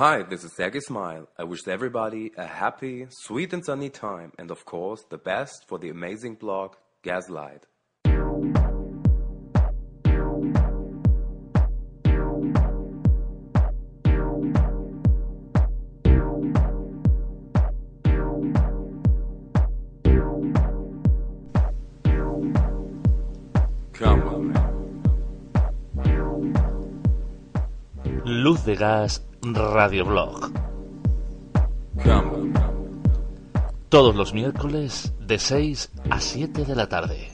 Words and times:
Hi, 0.00 0.22
this 0.22 0.44
is 0.44 0.54
Sergey 0.56 0.80
Smile. 0.80 1.28
I 1.36 1.44
wish 1.44 1.68
everybody 1.68 2.32
a 2.34 2.46
happy, 2.46 3.06
sweet 3.10 3.52
and 3.52 3.62
sunny 3.62 3.90
time 3.90 4.32
and 4.38 4.50
of 4.50 4.64
course 4.64 5.04
the 5.10 5.18
best 5.18 5.66
for 5.68 5.78
the 5.78 5.90
amazing 5.90 6.36
blog 6.36 6.76
Gaslight. 7.02 7.66
Gas 28.80 29.28
Radioblog. 29.42 30.50
Todos 33.90 34.16
los 34.16 34.32
miércoles 34.32 35.12
de 35.20 35.38
6 35.38 35.92
a 36.08 36.18
7 36.18 36.64
de 36.64 36.74
la 36.74 36.88
tarde. 36.88 37.28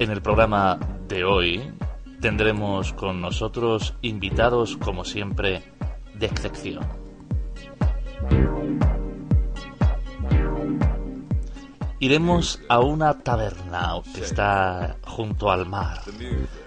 En 0.00 0.10
el 0.10 0.20
programa 0.22 0.80
de 1.06 1.22
hoy 1.22 1.72
tendremos 2.20 2.92
con 2.92 3.20
nosotros 3.20 3.94
invitados, 4.02 4.76
como 4.76 5.04
siempre, 5.04 5.62
de 6.18 6.26
excepción. 6.26 7.05
Iremos 12.06 12.60
a 12.68 12.78
una 12.78 13.18
taberna 13.18 13.94
que 14.14 14.20
está 14.20 14.94
junto 15.08 15.50
al 15.50 15.66
mar, 15.66 16.02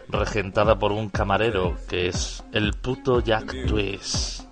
regentada 0.09 0.77
por 0.77 0.91
un 0.91 1.07
camarero 1.07 1.77
que 1.87 2.09
es 2.09 2.43
el 2.51 2.73
puto 2.73 3.21
Jack 3.21 3.55
Twist. 3.65 4.43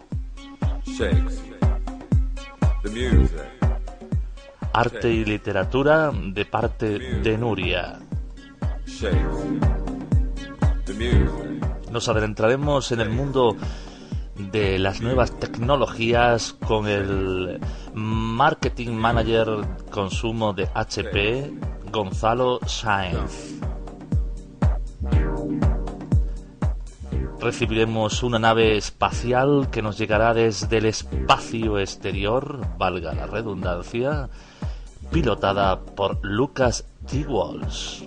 Arte 4.72 5.12
y 5.12 5.26
literatura 5.26 6.10
de 6.14 6.46
parte 6.46 7.00
de 7.00 7.38
Nuria. 7.38 8.00
Nos 11.92 12.08
adentraremos 12.08 12.94
en 12.94 13.02
el 13.02 13.10
mundo 13.10 13.58
de 14.38 14.78
las 14.78 15.02
nuevas 15.02 15.32
tecnologías 15.40 16.54
con 16.54 16.88
el 16.88 17.60
marketing 17.94 18.92
manager 18.92 19.66
consumo 19.90 20.54
de 20.54 20.70
HP, 20.74 21.52
Gonzalo 21.92 22.60
Sáenz. 22.66 23.56
Recibiremos 27.40 28.24
una 28.24 28.40
nave 28.40 28.78
espacial 28.78 29.70
que 29.72 29.82
nos 29.82 29.98
llegará 29.98 30.34
desde 30.34 30.78
el 30.78 30.86
espacio 30.86 31.80
exterior, 31.80 32.62
valga 32.78 33.14
la 33.14 33.28
redundancia, 33.28 34.30
pilotada 35.12 35.80
por 35.80 36.20
Lucas 36.24 36.86
T. 37.08 37.26
Walsh. 37.28 38.04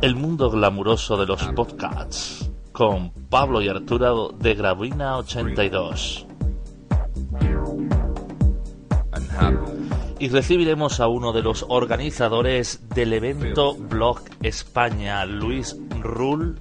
El 0.00 0.14
mundo 0.14 0.50
glamuroso 0.50 1.16
de 1.16 1.26
los 1.26 1.42
podcasts 1.48 2.45
con 2.76 3.10
Pablo 3.30 3.62
y 3.62 3.70
Arturo 3.70 4.28
de 4.38 4.54
Gravina 4.54 5.16
82. 5.16 6.26
And 9.12 9.30
happy. 9.30 9.56
Y 10.18 10.28
recibiremos 10.28 11.00
a 11.00 11.08
uno 11.08 11.32
de 11.32 11.40
los 11.40 11.64
organizadores 11.70 12.86
del 12.90 13.14
evento 13.14 13.74
Blog 13.76 14.20
España, 14.42 15.24
Luis 15.24 15.74
Rull, 16.02 16.60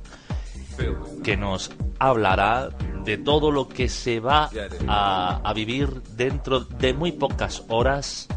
que 1.21 1.35
nos 1.35 1.71
hablará 1.99 2.69
de 3.03 3.17
todo 3.17 3.51
lo 3.51 3.67
que 3.67 3.89
se 3.89 4.21
va 4.21 4.49
a, 4.87 5.41
a 5.43 5.53
vivir 5.53 6.01
dentro 6.15 6.61
de 6.61 6.93
muy 6.93 7.11
pocas 7.11 7.65
horas 7.67 8.29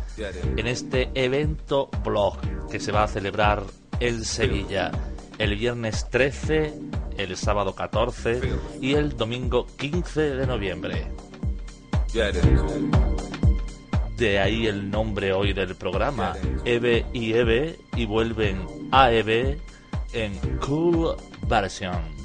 en 0.57 0.67
este 0.67 1.11
evento 1.15 1.91
blog 2.05 2.39
que 2.69 2.81
se 2.81 2.91
va 2.91 3.05
a 3.05 3.09
celebrar 3.09 3.63
en 4.01 4.25
Sevilla 4.25 4.91
el 5.39 5.55
viernes 5.57 6.07
13, 6.11 6.75
el 7.17 7.37
sábado 7.37 7.75
14 7.75 8.41
y 8.81 8.95
el 8.95 9.17
domingo 9.17 9.67
15 9.77 10.21
de 10.35 10.47
noviembre. 10.47 11.07
De 14.17 14.39
ahí 14.41 14.67
el 14.67 14.91
nombre 14.91 15.33
hoy 15.33 15.53
del 15.53 15.77
programa, 15.77 16.35
Eve 16.65 17.07
y 17.13 17.35
Eve, 17.35 17.79
y 17.95 18.07
vuelven 18.07 18.67
a 18.91 19.13
Eve 19.13 19.61
en 20.13 20.33
Cool 20.59 21.17
Version. 21.47 22.19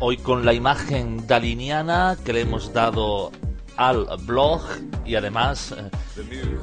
Hoy 0.00 0.16
con 0.16 0.44
la 0.44 0.52
imagen 0.52 1.26
daliniana 1.26 2.16
que 2.24 2.32
le 2.32 2.40
hemos 2.42 2.72
dado 2.72 3.32
al 3.78 4.06
blog 4.24 4.60
y 5.06 5.14
además 5.14 5.72
eh, 5.72 5.88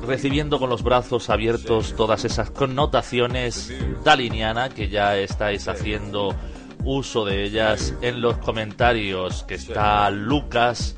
recibiendo 0.05 0.59
con 0.59 0.69
los 0.69 0.83
brazos 0.83 1.29
abiertos 1.29 1.95
todas 1.95 2.25
esas 2.25 2.51
connotaciones 2.51 3.73
daliniana 4.03 4.69
que 4.69 4.89
ya 4.89 5.17
estáis 5.17 5.67
haciendo 5.69 6.35
uso 6.83 7.23
de 7.25 7.45
ellas 7.45 7.93
en 8.01 8.21
los 8.21 8.37
comentarios 8.37 9.43
que 9.43 9.55
está 9.55 10.09
Lucas 10.11 10.97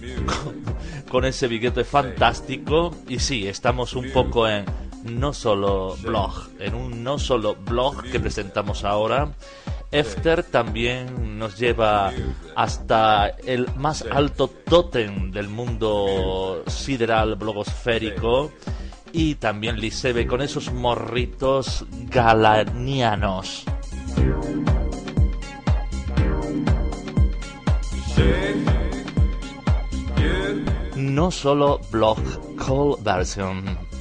music. 0.00 0.62
con 1.10 1.26
ese 1.26 1.48
billete 1.48 1.84
fantástico 1.84 2.96
y 3.06 3.18
sí, 3.18 3.46
estamos 3.46 3.94
un 3.94 4.10
poco 4.10 4.48
en 4.48 4.64
no 5.04 5.34
solo 5.34 5.96
blog, 6.00 6.48
en 6.60 6.74
un 6.74 7.04
no 7.04 7.18
solo 7.18 7.56
blog 7.56 8.02
que 8.04 8.18
presentamos 8.18 8.84
ahora. 8.84 9.30
Efter 9.92 10.42
también 10.42 11.38
nos 11.38 11.58
lleva 11.58 12.10
hasta 12.56 13.28
el 13.28 13.68
más 13.76 14.02
alto 14.10 14.48
tótem 14.48 15.30
del 15.30 15.48
mundo 15.48 16.64
sideral 16.66 17.36
blogosférico 17.36 18.50
y 19.12 19.34
también 19.34 19.76
Lisebe 19.76 20.26
con 20.26 20.40
esos 20.40 20.72
morritos 20.72 21.84
galanianos. 22.08 23.64
No 30.96 31.30
solo 31.30 31.80
blog 31.90 32.18
call 32.56 32.96
version. 33.02 33.92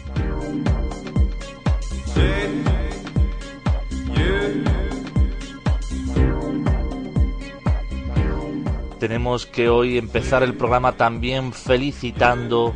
Tenemos 9.02 9.48
que 9.48 9.68
hoy 9.68 9.98
empezar 9.98 10.44
el 10.44 10.54
programa 10.54 10.92
también 10.92 11.54
felicitando 11.54 12.72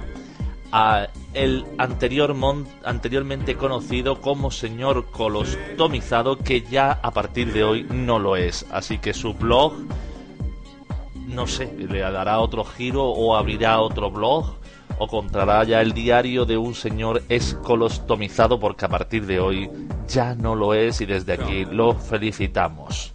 a 0.71 1.07
el 1.35 1.63
anterior 1.77 2.33
mon- 2.33 2.67
anteriormente 2.83 3.55
conocido 3.55 4.19
como 4.21 4.49
señor 4.49 5.05
colostomizado 5.11 6.39
que 6.39 6.63
ya 6.63 6.93
a 7.03 7.11
partir 7.11 7.53
de 7.53 7.63
hoy 7.63 7.85
no 7.91 8.17
lo 8.17 8.37
es. 8.37 8.65
Así 8.71 8.97
que 8.97 9.13
su 9.13 9.35
blog 9.35 9.73
no 11.27 11.45
sé 11.45 11.71
le 11.77 11.99
dará 11.99 12.39
otro 12.39 12.63
giro 12.63 13.03
o 13.03 13.35
abrirá 13.35 13.79
otro 13.79 14.09
blog 14.09 14.55
o 14.97 15.07
contará 15.07 15.63
ya 15.63 15.79
el 15.81 15.93
diario 15.93 16.45
de 16.45 16.57
un 16.57 16.73
señor 16.73 17.21
escolostomizado 17.29 18.59
porque 18.59 18.85
a 18.85 18.89
partir 18.89 19.27
de 19.27 19.39
hoy 19.39 19.69
ya 20.07 20.33
no 20.33 20.55
lo 20.55 20.73
es 20.73 21.01
y 21.01 21.05
desde 21.05 21.33
aquí 21.33 21.65
lo 21.65 21.93
felicitamos 21.93 23.13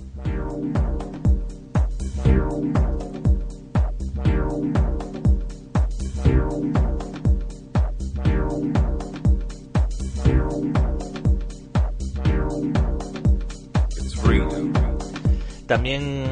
También 15.71 16.25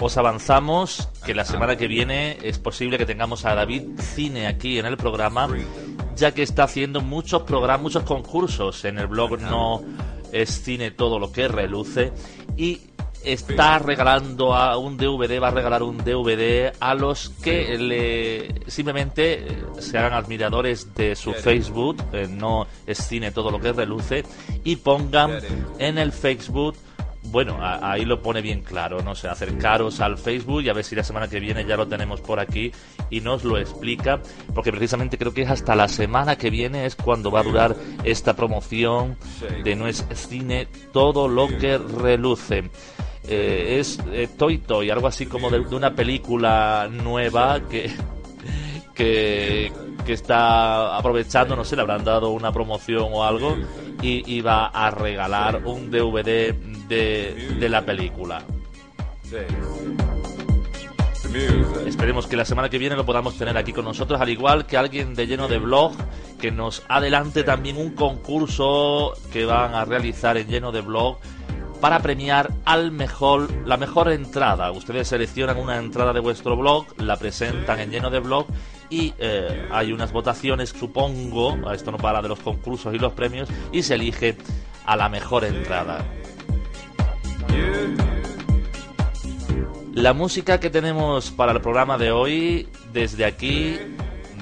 os 0.00 0.16
avanzamos 0.18 1.08
que 1.26 1.34
la 1.34 1.44
semana 1.44 1.74
que 1.74 1.88
viene 1.88 2.38
es 2.44 2.60
posible 2.60 2.96
que 2.96 3.04
tengamos 3.04 3.44
a 3.44 3.56
David 3.56 3.98
Cine 3.98 4.46
aquí 4.46 4.78
en 4.78 4.86
el 4.86 4.96
programa, 4.96 5.48
ya 6.14 6.30
que 6.30 6.44
está 6.44 6.62
haciendo 6.62 7.00
muchos 7.00 7.42
programas, 7.42 7.82
muchos 7.82 8.04
concursos. 8.04 8.84
En 8.84 9.00
el 9.00 9.08
blog 9.08 9.40
No 9.40 9.82
es 10.30 10.62
Cine 10.62 10.92
todo 10.92 11.18
lo 11.18 11.32
que 11.32 11.48
reluce 11.48 12.12
y 12.56 12.82
está 13.24 13.80
regalando 13.80 14.54
a 14.54 14.78
un 14.78 14.96
DVD, 14.96 15.42
va 15.42 15.48
a 15.48 15.50
regalar 15.50 15.82
un 15.82 15.98
DVD 15.98 16.72
a 16.78 16.94
los 16.94 17.30
que 17.30 17.76
le 17.76 18.70
simplemente 18.70 19.44
eh, 19.44 19.62
se 19.80 19.98
hagan 19.98 20.12
admiradores 20.12 20.94
de 20.94 21.16
su 21.16 21.32
Facebook, 21.32 21.96
eh, 22.12 22.28
no 22.30 22.68
es 22.86 22.98
cine 22.98 23.32
todo 23.32 23.50
lo 23.50 23.58
que 23.58 23.72
reluce, 23.72 24.24
y 24.62 24.76
pongan 24.76 25.40
en 25.78 25.98
el 25.98 26.12
Facebook 26.12 26.76
bueno, 27.26 27.58
ahí 27.60 28.04
lo 28.04 28.22
pone 28.22 28.42
bien 28.42 28.62
claro, 28.62 29.02
no 29.02 29.14
sé, 29.14 29.28
acercaros 29.28 30.00
al 30.00 30.18
Facebook 30.18 30.62
y 30.62 30.68
a 30.68 30.72
ver 30.72 30.84
si 30.84 30.94
la 30.94 31.02
semana 31.02 31.28
que 31.28 31.40
viene 31.40 31.64
ya 31.64 31.76
lo 31.76 31.88
tenemos 31.88 32.20
por 32.20 32.38
aquí 32.38 32.70
y 33.10 33.20
nos 33.20 33.44
lo 33.44 33.58
explica, 33.58 34.20
porque 34.54 34.70
precisamente 34.70 35.18
creo 35.18 35.34
que 35.34 35.42
es 35.42 35.50
hasta 35.50 35.74
la 35.74 35.88
semana 35.88 36.36
que 36.36 36.50
viene 36.50 36.86
es 36.86 36.96
cuando 36.96 37.30
va 37.30 37.40
a 37.40 37.42
durar 37.44 37.76
esta 38.04 38.34
promoción 38.34 39.16
de 39.64 39.74
No 39.74 39.86
es 39.86 40.04
Cine, 40.14 40.68
todo 40.92 41.28
lo 41.28 41.48
que 41.48 41.78
reluce. 41.78 42.70
Eh, 43.26 43.78
es 43.80 43.98
eh, 44.12 44.28
Toy 44.36 44.58
Toy, 44.58 44.90
algo 44.90 45.06
así 45.06 45.24
como 45.24 45.50
de, 45.50 45.60
una 45.60 45.94
película 45.94 46.88
nueva 46.90 47.60
que, 47.68 47.90
que, 48.94 49.72
está 50.06 50.96
aprovechando, 50.96 51.56
no 51.56 51.64
sé, 51.64 51.76
le 51.76 51.82
habrán 51.82 52.04
dado 52.04 52.30
una 52.30 52.52
promoción 52.52 53.08
o 53.12 53.24
algo 53.24 53.56
y, 54.00 54.40
va 54.40 54.66
a 54.66 54.90
regalar 54.90 55.62
un 55.64 55.90
DVD 55.90 56.54
de, 56.88 57.68
la 57.68 57.84
película. 57.84 58.42
Esperemos 61.86 62.26
que 62.26 62.36
la 62.36 62.44
semana 62.44 62.68
que 62.68 62.78
viene 62.78 62.94
lo 62.94 63.04
podamos 63.04 63.36
tener 63.36 63.56
aquí 63.56 63.72
con 63.72 63.84
nosotros, 63.84 64.20
al 64.20 64.28
igual 64.28 64.66
que 64.66 64.76
alguien 64.76 65.14
de 65.14 65.26
lleno 65.26 65.48
de 65.48 65.58
blog 65.58 65.92
que 66.40 66.50
nos 66.50 66.82
adelante 66.88 67.42
también 67.42 67.78
un 67.78 67.94
concurso 67.94 69.14
que 69.32 69.44
van 69.44 69.74
a 69.74 69.84
realizar 69.84 70.36
en 70.36 70.46
lleno 70.46 70.70
de 70.70 70.82
blog 70.82 71.18
para 71.80 72.00
premiar 72.00 72.50
al 72.64 72.92
mejor 72.92 73.50
la 73.66 73.76
mejor 73.76 74.10
entrada. 74.10 74.70
Ustedes 74.70 75.08
seleccionan 75.08 75.58
una 75.58 75.76
entrada 75.76 76.12
de 76.12 76.20
vuestro 76.20 76.56
blog, 76.56 76.86
la 76.98 77.16
presentan 77.16 77.80
en 77.80 77.90
lleno 77.90 78.10
de 78.10 78.20
blog 78.20 78.46
y 78.90 79.14
eh, 79.18 79.68
hay 79.70 79.92
unas 79.92 80.12
votaciones, 80.12 80.70
supongo, 80.70 81.72
esto 81.72 81.90
no 81.90 81.98
para 81.98 82.22
de 82.22 82.28
los 82.28 82.40
concursos 82.40 82.94
y 82.94 82.98
los 82.98 83.12
premios, 83.12 83.48
y 83.72 83.82
se 83.82 83.94
elige 83.94 84.36
a 84.86 84.96
la 84.96 85.08
mejor 85.08 85.44
entrada. 85.44 86.04
La 89.94 90.12
música 90.12 90.58
que 90.58 90.70
tenemos 90.70 91.30
para 91.30 91.52
el 91.52 91.60
programa 91.60 91.96
de 91.98 92.10
hoy, 92.10 92.68
desde 92.92 93.24
aquí, 93.24 93.78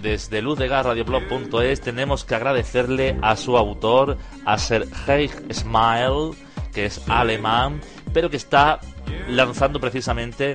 desde 0.01 0.41
luzdegarradioblog.es, 0.41 1.81
tenemos 1.81 2.25
que 2.25 2.35
agradecerle 2.35 3.19
a 3.21 3.37
su 3.37 3.57
autor, 3.57 4.17
a 4.47 4.59
Sergei 4.59 5.29
Smile, 5.53 6.33
que 6.73 6.87
es 6.87 7.03
alemán, 7.07 7.81
pero 8.15 8.31
que 8.31 8.39
está 8.39 8.81
lanzando 9.29 9.79
precisamente 9.79 10.55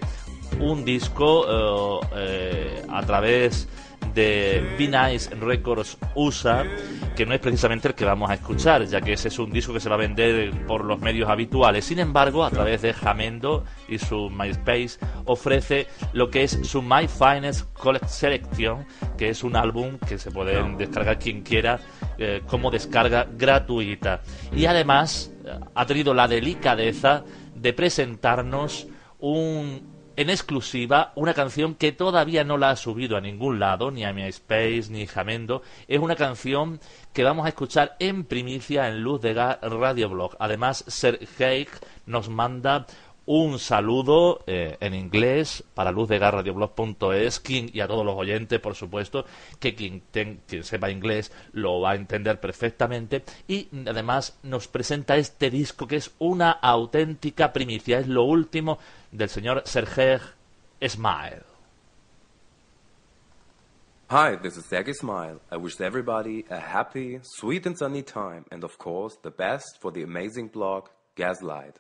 un 0.60 0.84
disco 0.86 2.02
eh, 2.02 2.08
eh, 2.16 2.86
a 2.90 3.04
través 3.04 3.68
de 4.14 4.76
Be 4.78 4.88
Nice 4.88 5.34
Records 5.36 5.98
USA, 6.16 6.66
que 7.16 7.26
no 7.26 7.34
es 7.34 7.40
precisamente 7.40 7.90
el 7.90 7.94
que 7.94 8.06
vamos 8.06 8.30
a 8.30 8.36
escuchar, 8.36 8.86
ya 8.86 9.02
que 9.02 9.14
ese 9.14 9.28
es 9.28 9.38
un 9.38 9.52
disco 9.52 9.74
que 9.74 9.80
se 9.80 9.90
va 9.90 9.96
a 9.96 10.00
vender 10.00 10.66
por 10.66 10.86
los 10.86 11.00
medios 11.00 11.30
habituales. 11.30 11.86
Sin 11.86 12.00
embargo, 12.00 12.44
a 12.44 12.50
través 12.50 12.82
de 12.82 12.94
Jamendo 12.94 13.64
y 13.88 14.00
su 14.00 14.30
MySpace, 14.30 14.98
ofrece 15.26 15.88
lo 16.14 16.30
que 16.30 16.44
es 16.44 16.60
su 16.64 16.82
My 16.82 17.08
Finest 17.08 17.72
Collect 17.74 18.08
Selection, 18.08 18.86
que 19.18 19.30
es 19.30 19.44
un 19.44 19.56
álbum 19.56 19.98
que 20.00 20.18
se 20.18 20.32
puede 20.32 20.64
descargar 20.78 21.20
quien 21.20 21.42
quiera 21.42 21.80
eh, 22.18 22.42
como 22.48 22.72
descarga 22.72 23.28
gratuita. 23.32 24.22
Y 24.52 24.66
además 24.66 25.32
ha 25.76 25.86
tenido 25.86 26.14
la 26.14 26.28
delicadeza 26.28 27.24
de 27.56 27.74
presentarnos 27.74 28.88
un 29.20 29.97
en 30.18 30.32
exclusiva 30.32 31.14
una 31.16 31.36
canción 31.36 31.76
que 31.76 31.92
todavía 31.92 32.44
no 32.44 32.58
la 32.58 32.72
ha 32.72 32.76
subido 32.76 33.16
a 33.16 33.22
ningún 33.22 33.60
lado, 33.60 33.92
ni 33.92 34.04
a 34.04 34.12
MySpace, 34.12 34.88
ni 34.90 35.06
Jamendo. 35.06 35.62
Es 35.88 36.00
una 36.00 36.16
canción 36.16 36.80
que 37.14 37.24
vamos 37.24 37.46
a 37.46 37.50
escuchar 37.50 37.96
en 38.00 38.26
primicia 38.26 38.88
en 38.88 39.02
Luz 39.04 39.22
de 39.22 39.36
Radio 39.36 40.10
Blog. 40.10 40.36
Además, 40.40 40.84
Sergei 40.88 41.68
nos 42.08 42.30
manda 42.30 42.88
un 43.28 43.60
saludo 43.60 44.44
eh, 44.48 44.78
en 44.80 44.96
inglés 44.96 45.64
para 45.74 45.92
luzdegarradioblog.es 45.92 47.44
y 47.50 47.80
a 47.82 47.88
todos 47.88 48.06
los 48.06 48.16
oyentes, 48.16 48.60
por 48.60 48.74
supuesto, 48.74 49.26
que 49.60 49.76
quien, 49.76 50.02
quien 50.12 50.42
sepa 50.64 50.90
inglés 50.90 51.32
lo 51.52 51.82
va 51.82 51.92
a 51.92 51.96
entender 51.96 52.40
perfectamente. 52.40 53.24
Y 53.48 53.68
además 53.86 54.40
nos 54.44 54.70
presenta 54.70 55.18
este 55.18 55.52
disco 55.52 55.88
que 55.88 55.98
es 55.98 56.12
una 56.20 56.52
auténtica 56.52 57.52
primicia, 57.52 58.00
es 58.00 58.08
lo 58.08 58.24
último 58.24 58.80
del 59.12 59.30
señor 59.30 59.66
Sergei 59.66 60.20
Smile. 60.88 61.44
Hi, 64.10 64.36
this 64.36 64.58
is 64.58 64.66
Sergei 64.66 64.94
Smile. 64.94 65.40
I 65.52 65.58
wish 65.58 65.80
everybody 65.82 66.46
a 66.50 66.60
happy, 66.60 67.20
sweet 67.24 67.66
and 67.66 67.78
sunny 67.78 68.04
time 68.04 68.46
and 68.52 68.64
of 68.64 68.78
course 68.78 69.18
the 69.22 69.32
best 69.32 69.80
for 69.82 69.92
the 69.92 70.04
amazing 70.04 70.48
blog 70.48 70.88
Gaslight. 71.16 71.80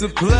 to 0.00 0.08
play. 0.08 0.39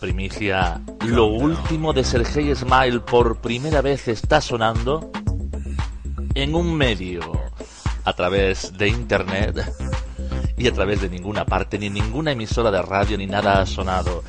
Primicia, 0.00 0.80
lo 1.06 1.26
último 1.26 1.92
de 1.92 2.02
Sergei 2.02 2.52
Smile 2.54 3.00
por 3.00 3.40
primera 3.40 3.80
vez 3.80 4.08
está 4.08 4.40
sonando 4.40 5.12
en 6.34 6.54
un 6.54 6.74
medio, 6.74 7.20
a 8.04 8.12
través 8.12 8.76
de 8.76 8.88
internet 8.88 9.64
y 10.56 10.66
a 10.66 10.72
través 10.72 11.00
de 11.00 11.08
ninguna 11.08 11.44
parte, 11.44 11.78
ni 11.78 11.88
ninguna 11.90 12.32
emisora 12.32 12.72
de 12.72 12.82
radio, 12.82 13.16
ni 13.16 13.26
nada 13.26 13.60
ha 13.60 13.66
sonado. 13.66 14.24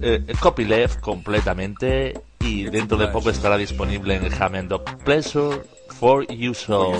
Eh, 0.00 0.24
copyleft 0.38 1.00
completamente 1.00 2.14
y 2.38 2.64
dentro 2.64 2.96
de 2.96 3.08
poco 3.08 3.30
estará 3.30 3.56
disponible 3.56 4.14
en 4.14 4.28
Jamendo. 4.30 4.84
Pleasure 5.04 5.62
for 5.98 6.26
you 6.28 6.54
so. 6.54 6.92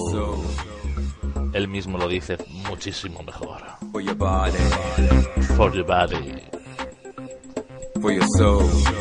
él 1.52 1.68
mismo 1.68 1.98
lo 1.98 2.08
dice 2.08 2.36
muchísimo 2.68 3.22
mejor. 3.22 3.62
For 3.92 4.02
your 4.02 4.16
body, 4.16 4.58
For 5.56 5.72
your 5.72 5.86
body. 5.86 6.39
For 8.10 8.14
your 8.14 8.26
soul. 8.36 8.99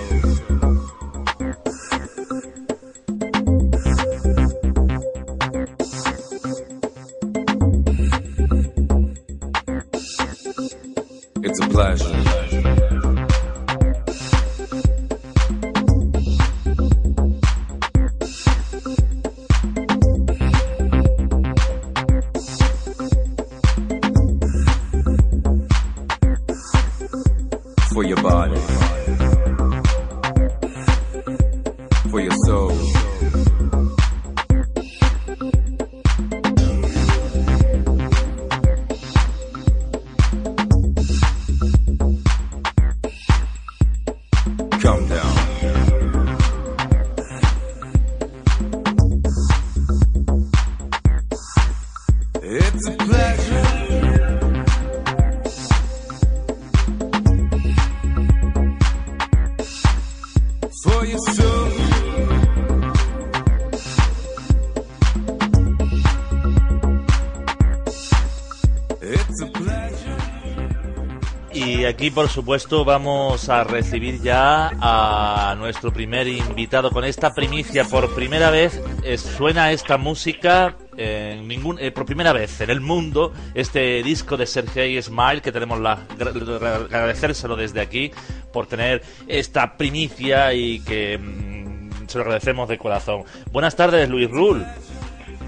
Aquí, 71.89 72.11
por 72.11 72.29
supuesto, 72.29 72.85
vamos 72.85 73.49
a 73.49 73.63
recibir 73.63 74.21
ya 74.21 74.71
a 74.79 75.55
nuestro 75.57 75.91
primer 75.91 76.27
invitado 76.27 76.91
con 76.91 77.03
esta 77.03 77.33
primicia. 77.33 77.83
Por 77.85 78.13
primera 78.15 78.49
vez 78.51 78.81
eh, 79.03 79.17
suena 79.17 79.71
esta 79.71 79.97
música 79.97 80.75
eh, 80.97 81.91
por 81.93 82.05
primera 82.05 82.33
vez 82.33 82.59
en 82.61 82.69
el 82.69 82.81
mundo 82.81 83.33
este 83.53 84.03
disco 84.03 84.37
de 84.37 84.45
Sergei 84.45 85.01
Smile 85.01 85.41
que 85.41 85.51
tenemos 85.51 85.79
la 85.79 86.07
gra- 86.17 86.85
agradecérselo 86.85 87.55
desde 87.55 87.81
aquí 87.81 88.11
por 88.51 88.67
tener 88.67 89.01
esta 89.27 89.77
primicia 89.77 90.53
y 90.53 90.79
que 90.81 91.17
mm, 91.17 92.07
se 92.07 92.17
lo 92.17 92.23
agradecemos 92.23 92.67
de 92.69 92.77
corazón. 92.77 93.23
Buenas 93.51 93.75
tardes, 93.75 94.09
Luis 94.09 94.29
Rull. 94.29 94.65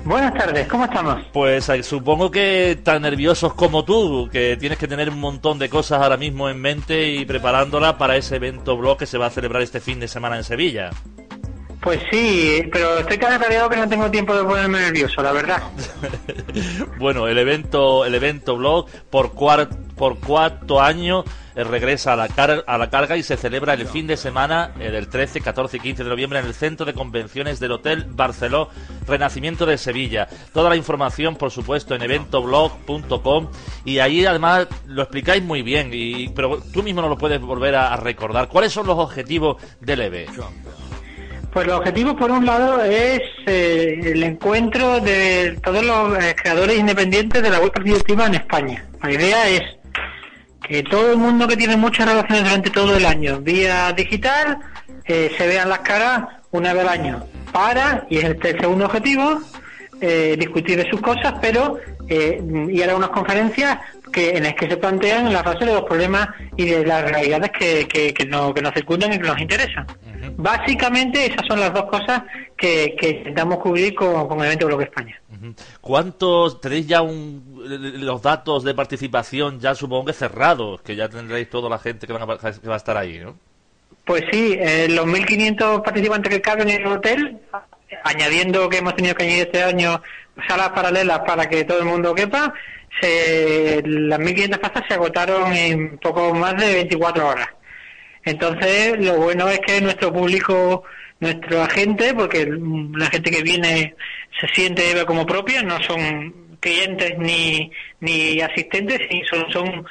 Buenas 0.03 0.33
tardes, 0.33 0.67
¿cómo 0.67 0.85
estamos? 0.85 1.21
Pues 1.31 1.69
eh, 1.69 1.83
supongo 1.83 2.31
que 2.31 2.79
tan 2.83 3.03
nerviosos 3.03 3.53
como 3.53 3.85
tú, 3.85 4.27
que 4.31 4.57
tienes 4.57 4.79
que 4.79 4.87
tener 4.87 5.09
un 5.09 5.19
montón 5.19 5.59
de 5.59 5.69
cosas 5.69 6.01
ahora 6.01 6.17
mismo 6.17 6.49
en 6.49 6.59
mente 6.59 7.09
y 7.11 7.23
preparándola 7.25 7.97
para 7.99 8.17
ese 8.17 8.37
evento 8.37 8.75
blog 8.77 8.97
que 8.97 9.05
se 9.05 9.19
va 9.19 9.27
a 9.27 9.29
celebrar 9.29 9.61
este 9.61 9.79
fin 9.79 9.99
de 9.99 10.07
semana 10.07 10.37
en 10.37 10.43
Sevilla. 10.43 10.89
Pues 11.81 11.99
sí, 12.11 12.67
pero 12.71 12.99
estoy 12.99 13.17
tan 13.17 13.33
atareado 13.33 13.69
que 13.69 13.77
no 13.77 13.87
tengo 13.89 14.09
tiempo 14.09 14.35
de 14.35 14.43
ponerme 14.43 14.79
nervioso, 14.79 15.21
la 15.21 15.31
verdad. 15.31 15.61
bueno, 16.99 17.27
el 17.27 17.37
evento, 17.37 18.03
el 18.05 18.15
evento 18.15 18.55
blog 18.57 18.87
por 19.09 19.33
cuar- 19.33 19.69
por 19.95 20.19
cuarto 20.19 20.81
año 20.81 21.23
regresa 21.55 22.13
a 22.13 22.15
la, 22.15 22.27
car- 22.27 22.63
a 22.67 22.77
la 22.77 22.89
carga 22.89 23.17
y 23.17 23.23
se 23.23 23.37
celebra 23.37 23.73
el 23.73 23.85
fin 23.87 24.07
de 24.07 24.17
semana 24.17 24.71
eh, 24.79 24.89
del 24.91 25.07
13, 25.09 25.41
14 25.41 25.77
y 25.77 25.79
15 25.79 26.03
de 26.03 26.09
noviembre 26.09 26.39
en 26.39 26.45
el 26.45 26.53
Centro 26.53 26.85
de 26.85 26.93
Convenciones 26.93 27.59
del 27.59 27.71
Hotel 27.73 28.05
Barceló 28.09 28.69
Renacimiento 29.07 29.65
de 29.65 29.77
Sevilla. 29.77 30.27
Toda 30.53 30.69
la 30.69 30.75
información, 30.75 31.35
por 31.35 31.51
supuesto, 31.51 31.95
en 31.95 32.01
eventoblog.com 32.03 33.47
y 33.85 33.99
ahí 33.99 34.25
además 34.25 34.67
lo 34.87 35.01
explicáis 35.01 35.43
muy 35.43 35.61
bien, 35.61 35.89
y, 35.93 36.29
pero 36.29 36.61
tú 36.73 36.83
mismo 36.83 37.01
nos 37.01 37.09
lo 37.09 37.17
puedes 37.17 37.41
volver 37.41 37.75
a, 37.75 37.95
recordar. 37.97 38.47
¿Cuáles 38.47 38.71
son 38.71 38.87
los 38.87 38.97
objetivos 38.97 39.57
del 39.79 40.01
EVE? 40.01 40.27
Pues 41.51 41.65
el 41.65 41.73
objetivo, 41.73 42.15
por 42.15 42.31
un 42.31 42.45
lado, 42.45 42.81
es 42.81 43.19
eh, 43.45 43.99
el 44.03 44.23
encuentro 44.23 45.01
de 45.01 45.59
todos 45.61 45.83
los 45.83 46.17
eh, 46.23 46.33
creadores 46.41 46.79
independientes 46.79 47.43
de 47.43 47.49
la 47.49 47.59
web 47.59 47.73
participativa 47.73 48.25
en 48.27 48.35
España. 48.35 48.85
La 49.03 49.11
idea 49.11 49.49
es 49.49 49.61
todo 50.89 51.11
el 51.11 51.17
mundo 51.17 51.47
que 51.47 51.57
tiene 51.57 51.75
muchas 51.75 52.07
relaciones 52.07 52.43
durante 52.43 52.69
todo 52.69 52.95
el 52.95 53.05
año, 53.05 53.41
vía 53.41 53.91
digital, 53.91 54.57
eh, 55.05 55.31
se 55.37 55.47
vean 55.47 55.69
las 55.69 55.79
caras 55.79 56.23
una 56.51 56.73
vez 56.73 56.83
al 56.83 56.89
año. 56.89 57.23
Para, 57.51 58.05
y 58.09 58.17
es 58.17 58.23
el 58.23 58.39
segundo 58.41 58.85
objetivo, 58.85 59.41
eh, 59.99 60.35
discutir 60.39 60.77
de 60.77 60.89
sus 60.89 61.01
cosas, 61.01 61.35
pero 61.41 61.77
eh, 62.07 62.41
ir 62.69 62.89
a 62.89 62.95
unas 62.95 63.09
conferencias 63.09 63.79
que 64.11 64.37
en 64.37 64.43
las 64.43 64.53
que 64.53 64.67
se 64.67 64.77
plantean 64.77 65.31
la 65.31 65.43
fase 65.43 65.65
de 65.65 65.73
los 65.73 65.83
problemas 65.83 66.29
y 66.57 66.65
de 66.65 66.85
las 66.85 67.03
realidades 67.03 67.51
que, 67.51 67.87
que, 67.87 68.25
nos, 68.25 68.53
que 68.53 68.61
nos 68.61 68.73
circundan 68.73 69.13
y 69.13 69.19
que 69.19 69.27
nos 69.27 69.39
interesan. 69.39 69.85
Básicamente 70.37 71.25
esas 71.25 71.45
son 71.47 71.59
las 71.59 71.73
dos 71.73 71.85
cosas 71.85 72.23
que, 72.57 72.95
que 72.99 73.09
intentamos 73.09 73.57
cubrir 73.59 73.93
con, 73.95 74.27
con 74.27 74.39
el 74.39 74.45
evento 74.45 74.67
Blog 74.67 74.81
España. 74.83 75.19
¿Cuántos 75.81 76.61
tenéis 76.61 76.87
ya 76.87 77.01
un- 77.01 77.41
los 78.05 78.21
datos 78.21 78.63
de 78.63 78.73
participación 78.73 79.59
ya 79.59 79.73
supongo 79.75 80.05
que 80.05 80.13
cerrados? 80.13 80.81
Que 80.81 80.95
ya 80.95 81.09
tendréis 81.09 81.49
toda 81.49 81.69
la 81.69 81.79
gente 81.79 82.05
que, 82.07 82.13
van 82.13 82.23
a, 82.23 82.37
que 82.37 82.67
va 82.67 82.73
a 82.75 82.77
estar 82.77 82.97
ahí, 82.97 83.19
¿no? 83.19 83.35
Pues 84.05 84.23
sí, 84.31 84.55
eh, 84.59 84.87
los 84.89 85.05
1.500 85.05 85.81
participantes 85.83 86.31
que 86.33 86.41
caben 86.41 86.69
en 86.69 86.81
el 86.81 86.87
hotel, 86.87 87.39
añadiendo 88.03 88.67
que 88.69 88.77
hemos 88.77 88.95
tenido 88.95 89.15
que 89.15 89.23
añadir 89.23 89.43
este 89.43 89.63
año 89.63 90.01
salas 90.47 90.69
paralelas 90.69 91.19
para 91.19 91.47
que 91.47 91.63
todo 91.65 91.79
el 91.79 91.85
mundo 91.85 92.15
quepa, 92.15 92.53
se, 92.99 93.81
las 93.85 94.19
1.500 94.19 94.59
plazas 94.59 94.83
se 94.87 94.93
agotaron 94.95 95.53
en 95.53 95.97
poco 95.97 96.33
más 96.33 96.57
de 96.57 96.73
24 96.73 97.27
horas. 97.27 97.47
Entonces, 98.23 99.03
lo 99.03 99.17
bueno 99.17 99.49
es 99.49 99.59
que 99.59 99.81
nuestro 99.81 100.13
público, 100.13 100.83
nuestro 101.19 101.61
agente, 101.61 102.13
porque 102.13 102.45
la 102.45 103.07
gente 103.07 103.31
que 103.31 103.41
viene 103.41 103.95
se 104.39 104.47
siente 104.49 105.05
como 105.05 105.25
propia, 105.25 105.63
no 105.63 105.81
son 105.83 106.57
clientes 106.59 107.17
ni, 107.17 107.71
ni 107.99 108.39
asistentes, 108.41 108.99
y 109.09 109.23
son, 109.25 109.51
son 109.51 109.85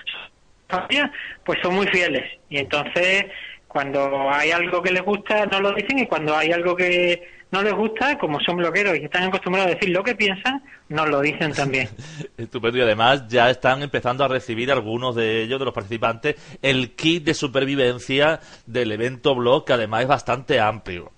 pues 1.44 1.58
son 1.62 1.74
muy 1.74 1.86
fieles. 1.88 2.24
Y 2.48 2.58
entonces, 2.58 3.26
cuando 3.66 4.30
hay 4.30 4.52
algo 4.52 4.80
que 4.82 4.92
les 4.92 5.02
gusta, 5.02 5.46
no 5.46 5.60
lo 5.60 5.72
dicen, 5.72 5.98
y 5.98 6.06
cuando 6.06 6.36
hay 6.36 6.52
algo 6.52 6.76
que 6.76 7.39
no 7.50 7.62
les 7.62 7.72
gusta, 7.72 8.16
como 8.18 8.40
son 8.40 8.58
bloqueros 8.58 8.96
y 8.96 9.04
están 9.04 9.24
acostumbrados 9.24 9.72
a 9.72 9.74
decir 9.74 9.90
lo 9.90 10.04
que 10.04 10.14
piensan, 10.14 10.62
nos 10.88 11.08
lo 11.08 11.20
dicen 11.20 11.52
también. 11.52 11.88
Estupendo. 12.36 12.78
Y 12.78 12.82
además 12.82 13.26
ya 13.28 13.50
están 13.50 13.82
empezando 13.82 14.24
a 14.24 14.28
recibir 14.28 14.70
algunos 14.70 15.16
de 15.16 15.42
ellos, 15.42 15.58
de 15.58 15.64
los 15.64 15.74
participantes, 15.74 16.36
el 16.62 16.92
kit 16.94 17.24
de 17.24 17.34
supervivencia 17.34 18.40
del 18.66 18.92
evento 18.92 19.34
blog, 19.34 19.64
que 19.64 19.72
además 19.72 20.02
es 20.02 20.08
bastante 20.08 20.60
amplio. 20.60 21.12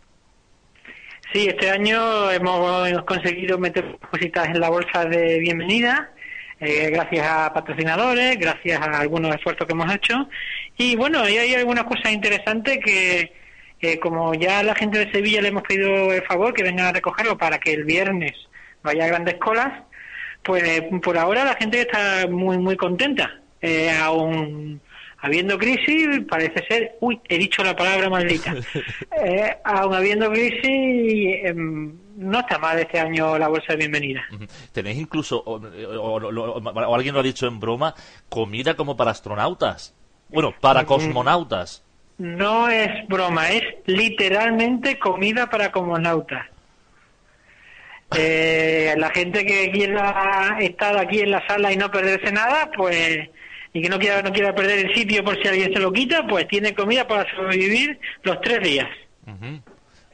Sí, 1.32 1.46
este 1.48 1.70
año 1.70 2.30
hemos 2.30 3.02
conseguido 3.04 3.58
meter 3.58 3.98
cositas 4.10 4.48
en 4.48 4.60
la 4.60 4.68
bolsa 4.68 5.06
de 5.06 5.38
bienvenida, 5.38 6.12
eh, 6.60 6.90
gracias 6.90 7.26
a 7.26 7.52
patrocinadores, 7.54 8.38
gracias 8.38 8.80
a 8.80 9.00
algunos 9.00 9.34
esfuerzos 9.34 9.66
que 9.66 9.72
hemos 9.72 9.94
hecho. 9.94 10.28
Y 10.76 10.94
bueno, 10.94 11.26
y 11.28 11.38
hay 11.38 11.54
algunas 11.54 11.84
cosas 11.84 12.12
interesantes 12.12 12.78
que, 12.84 13.32
eh, 13.82 13.98
como 13.98 14.32
ya 14.34 14.60
a 14.60 14.62
la 14.62 14.74
gente 14.74 14.98
de 14.98 15.10
Sevilla 15.12 15.42
le 15.42 15.48
hemos 15.48 15.62
pedido 15.64 16.12
el 16.12 16.22
favor 16.22 16.54
que 16.54 16.62
vengan 16.62 16.86
a 16.86 16.92
recogerlo 16.92 17.36
para 17.36 17.58
que 17.58 17.72
el 17.72 17.84
viernes 17.84 18.32
vaya 18.82 19.04
a 19.04 19.08
grandes 19.08 19.34
colas, 19.36 19.82
pues 20.42 20.62
eh, 20.64 20.88
por 21.02 21.18
ahora 21.18 21.44
la 21.44 21.54
gente 21.54 21.80
está 21.80 22.26
muy, 22.28 22.58
muy 22.58 22.76
contenta. 22.76 23.38
Eh, 23.60 23.90
aún 23.90 24.80
habiendo 25.18 25.56
crisis, 25.56 26.08
parece 26.28 26.64
ser, 26.66 26.96
uy, 27.00 27.20
he 27.28 27.38
dicho 27.38 27.62
la 27.62 27.76
palabra 27.76 28.08
maldita, 28.10 28.54
eh, 29.24 29.56
aún 29.64 29.94
habiendo 29.94 30.30
crisis, 30.32 31.44
em, 31.44 31.92
no 32.16 32.40
está 32.40 32.58
mal 32.58 32.78
este 32.80 32.98
año 32.98 33.38
la 33.38 33.46
bolsa 33.48 33.72
de 33.72 33.76
bienvenida. 33.76 34.22
Tenéis 34.72 34.98
incluso, 34.98 35.38
o, 35.44 35.56
o- 35.60 36.16
o- 36.16 36.58
o 36.60 36.94
alguien 36.94 37.14
lo 37.14 37.20
ha 37.20 37.24
dicho 37.24 37.46
en 37.46 37.60
broma, 37.60 37.94
comida 38.28 38.74
como 38.74 38.96
para 38.96 39.12
astronautas. 39.12 39.94
Bueno, 40.28 40.54
para 40.60 40.84
cosmonautas. 40.86 41.84
No 42.22 42.68
es 42.68 43.08
broma, 43.08 43.50
es 43.50 43.64
literalmente 43.86 44.96
comida 44.96 45.50
para 45.50 45.72
cosmonautas. 45.72 46.46
Eh, 48.16 48.94
la 48.96 49.10
gente 49.10 49.44
que 49.44 49.72
quiera 49.72 50.56
estar 50.60 50.96
aquí 50.96 51.18
en 51.18 51.32
la 51.32 51.44
sala 51.48 51.72
y 51.72 51.76
no 51.76 51.90
perderse 51.90 52.30
nada, 52.30 52.70
pues 52.76 53.28
y 53.72 53.82
que 53.82 53.88
no 53.88 53.98
quiera 53.98 54.22
no 54.22 54.30
quiera 54.32 54.54
perder 54.54 54.86
el 54.86 54.94
sitio 54.94 55.24
por 55.24 55.36
si 55.42 55.48
alguien 55.48 55.72
se 55.72 55.80
lo 55.80 55.92
quita, 55.92 56.24
pues 56.24 56.46
tiene 56.46 56.74
comida 56.74 57.08
para 57.08 57.28
sobrevivir 57.34 57.98
los 58.22 58.40
tres 58.40 58.62
días. 58.62 58.88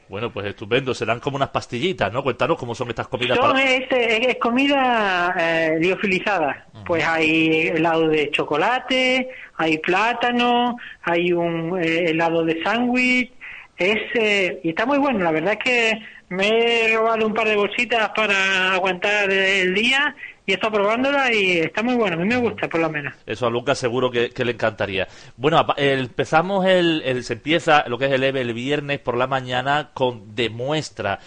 Bueno, 0.09 0.33
pues 0.33 0.47
estupendo. 0.47 0.93
Serán 0.95 1.19
como 1.19 1.37
unas 1.37 1.49
pastillitas, 1.49 2.11
¿no? 2.11 2.23
Cuéntanos 2.23 2.57
cómo 2.57 2.73
son 2.73 2.89
estas 2.89 3.07
comidas. 3.07 3.37
Son 3.37 3.55
es, 3.57 4.35
comida 4.41 5.35
eh, 5.39 5.77
liofilizada. 5.79 6.65
Pues 6.83 7.05
hay 7.05 7.67
helado 7.67 8.07
de 8.07 8.31
chocolate, 8.31 9.29
hay 9.55 9.77
plátano, 9.77 10.77
hay 11.03 11.31
un 11.31 11.79
eh, 11.79 12.09
helado 12.09 12.43
de 12.43 12.61
sándwich. 12.63 13.31
Es, 13.77 14.01
eh, 14.15 14.59
y 14.63 14.69
está 14.69 14.87
muy 14.87 14.97
bueno. 14.97 15.19
La 15.19 15.31
verdad 15.31 15.53
es 15.53 15.59
que 15.63 15.99
me 16.29 16.47
he 16.85 16.95
robado 16.95 17.25
un 17.25 17.33
par 17.33 17.47
de 17.47 17.55
bolsitas 17.55 18.09
para 18.15 18.73
aguantar 18.73 19.31
el 19.31 19.73
día 19.73 20.15
y 20.45 20.51
he 20.51 20.55
estado 20.55 20.73
probándola 20.73 21.31
y 21.31 21.59
está 21.59 21.83
muy 21.83 21.95
bueno, 21.95 22.15
a 22.15 22.19
mí 22.19 22.25
me 22.25 22.37
gusta 22.37 22.67
por 22.67 22.79
lo 22.79 22.89
menos. 22.89 23.13
Eso 23.25 23.45
a 23.45 23.49
Lucas 23.51 23.77
seguro 23.77 24.09
que, 24.09 24.31
le 24.35 24.51
encantaría. 24.51 25.07
Bueno, 25.37 25.63
empezamos 25.77 26.65
el, 26.65 27.23
se 27.23 27.33
empieza 27.33 27.87
lo 27.87 27.97
que 27.97 28.05
es 28.05 28.11
el 28.11 28.23
EVE 28.23 28.41
el 28.41 28.53
viernes 28.53 28.99
por 28.99 29.15
la 29.15 29.27
mañana 29.27 29.91
con 29.93 30.35
demuestra. 30.35 31.19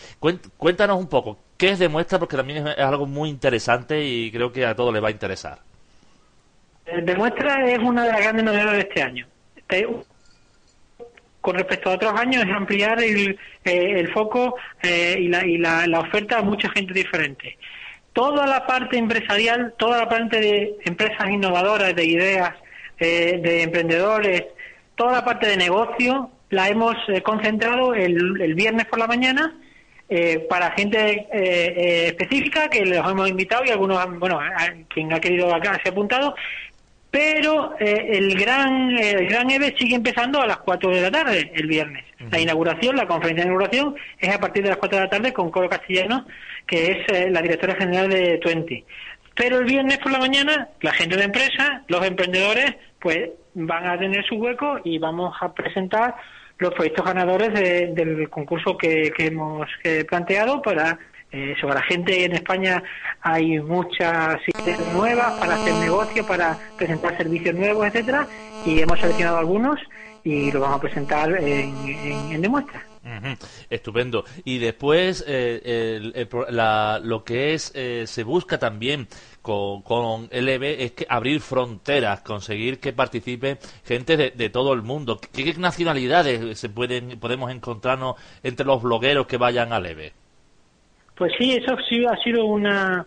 Cuéntanos 0.56 0.98
un 0.98 1.08
poco, 1.08 1.38
¿qué 1.56 1.70
es 1.70 1.78
demuestra? 1.78 2.18
Porque 2.18 2.36
también 2.36 2.66
es, 2.66 2.78
algo 2.78 3.06
muy 3.06 3.28
interesante 3.28 4.04
y 4.04 4.30
creo 4.32 4.50
que 4.52 4.66
a 4.66 4.74
todos 4.74 4.92
les 4.92 5.02
va 5.02 5.08
a 5.08 5.12
interesar. 5.12 5.58
Demuestra 7.04 7.64
es 7.70 7.78
una 7.78 8.04
de 8.04 8.12
las 8.12 8.20
grandes 8.22 8.44
novedades 8.44 8.72
de 8.72 8.80
este 8.80 9.02
año. 9.02 9.26
Con 11.42 11.56
respecto 11.56 11.90
a 11.90 11.94
otros 11.94 12.18
años 12.18 12.44
es 12.44 12.50
ampliar 12.50 13.02
el, 13.02 13.38
eh, 13.64 14.08
foco 14.14 14.56
eh, 14.82 15.16
y, 15.20 15.28
la, 15.28 15.44
y 15.44 15.58
la 15.58 16.00
oferta 16.00 16.38
a 16.38 16.42
mucha 16.42 16.70
gente 16.70 16.94
diferente. 16.94 17.58
Toda 18.14 18.46
la 18.46 18.66
parte 18.66 18.96
empresarial, 18.96 19.74
toda 19.76 19.98
la 19.98 20.08
parte 20.08 20.40
de 20.40 20.76
empresas 20.84 21.30
innovadoras, 21.30 21.94
de 21.94 22.04
ideas, 22.04 22.54
eh, 23.04 23.40
de 23.42 23.62
emprendedores, 23.62 24.44
toda 24.94 25.10
la 25.10 25.24
parte 25.24 25.48
de 25.48 25.56
negocio 25.56 26.30
la 26.50 26.68
hemos 26.68 26.94
eh, 27.08 27.20
concentrado 27.20 27.94
el, 27.94 28.54
viernes 28.54 28.86
por 28.86 29.00
la 29.00 29.08
mañana 29.08 29.58
eh, 30.08 30.46
para 30.48 30.70
gente 30.72 31.26
específica 32.06 32.68
que 32.68 32.86
los 32.86 33.10
hemos 33.10 33.28
invitado 33.28 33.64
y 33.64 33.70
algunos, 33.70 33.98
bueno, 34.20 34.38
quien 34.88 35.12
ha 35.12 35.18
querido 35.18 35.52
acá 35.52 35.80
se 35.82 35.88
ha 35.88 35.92
apuntado, 35.92 36.36
pero 37.12 37.76
el 37.78 38.34
gran 38.38 38.90
el 38.96 39.28
gran 39.28 39.50
EVE 39.50 39.76
sigue 39.78 39.94
empezando 39.94 40.40
a 40.40 40.46
las 40.46 40.56
4 40.56 40.90
de 40.90 41.00
la 41.02 41.10
tarde 41.10 41.52
el 41.54 41.66
viernes. 41.66 42.04
La 42.30 42.40
inauguración, 42.40 42.96
la 42.96 43.06
conferencia 43.06 43.44
de 43.44 43.50
inauguración 43.50 43.94
es 44.18 44.34
a 44.34 44.40
partir 44.40 44.62
de 44.62 44.70
las 44.70 44.78
4 44.78 44.98
de 44.98 45.04
la 45.04 45.10
tarde 45.10 45.32
con 45.32 45.50
Coro 45.50 45.68
Castellano 45.68 46.26
que 46.66 46.92
es 46.92 47.08
eh, 47.08 47.30
la 47.30 47.42
directora 47.42 47.74
general 47.74 48.08
de 48.08 48.38
Twenty. 48.38 48.84
Pero 49.34 49.58
el 49.58 49.66
viernes 49.66 49.98
por 49.98 50.10
la 50.10 50.18
mañana, 50.18 50.68
la 50.80 50.92
gente 50.92 51.16
de 51.16 51.24
empresa, 51.24 51.82
los 51.88 52.04
emprendedores, 52.06 52.76
pues 52.98 53.30
van 53.54 53.86
a 53.86 53.98
tener 53.98 54.24
su 54.24 54.36
hueco 54.36 54.80
y 54.84 54.98
vamos 54.98 55.34
a 55.40 55.52
presentar 55.52 56.14
los 56.58 56.72
proyectos 56.72 57.04
ganadores 57.04 57.52
del 57.94 58.28
concurso 58.30 58.76
que, 58.76 59.12
hemos 59.18 59.68
planteado 60.08 60.62
para 60.62 60.98
eh, 61.32 61.54
sobre 61.60 61.74
la 61.76 61.82
gente 61.82 62.24
en 62.24 62.32
España 62.32 62.82
hay 63.22 63.58
muchas 63.60 64.36
ideas 64.46 64.80
nuevas 64.92 65.32
para 65.40 65.54
hacer 65.54 65.74
negocio, 65.74 66.26
para 66.26 66.58
presentar 66.76 67.16
servicios 67.16 67.54
nuevos, 67.54 67.86
etcétera, 67.86 68.26
y 68.66 68.80
hemos 68.80 69.00
seleccionado 69.00 69.38
algunos 69.38 69.80
y 70.24 70.52
lo 70.52 70.60
vamos 70.60 70.76
a 70.76 70.80
presentar 70.80 71.30
en, 71.36 71.74
en, 72.30 72.40
demuestra. 72.42 72.84
Estupendo. 73.68 74.24
Y 74.44 74.58
después, 74.58 75.24
eh, 75.26 76.28
lo 77.02 77.24
que 77.24 77.54
es, 77.54 77.72
eh, 77.74 78.04
se 78.06 78.22
busca 78.22 78.58
también 78.58 79.08
con, 79.40 79.82
con 79.82 80.26
LB 80.26 80.62
es 80.62 80.92
que 80.92 81.06
abrir 81.08 81.40
fronteras, 81.40 82.20
conseguir 82.20 82.78
que 82.78 82.92
participe 82.92 83.58
gente 83.84 84.16
de, 84.16 84.50
todo 84.50 84.72
el 84.72 84.82
mundo. 84.82 85.18
¿Qué, 85.18 85.54
nacionalidades 85.54 86.58
se 86.58 86.68
pueden 86.68 87.18
podemos 87.18 87.50
encontrarnos 87.50 88.16
entre 88.42 88.66
los 88.66 88.82
blogueros 88.82 89.26
que 89.26 89.38
vayan 89.38 89.72
al 89.72 89.86
EVE? 89.86 90.21
Pues 91.16 91.32
sí, 91.38 91.52
eso 91.52 91.76
sí 91.88 92.04
ha 92.04 92.16
sido 92.22 92.46
una, 92.46 93.06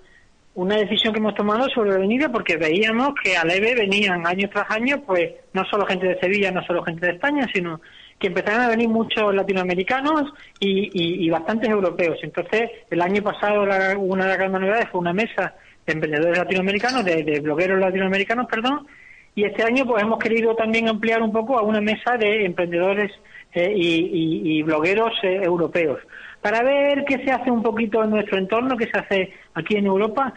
una 0.56 0.78
decisión 0.78 1.14
que 1.14 1.20
hemos 1.20 1.36
tomado 1.36 1.68
sobre 1.70 1.90
la 1.92 1.98
avenida 1.98 2.30
porque 2.32 2.58
veíamos 2.58 3.10
que 3.24 3.36
al 3.36 3.52
EVE 3.52 3.76
venían 3.76 4.26
año 4.26 4.50
tras 4.50 4.70
año, 4.72 5.02
pues 5.06 5.34
no 5.54 5.66
solo 5.66 5.86
gente 5.86 6.08
de 6.08 6.20
Sevilla, 6.20 6.52
no 6.52 6.64
solo 6.66 6.84
gente 6.84 7.06
de 7.06 7.14
España, 7.14 7.48
sino 7.54 7.82
que 8.20 8.28
empezaron 8.28 8.62
a 8.62 8.70
venir 8.70 8.88
muchos 8.88 9.36
latinoamericanos 9.36 10.34
y, 10.60 11.30
bastantes 11.30 11.70
europeos. 11.70 12.18
Entonces, 12.24 12.72
el 12.90 13.02
año 13.02 13.22
pasado 13.22 13.64
una 14.00 14.24
de 14.24 14.30
las 14.30 14.38
grandes 14.38 14.62
novedades 14.62 14.90
fue 14.90 15.02
una 15.02 15.14
mesa 15.14 15.54
de 15.86 15.94
emprendedores 15.94 16.38
latinoamericanos, 16.38 17.04
de, 17.04 17.40
blogueros 17.42 17.80
latinoamericanos, 17.80 18.48
perdón, 18.48 18.88
y 19.36 19.44
este 19.44 19.64
año 19.64 19.86
pues 19.86 20.02
hemos 20.02 20.18
querido 20.20 20.56
también 20.56 20.88
ampliar 20.88 21.22
un 21.22 21.34
poco 21.34 21.60
a 21.60 21.62
una 21.62 21.82
mesa 21.82 22.16
de 22.18 22.46
emprendedores 22.46 23.12
eh, 23.54 23.74
y, 23.76 24.64
blogueros 24.64 25.12
eh, 25.24 25.42
europeos, 25.44 26.00
para 26.46 26.62
ver 26.62 27.06
qué 27.06 27.18
se 27.26 27.32
hace 27.32 27.50
un 27.50 27.64
poquito 27.64 28.04
en 28.04 28.12
nuestro 28.12 28.38
entorno, 28.38 28.78
qué 28.78 28.86
se 28.86 29.00
hace 29.00 29.34
aquí 29.56 29.78
en 29.78 29.88
Europa, 29.88 30.32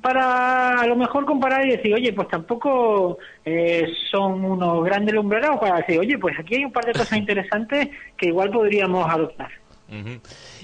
para 0.00 0.80
a 0.80 0.86
lo 0.86 0.94
mejor 0.94 1.24
comparar 1.24 1.66
y 1.66 1.70
decir, 1.70 1.92
oye, 1.92 2.12
pues 2.12 2.28
tampoco 2.28 3.18
eh, 3.44 3.84
son 4.12 4.44
unos 4.44 4.84
grandes 4.84 5.12
lumbreros 5.12 5.58
para 5.58 5.78
decir, 5.78 5.98
oye, 5.98 6.16
pues 6.18 6.38
aquí 6.38 6.54
hay 6.54 6.64
un 6.64 6.70
par 6.70 6.84
de 6.84 6.92
cosas 6.92 7.18
interesantes 7.18 7.88
que 8.16 8.28
igual 8.28 8.50
podríamos 8.50 9.10
adoptar. 9.10 9.50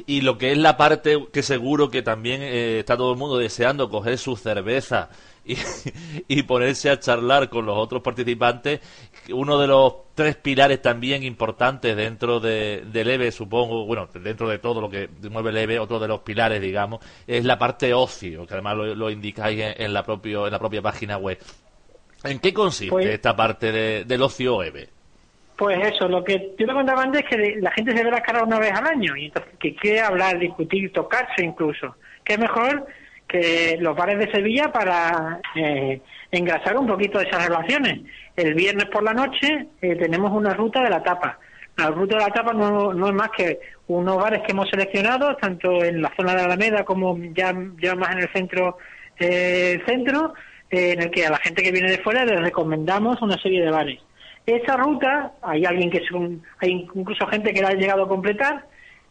Y 0.06 0.20
lo 0.20 0.38
que 0.38 0.52
es 0.52 0.58
la 0.58 0.76
parte 0.76 1.18
que 1.32 1.42
seguro 1.42 1.90
que 1.90 2.02
también 2.02 2.40
eh, 2.40 2.78
está 2.78 2.96
todo 2.96 3.12
el 3.12 3.18
mundo 3.18 3.38
deseando 3.38 3.90
coger 3.90 4.18
su 4.18 4.36
cerveza 4.36 5.10
y, 6.28 6.42
ponerse 6.44 6.90
a 6.90 6.98
charlar 6.98 7.48
con 7.48 7.66
los 7.66 7.76
otros 7.76 8.02
participantes, 8.02 8.80
uno 9.32 9.58
de 9.58 9.66
los 9.66 10.14
tres 10.14 10.36
pilares 10.36 10.82
también 10.82 11.22
importantes 11.22 11.96
dentro 11.96 12.40
de, 12.40 12.82
del 12.86 13.10
EVE, 13.10 13.32
supongo, 13.32 13.86
bueno, 13.86 14.08
dentro 14.14 14.48
de 14.48 14.58
todo 14.58 14.80
lo 14.80 14.90
que 14.90 15.08
mueve 15.30 15.50
el 15.50 15.56
EVE, 15.58 15.78
otro 15.78 15.98
de 15.98 16.08
los 16.08 16.20
pilares, 16.20 16.60
digamos, 16.60 17.00
es 17.26 17.44
la 17.44 17.58
parte 17.58 17.94
ocio, 17.94 18.46
que 18.46 18.54
además 18.54 18.76
lo, 18.76 19.10
indicáis 19.10 19.74
en, 19.76 19.92
la 19.92 20.02
propio, 20.02 20.46
en 20.46 20.52
la 20.52 20.58
propia 20.58 20.82
página 20.82 21.16
web. 21.16 21.38
¿En 22.24 22.38
qué 22.38 22.52
consiste 22.52 22.90
pues 22.90 23.06
esta 23.06 23.34
parte 23.34 24.04
del 24.04 24.22
ocio 24.22 24.62
EVE? 24.62 24.88
Pues 25.56 25.78
eso, 25.94 26.08
lo 26.08 26.24
que 26.24 26.54
yo 26.58 26.66
te 26.66 26.72
contaba 26.72 27.02
antes 27.02 27.22
es 27.22 27.28
que 27.28 27.60
la 27.60 27.70
gente 27.72 27.96
se 27.96 28.02
ve 28.02 28.10
la 28.10 28.22
cara 28.22 28.42
una 28.44 28.58
vez 28.58 28.72
al 28.72 28.86
año 28.86 29.16
y 29.16 29.26
entonces 29.26 29.52
que 29.58 29.74
quiere 29.74 30.00
hablar, 30.00 30.38
discutir, 30.38 30.92
tocarse 30.92 31.44
incluso. 31.44 31.96
¿Qué 32.24 32.38
mejor 32.38 32.86
que 33.30 33.78
los 33.80 33.96
bares 33.96 34.18
de 34.18 34.30
Sevilla 34.30 34.72
para 34.72 35.40
eh, 35.54 36.00
engrasar 36.30 36.76
un 36.76 36.86
poquito 36.86 37.20
esas 37.20 37.46
relaciones. 37.46 38.00
El 38.36 38.54
viernes 38.54 38.86
por 38.86 39.02
la 39.02 39.12
noche 39.12 39.66
eh, 39.80 39.96
tenemos 39.96 40.32
una 40.32 40.54
ruta 40.54 40.82
de 40.82 40.90
la 40.90 41.02
tapa. 41.02 41.38
La 41.76 41.88
ruta 41.88 42.16
de 42.16 42.22
la 42.22 42.30
tapa 42.30 42.52
no, 42.52 42.92
no 42.92 43.08
es 43.08 43.14
más 43.14 43.30
que 43.30 43.60
unos 43.88 44.16
bares 44.16 44.42
que 44.42 44.52
hemos 44.52 44.68
seleccionado, 44.68 45.36
tanto 45.36 45.82
en 45.84 46.02
la 46.02 46.12
zona 46.16 46.34
de 46.34 46.42
Alameda 46.42 46.84
como 46.84 47.18
ya, 47.34 47.54
ya 47.80 47.94
más 47.94 48.12
en 48.12 48.18
el 48.18 48.32
centro, 48.32 48.78
eh, 49.18 49.80
centro 49.86 50.34
en 50.70 51.02
el 51.02 51.10
que 51.10 51.26
a 51.26 51.30
la 51.30 51.38
gente 51.38 51.62
que 51.62 51.72
viene 51.72 51.90
de 51.90 51.98
fuera 51.98 52.24
les 52.24 52.40
recomendamos 52.40 53.20
una 53.22 53.36
serie 53.38 53.62
de 53.62 53.70
bares. 53.70 54.00
Esa 54.46 54.76
ruta, 54.76 55.32
hay 55.42 55.64
alguien 55.64 55.90
que 55.90 55.98
es 55.98 56.08
hay 56.60 56.88
incluso 56.94 57.26
gente 57.26 57.52
que 57.52 57.62
la 57.62 57.68
ha 57.68 57.74
llegado 57.74 58.04
a 58.04 58.08
completar, 58.08 58.64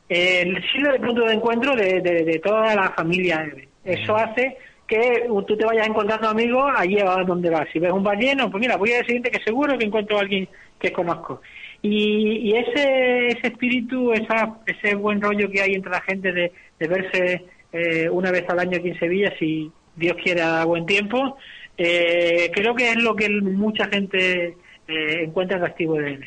sirve 0.09 0.93
de 0.93 0.99
punto 0.99 1.23
de 1.23 1.33
encuentro 1.33 1.75
de, 1.75 2.01
de, 2.01 2.41
toda 2.43 2.73
la 2.75 2.89
familia. 2.91 3.45
Eso 3.83 4.15
hace 4.15 4.57
que 4.89 5.27
tú 5.47 5.55
te 5.55 5.65
vayas 5.65 5.87
encontrando 5.87 6.27
amigos 6.27 6.71
allí 6.75 6.99
a 6.99 7.23
donde 7.23 7.51
vas. 7.51 7.67
Si 7.71 7.77
ves 7.79 7.91
un 7.91 8.03
bar 8.03 8.17
lleno, 8.17 8.49
pues 8.49 8.59
mira, 8.59 8.75
voy 8.75 8.91
a 8.91 8.97
decir 8.97 9.21
que 9.21 9.39
seguro 9.43 9.77
que 9.77 9.85
encuentro 9.85 10.17
a 10.17 10.21
alguien 10.21 10.49
que 10.79 10.91
conozco. 10.91 11.41
Y, 11.81 12.53
ese, 12.55 13.27
ese 13.27 13.47
espíritu, 13.47 14.11
esa, 14.11 14.57
ese 14.65 14.95
buen 14.95 15.21
rollo 15.21 15.49
que 15.49 15.61
hay 15.61 15.75
entre 15.75 15.91
la 15.91 16.01
gente 16.01 16.33
de, 16.33 16.51
verse 16.79 17.45
eh, 17.71 18.09
una 18.09 18.31
vez 18.31 18.49
al 18.49 18.59
año 18.59 18.77
aquí 18.79 18.89
en 18.89 18.99
Sevilla, 18.99 19.31
si 19.37 19.71
Dios 19.95 20.17
quiere 20.21 20.41
a 20.41 20.65
buen 20.65 20.85
tiempo, 20.85 21.37
eh, 21.77 22.51
creo 22.53 22.73
que 22.75 22.89
es 22.89 22.97
lo 22.97 23.15
que 23.15 23.29
mucha 23.29 23.87
gente 23.87 24.57
eh, 24.87 25.23
encuentra 25.23 25.57
atractivo 25.57 25.95
de 25.95 26.13
él. 26.13 26.25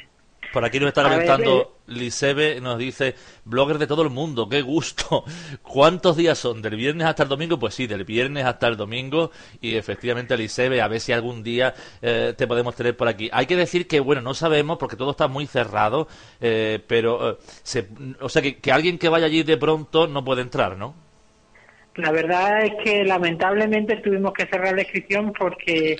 Por 0.53 0.65
aquí 0.65 0.79
nos 0.79 0.89
está 0.89 1.03
comentando 1.03 1.79
Lisebe, 1.87 2.61
nos 2.61 2.79
dice, 2.79 3.15
blogger 3.45 3.79
de 3.79 3.87
todo 3.87 4.03
el 4.03 4.11
mundo, 4.11 4.49
qué 4.49 4.61
gusto. 4.63 5.25
¿Cuántos 5.63 6.17
días 6.17 6.39
son? 6.39 6.61
¿Del 6.61 6.77
viernes 6.77 7.07
hasta 7.07 7.23
el 7.23 7.29
domingo? 7.29 7.59
Pues 7.59 7.75
sí, 7.75 7.87
del 7.87 8.05
viernes 8.05 8.45
hasta 8.45 8.69
el 8.69 8.77
domingo. 8.77 9.31
Y 9.61 9.77
efectivamente, 9.77 10.37
Lisebe, 10.37 10.83
a 10.83 10.89
ver 10.89 11.01
si 11.01 11.13
algún 11.13 11.43
día 11.43 11.75
eh, 12.03 12.35
te 12.37 12.47
podemos 12.47 12.77
tener 12.77 12.97
por 12.97 13.09
aquí. 13.09 13.31
Hay 13.33 13.47
que 13.47 13.57
decir 13.57 13.87
que, 13.87 14.01
bueno, 14.01 14.21
no 14.21 14.35
sabemos 14.35 14.79
porque 14.79 14.97
todo 14.97 15.13
está 15.13 15.27
muy 15.27 15.47
cerrado, 15.47 16.07
eh, 16.41 16.81
pero, 16.87 17.31
eh, 17.31 17.37
se, 17.63 17.89
o 18.21 18.29
sea, 18.29 18.43
que, 18.43 18.59
que 18.59 18.73
alguien 18.73 18.99
que 18.99 19.09
vaya 19.09 19.27
allí 19.27 19.43
de 19.43 19.57
pronto 19.57 20.07
no 20.07 20.25
puede 20.25 20.43
entrar, 20.43 20.77
¿no? 20.77 20.95
La 21.97 22.11
verdad 22.11 22.65
es 22.65 22.73
que 22.83 23.05
lamentablemente 23.05 23.97
tuvimos 23.99 24.33
que 24.33 24.47
cerrar 24.47 24.75
la 24.75 24.83
inscripción 24.83 25.33
porque 25.39 25.97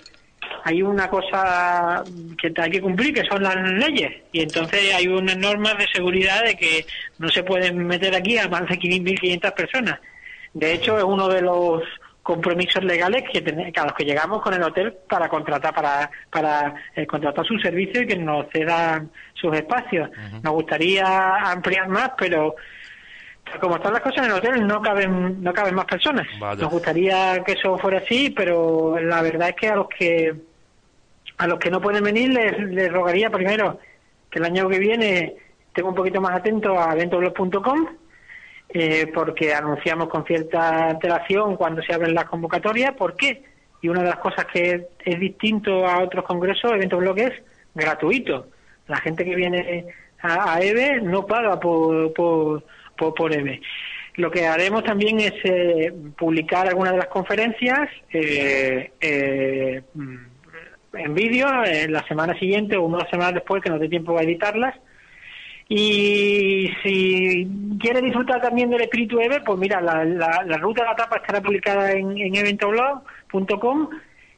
hay 0.65 0.83
una 0.83 1.09
cosa 1.09 2.05
que 2.41 2.53
hay 2.57 2.71
que 2.71 2.81
cumplir, 2.81 3.15
que 3.15 3.25
son 3.25 3.43
las 3.43 3.57
leyes. 3.57 4.23
Y 4.33 4.41
entonces 4.41 4.95
hay 4.95 5.09
unas 5.09 5.37
normas 5.37 5.79
de 5.79 5.87
seguridad 5.93 6.45
de 6.45 6.57
que 6.57 6.87
no 7.19 7.29
se 7.29 7.43
pueden 7.43 7.87
meter 7.87 8.15
aquí 8.15 8.39
a 8.39 8.49
más 8.49 8.69
de 8.69 8.79
1.500 8.79 9.55
personas. 9.55 10.01
De 10.55 10.73
hecho, 10.73 10.99
es 10.99 11.05
uno 11.05 11.29
de 11.29 11.43
los 11.43 11.83
compromisos 12.23 12.85
legales 12.85 13.25
que, 13.33 13.39
a 13.75 13.85
los 13.85 13.95
que 13.95 14.05
llegamos 14.05 14.43
con 14.43 14.55
el 14.55 14.63
hotel 14.63 14.95
para 15.09 15.29
contratar 15.29 15.75
para 15.75 16.09
para 16.31 16.75
eh, 16.95 17.05
contratar 17.05 17.45
sus 17.45 17.61
servicios 17.61 18.05
y 18.05 18.07
que 18.07 18.17
nos 18.17 18.47
cedan 18.53 19.11
sus 19.35 19.55
espacios. 19.57 20.09
Nos 20.43 20.53
gustaría 20.53 21.37
ampliar 21.51 21.89
más, 21.89 22.13
pero 22.17 22.55
como 23.61 23.77
están 23.77 23.93
las 23.93 24.03
cosas 24.03 24.19
en 24.19 24.33
el 24.33 24.39
hotel 24.39 24.67
no 24.67 24.81
caben 24.81 25.43
no 25.43 25.53
caben 25.53 25.75
más 25.75 25.87
personas. 25.87 26.27
Nos 26.41 26.71
gustaría 26.71 27.43
que 27.45 27.53
eso 27.53 27.79
fuera 27.79 27.99
así, 27.99 28.31
pero 28.31 28.99
la 28.99 29.23
verdad 29.23 29.51
es 29.51 29.57
que 29.57 29.69
a 29.69 29.77
los 29.77 29.89
que 29.89 30.35
a 31.39 31.47
los 31.47 31.59
que 31.59 31.71
no 31.71 31.81
pueden 31.81 32.05
venir 32.05 32.33
les, 32.33 32.59
les 32.71 32.93
rogaría 32.93 33.31
primero 33.31 33.79
que 34.31 34.39
el 34.39 34.45
año 34.45 34.69
que 34.69 34.79
viene 34.79 35.37
estén 35.67 35.85
un 35.85 35.95
poquito 35.95 36.21
más 36.21 36.37
atentos 36.37 36.77
a 36.79 36.93
eventoblog.com 36.93 37.87
eh, 38.75 39.11
porque 39.13 39.53
anunciamos 39.53 40.09
con 40.09 40.25
cierta 40.25 40.89
antelación 40.91 41.57
cuando 41.57 41.83
se 41.83 41.93
abren 41.93 42.15
las 42.15 42.25
convocatorias. 42.25 42.95
¿Por 42.95 43.15
qué? 43.17 43.43
Y 43.83 43.89
una 43.89 44.01
de 44.01 44.09
las 44.09 44.19
cosas 44.19 44.47
que 44.47 44.87
es, 45.05 45.21
distinto 45.21 45.87
a 45.87 46.03
otros 46.03 46.25
congresos, 46.25 46.73
Evento 46.73 46.97
Blog 46.97 47.19
es 47.19 47.33
gratuito. 47.75 48.47
La 48.89 48.97
gente 48.99 49.27
que 49.27 49.35
viene 49.35 49.87
a, 50.23 50.59
EVE 50.63 51.03
no 51.03 51.27
paga 51.27 51.61
por, 51.61 52.15
por, 52.15 52.65
por, 53.11 53.33
EVE. 53.33 53.61
Lo 54.17 54.31
que 54.31 54.47
haremos 54.47 54.85
también 54.85 55.21
es 55.21 55.33
eh, 55.45 55.93
publicar 56.17 56.69
algunas 56.69 56.93
de 56.93 56.99
las 56.99 57.09
conferencias 57.09 57.89
eh, 58.13 59.83
en 60.95 61.15
vídeo 61.15 61.49
la 61.89 62.07
semana 62.07 62.39
siguiente 62.39 62.77
o 62.77 62.83
una 62.83 63.09
semana 63.09 63.33
después 63.33 63.63
que 63.63 63.71
nos 63.71 63.81
dé 63.81 63.89
tiempo 63.89 64.17
a 64.19 64.23
editarlas 64.23 64.75
y 65.75 66.69
si 66.83 67.49
quiere 67.81 68.03
disfrutar 68.03 68.43
también 68.43 68.69
del 68.69 68.83
espíritu 68.83 69.19
EVE, 69.19 69.41
pues 69.41 69.59
mira, 69.59 69.81
la, 69.81 70.05
la, 70.05 70.59
ruta 70.59 70.83
de 70.83 70.89
la 70.89 70.93
etapa 70.93 71.17
estará 71.17 71.41
publicada 71.41 71.93
en, 71.93 72.19
en 72.19 72.35
eventoblog.com 72.35 73.89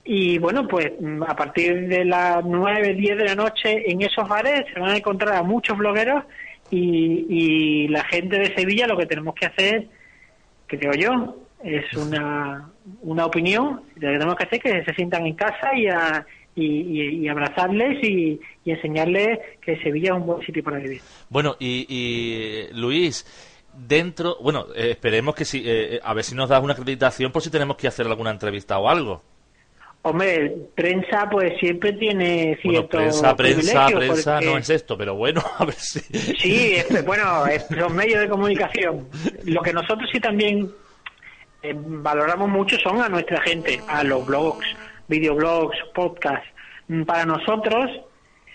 y 0.04 0.38
bueno, 0.38 0.68
pues 0.68 0.92
a 1.26 1.34
partir 1.34 1.88
de 1.88 2.04
las 2.04 2.44
9, 2.44 2.94
10 2.94 3.18
de 3.18 3.24
la 3.24 3.34
noche 3.34 3.90
en 3.90 4.02
esos 4.02 4.28
bares 4.28 4.64
se 4.72 4.78
van 4.78 4.90
a 4.90 4.96
encontrar 4.96 5.34
a 5.34 5.42
muchos 5.42 5.76
blogueros 5.76 6.22
y, 6.74 7.26
y 7.28 7.88
la 7.88 8.04
gente 8.04 8.38
de 8.38 8.54
Sevilla 8.54 8.86
lo 8.86 8.96
que 8.96 9.06
tenemos 9.06 9.34
que 9.34 9.46
hacer, 9.46 9.86
creo 10.66 10.92
yo, 10.92 11.36
es 11.62 11.92
una, 11.94 12.70
una 13.02 13.26
opinión, 13.26 13.82
lo 13.94 14.00
que 14.00 14.18
tenemos 14.18 14.36
que 14.36 14.44
hacer 14.44 14.60
es 14.62 14.62
que 14.62 14.84
se 14.84 14.94
sientan 14.94 15.26
en 15.26 15.34
casa 15.34 15.74
y 15.74 15.86
a, 15.86 16.26
y, 16.56 17.28
abrazarles 17.28 18.02
y, 18.02 18.40
enseñarles 18.64 19.38
que 19.60 19.76
Sevilla 19.82 20.12
es 20.12 20.20
un 20.20 20.26
buen 20.26 20.44
sitio 20.44 20.62
para 20.62 20.78
vivir. 20.78 21.00
Bueno, 21.28 21.56
y, 21.58 22.66
Luis, 22.72 23.24
dentro, 23.72 24.36
bueno, 24.42 24.66
eh, 24.74 24.90
esperemos 24.90 25.34
que 25.34 25.44
si, 25.44 25.62
eh, 25.64 26.00
a 26.02 26.14
ver 26.14 26.24
si 26.24 26.34
nos 26.34 26.48
das 26.48 26.62
una 26.62 26.74
acreditación 26.74 27.32
por 27.32 27.42
si 27.42 27.50
tenemos 27.50 27.76
que 27.76 27.88
hacer 27.88 28.06
alguna 28.06 28.30
entrevista 28.30 28.78
o 28.78 28.88
algo. 28.88 29.22
Hombre, 30.06 30.54
prensa 30.74 31.30
pues 31.30 31.58
siempre 31.58 31.94
tiene 31.94 32.58
cierto 32.60 32.98
bueno, 32.98 33.10
prensa, 33.10 33.34
prensa, 33.34 33.86
prensa 33.86 34.40
no 34.42 34.58
es 34.58 34.68
esto, 34.68 34.98
pero 34.98 35.14
bueno, 35.14 35.42
a 35.58 35.64
ver 35.64 35.74
si... 35.74 36.00
Sí, 36.00 36.76
bueno, 37.06 37.46
es, 37.46 37.66
son 37.66 37.96
medios 37.96 38.20
de 38.20 38.28
comunicación. 38.28 39.08
Lo 39.44 39.62
que 39.62 39.72
nosotros 39.72 40.06
sí 40.12 40.20
también 40.20 40.70
eh, 41.62 41.72
valoramos 41.74 42.50
mucho 42.50 42.76
son 42.80 43.00
a 43.00 43.08
nuestra 43.08 43.40
gente, 43.40 43.80
a 43.88 44.04
los 44.04 44.26
blogs, 44.26 44.66
videoblogs, 45.08 45.78
podcasts. 45.94 46.50
Para 47.06 47.24
nosotros, 47.24 47.90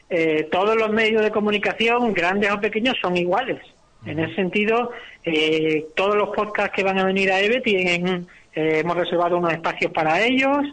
eh, 0.08 0.48
todos 0.52 0.76
los 0.76 0.92
medios 0.92 1.24
de 1.24 1.32
comunicación, 1.32 2.14
grandes 2.14 2.52
o 2.52 2.62
pequeños, 2.62 2.96
son 3.02 3.18
iguales. 3.18 3.60
En 4.06 4.20
ese 4.20 4.36
sentido, 4.36 4.92
eh, 5.24 5.88
todos 5.96 6.16
los 6.16 6.30
podcasts 6.30 6.76
que 6.76 6.84
van 6.84 7.00
a 7.00 7.06
venir 7.06 7.32
a 7.32 7.40
EVE 7.40 7.62
tienen, 7.62 8.28
eh, 8.54 8.82
hemos 8.82 8.96
reservado 8.96 9.38
unos 9.38 9.52
espacios 9.52 9.92
para 9.92 10.22
ellos 10.22 10.64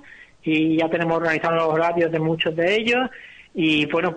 y 0.46 0.76
ya 0.76 0.88
tenemos 0.88 1.16
organizados 1.18 1.56
los 1.56 1.74
horarios 1.74 2.12
de 2.12 2.18
muchos 2.18 2.54
de 2.54 2.76
ellos. 2.76 3.10
Y 3.54 3.86
bueno, 3.86 4.16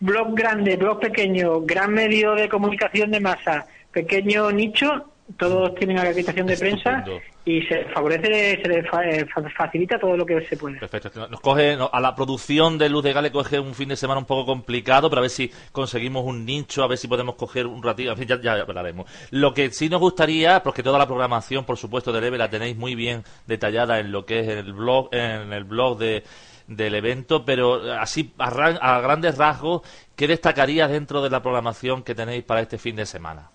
blog 0.00 0.34
grande, 0.34 0.76
blog 0.76 1.00
pequeño, 1.00 1.60
gran 1.60 1.92
medio 1.92 2.34
de 2.34 2.48
comunicación 2.48 3.10
de 3.10 3.20
masa, 3.20 3.66
pequeño 3.92 4.50
nicho, 4.50 5.10
todos 5.36 5.74
tienen 5.74 5.98
acreditación 5.98 6.46
de 6.46 6.56
prensa 6.56 7.04
y 7.44 7.62
se 7.62 7.84
favorece, 7.86 8.60
se 8.62 8.68
les 8.68 8.84
eh, 8.84 9.26
facilita 9.56 9.98
todo 9.98 10.16
lo 10.16 10.24
que 10.24 10.40
se 10.46 10.56
puede. 10.56 10.78
Perfecto. 10.78 11.28
Nos 11.28 11.40
coge, 11.40 11.76
a 11.92 12.00
la 12.00 12.14
producción 12.14 12.78
de 12.78 12.88
Luz 12.88 13.04
de 13.04 13.12
Gale 13.12 13.30
coge 13.30 13.58
un 13.58 13.74
fin 13.74 13.88
de 13.90 13.96
semana 13.96 14.20
un 14.20 14.26
poco 14.26 14.46
complicado, 14.46 15.10
pero 15.10 15.20
a 15.20 15.22
ver 15.22 15.30
si 15.30 15.50
conseguimos 15.72 16.24
un 16.24 16.44
nicho, 16.44 16.82
a 16.82 16.88
ver 16.88 16.98
si 16.98 17.08
podemos 17.08 17.34
coger 17.34 17.66
un 17.66 17.82
ratito, 17.82 18.10
en 18.10 18.16
fin, 18.16 18.28
ya, 18.28 18.40
ya 18.40 18.52
hablaremos. 18.52 19.10
Lo 19.30 19.52
que 19.52 19.70
sí 19.70 19.88
nos 19.88 20.00
gustaría, 20.00 20.62
porque 20.62 20.82
toda 20.82 20.98
la 20.98 21.06
programación, 21.06 21.64
por 21.64 21.76
supuesto, 21.76 22.12
de 22.12 22.20
Leve 22.20 22.38
la 22.38 22.50
tenéis 22.50 22.76
muy 22.76 22.94
bien 22.94 23.22
detallada 23.46 23.98
en 23.98 24.12
lo 24.12 24.24
que 24.24 24.40
es 24.40 24.48
el 24.48 24.72
blog, 24.72 25.08
en 25.12 25.52
el 25.52 25.64
blog 25.64 25.98
de 25.98 26.24
del 26.68 26.94
evento, 26.94 27.46
pero 27.46 27.94
así 27.94 28.34
a, 28.36 28.44
a 28.48 29.00
grandes 29.00 29.38
rasgos, 29.38 29.80
¿qué 30.14 30.28
destacaría 30.28 30.86
dentro 30.86 31.22
de 31.22 31.30
la 31.30 31.40
programación 31.40 32.02
que 32.02 32.14
tenéis 32.14 32.44
para 32.44 32.60
este 32.60 32.76
fin 32.76 32.94
de 32.94 33.06
semana? 33.06 33.48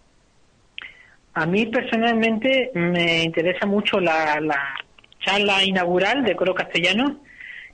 A 1.35 1.45
mí 1.47 1.65
personalmente 1.65 2.71
me 2.75 3.23
interesa 3.23 3.65
mucho 3.65 3.99
la, 3.99 4.39
charla 5.19 5.63
inaugural 5.63 6.23
de 6.23 6.35
Coro 6.35 6.53
Castellano, 6.53 7.21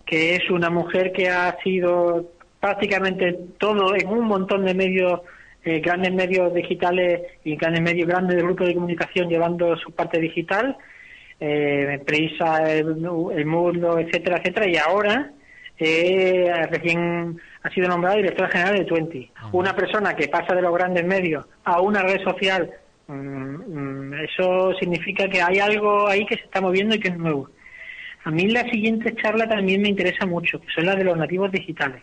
que 0.06 0.36
es 0.36 0.50
una 0.50 0.69
mujer 0.69 1.12
que 1.12 1.30
ha 1.30 1.58
sido 1.63 2.32
prácticamente 2.60 3.38
todo 3.58 3.95
en 3.95 4.08
un 4.08 4.26
montón 4.28 4.65
de 4.65 4.76
medios, 4.76 5.22
eh, 5.65 5.80
grandes 5.80 6.13
medios 6.13 6.54
digitales 6.54 7.22
y 7.43 7.56
grandes 7.56 7.82
medios 7.82 8.08
grandes 8.08 8.38
de 8.38 8.43
grupos 8.43 8.67
de 8.67 8.76
comunicación 8.76 9.30
llevando 9.30 9.76
su 9.78 9.91
parte 9.91 10.19
digital, 10.19 10.78
eh, 11.39 12.00
Prisa, 12.06 12.72
el, 12.72 13.45
Mundo, 13.45 13.98
etcétera, 13.98 14.38
etcétera, 14.38 14.67
y 14.69 14.78
ahora 14.78 15.32
eh, 15.80 16.52
recién 16.69 17.39
ha 17.63 17.69
sido 17.72 17.88
nombrada 17.88 18.17
directora 18.17 18.50
general 18.50 18.78
de 18.78 18.86
Twenty. 18.86 19.32
Una 19.54 19.76
persona 19.76 20.15
que 20.15 20.28
pasa 20.28 20.54
de 20.54 20.62
los 20.62 20.74
grandes 20.74 21.04
medios 21.04 21.45
a 21.63 21.82
una 21.82 22.04
red 22.04 22.22
social 22.24 22.69
eso 24.24 24.74
significa 24.80 25.28
que 25.28 25.41
hay 25.41 25.60
algo 25.60 26.08
ahí 26.08 26.26
que 26.26 26.36
se 26.36 26.43
está 26.43 26.62
moviendo 26.62 26.95
y 26.95 27.00
que 27.00 27.08
es 27.08 27.17
nuevo. 27.17 27.50
A 28.24 28.32
mí 28.32 28.48
la 28.48 28.63
siguiente 28.69 29.15
charla 29.15 29.48
también 29.48 29.82
me 29.82 29.89
interesa 29.89 30.26
mucho, 30.26 30.60
que 30.60 30.67
son 30.74 30.86
las 30.86 30.98
de 30.98 31.06
los 31.06 31.17
nativos 31.17 31.52
digitales. 31.52 32.02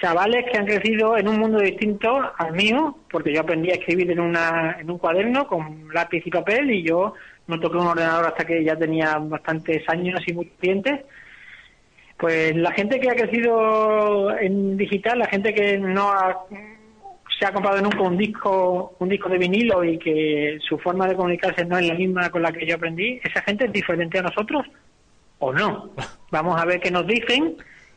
Chavales 0.00 0.44
que 0.50 0.58
han 0.58 0.66
crecido 0.66 1.16
en 1.16 1.28
un 1.28 1.38
mundo 1.38 1.60
distinto 1.60 2.20
al 2.36 2.52
mío, 2.52 2.98
porque 3.10 3.32
yo 3.32 3.40
aprendí 3.40 3.70
a 3.70 3.74
escribir 3.74 4.10
en, 4.10 4.18
una, 4.18 4.76
en 4.80 4.90
un 4.90 4.98
cuaderno 4.98 5.46
con 5.46 5.88
lápiz 5.94 6.26
y 6.26 6.30
papel 6.30 6.70
y 6.72 6.82
yo 6.82 7.14
no 7.46 7.60
toqué 7.60 7.76
un 7.76 7.86
ordenador 7.86 8.26
hasta 8.26 8.44
que 8.44 8.64
ya 8.64 8.74
tenía 8.74 9.16
bastantes 9.18 9.88
años 9.88 10.20
y 10.26 10.32
muchos 10.32 10.54
clientes. 10.58 11.00
Pues 12.18 12.56
la 12.56 12.72
gente 12.72 12.98
que 12.98 13.10
ha 13.10 13.14
crecido 13.14 14.36
en 14.38 14.76
digital, 14.76 15.20
la 15.20 15.26
gente 15.26 15.54
que 15.54 15.78
no 15.78 16.10
ha 16.10 16.46
se 17.42 17.48
ha 17.48 17.52
comprado 17.52 17.82
nunca 17.82 18.02
un 18.02 18.16
disco 18.16 18.94
un 19.00 19.08
disco 19.08 19.28
de 19.28 19.36
vinilo 19.36 19.82
y 19.82 19.98
que 19.98 20.58
su 20.60 20.78
forma 20.78 21.08
de 21.08 21.16
comunicarse 21.16 21.64
no 21.64 21.76
es 21.76 21.88
la 21.88 21.94
misma 21.94 22.30
con 22.30 22.40
la 22.40 22.52
que 22.52 22.64
yo 22.64 22.76
aprendí, 22.76 23.20
esa 23.24 23.42
gente 23.42 23.64
es 23.64 23.72
diferente 23.72 24.20
a 24.20 24.22
nosotros 24.22 24.64
o 25.40 25.52
no. 25.52 25.90
Vamos 26.30 26.60
a 26.60 26.64
ver 26.64 26.78
qué 26.78 26.92
nos 26.92 27.04
dicen 27.04 27.56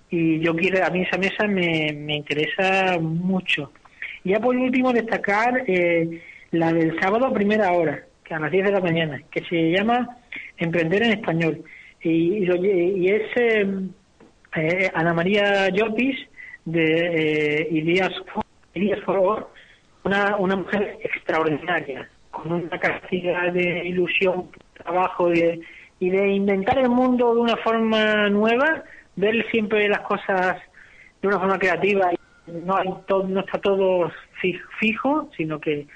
y 0.09 0.39
yo 0.39 0.55
quiero, 0.55 0.83
a 0.83 0.89
mí 0.89 1.03
esa 1.03 1.19
mesa 1.19 1.45
me, 1.45 1.93
me 1.93 2.15
interesa 2.15 2.97
mucho. 2.99 3.71
Ya 4.23 4.39
por 4.39 4.55
último 4.55 4.91
destacar 4.91 5.63
eh, 5.67 6.23
la 6.49 6.73
del 6.73 6.99
sábado 6.99 7.27
a 7.27 7.33
primera 7.33 7.71
hora, 7.71 8.03
que 8.23 8.33
a 8.33 8.39
las 8.39 8.51
10 8.51 8.65
de 8.65 8.71
la 8.71 8.81
mañana, 8.81 9.21
que 9.29 9.43
se 9.43 9.69
llama 9.69 10.17
Emprender 10.57 11.03
en 11.03 11.11
Español. 11.11 11.63
Y, 12.01 12.47
y, 12.47 13.09
es 13.09 13.21
eh, 13.35 13.67
eh, 14.55 14.91
Ana 14.91 15.13
María 15.13 15.69
Llopis 15.69 16.17
de 16.65 17.61
eh, 17.61 17.67
Ilías 17.69 18.13
Elías 18.75 18.99
Foror, 19.03 19.49
una, 20.03 20.35
una 20.37 20.57
mujer 20.57 20.99
extraordinaria, 21.01 22.07
con 22.29 22.51
una 22.51 22.77
capacidad 22.77 23.51
de 23.51 23.87
ilusión, 23.87 24.49
trabajo 24.73 25.33
y 25.33 26.09
de 26.09 26.27
inventar 26.27 26.77
el 26.77 26.89
mundo 26.89 27.33
de 27.33 27.41
una 27.41 27.57
forma 27.57 28.29
nueva, 28.29 28.83
ver 29.15 29.49
siempre 29.49 29.87
las 29.87 30.01
cosas 30.01 30.57
de 31.21 31.27
una 31.27 31.39
forma 31.39 31.57
creativa. 31.57 32.11
No, 32.47 32.75
hay 32.75 32.87
no 32.87 33.39
está 33.39 33.57
todo 33.59 34.11
fijo, 34.79 35.29
sino 35.35 35.59
que 35.59 35.87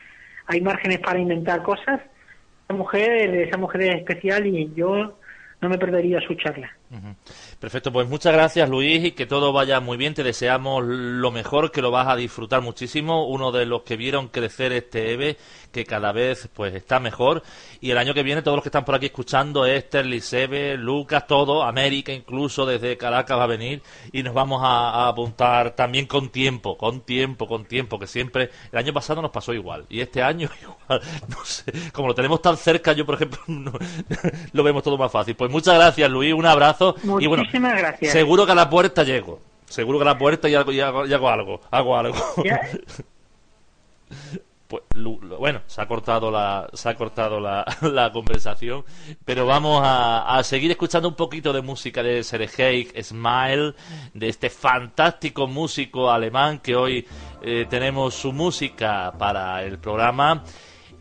hay 0.48 0.62
márgenes 0.62 1.00
para 1.00 1.20
inventar 1.20 1.62
cosas. 1.62 2.02
Esa 2.66 2.74
mujer, 2.74 3.36
esa 3.36 3.58
mujer 3.58 3.82
es 3.82 3.96
especial 3.98 4.48
y 4.48 4.74
yo 4.74 5.18
no 5.62 5.70
me 5.70 5.78
perdería 5.78 6.20
su 6.22 6.34
charla. 6.36 6.72
Perfecto, 7.60 7.92
pues 7.92 8.08
muchas 8.08 8.32
gracias 8.32 8.70
Luis 8.70 9.04
y 9.04 9.12
que 9.12 9.26
todo 9.26 9.52
vaya 9.52 9.82
muy 9.82 9.98
bien. 9.98 10.14
Te 10.14 10.24
deseamos 10.24 10.82
lo 10.86 11.30
mejor, 11.30 11.72
que 11.72 11.82
lo 11.82 11.92
vas 11.92 12.08
a 12.08 12.16
disfrutar 12.16 12.62
muchísimo. 12.62 13.28
Uno 13.28 13.52
de 13.52 13.66
los 13.66 13.82
que 13.84 13.98
vieron 13.98 14.30
crecer 14.30 14.72
este 14.72 15.12
EVE, 15.12 15.38
que 15.72 15.86
cada 15.86 16.12
vez 16.12 16.50
pues 16.54 16.74
está 16.74 17.00
mejor. 17.00 17.44
Y 17.82 17.92
el 17.92 17.98
año 17.98 18.14
que 18.14 18.24
viene 18.24 18.42
todos 18.42 18.58
los 18.58 18.64
que 18.64 18.70
están 18.70 18.86
por 18.86 18.96
aquí 18.96 19.08
escuchando, 19.08 19.66
Esther, 19.66 20.06
Lisebe, 20.06 20.78
Lucas, 20.78 21.28
todo, 21.28 21.64
América 21.64 22.12
incluso 22.12 22.66
desde 22.66 22.98
Caracas 22.98 23.38
va 23.38 23.44
a 23.44 23.48
venir 23.48 23.82
y 24.12 24.24
nos 24.24 24.34
vamos 24.34 24.62
a, 24.64 25.08
apuntar 25.08 25.72
también 25.72 26.06
con 26.06 26.30
tiempo, 26.30 26.78
con 26.78 27.02
tiempo, 27.02 27.48
con 27.48 27.66
tiempo, 27.66 28.00
que 28.00 28.08
siempre 28.08 28.50
el 28.72 28.78
año 28.78 28.94
pasado 28.94 29.22
nos 29.22 29.32
pasó 29.32 29.54
igual 29.54 29.86
y 29.90 30.02
este 30.02 30.22
año 30.22 30.50
igual, 30.62 31.02
no 31.28 31.46
sé, 31.46 31.92
como 31.92 32.08
lo 32.08 32.16
tenemos 32.16 32.42
tan 32.42 32.58
cerca, 32.58 32.94
yo 32.94 33.06
por 33.06 33.16
ejemplo 33.16 33.40
lo 34.54 34.64
vemos 34.64 34.84
todo 34.84 34.98
más 34.98 35.12
fácil. 35.12 35.36
Pues 35.36 35.52
muchas 35.52 35.76
gracias 35.76 36.10
Luis, 36.10 36.34
un 36.34 36.46
abrazo 36.46 36.96
y 37.20 37.28
bueno, 37.28 37.44
gracias. 37.52 38.12
Seguro 38.12 38.46
que 38.46 38.52
a 38.52 38.56
la 38.56 38.70
puerta 38.70 39.04
llego. 39.04 39.40
Seguro 39.66 40.00
que 40.00 40.04
a 40.04 40.14
la 40.14 40.18
puerta 40.18 40.50
y 40.50 40.56
hago, 40.56 40.72
hago, 40.72 41.30
algo. 41.30 41.62
Hago 41.70 41.98
algo. 41.98 42.18
Pues, 44.70 44.84
bueno, 45.40 45.62
se 45.66 45.82
ha 45.82 45.88
cortado 45.88 46.30
la, 46.30 46.70
se 46.74 46.88
ha 46.88 46.96
cortado 46.96 47.40
la, 47.40 47.66
la 47.82 48.12
conversación, 48.12 48.86
pero 49.26 49.46
vamos 49.46 49.82
a, 49.84 50.40
seguir 50.44 50.72
escuchando 50.72 51.10
un 51.10 51.16
poquito 51.16 51.52
de 51.52 51.62
música 51.62 52.04
de 52.04 52.24
Sergei 52.24 52.88
Smile, 53.02 53.74
de 54.14 54.30
este 54.30 54.50
fantástico 54.50 55.48
músico 55.48 56.12
alemán 56.12 56.60
que 56.60 56.76
hoy 56.76 57.08
eh, 57.42 57.66
tenemos 57.70 58.14
su 58.14 58.32
música 58.32 59.12
para 59.18 59.64
el 59.64 59.80
programa. 59.80 60.44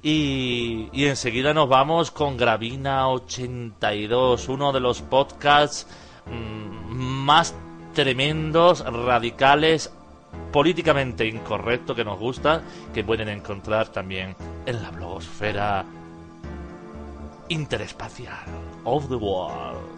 Y, 0.03 0.89
enseguida 0.95 1.53
nos 1.53 1.69
vamos 1.69 2.11
con 2.11 2.37
Gravina 2.37 3.09
82, 3.09 4.49
uno 4.49 4.73
de 4.73 4.81
los 4.81 5.03
podcasts 5.03 5.87
Mm, 6.31 7.25
más 7.25 7.55
tremendos, 7.95 8.85
radicales, 8.85 9.93
políticamente 10.53 11.27
incorrectos 11.27 11.97
que 11.97 12.05
nos 12.05 12.19
gusta, 12.19 12.63
que 12.93 13.05
pueden 13.05 13.29
encontrar 13.29 13.89
también 13.89 14.35
en 14.67 14.83
la 14.83 14.91
blogosfera 14.91 15.85
interespacial 17.49 18.45
of 18.85 19.09
the 19.09 19.17
world. 19.17 19.98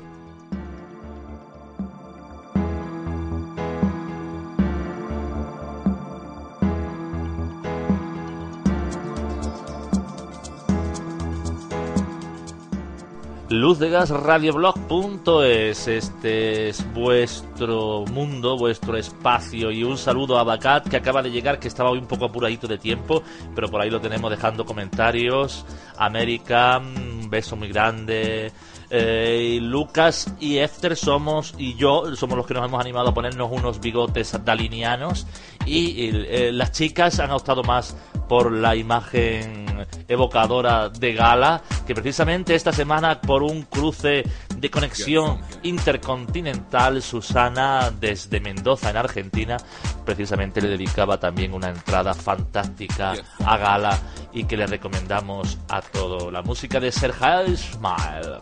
Luz 13.50 13.80
de 13.80 13.90
Gas 13.90 14.10
Radioblog.es. 14.10 15.88
Este 15.88 16.68
es 16.68 16.94
vuestro 16.94 18.04
mundo, 18.04 18.56
vuestro 18.56 18.96
espacio. 18.96 19.72
Y 19.72 19.82
un 19.82 19.98
saludo 19.98 20.38
a 20.38 20.44
Bacat 20.44 20.88
que 20.88 20.96
acaba 20.96 21.20
de 21.20 21.32
llegar, 21.32 21.58
que 21.58 21.66
estaba 21.66 21.90
hoy 21.90 21.98
un 21.98 22.06
poco 22.06 22.26
apuradito 22.26 22.68
de 22.68 22.78
tiempo, 22.78 23.24
pero 23.52 23.68
por 23.68 23.80
ahí 23.80 23.90
lo 23.90 24.00
tenemos 24.00 24.30
dejando 24.30 24.64
comentarios. 24.64 25.66
América, 25.98 26.78
un 26.78 27.28
beso 27.28 27.56
muy 27.56 27.66
grande. 27.66 28.52
Eh, 28.88 29.58
Lucas 29.60 30.32
y 30.38 30.58
Esther 30.58 30.96
somos, 30.96 31.52
y 31.58 31.74
yo, 31.74 32.14
somos 32.14 32.36
los 32.36 32.46
que 32.46 32.54
nos 32.54 32.64
hemos 32.64 32.80
animado 32.80 33.08
a 33.08 33.14
ponernos 33.14 33.50
unos 33.50 33.80
bigotes 33.80 34.32
dalinianos. 34.44 35.26
Y 35.66 36.08
eh, 36.08 36.52
las 36.52 36.70
chicas 36.70 37.18
han 37.18 37.32
optado 37.32 37.64
más 37.64 37.96
por 38.30 38.52
la 38.52 38.76
imagen 38.76 39.66
evocadora 40.06 40.88
de 40.88 41.14
gala, 41.14 41.62
que 41.84 41.96
precisamente 41.96 42.54
esta 42.54 42.70
semana 42.70 43.20
por 43.20 43.42
un 43.42 43.62
cruce 43.62 44.22
de 44.56 44.70
conexión 44.70 45.40
intercontinental, 45.64 47.02
Susana 47.02 47.90
desde 47.90 48.38
Mendoza 48.38 48.90
en 48.90 48.98
Argentina, 48.98 49.56
precisamente 50.04 50.60
le 50.60 50.68
dedicaba 50.68 51.18
también 51.18 51.52
una 51.52 51.70
entrada 51.70 52.14
fantástica 52.14 53.14
a 53.44 53.56
gala 53.56 53.98
y 54.32 54.44
que 54.44 54.56
le 54.56 54.68
recomendamos 54.68 55.58
a 55.68 55.82
todo. 55.82 56.30
La 56.30 56.42
música 56.42 56.78
de 56.78 56.92
Sergio 56.92 57.56
Smile. 57.56 58.38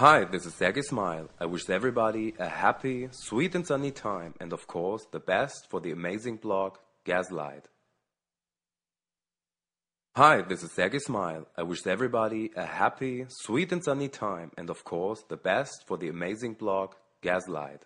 Hi, 0.00 0.24
this 0.28 0.44
is 0.44 0.54
Sergey 0.54 0.82
Smile. 0.82 1.28
I 1.40 1.46
wish 1.46 1.70
everybody 1.70 2.34
a 2.40 2.48
happy, 2.48 3.06
sweet 3.12 3.54
and 3.54 3.64
sunny 3.64 3.92
time 3.92 4.34
and 4.40 4.52
of 4.52 4.66
course 4.66 5.06
the 5.12 5.20
best 5.20 5.70
for 5.70 5.80
the 5.80 5.92
amazing 5.92 6.38
blog 6.38 6.78
Gaslight. 7.04 7.68
Hi, 10.16 10.40
this 10.40 10.62
is 10.62 10.72
Sergey 10.72 11.00
Smile. 11.00 11.46
I 11.54 11.62
wish 11.62 11.86
everybody 11.86 12.50
a 12.56 12.64
happy, 12.64 13.26
sweet 13.28 13.72
and 13.72 13.84
sunny 13.84 14.08
time 14.08 14.52
and 14.56 14.70
of 14.70 14.84
course 14.84 15.22
the 15.28 15.36
best 15.36 15.84
for 15.86 15.98
the 15.98 16.08
amazing 16.08 16.54
blog 16.54 16.94
Gaslight. 17.20 17.84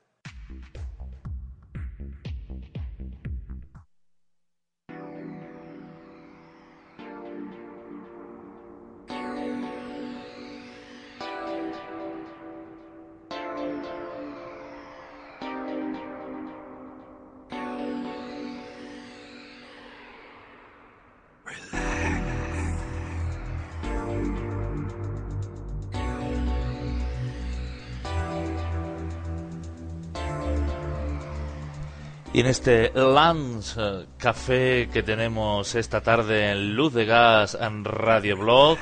Y 32.39 32.41
en 32.41 32.47
este 32.47 32.93
Lance 32.95 34.07
Café 34.17 34.89
que 34.93 35.03
tenemos 35.03 35.75
esta 35.75 36.03
tarde 36.03 36.53
en 36.53 36.77
Luz 36.77 36.95
de 36.95 37.05
Gas 37.05 37.59
en 37.61 37.85
Radio 37.85 38.37
Blog, 38.37 38.79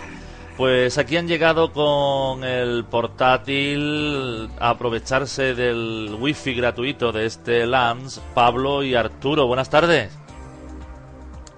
pues 0.58 0.98
aquí 0.98 1.16
han 1.16 1.26
llegado 1.26 1.72
con 1.72 2.44
el 2.44 2.84
portátil 2.84 4.50
a 4.60 4.68
aprovecharse 4.68 5.54
del 5.54 6.18
wifi 6.20 6.52
gratuito 6.52 7.12
de 7.12 7.24
este 7.24 7.66
Lance, 7.66 8.20
Pablo 8.34 8.82
y 8.82 8.94
Arturo. 8.94 9.46
Buenas 9.46 9.70
tardes. 9.70 10.14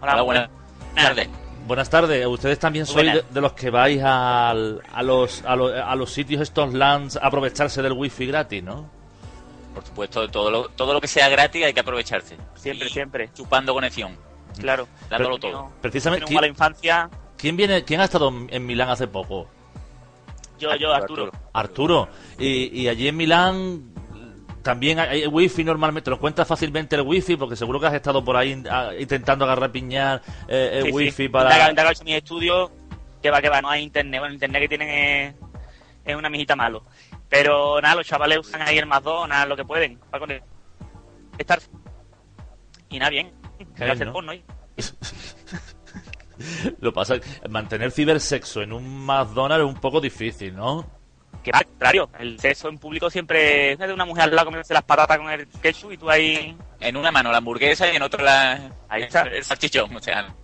Hola, 0.01 0.23
buenas 0.23 0.51
tardes. 0.95 1.29
Buenas 1.67 1.91
tardes. 1.91 2.25
Ustedes 2.29 2.61
también 2.61 2.87
sois 2.87 3.25
de, 3.29 3.41
los 3.41 3.55
que 3.55 3.71
vais 3.71 4.01
a, 4.05 4.55
los, 5.03 5.43
a, 5.45 5.97
los, 5.97 6.13
sitios 6.13 6.43
estos 6.43 6.75
LANs 6.75 7.17
a 7.17 7.27
aprovecharse 7.27 7.83
del 7.83 7.95
wifi 7.95 8.27
gratis, 8.27 8.63
¿no? 8.63 8.98
Por 9.79 9.87
supuesto, 9.87 10.29
todo 10.29 10.51
lo, 10.51 10.69
todo 10.71 10.93
lo 10.93 11.01
que 11.01 11.07
sea 11.07 11.29
gratis 11.29 11.64
hay 11.64 11.73
que 11.73 11.79
aprovecharse. 11.79 12.37
Siempre, 12.57 12.88
siempre. 12.88 13.31
Chupando 13.33 13.73
conexión. 13.73 14.17
Claro. 14.59 14.88
Dándolo 15.09 15.38
todo. 15.38 15.71
Precisamente. 15.81 16.35
la 16.35 16.49
infancia. 16.49 17.09
¿Quién 17.37 17.57
viene? 17.57 17.85
¿Quién 17.85 18.01
ha 18.01 18.05
estado 18.05 18.33
en 18.49 18.67
Milán 18.67 18.88
hace 18.88 19.07
poco? 19.07 19.49
Yo, 20.59 20.75
yo, 20.75 20.93
Arturo. 20.93 21.31
Arturo. 21.53 22.09
Y, 22.41 22.88
allí 22.88 23.07
en 23.07 23.17
Milán 23.17 23.93
también 24.64 24.99
hay, 24.99 25.29
wifi 25.29 25.62
normalmente, 25.62 26.11
lo 26.11 26.19
cuentas 26.19 26.49
fácilmente 26.49 26.97
el 26.97 27.03
wifi 27.03 27.37
porque 27.37 27.55
seguro 27.55 27.79
que 27.79 27.87
has 27.87 27.95
estado 27.95 28.25
por 28.25 28.37
ahí 28.37 28.61
ah, 28.69 28.91
intentando 28.99 29.45
agarrar 29.45 29.71
piñar 29.71 30.21
eh, 30.49 30.83
el 30.85 30.93
wifi 30.93 31.29
para... 31.29 31.69
He 31.69 31.71
hecho 31.71 32.05
mis 32.05 32.17
estudios, 32.17 32.73
que 33.23 33.31
va, 33.31 33.41
que 33.41 33.49
va, 33.49 33.62
no 33.62 33.71
hay 33.71 33.85
internet, 33.85 34.19
bueno, 34.19 34.33
el 34.33 34.35
internet 34.35 34.62
que 34.62 34.69
tienen 34.69 34.88
es, 34.88 35.35
es 36.05 36.17
una 36.17 36.29
mijita 36.29 36.57
malo. 36.57 36.83
Pero 37.29 37.81
nada, 37.81 37.97
los 37.97 38.07
chavales 38.07 38.38
usan 38.38 38.62
ahí 38.62 38.79
el 38.79 38.87
más 38.87 39.03
dos, 39.03 39.29
nada, 39.29 39.47
lo 39.47 39.57
que 39.57 39.64
pueden, 39.64 39.99
para 40.11 40.21
conectar. 40.21 41.61
Y 42.88 42.99
nada, 42.99 43.11
bien. 43.11 43.33
Hacer 43.79 44.12
porno 44.12 44.33
ahí. 44.33 44.45
lo 46.81 46.93
pasa 46.93 47.17
mantener 47.49 47.91
cibersexo 47.91 48.62
en 48.62 48.73
un 48.73 49.05
McDonald's 49.05 49.67
es 49.67 49.75
un 49.75 49.81
poco 49.81 50.01
difícil, 50.01 50.55
¿no? 50.55 50.87
Que 51.43 51.51
al 51.53 51.67
contrario, 51.67 52.11
el 52.19 52.38
sexo 52.41 52.69
en 52.69 52.79
público 52.79 53.11
siempre 53.11 53.73
es 53.73 53.79
de 53.79 53.93
una 53.93 54.05
mujer 54.05 54.25
al 54.25 54.35
lado 54.35 54.47
comiéndose 54.47 54.75
las 54.75 54.83
patatas 54.83 55.19
con 55.19 55.31
el 55.31 55.47
ketchup 55.49 55.93
y 55.93 55.99
tú 55.99 56.11
ahí... 56.11 56.57
En 56.81 56.97
una 56.97 57.11
mano 57.11 57.31
la 57.31 57.38
hamburguesa 57.38 57.93
y 57.93 57.97
en 57.97 58.03
otra 58.03 58.23
la... 58.23 58.73
Ahí 58.88 59.03
está. 59.03 59.23
El 59.23 59.45
salchichón, 59.45 59.95
o 59.95 60.01
sea... 60.01 60.35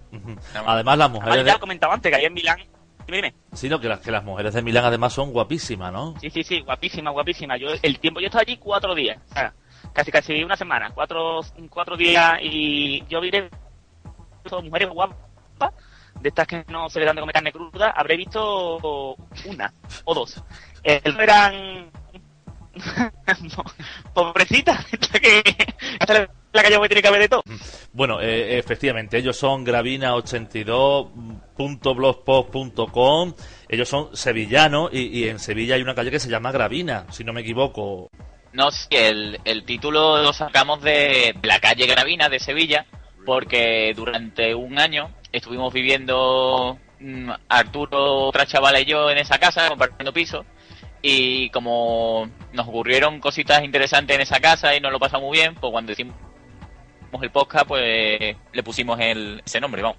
Además 0.66 0.99
las 0.99 1.11
mujeres... 1.11 1.44
ya 1.44 1.55
lo 1.55 1.61
comentaba 1.61 1.94
antes, 1.94 2.11
que 2.11 2.16
ahí 2.16 2.25
en 2.25 2.35
Milán 2.35 2.59
Dime, 3.07 3.17
dime. 3.17 3.35
Sí, 3.53 3.69
no, 3.69 3.81
que 3.81 3.88
las, 3.88 4.01
que 4.01 4.11
las 4.11 4.25
mujeres 4.25 4.55
de 4.55 4.62
Milán 4.62 4.85
además 4.85 5.12
son 5.12 5.33
guapísimas, 5.33 5.93
¿no? 5.93 6.14
Sí, 6.21 6.31
sí, 6.31 6.43
sí, 6.43 6.61
guapísimas, 6.61 7.12
guapísimas. 7.12 7.61
Yo, 7.61 7.69
el 7.83 7.99
tiempo, 7.99 8.21
yo 8.21 8.27
estaba 8.27 8.43
allí 8.43 8.57
cuatro 8.57 8.95
días, 8.95 9.19
o 9.31 9.35
sea, 9.35 9.55
casi, 9.93 10.11
casi 10.11 10.43
una 10.43 10.57
semana, 10.57 10.90
cuatro, 10.95 11.40
cuatro 11.71 11.97
días 11.97 12.38
y 12.43 13.05
yo 13.07 13.21
vi 13.21 13.31
son 14.47 14.67
mujeres 14.67 14.88
guapas, 14.90 15.17
de 16.21 16.29
estas 16.29 16.47
que 16.47 16.64
no 16.69 16.88
se 16.88 17.01
le 17.01 17.07
dan 17.07 17.17
de 17.17 17.23
comer 17.23 17.35
carne 17.35 17.53
cruda, 17.53 17.90
habré 17.90 18.17
visto 18.17 19.17
una 19.47 19.73
o 20.05 20.14
dos. 20.14 20.43
El 20.83 21.19
eran 21.21 21.90
pobrecitas, 24.14 24.85
que 25.21 25.43
la 26.55 26.62
calle 26.62 26.79
tiene 26.88 27.03
que 27.03 27.09
haber 27.09 27.21
de 27.23 27.29
todo. 27.29 27.43
Bueno, 27.93 28.21
eh, 28.21 28.59
efectivamente, 28.59 29.19
ellos 29.19 29.37
son 29.37 29.64
Gravina 29.64 30.14
82 30.14 31.09
.blogspot.com. 31.57 33.35
Ellos 33.69 33.88
son 33.88 34.17
sevillanos 34.17 34.90
y, 34.93 35.07
y 35.19 35.29
en 35.29 35.38
Sevilla 35.38 35.75
hay 35.75 35.83
una 35.83 35.95
calle 35.95 36.11
que 36.11 36.21
se 36.21 36.31
llama 36.31 36.53
Gravina, 36.53 37.07
si 37.11 37.25
no 37.25 37.33
me 37.33 37.43
equivoco. 37.43 38.11
No, 38.53 38.71
sí, 38.71 38.87
el, 38.90 39.40
el 39.45 39.64
título 39.64 40.23
lo 40.23 40.33
sacamos 40.33 40.81
de 40.81 41.35
la 41.43 41.59
calle 41.59 41.87
Gravina 41.87 42.29
de 42.29 42.38
Sevilla, 42.38 42.87
porque 43.27 43.93
durante 43.97 44.55
un 44.55 44.79
año 44.79 45.11
estuvimos 45.33 45.73
viviendo 45.73 46.79
mm, 47.01 47.31
Arturo, 47.49 48.29
otra 48.29 48.47
chavala 48.47 48.81
y 48.81 48.85
yo 48.85 49.11
en 49.11 49.19
esa 49.19 49.38
casa, 49.38 49.69
compartiendo 49.69 50.12
piso, 50.12 50.45
y 51.03 51.51
como 51.51 52.31
nos 52.53 52.69
ocurrieron 52.69 53.19
cositas 53.19 53.64
interesantes 53.64 54.14
en 54.14 54.23
esa 54.23 54.38
casa 54.38 54.77
y 54.77 54.81
nos 54.81 54.93
lo 54.93 55.01
pasamos 55.01 55.27
muy 55.27 55.38
bien, 55.38 55.57
pues 55.57 55.73
cuando 55.73 55.90
hicimos 55.93 56.14
el 57.22 57.31
podcast, 57.31 57.66
pues 57.66 58.37
le 58.53 58.62
pusimos 58.62 58.98
el, 59.00 59.42
ese 59.44 59.61
nombre, 59.61 59.83
vamos. 59.83 59.98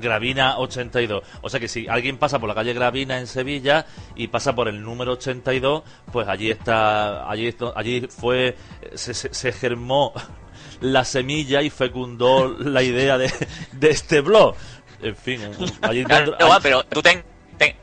Gravina 0.00 0.58
82. 0.58 1.22
O 1.42 1.48
sea 1.50 1.60
que 1.60 1.68
si 1.68 1.86
alguien 1.88 2.16
pasa 2.16 2.38
por 2.38 2.48
la 2.48 2.54
calle 2.54 2.72
Gravina 2.72 3.18
en 3.18 3.26
Sevilla 3.26 3.86
y 4.16 4.28
pasa 4.28 4.54
por 4.54 4.68
el 4.68 4.82
número 4.82 5.12
82, 5.12 5.82
pues 6.12 6.26
allí 6.28 6.50
está, 6.50 7.28
allí, 7.30 7.54
allí 7.74 8.06
fue, 8.08 8.56
se, 8.94 9.12
se- 9.14 9.34
se 9.34 9.52
germó 9.52 10.12
la 10.80 11.04
semilla 11.04 11.60
y 11.62 11.68
fecundó 11.70 12.48
la 12.58 12.82
idea 12.82 13.18
de, 13.18 13.30
de 13.72 13.90
este 13.90 14.20
blog. 14.20 14.54
En 15.02 15.16
fin, 15.16 15.40
allí 15.82 16.04
no, 16.04 16.36
pero 16.62 16.84
tú 16.84 17.02
ten, 17.02 17.22
ten- 17.58 17.76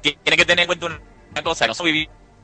tienes 0.00 0.36
que 0.36 0.44
tener 0.44 0.60
en 0.60 0.66
cuenta 0.66 0.86
una 0.86 1.42
cosa, 1.42 1.66
nosotros 1.66 1.94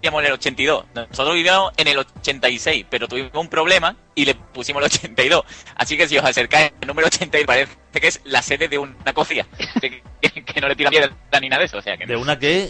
vivíamos 0.05 0.21
en 0.21 0.27
el 0.27 0.33
82, 0.35 0.85
nosotros 0.95 1.35
vivíamos 1.35 1.73
en 1.79 1.89
el 1.89 1.97
86, 1.99 2.85
pero 2.91 3.09
tuvimos 3.09 3.33
un 3.35 3.49
problema 3.49 3.97
y 4.15 4.27
le 4.27 4.35
pusimos 4.35 4.83
el 4.83 4.87
82. 4.87 5.45
Así 5.77 5.97
que 5.97 6.07
si 6.07 6.19
os 6.19 6.25
acercáis 6.25 6.73
al 6.83 6.89
número 6.89 7.07
82, 7.07 7.47
parece 7.47 7.73
que 7.93 8.09
es 8.09 8.21
la 8.25 8.43
sede 8.43 8.69
de 8.69 8.77
una 8.77 9.15
cofía, 9.15 9.47
que, 9.81 10.03
que 10.21 10.61
no 10.61 10.69
le 10.69 10.77
tira 10.77 10.91
piedra 10.91 11.11
ni 11.41 11.49
nada 11.49 11.61
de 11.61 11.67
eso, 11.67 11.79
o 11.79 11.83
sea, 11.83 11.97
que 11.97 12.05
de 12.05 12.17
una 12.17 12.39
que 12.39 12.69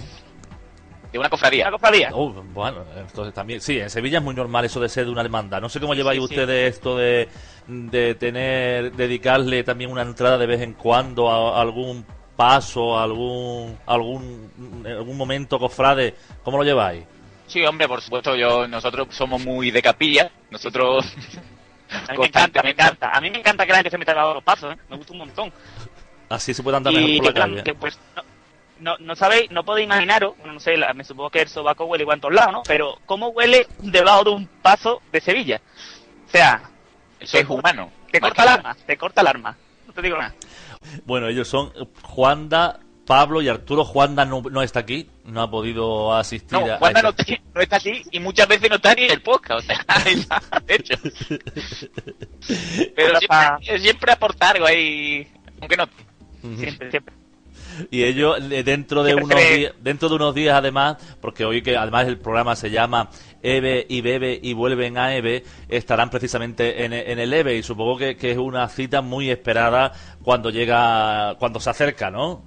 de 1.13 1.19
una 1.19 1.29
cofradía. 1.29 1.65
Una 1.65 1.73
cofradía. 1.73 2.11
Oh, 2.13 2.31
bueno, 2.31 2.85
entonces 2.97 3.35
también, 3.35 3.61
sí, 3.61 3.81
en 3.81 3.91
Sevilla 3.91 4.19
es 4.19 4.25
muy 4.25 4.35
normal 4.35 4.65
eso 4.65 4.79
de 4.81 4.89
ser 4.89 5.05
de 5.05 5.11
una 5.11 5.21
hermandad. 5.23 5.61
No 5.61 5.69
sé 5.69 5.81
cómo 5.81 5.95
lleváis 5.95 6.21
Sí, 6.21 6.27
sí. 6.29 6.35
ustedes 6.35 6.75
esto 6.75 6.97
de, 6.97 7.29
de 7.67 8.15
tener, 8.15 8.93
dedicarle 8.93 9.65
también 9.65 9.91
una 9.91 10.03
entrada 10.03 10.39
de 10.39 10.47
vez 10.47 10.61
en 10.61 10.75
cuando 10.75 11.31
a, 11.31 11.59
a 11.59 11.63
algún 11.63 12.05
paso, 12.37 12.99
a 12.99 13.05
algún, 13.05 13.79
algún, 13.87 14.85
algún 14.87 15.17
momento 15.17 15.59
cofrade. 15.59 16.15
¿Cómo 16.43 16.59
lo 16.59 16.65
lleváis? 16.65 17.05
Sí, 17.47 17.65
hombre, 17.65 17.87
por 17.87 18.01
supuesto, 18.01 18.35
yo 18.37 18.67
nosotros 18.67 19.09
somos 19.11 19.41
muy 19.45 19.71
de 19.71 19.83
capilla, 19.83 20.31
nosotros 20.51 21.05
A 22.09 22.13
mí 22.13 22.19
me 22.19 22.27
encanta, 22.27 22.63
me 22.63 22.71
encanta. 22.71 23.11
A 23.11 23.21
mí 23.21 23.31
me 23.31 23.39
encanta 23.39 23.65
que 23.67 23.73
la 23.73 23.79
gente 23.79 23.91
se 23.91 23.99
meta 23.99 24.13
a 24.13 24.35
los 24.35 24.43
pasos, 24.43 24.75
¿eh? 24.75 24.79
Me 24.89 24.97
gusta 24.97 25.13
un 25.13 25.19
montón. 25.21 25.53
Así 26.29 26.55
se 26.55 26.63
puede 26.63 26.77
andar 26.79 26.93
mejor 26.93 27.11
Y 27.11 27.17
por 27.19 27.27
la 27.27 27.33
claro, 27.35 27.51
calle. 27.53 27.63
que, 27.65 27.75
pues, 27.75 27.99
no, 28.17 28.23
no, 28.81 28.97
no 28.99 29.15
sabéis, 29.15 29.51
no 29.51 29.63
podéis 29.65 29.87
imaginaros, 29.87 30.37
bueno, 30.39 30.55
no 30.55 30.61
sé, 30.61 30.77
la- 30.77 30.93
me 30.95 31.05
supongo 31.05 31.31
que 31.31 31.43
el 31.43 31.49
sobaco 31.49 31.85
huele 31.85 32.03
igual 32.03 32.17
en 32.17 32.21
todos 32.23 32.35
lados, 32.35 32.53
¿no? 32.53 32.63
Pero, 32.67 32.99
¿cómo 33.07 33.29
huele 33.29 33.69
debajo 33.79 34.25
de 34.25 34.31
un 34.31 34.47
paso 34.63 35.03
de 35.13 35.21
Sevilla? 35.21 35.61
O 36.27 36.31
sea, 36.31 36.63
Eso 37.21 37.39
es 37.39 37.49
humano. 37.49 37.91
te 38.11 38.21
corta 38.21 38.43
el 38.43 38.49
arma, 38.49 38.77
te 38.87 38.97
corta 38.97 39.21
el 39.21 39.27
arma. 39.29 39.57
No 39.87 39.93
te 39.93 40.03
digo 40.03 40.17
nada. 40.17 40.35
Bueno, 41.05 41.29
ellos 41.29 41.47
son 41.47 41.73
Juanda, 42.03 42.81
Pablo 43.07 43.43
y 43.43 43.49
Arturo. 43.49 43.85
Juanda 43.85 44.25
no, 44.25 44.43
no 44.43 44.63
está 44.63 44.81
aquí, 44.81 45.09
no 45.25 45.43
ha 45.43 45.51
podido 45.51 46.15
asistir 46.15 46.59
No, 46.59 46.67
a- 46.67 46.75
a 46.75 46.79
Juanda 46.79 47.03
no, 47.03 47.15
no 47.55 47.61
está 47.61 47.77
aquí 47.77 48.03
y 48.11 48.21
muchas 48.21 48.49
veces 48.49 48.69
no 48.71 48.77
está 48.77 48.95
ni 48.95 49.05
en 49.05 49.11
el 49.13 49.23
podcast, 49.23 49.61
o 49.61 49.63
sea, 49.63 50.61
de 50.67 50.75
hecho. 50.75 50.95
Pero 52.97 53.19
siempre, 53.19 53.79
siempre 53.81 54.13
aporta 54.13 54.51
algo 54.51 54.67
ahí, 54.67 55.27
aunque 55.61 55.77
no. 55.77 55.89
Siempre, 56.57 56.91
siempre. 56.91 57.15
Y 57.91 58.05
ellos 58.05 58.39
eh, 58.53 58.63
dentro 58.63 59.03
de 59.03 59.17
unos 59.17 59.31
días, 59.37 59.73
dentro 59.81 60.09
de 60.09 60.15
unos 60.15 60.35
días 60.35 60.55
además, 60.57 60.97
porque 61.21 61.45
hoy 61.45 61.61
que 61.61 61.77
además 61.77 62.07
el 62.07 62.19
programa 62.19 62.55
se 62.55 62.71
llama 62.71 63.11
Eve 63.43 63.85
y 63.89 64.01
Bebe 64.01 64.39
y 64.41 64.53
vuelven 64.53 64.97
a 64.97 65.17
Eve, 65.17 65.43
estarán 65.69 66.09
precisamente 66.09 66.85
en, 66.85 66.93
e- 66.93 67.11
en 67.11 67.19
el 67.19 67.33
Eve 67.33 67.57
y 67.57 67.63
supongo 67.65 67.97
que, 67.99 68.17
que 68.17 68.31
es 68.31 68.39
una 68.39 68.69
cita 68.69 69.01
muy 69.03 69.29
esperada 69.29 69.91
cuando 70.23 70.51
llega, 70.51 71.35
cuando 71.41 71.59
se 71.59 71.71
acerca, 71.71 72.11
¿no? 72.13 72.45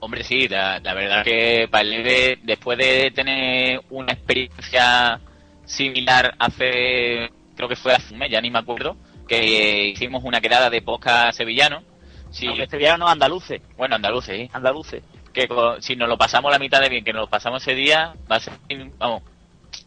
Hombre, 0.00 0.24
sí, 0.24 0.48
la, 0.48 0.80
la 0.80 0.94
verdad 0.94 1.22
que 1.22 1.68
Valeve, 1.70 2.38
después 2.42 2.78
de 2.78 3.10
tener 3.10 3.82
una 3.90 4.12
experiencia 4.12 5.20
similar 5.66 6.34
hace, 6.38 7.30
creo 7.54 7.68
que 7.68 7.76
fue 7.76 7.92
hace 7.92 8.14
un 8.14 8.18
mes, 8.20 8.30
ya 8.30 8.40
ni 8.40 8.50
me 8.50 8.58
acuerdo, 8.58 8.96
que 9.28 9.88
hicimos 9.88 10.24
una 10.24 10.40
quedada 10.40 10.70
de 10.70 10.82
podcast 10.82 11.36
sevillano. 11.36 11.82
Sí, 12.30 12.46
Aunque 12.46 12.66
sevillanos 12.66 13.10
andaluces, 13.10 13.60
bueno, 13.76 13.96
andaluces, 13.96 14.36
sí. 14.36 14.50
andaluces. 14.52 15.02
Que 15.32 15.48
si 15.80 15.96
nos 15.96 16.08
lo 16.08 16.16
pasamos 16.16 16.50
la 16.50 16.58
mitad 16.58 16.80
de 16.80 16.88
bien 16.88 17.04
que 17.04 17.12
nos 17.12 17.22
lo 17.22 17.28
pasamos 17.28 17.62
ese 17.62 17.74
día, 17.74 18.14
va 18.30 18.36
a 18.36 18.40
ser, 18.40 18.54
vamos, 18.98 19.22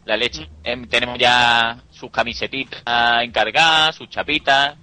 la 0.06 0.16
leche. 0.16 0.48
Em, 0.64 0.88
tenemos 0.88 1.18
ya 1.18 1.78
sus 1.90 2.12
camisetitas 2.12 3.24
encargadas, 3.24 3.96
sus 3.96 4.10
chapitas, 4.10 4.76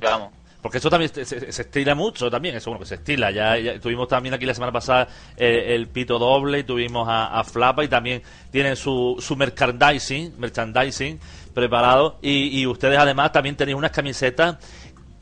vamos. 0.00 0.32
Porque 0.62 0.78
eso 0.78 0.90
también 0.90 1.10
se, 1.14 1.24
se- 1.24 1.52
se 1.52 1.62
estila 1.62 1.94
mucho 1.94 2.30
también, 2.30 2.54
eso 2.56 2.70
bueno 2.70 2.80
que 2.80 2.86
se 2.88 2.96
estila. 2.96 3.30
Ya, 3.30 3.56
ya 3.58 3.80
tuvimos 3.80 4.08
también 4.08 4.34
aquí 4.34 4.44
la 4.44 4.52
semana 4.54 4.72
pasada 4.72 5.08
eh, 5.36 5.74
el 5.74 5.88
pito 5.88 6.18
doble 6.18 6.58
y 6.58 6.64
tuvimos 6.64 7.08
a, 7.08 7.38
a 7.38 7.44
Flapa 7.44 7.82
y 7.84 7.88
también 7.88 8.22
tienen 8.50 8.76
su, 8.76 9.16
su 9.20 9.36
merchandising, 9.36 10.34
merchandising 10.38 11.18
preparado 11.54 12.18
y, 12.22 12.60
y 12.60 12.66
ustedes 12.66 12.98
además 12.98 13.32
también 13.32 13.56
tenéis 13.56 13.76
unas 13.76 13.90
camisetas 13.90 14.56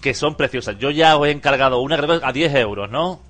que 0.00 0.14
son 0.14 0.34
preciosas. 0.34 0.76
Yo 0.78 0.90
ya 0.90 1.16
os 1.16 1.26
he 1.26 1.30
encargado 1.30 1.80
una 1.80 1.96
creo 1.96 2.20
a 2.22 2.32
10 2.32 2.54
euros, 2.56 2.90
¿no? 2.90 3.20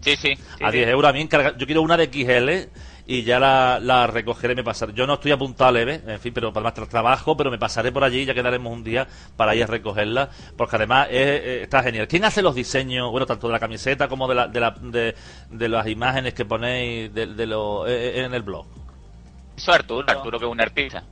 Sí, 0.00 0.16
sí. 0.16 0.32
a 0.60 0.70
10 0.70 0.88
euros 0.88 1.08
a 1.08 1.12
mí 1.12 1.20
encarga- 1.20 1.56
Yo 1.56 1.66
quiero 1.66 1.82
una 1.82 1.96
de 1.96 2.06
XL 2.06 2.70
y 3.06 3.22
ya 3.24 3.38
la, 3.40 3.78
la 3.82 4.06
recogeré, 4.06 4.54
me 4.54 4.62
pasaré. 4.64 4.92
Yo 4.92 5.06
no 5.06 5.14
estoy 5.14 5.32
apuntado 5.32 5.68
a 5.68 5.72
leve, 5.72 6.00
en 6.06 6.20
fin, 6.20 6.32
pero 6.32 6.48
además 6.48 6.74
tra- 6.74 6.88
trabajo, 6.88 7.36
pero 7.36 7.50
me 7.50 7.58
pasaré 7.58 7.90
por 7.92 8.04
allí 8.04 8.20
y 8.20 8.24
ya 8.26 8.34
quedaremos 8.34 8.72
un 8.72 8.84
día 8.84 9.08
para 9.36 9.54
ir 9.54 9.64
a 9.64 9.66
recogerla, 9.66 10.30
porque 10.56 10.76
además 10.76 11.08
es- 11.10 11.16
eh, 11.16 11.62
está 11.62 11.82
genial. 11.82 12.06
¿Quién 12.08 12.24
hace 12.24 12.42
los 12.42 12.54
diseños, 12.54 13.10
bueno, 13.10 13.26
tanto 13.26 13.48
de 13.48 13.52
la 13.52 13.58
camiseta 13.60 14.08
como 14.08 14.28
de, 14.28 14.34
la, 14.34 14.46
de, 14.48 14.60
la, 14.60 14.70
de, 14.70 15.14
de 15.50 15.68
las 15.68 15.86
imágenes 15.88 16.32
que 16.34 16.44
ponéis 16.44 17.12
de, 17.12 17.26
de 17.26 17.46
lo, 17.46 17.86
eh, 17.86 18.24
en 18.24 18.32
el 18.34 18.42
blog? 18.42 18.66
Eso 19.56 19.70
es 19.72 19.78
Arturo, 19.80 20.06
Arturo 20.08 20.38
que 20.38 20.44
es 20.46 20.50
un 20.50 20.60
artista. 20.60 21.02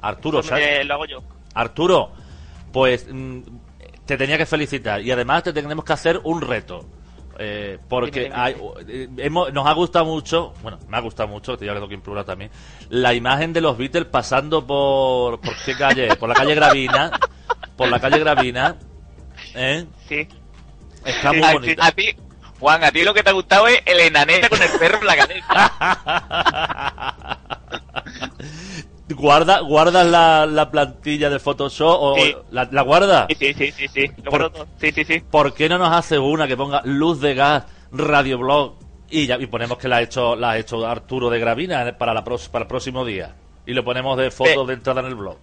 Arturo, 0.00 0.42
¿sabes? 0.42 0.84
lo 0.86 0.94
hago 0.94 1.06
yo. 1.06 1.22
Arturo, 1.54 2.10
pues 2.72 3.06
mm, 3.10 3.40
te 4.04 4.16
tenía 4.16 4.36
que 4.36 4.46
felicitar 4.46 5.00
y 5.00 5.10
además 5.10 5.42
te 5.44 5.52
tenemos 5.52 5.84
que 5.84 5.92
hacer 5.92 6.20
un 6.24 6.40
reto. 6.40 6.84
Eh, 7.38 7.78
porque 7.88 8.30
hay- 8.34 8.54
eh, 8.88 9.08
hemos- 9.18 9.52
nos 9.52 9.66
ha 9.66 9.72
gustado 9.72 10.04
mucho, 10.04 10.54
bueno, 10.62 10.78
me 10.88 10.96
ha 10.96 11.00
gustado 11.00 11.28
mucho, 11.28 11.56
te 11.56 11.64
digo 11.64 11.80
que 11.82 11.88
que 11.88 11.94
implorar 11.94 12.24
también, 12.24 12.50
la 12.90 13.12
imagen 13.14 13.52
de 13.52 13.60
los 13.60 13.76
Beatles 13.76 14.04
pasando 14.06 14.66
por, 14.66 15.40
¿por 15.40 15.54
qué 15.64 15.76
calle? 15.76 16.14
Por 16.16 16.28
la 16.28 16.34
calle 16.34 16.54
Gravina, 16.54 17.10
por 17.76 17.88
la 17.88 17.98
calle 18.00 18.18
Gravina, 18.20 18.76
¿eh? 19.54 19.84
Sí. 20.08 20.28
Está 21.04 21.32
muy 21.32 21.52
bonito. 21.52 21.82
a 21.82 21.90
ti, 21.92 22.14
Juan, 22.60 22.84
a 22.84 22.90
ti 22.92 23.02
lo 23.02 23.12
que 23.12 23.22
te 23.22 23.30
ha 23.30 23.34
gustado 23.34 23.68
es 23.68 23.82
el 23.84 24.00
enanete 24.00 24.48
con 24.48 24.62
el 24.62 24.70
perro 24.78 25.00
en 25.00 25.06
la 25.06 25.16
cabeza. 25.16 25.72
¿Guarda, 29.08 29.60
¿Guardas 29.60 30.06
la, 30.06 30.46
la 30.46 30.70
plantilla 30.70 31.28
de 31.28 31.38
Photoshop 31.38 31.96
o 32.00 32.14
Sí. 32.16 32.34
la, 32.50 32.68
la 32.72 32.82
guardas? 32.82 33.26
Sí, 33.28 33.36
sí, 33.38 33.54
sí, 33.54 33.72
sí, 33.72 33.88
sí. 33.88 34.10
Lo 34.22 34.30
Por- 34.30 34.50
guardo. 34.50 34.66
Sí, 34.80 34.92
sí, 34.92 35.04
sí. 35.04 35.22
¿Por 35.30 35.52
qué 35.52 35.68
no 35.68 35.76
nos 35.78 35.92
hace 35.94 36.18
una 36.18 36.46
que 36.48 36.56
ponga 36.56 36.80
luz 36.84 37.20
de 37.20 37.34
gas, 37.34 37.64
radioblog 37.92 38.76
y 39.10 39.26
ya 39.26 39.36
y 39.38 39.46
ponemos 39.46 39.76
que 39.78 39.88
la 39.88 39.96
ha 39.98 40.02
hecho 40.02 40.34
la 40.36 40.52
ha 40.52 40.58
hecho 40.58 40.84
Arturo 40.86 41.28
de 41.28 41.38
Gravina 41.38 41.96
para 41.98 42.14
la 42.14 42.24
pros- 42.24 42.48
para 42.48 42.62
el 42.62 42.68
próximo 42.68 43.04
día 43.04 43.34
y 43.66 43.74
lo 43.74 43.84
ponemos 43.84 44.16
de 44.16 44.30
fotos 44.30 44.62
Sí. 44.62 44.66
de 44.68 44.72
entrada 44.74 45.00
en 45.02 45.06
el 45.08 45.14
blog? 45.14 45.36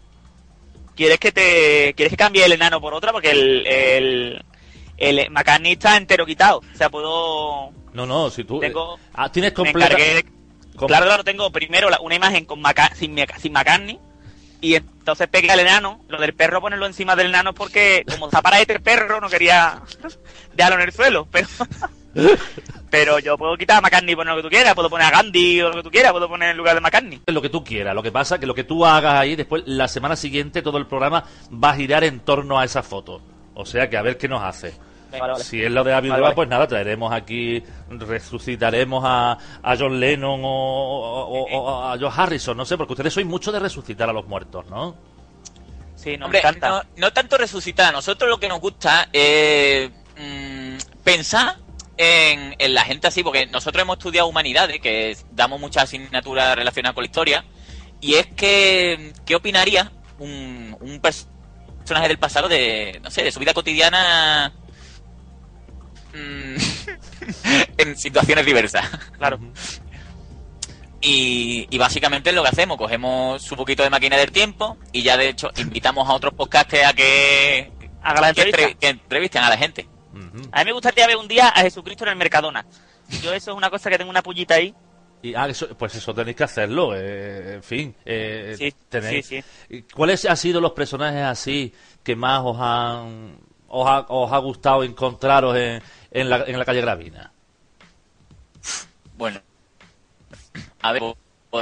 ¿Quieres 0.95 1.19
que 1.19 1.31
te 1.31 1.93
quieres 1.95 2.11
que 2.11 2.17
cambie 2.17 2.43
el 2.43 2.51
enano 2.53 2.81
por 2.81 2.93
otra? 2.95 3.11
Porque 3.11 3.29
el, 3.31 3.65
el, 3.67 4.43
el 4.97 5.29
McCartney 5.31 5.73
está 5.73 5.97
entero 5.97 6.25
quitado. 6.25 6.57
O 6.59 6.77
sea, 6.77 6.89
puedo... 6.89 7.69
No, 7.93 8.05
no, 8.05 8.29
si 8.31 8.43
tú 8.43 8.59
Tengo- 8.59 8.97
ah, 9.13 9.31
tienes 9.31 9.51
Me 9.51 9.55
completa 9.55 9.93
encargué... 9.93 10.25
Claro, 10.87 11.05
claro, 11.05 11.23
tengo 11.23 11.51
primero 11.51 11.89
la- 11.89 11.99
una 11.99 12.15
imagen 12.15 12.45
con 12.45 12.61
Maca- 12.61 12.93
sin, 12.95 13.15
sin 13.39 13.53
McCartney 13.53 13.99
y 14.61 14.75
entonces 14.75 15.27
pegué 15.27 15.51
al 15.51 15.59
enano. 15.59 16.01
Lo 16.07 16.19
del 16.19 16.33
perro 16.33 16.61
ponerlo 16.61 16.85
encima 16.85 17.15
del 17.15 17.27
enano 17.27 17.51
es 17.51 17.55
porque 17.55 18.03
como 18.09 18.27
está 18.27 18.41
para 18.41 18.59
este 18.59 18.79
perro 18.79 19.19
no 19.21 19.29
quería 19.29 19.81
dejarlo 20.55 20.79
en 20.79 20.87
el 20.87 20.93
suelo. 20.93 21.27
Pero, 21.31 21.47
pero 22.89 23.19
yo 23.19 23.37
puedo 23.37 23.55
quitar 23.57 23.77
a 23.77 23.81
McCartney 23.81 24.13
y 24.13 24.15
poner 24.15 24.33
lo 24.35 24.41
que 24.41 24.47
tú 24.47 24.49
quieras. 24.49 24.73
Puedo 24.75 24.89
poner 24.89 25.07
a 25.07 25.11
Gandhi 25.11 25.61
o 25.61 25.69
lo 25.69 25.75
que 25.77 25.83
tú 25.83 25.91
quieras. 25.91 26.11
Puedo 26.11 26.27
poner 26.27 26.49
en 26.51 26.57
lugar 26.57 26.75
de 26.75 26.81
McCartney. 26.81 27.21
lo 27.27 27.41
que 27.41 27.49
tú 27.49 27.63
quieras. 27.63 27.95
Lo 27.95 28.03
que 28.03 28.11
pasa 28.11 28.39
que 28.39 28.45
lo 28.45 28.55
que 28.55 28.63
tú 28.63 28.85
hagas 28.85 29.15
ahí 29.15 29.35
después 29.35 29.63
la 29.65 29.87
semana 29.87 30.15
siguiente 30.15 30.61
todo 30.61 30.77
el 30.77 30.87
programa 30.87 31.23
va 31.51 31.71
a 31.71 31.75
girar 31.75 32.03
en 32.03 32.19
torno 32.19 32.59
a 32.59 32.65
esa 32.65 32.83
foto. 32.83 33.21
O 33.53 33.65
sea 33.65 33.89
que 33.89 33.97
a 33.97 34.01
ver 34.01 34.17
qué 34.17 34.27
nos 34.27 34.43
hace. 34.43 34.73
Vale, 35.11 35.31
vale. 35.33 35.43
Si 35.43 35.61
es 35.61 35.69
lo 35.71 35.83
de 35.83 35.93
Abbey 35.93 36.09
Vale, 36.09 36.33
pues 36.33 36.47
nada, 36.49 36.67
traeremos 36.67 37.11
aquí, 37.13 37.61
resucitaremos 37.89 39.03
a, 39.05 39.37
a 39.61 39.75
John 39.77 39.99
Lennon 39.99 40.41
o, 40.43 40.47
o- 40.47 41.43
o- 41.43 41.57
o 41.57 41.83
a 41.91 41.97
Joe 41.99 42.09
Harrison, 42.15 42.55
no 42.55 42.65
sé, 42.65 42.77
porque 42.77 42.93
ustedes 42.93 43.13
sois 43.13 43.25
mucho 43.25 43.51
de 43.51 43.59
resucitar 43.59 44.09
a 44.09 44.13
los 44.13 44.25
muertos, 44.27 44.65
¿no? 44.67 44.95
Sí, 45.95 46.17
no 46.17 46.25
Hombre, 46.25 46.41
me 46.43 46.49
encanta. 46.49 46.69
no, 46.69 46.83
no 46.97 47.13
tanto 47.13 47.37
resucitar, 47.37 47.89
a 47.89 47.91
nosotros 47.91 48.29
lo 48.29 48.39
que 48.39 48.47
nos 48.47 48.59
gusta 48.59 49.09
es 49.13 49.89
mm, 50.17 50.77
pensar 51.03 51.57
en, 51.97 52.55
en 52.57 52.73
la 52.73 52.83
gente 52.83 53.07
así, 53.07 53.21
porque 53.23 53.45
nosotros 53.47 53.81
hemos 53.83 53.97
estudiado 53.97 54.27
humanidades, 54.27 54.79
que 54.81 55.15
damos 55.31 55.59
muchas 55.59 55.83
asignaturas 55.83 56.55
relacionadas 56.55 56.95
con 56.95 57.03
la 57.03 57.07
historia, 57.07 57.45
y 57.99 58.15
es 58.15 58.27
que, 58.27 59.13
¿qué 59.25 59.35
opinaría 59.35 59.91
un, 60.17 60.75
un 60.79 60.99
pers- 61.01 61.27
personaje 61.79 62.07
del 62.07 62.17
pasado 62.17 62.47
de, 62.47 62.99
no 63.03 63.11
sé, 63.11 63.23
de 63.23 63.31
su 63.31 63.39
vida 63.39 63.53
cotidiana 63.53 64.53
en 67.77 67.97
situaciones 67.97 68.45
diversas? 68.45 68.85
Claro. 69.17 69.39
Y, 71.03 71.67
y 71.71 71.77
básicamente 71.79 72.29
es 72.29 72.35
lo 72.35 72.43
que 72.43 72.49
hacemos, 72.49 72.77
cogemos 72.77 73.41
su 73.41 73.55
poquito 73.55 73.81
de 73.81 73.89
máquina 73.89 74.17
del 74.17 74.31
tiempo 74.31 74.77
y 74.91 75.01
ya 75.01 75.17
de 75.17 75.29
hecho 75.29 75.49
invitamos 75.57 76.07
a 76.07 76.13
otros 76.13 76.33
podcasters 76.35 76.85
a 76.85 76.93
que, 76.93 77.71
Haga 78.03 78.21
la 78.21 78.33
que, 78.33 78.41
entrevista. 78.41 78.61
entre- 78.61 78.75
que 78.77 78.87
entrevisten 78.89 79.41
a 79.43 79.49
la 79.49 79.57
gente. 79.57 79.87
A 80.51 80.59
mí 80.59 80.65
me 80.65 80.73
gustaría 80.73 81.07
ver 81.07 81.17
un 81.17 81.27
día 81.27 81.47
a 81.49 81.61
Jesucristo 81.61 82.03
en 82.03 82.11
el 82.11 82.15
Mercadona. 82.17 82.65
Yo 83.23 83.33
eso 83.33 83.51
es 83.51 83.57
una 83.57 83.69
cosa 83.71 83.89
que 83.89 83.97
tengo 83.97 84.11
una 84.11 84.21
pullita 84.21 84.55
ahí. 84.55 84.75
Y, 85.23 85.33
ah, 85.33 85.47
eso- 85.47 85.69
pues 85.77 85.95
eso 85.95 86.13
tenéis 86.13 86.35
que 86.37 86.43
hacerlo, 86.43 86.95
eh, 86.95 87.55
en 87.55 87.63
fin. 87.63 87.95
eh, 88.05 88.55
Sí, 88.57 88.73
tenéis- 88.89 89.25
sí, 89.25 89.43
¿Y 89.69 89.81
¿Cuáles 89.83 90.23
han 90.25 90.37
sido 90.37 90.61
los 90.61 90.71
personajes 90.73 91.21
así 91.23 91.73
que 92.03 92.15
más 92.15 92.41
os 92.43 92.57
han 92.59 93.37
os 93.73 93.87
ha, 93.87 94.01
os 94.09 94.31
ha 94.33 94.37
gustado 94.39 94.83
encontraros 94.83 95.55
en, 95.55 95.81
en, 96.11 96.29
la, 96.29 96.43
en 96.45 96.59
la 96.59 96.65
calle 96.65 96.81
Gravina? 96.81 97.31
Bueno, 99.15 99.39
a 100.81 100.91
ver, 100.91 101.03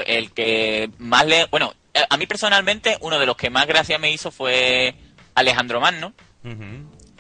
el 0.06 0.32
que 0.32 0.90
más 0.98 1.26
le... 1.26 1.46
Bueno, 1.46 1.74
a 2.10 2.18
mí 2.18 2.26
personalmente 2.26 2.98
uno 3.02 3.20
de 3.20 3.26
los 3.26 3.36
que 3.36 3.50
más 3.50 3.68
gracia 3.68 3.98
me 4.00 4.12
hizo 4.12 4.32
fue 4.32 4.96
Alejandro 5.36 5.80
Magno, 5.82 6.14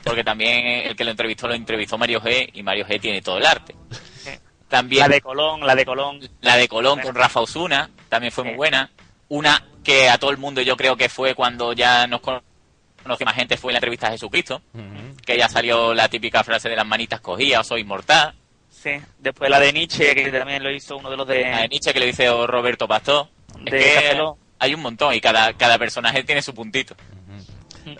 porque 0.03 0.23
también 0.23 0.87
el 0.87 0.95
que 0.95 1.03
lo 1.03 1.11
entrevistó 1.11 1.47
lo 1.47 1.53
entrevistó 1.53 1.97
Mario 1.97 2.21
G 2.21 2.49
y 2.53 2.63
Mario 2.63 2.85
G 2.85 2.99
tiene 3.01 3.21
todo 3.21 3.37
el 3.37 3.45
arte. 3.45 3.75
También 4.69 5.01
La 5.01 5.09
de 5.09 5.21
Colón, 5.21 5.65
la 5.65 5.75
de 5.75 5.85
Colón. 5.85 6.19
La 6.41 6.55
de 6.55 6.67
Colón 6.67 6.99
con 7.01 7.15
Rafa 7.15 7.41
Osuna 7.41 7.89
también 8.07 8.31
fue 8.31 8.43
muy 8.43 8.53
buena. 8.53 8.91
Una 9.27 9.65
que 9.83 10.09
a 10.09 10.17
todo 10.19 10.29
el 10.29 10.37
mundo 10.37 10.61
yo 10.61 10.77
creo 10.77 10.95
que 10.95 11.09
fue 11.09 11.33
cuando 11.33 11.73
ya 11.73 12.05
nos 12.05 12.21
conocí 13.09 13.25
más 13.25 13.35
gente 13.35 13.57
fue 13.57 13.71
en 13.71 13.73
la 13.73 13.79
entrevista 13.79 14.07
a 14.07 14.11
Jesucristo, 14.11 14.61
uh 14.73 14.77
-huh. 14.77 15.15
que 15.25 15.35
ya 15.35 15.49
salió 15.49 15.95
la 15.95 16.07
típica 16.07 16.43
frase 16.43 16.69
de 16.69 16.75
las 16.75 16.85
manitas 16.85 17.21
cogidas, 17.21 17.65
soy 17.65 17.81
inmortal. 17.81 18.35
Sí, 18.69 18.91
después 19.17 19.49
la 19.49 19.59
de 19.59 19.73
Nietzsche, 19.73 20.13
que 20.13 20.31
también 20.31 20.61
lo 20.61 20.69
hizo 20.71 20.97
uno 20.97 21.09
de 21.09 21.17
los 21.17 21.27
de... 21.27 21.41
La 21.41 21.61
de 21.61 21.69
Nietzsche 21.69 21.91
que 21.91 21.99
le 21.99 22.05
dice 22.05 22.29
oh, 22.29 22.45
Roberto 22.45 22.87
Pastor. 22.87 23.27
Es 23.65 23.73
que 23.73 24.15
hay 24.59 24.75
un 24.75 24.81
montón 24.81 25.15
y 25.15 25.21
cada, 25.21 25.53
cada 25.53 25.79
personaje 25.79 26.23
tiene 26.23 26.43
su 26.43 26.53
puntito. 26.53 26.95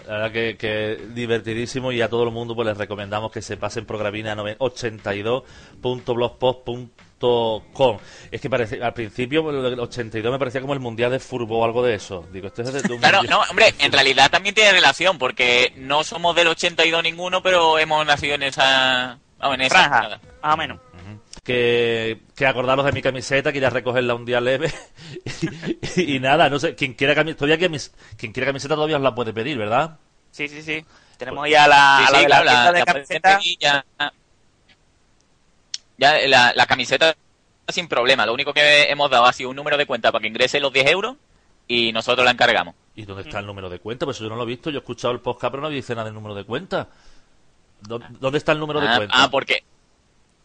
La 0.05 0.13
verdad 0.13 0.31
que, 0.31 0.55
que, 0.57 0.99
divertidísimo 1.15 1.91
y 1.91 2.01
a 2.01 2.09
todo 2.09 2.23
el 2.23 2.31
mundo 2.31 2.55
pues 2.55 2.67
les 2.67 2.77
recomendamos 2.77 3.31
que 3.31 3.41
se 3.41 3.57
pasen 3.57 3.85
por 3.85 3.97
gravina82.blogpost.com 3.97 6.89
Com. 7.19 7.97
Es 8.31 8.39
que 8.39 8.49
parece, 8.49 8.81
al 8.81 8.93
principio, 8.93 9.49
el 9.49 9.79
82 9.79 10.31
me 10.31 10.39
parecía 10.39 10.61
como 10.61 10.73
el 10.73 10.79
mundial 10.79 11.11
de 11.11 11.19
fútbol 11.19 11.61
o 11.61 11.65
algo 11.65 11.83
de 11.83 11.95
eso. 11.95 12.25
Digo, 12.31 12.47
esto 12.47 12.61
es 12.61 12.73
de 12.73 12.97
Claro, 12.97 13.23
no, 13.23 13.41
hombre, 13.49 13.73
en 13.79 13.91
realidad 13.91 14.31
también 14.31 14.55
tiene 14.55 14.71
relación, 14.71 15.17
porque 15.17 15.73
no 15.75 16.03
somos 16.03 16.35
del 16.35 16.47
82 16.47 17.03
ninguno, 17.03 17.43
pero 17.43 17.77
hemos 17.77 18.05
nacido 18.05 18.35
en 18.35 18.43
esa. 18.43 19.19
Oh, 19.41 19.53
en 19.53 19.61
esa 19.61 19.89
Franja, 19.89 20.19
más 20.41 20.57
menos. 20.57 20.79
Uh 20.93 20.97
-huh. 20.97 21.41
Que, 21.43 22.21
que 22.35 22.45
acordaros 22.45 22.85
de 22.85 22.91
mi 22.91 23.01
camiseta, 23.01 23.51
que 23.51 23.59
ya 23.59 23.69
recogerla 23.69 24.15
un 24.15 24.25
día 24.25 24.39
leve. 24.39 24.71
y, 25.95 26.15
y, 26.15 26.19
nada, 26.19 26.49
no 26.49 26.59
sé, 26.59 26.75
quien 26.75 26.93
quiera, 26.93 27.15
camiseta, 27.15 27.39
todavía 27.39 27.57
quien, 27.57 27.79
quien 28.17 28.31
quiera 28.31 28.47
camiseta 28.47 28.75
todavía 28.75 28.97
os 28.97 29.03
la 29.03 29.15
puede 29.15 29.33
pedir, 29.33 29.57
¿verdad? 29.57 29.97
Sí, 30.31 30.47
sí, 30.47 30.61
sí. 30.61 30.85
Pues 30.85 31.17
Tenemos 31.17 31.41
pues, 31.41 31.51
ya 31.51 31.67
la, 31.67 32.05
sí, 32.05 32.13
la, 32.13 32.19
sí, 32.19 32.23
la, 32.23 32.41
claro, 32.41 32.45
la, 32.45 32.71
la, 32.79 32.85
camiseta 32.85 33.39
ya, 35.99 36.19
ya 36.21 36.27
la, 36.27 36.53
la 36.55 36.65
camiseta 36.65 37.15
sin 37.67 37.87
problema. 37.87 38.25
Lo 38.25 38.33
único 38.33 38.53
que 38.53 38.83
hemos 38.89 39.09
dado 39.11 39.25
ha 39.25 39.33
sido 39.33 39.49
un 39.49 39.55
número 39.55 39.77
de 39.77 39.85
cuenta 39.85 40.11
para 40.11 40.21
que 40.21 40.27
ingrese 40.27 40.59
los 40.59 40.73
10 40.73 40.87
euros 40.87 41.15
y 41.67 41.91
nosotros 41.91 42.25
la 42.25 42.31
encargamos. 42.31 42.73
¿Y 42.95 43.03
dónde 43.03 43.23
está 43.23 43.39
el 43.39 43.45
número 43.45 43.69
de 43.69 43.79
cuenta? 43.79 44.05
Pues 44.05 44.17
yo 44.19 44.27
no 44.27 44.35
lo 44.35 44.43
he 44.43 44.47
visto, 44.47 44.69
yo 44.71 44.77
he 44.77 44.81
escuchado 44.81 45.13
el 45.13 45.19
podcast, 45.19 45.51
pero 45.51 45.61
no 45.61 45.69
dice 45.69 45.93
nada 45.93 46.05
del 46.05 46.13
número 46.15 46.33
de 46.35 46.43
cuenta. 46.45 46.87
¿Dó- 47.81 48.01
¿Dónde 48.19 48.37
está 48.39 48.51
el 48.53 48.59
número 48.59 48.81
de 48.81 48.87
Ah, 48.87 48.97
cuenta? 48.97 49.15
ah, 49.17 49.29
porque 49.31 49.63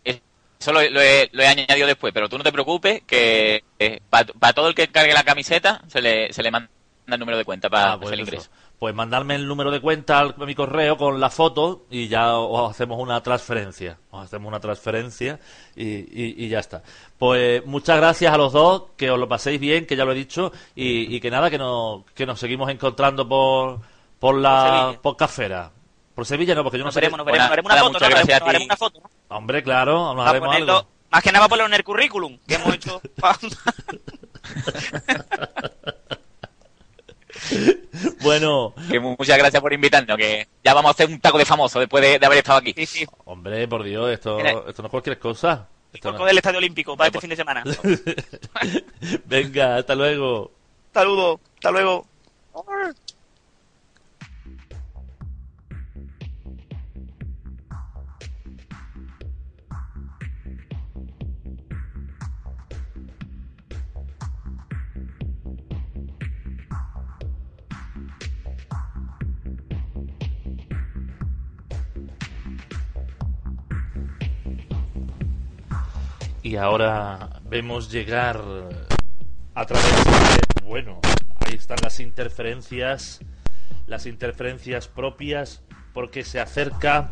eso 0.05 0.73
lo, 0.73 0.81
lo 0.89 1.01
he, 1.01 1.29
lo 1.33 1.43
he 1.43 1.47
añadido 1.47 1.87
después, 1.87 2.13
pero 2.15 2.29
tú 2.29 2.39
no 2.39 2.45
te 2.45 2.53
preocupes 2.53 3.03
que 3.07 3.63
para 4.09 4.53
todo 4.55 4.69
el 4.69 4.75
que 4.75 4.89
cargue 4.89 5.13
la 5.13 5.25
camiseta 5.25 5.83
se 5.89 6.01
le, 6.01 6.33
se 6.33 6.43
le 6.43 6.51
manda 6.51 6.71
el 7.07 7.19
número 7.19 7.37
de 7.37 7.45
cuenta 7.45 7.69
para 7.69 7.93
Ah, 7.93 7.97
pues 7.99 8.09
hacer 8.13 8.21
el 8.21 8.35
eso. 8.35 8.51
Pues 8.85 8.95
mandarme 8.95 9.35
el 9.35 9.49
número 9.49 9.71
de 9.71 9.81
cuenta 9.81 10.19
al- 10.19 10.35
a 10.39 10.45
mi 10.45 10.55
correo 10.55 10.99
con 10.99 11.19
la 11.19 11.31
foto 11.31 11.87
y 11.89 12.07
ya 12.09 12.37
os 12.37 12.71
hacemos 12.71 13.01
una 13.01 13.23
transferencia. 13.23 13.97
Os 14.11 14.25
hacemos 14.25 14.47
una 14.49 14.61
transferencia 14.61 15.41
y, 15.75 15.85
y- 15.87 16.35
y 16.45 16.49
ya 16.51 16.59
está. 16.59 16.83
Pues 17.19 17.65
muchas 17.65 17.97
gracias 17.97 18.35
a 18.35 18.37
los 18.37 18.53
dos, 18.53 18.83
que 18.99 19.11
os 19.11 19.19
lo 19.19 19.27
paséis 19.27 19.59
bien, 19.59 19.87
que 19.87 19.97
ya 19.97 20.05
lo 20.05 20.13
he 20.13 20.15
dicho, 20.15 20.53
y, 20.75 21.17
y 21.17 21.19
que 21.19 21.31
nada, 21.31 21.49
que 21.49 21.57
nos, 21.57 22.05
que 22.15 22.27
nos 22.27 22.39
seguimos 22.39 22.69
encontrando 22.69 23.27
por, 23.27 23.81
por 24.19 24.35
la 24.35 24.99
Por 25.01 25.17
Cafera. 25.17 25.71
Por 26.15 26.27
Sevilla 26.27 26.55
no, 26.55 26.63
porque 26.63 26.77
yo 26.77 26.85
no 26.85 26.89
Nos 26.89 26.95
sé. 26.95 27.01
veremos, 27.01 27.17
nos 27.17 27.25
veremos, 27.25 27.51
haremos 27.51 27.73
una 27.73 27.81
foto, 27.81 27.93
muchas 27.95 28.11
¿no? 28.11 28.17
gracias 28.17 28.43
a 28.43 28.45
Haremos- 28.45 28.65
una 28.67 28.77
foto, 28.77 29.01
¿no? 29.01 29.11
Hombre, 29.35 29.63
claro, 29.63 30.13
nos 30.15 30.27
haremos 30.29 30.49
ponerlo, 30.49 30.77
algo. 30.77 30.89
más 31.11 31.23
que 31.23 31.33
nada 31.33 31.45
para 31.45 31.49
ponerlo 31.49 31.69
en 31.69 31.75
el 31.79 31.85
currículum 31.85 32.39
que 32.47 32.55
hemos 32.57 32.75
hecho. 32.75 33.01
Bueno, 38.23 38.75
Que 38.91 38.99
muchas 39.01 39.39
gracias 39.39 39.61
por 39.63 39.73
invitarnos, 39.73 40.17
que 40.17 40.49
ya 40.65 40.75
vamos 40.75 40.91
a 40.91 40.93
hacer 40.93 41.09
un 41.09 41.21
taco 41.21 41.39
de 41.39 41.45
famoso 41.45 41.79
después 41.81 42.03
de, 42.03 42.19
de 42.19 42.27
haber 42.27 42.39
estado 42.39 42.59
aquí. 42.59 42.73
sí, 42.77 42.87
sí. 42.87 43.07
hombre, 43.25 43.67
por 43.69 43.83
Dios, 43.83 44.11
esto, 44.11 44.37
Mira. 44.37 44.63
esto 44.67 44.83
no 44.83 44.87
es 44.89 44.91
cualquier 44.91 45.19
cosa. 45.19 45.69
Esto 45.93 46.11
no- 46.13 46.25
del 46.25 46.37
Estadio 46.39 46.59
Olímpico 46.59 46.97
para 46.97 47.07
este 47.09 47.21
fin 47.21 47.31
de 47.31 47.37
semana. 47.37 47.63
Venga, 49.27 49.77
hasta 49.77 49.95
luego. 49.95 50.51
Saludos, 50.93 51.41
hasta 51.57 51.71
luego. 51.71 52.07
Ahora 76.57 77.41
vemos 77.45 77.91
llegar 77.91 78.41
a 79.55 79.67
través 79.67 80.05
de... 80.05 80.65
Bueno, 80.65 81.01
ahí 81.41 81.55
están 81.55 81.79
las 81.83 82.01
interferencias, 82.01 83.21
las 83.87 84.07
interferencias 84.07 84.89
propias, 84.89 85.63
porque 85.93 86.25
se 86.25 86.41
acerca 86.41 87.11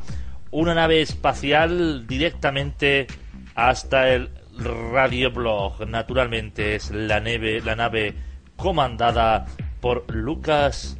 una 0.51 0.75
nave 0.75 1.01
espacial 1.01 2.07
directamente 2.07 3.07
hasta 3.55 4.11
el 4.11 4.31
radioblog. 4.59 5.87
Naturalmente 5.89 6.75
es 6.77 6.91
la 6.91 7.21
nave, 7.21 7.61
la 7.61 7.75
nave 7.75 8.15
comandada 8.57 9.47
por 9.81 10.05
Lucas 10.15 10.97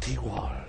T. 0.00 0.18
Walsh. 0.18 0.60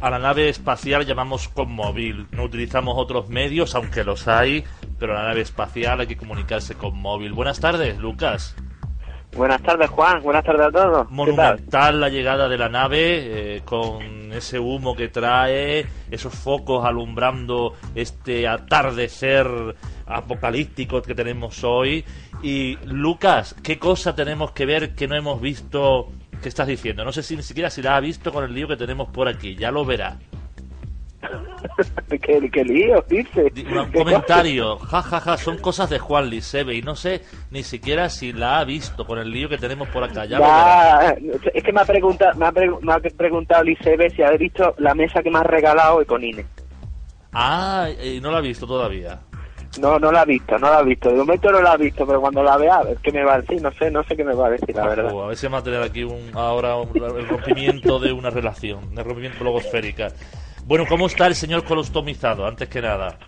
A 0.00 0.10
la 0.10 0.18
nave 0.18 0.48
espacial 0.50 1.06
llamamos 1.06 1.48
con 1.48 1.72
móvil, 1.72 2.26
no 2.30 2.44
utilizamos 2.44 2.94
otros 2.98 3.28
medios, 3.30 3.74
aunque 3.74 4.04
los 4.04 4.28
hay, 4.28 4.62
pero 4.98 5.16
a 5.16 5.22
la 5.22 5.28
nave 5.28 5.40
espacial 5.40 6.00
hay 6.00 6.06
que 6.06 6.16
comunicarse 6.18 6.74
con 6.74 6.96
móvil. 6.98 7.32
Buenas 7.32 7.60
tardes, 7.60 7.98
Lucas. 7.98 8.54
Buenas 9.34 9.62
tardes, 9.62 9.90
Juan. 9.90 10.22
Buenas 10.22 10.44
tardes 10.44 10.66
a 10.66 10.70
todos. 10.70 11.10
Monumental 11.10 12.00
la 12.00 12.08
llegada 12.08 12.48
de 12.48 12.58
la 12.58 12.68
nave, 12.68 13.56
eh, 13.56 13.62
con 13.64 14.32
ese 14.32 14.58
humo 14.58 14.94
que 14.94 15.08
trae, 15.08 15.86
esos 16.10 16.34
focos 16.34 16.84
alumbrando 16.84 17.74
este 17.94 18.48
atardecer 18.48 19.46
apocalíptico 20.06 21.02
que 21.02 21.14
tenemos 21.14 21.64
hoy. 21.64 22.04
Y 22.42 22.76
Lucas, 22.84 23.54
¿qué 23.62 23.78
cosa 23.78 24.14
tenemos 24.14 24.52
que 24.52 24.66
ver 24.66 24.94
que 24.94 25.08
no 25.08 25.16
hemos 25.16 25.40
visto? 25.40 26.08
¿Qué 26.42 26.48
estás 26.48 26.66
diciendo? 26.66 27.04
No 27.04 27.12
sé 27.12 27.22
si 27.22 27.36
ni 27.36 27.42
siquiera 27.42 27.70
si 27.70 27.82
la 27.82 27.96
ha 27.96 28.00
visto 28.00 28.32
con 28.32 28.44
el 28.44 28.54
lío 28.54 28.68
que 28.68 28.76
tenemos 28.76 29.08
por 29.08 29.28
aquí, 29.28 29.56
ya 29.56 29.70
lo 29.70 29.84
verá. 29.84 30.16
¿Qué, 32.08 32.50
qué 32.52 32.64
lío, 32.64 33.04
dice. 33.08 33.50
Di- 33.52 33.64
Un 33.64 33.90
comentario, 33.90 34.78
ja, 34.78 35.02
ja, 35.02 35.20
ja, 35.20 35.36
son 35.36 35.58
cosas 35.58 35.90
de 35.90 35.98
Juan 35.98 36.28
Lisebe 36.30 36.74
y 36.74 36.82
no 36.82 36.94
sé 36.94 37.22
ni 37.50 37.62
siquiera 37.64 38.08
si 38.10 38.32
la 38.32 38.60
ha 38.60 38.64
visto 38.64 39.06
con 39.06 39.18
el 39.18 39.30
lío 39.30 39.48
que 39.48 39.58
tenemos 39.58 39.88
por 39.88 40.04
acá, 40.04 40.24
ya 40.26 40.38
lo 40.38 40.44
verá. 40.44 41.16
Ya, 41.18 41.50
es 41.52 41.64
que 41.64 41.72
me 41.72 41.80
ha 41.80 41.84
preguntado, 41.84 42.38
me 42.38 42.46
ha, 42.46 42.52
pregu- 42.52 42.80
me 42.80 42.92
ha 42.92 42.98
preguntado 43.00 43.64
Lisebe 43.64 44.10
si 44.10 44.22
ha 44.22 44.30
visto 44.32 44.74
la 44.78 44.94
mesa 44.94 45.22
que 45.22 45.30
me 45.30 45.38
ha 45.38 45.42
regalado 45.42 46.00
Econine. 46.00 46.44
Ah, 47.32 47.88
y 48.02 48.20
no 48.20 48.30
la 48.30 48.38
ha 48.38 48.42
visto 48.42 48.66
todavía. 48.66 49.18
No, 49.80 49.98
no 49.98 50.10
la 50.12 50.22
he 50.22 50.26
visto, 50.26 50.58
no 50.58 50.70
la 50.70 50.80
he 50.80 50.84
visto. 50.84 51.10
De 51.10 51.16
momento 51.16 51.50
no 51.50 51.60
la 51.60 51.74
he 51.74 51.78
visto, 51.78 52.06
pero 52.06 52.20
cuando 52.20 52.42
la 52.42 52.56
vea, 52.56 52.76
a 52.76 52.82
ver 52.84 52.96
qué 53.02 53.12
me 53.12 53.24
va 53.24 53.34
a 53.34 53.40
decir. 53.40 53.60
No 53.62 53.70
sé, 53.72 53.90
no 53.90 54.02
sé 54.04 54.16
qué 54.16 54.24
me 54.24 54.34
va 54.34 54.46
a 54.46 54.50
decir, 54.50 54.74
la 54.74 54.86
verdad. 54.88 55.10
A 55.22 55.26
ver 55.26 55.36
si 55.36 55.46
vamos 55.46 55.60
a 55.60 55.64
tener 55.64 55.82
aquí 55.82 56.04
un, 56.04 56.30
ahora 56.34 56.76
un- 56.76 56.96
el 56.96 57.28
rompimiento 57.28 57.98
de 57.98 58.12
una 58.12 58.30
relación, 58.30 58.80
el 58.96 59.04
rompimiento 59.04 59.38
blogosférica. 59.40 60.08
Bueno, 60.64 60.84
¿cómo 60.88 61.06
está 61.06 61.26
el 61.26 61.34
señor 61.34 61.64
colostomizado? 61.64 62.46
Antes 62.46 62.68
que 62.68 62.80
nada. 62.82 63.18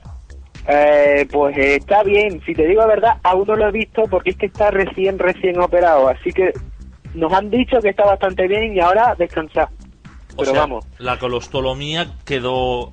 Eh, 0.66 1.26
pues 1.30 1.56
eh, 1.56 1.76
está 1.76 2.02
bien. 2.02 2.42
Si 2.44 2.54
te 2.54 2.66
digo 2.66 2.80
la 2.82 2.88
verdad, 2.88 3.16
aún 3.22 3.46
no 3.46 3.56
lo 3.56 3.68
he 3.68 3.72
visto 3.72 4.02
porque 4.10 4.30
es 4.30 4.36
que 4.36 4.46
está 4.46 4.70
recién, 4.70 5.18
recién 5.18 5.58
operado. 5.60 6.08
Así 6.08 6.30
que 6.32 6.52
nos 7.14 7.32
han 7.32 7.48
dicho 7.50 7.78
que 7.80 7.90
está 7.90 8.04
bastante 8.04 8.46
bien 8.48 8.74
y 8.74 8.80
ahora 8.80 9.14
descansar. 9.16 9.68
O 10.34 10.40
Pero 10.42 10.50
sea, 10.52 10.60
vamos, 10.60 10.86
la 10.98 11.18
colostolomía 11.18 12.08
quedó 12.24 12.90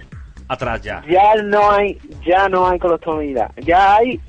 atrás 0.48 0.82
ya. 0.82 1.04
ya 1.08 1.36
no 1.44 1.72
hay, 1.72 1.98
ya 2.26 2.48
no 2.50 2.68
hay 2.68 2.80
colostomía. 2.80 3.50
Ya 3.58 3.96
hay 3.96 4.20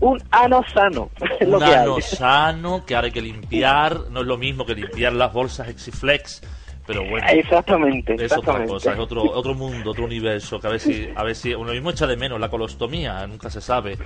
un 0.00 0.22
ano 0.30 0.62
sano. 0.72 1.10
lo 1.40 1.58
Un 1.58 1.62
hay. 1.62 1.74
ano 1.74 2.00
sano 2.00 2.84
que 2.84 2.94
ahora 2.94 3.06
hay 3.06 3.12
que 3.12 3.22
limpiar. 3.22 4.10
No 4.10 4.20
es 4.20 4.26
lo 4.26 4.38
mismo 4.38 4.64
que 4.66 4.74
limpiar 4.74 5.12
las 5.12 5.32
bolsas 5.32 5.68
Exiflex. 5.68 6.42
Pero 6.86 7.04
bueno, 7.04 7.26
Exactamente, 7.28 8.12
es 8.14 8.18
otra 8.20 8.24
exactamente. 8.36 8.72
cosa, 8.72 8.92
es 8.92 8.98
otro, 8.98 9.24
otro 9.24 9.54
mundo, 9.54 9.90
otro 9.90 10.04
universo. 10.04 10.60
Que 10.60 10.66
a 10.68 10.70
ver 10.70 10.80
si, 10.80 11.08
a 11.14 11.24
ver 11.24 11.34
si 11.34 11.52
uno 11.54 11.72
mismo 11.72 11.90
echa 11.90 12.06
de 12.06 12.16
menos 12.16 12.38
la 12.38 12.48
colostomía, 12.48 13.26
nunca 13.26 13.50
se 13.50 13.60
sabe. 13.60 13.98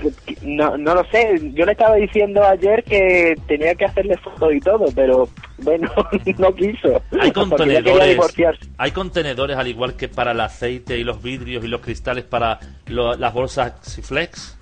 No, 0.42 0.76
no 0.78 0.94
lo 0.94 1.04
sé, 1.10 1.38
yo 1.54 1.66
le 1.66 1.72
estaba 1.72 1.96
diciendo 1.96 2.42
ayer 2.42 2.82
que 2.84 3.34
tenía 3.46 3.74
que 3.74 3.84
hacerle 3.84 4.16
fotos 4.18 4.54
y 4.54 4.60
todo, 4.60 4.86
pero 4.94 5.28
bueno, 5.58 5.90
no 6.38 6.54
quiso. 6.54 7.02
Hay 7.20 7.32
contenedores, 7.32 8.18
hay 8.78 8.90
contenedores 8.92 9.56
al 9.58 9.68
igual 9.68 9.94
que 9.94 10.08
para 10.08 10.32
el 10.32 10.40
aceite 10.40 10.96
y 10.96 11.04
los 11.04 11.22
vidrios 11.22 11.62
y 11.64 11.68
los 11.68 11.80
cristales 11.82 12.24
para 12.24 12.58
lo- 12.86 13.14
las 13.14 13.34
bolsas 13.34 13.74
Xiflex. 13.82 14.58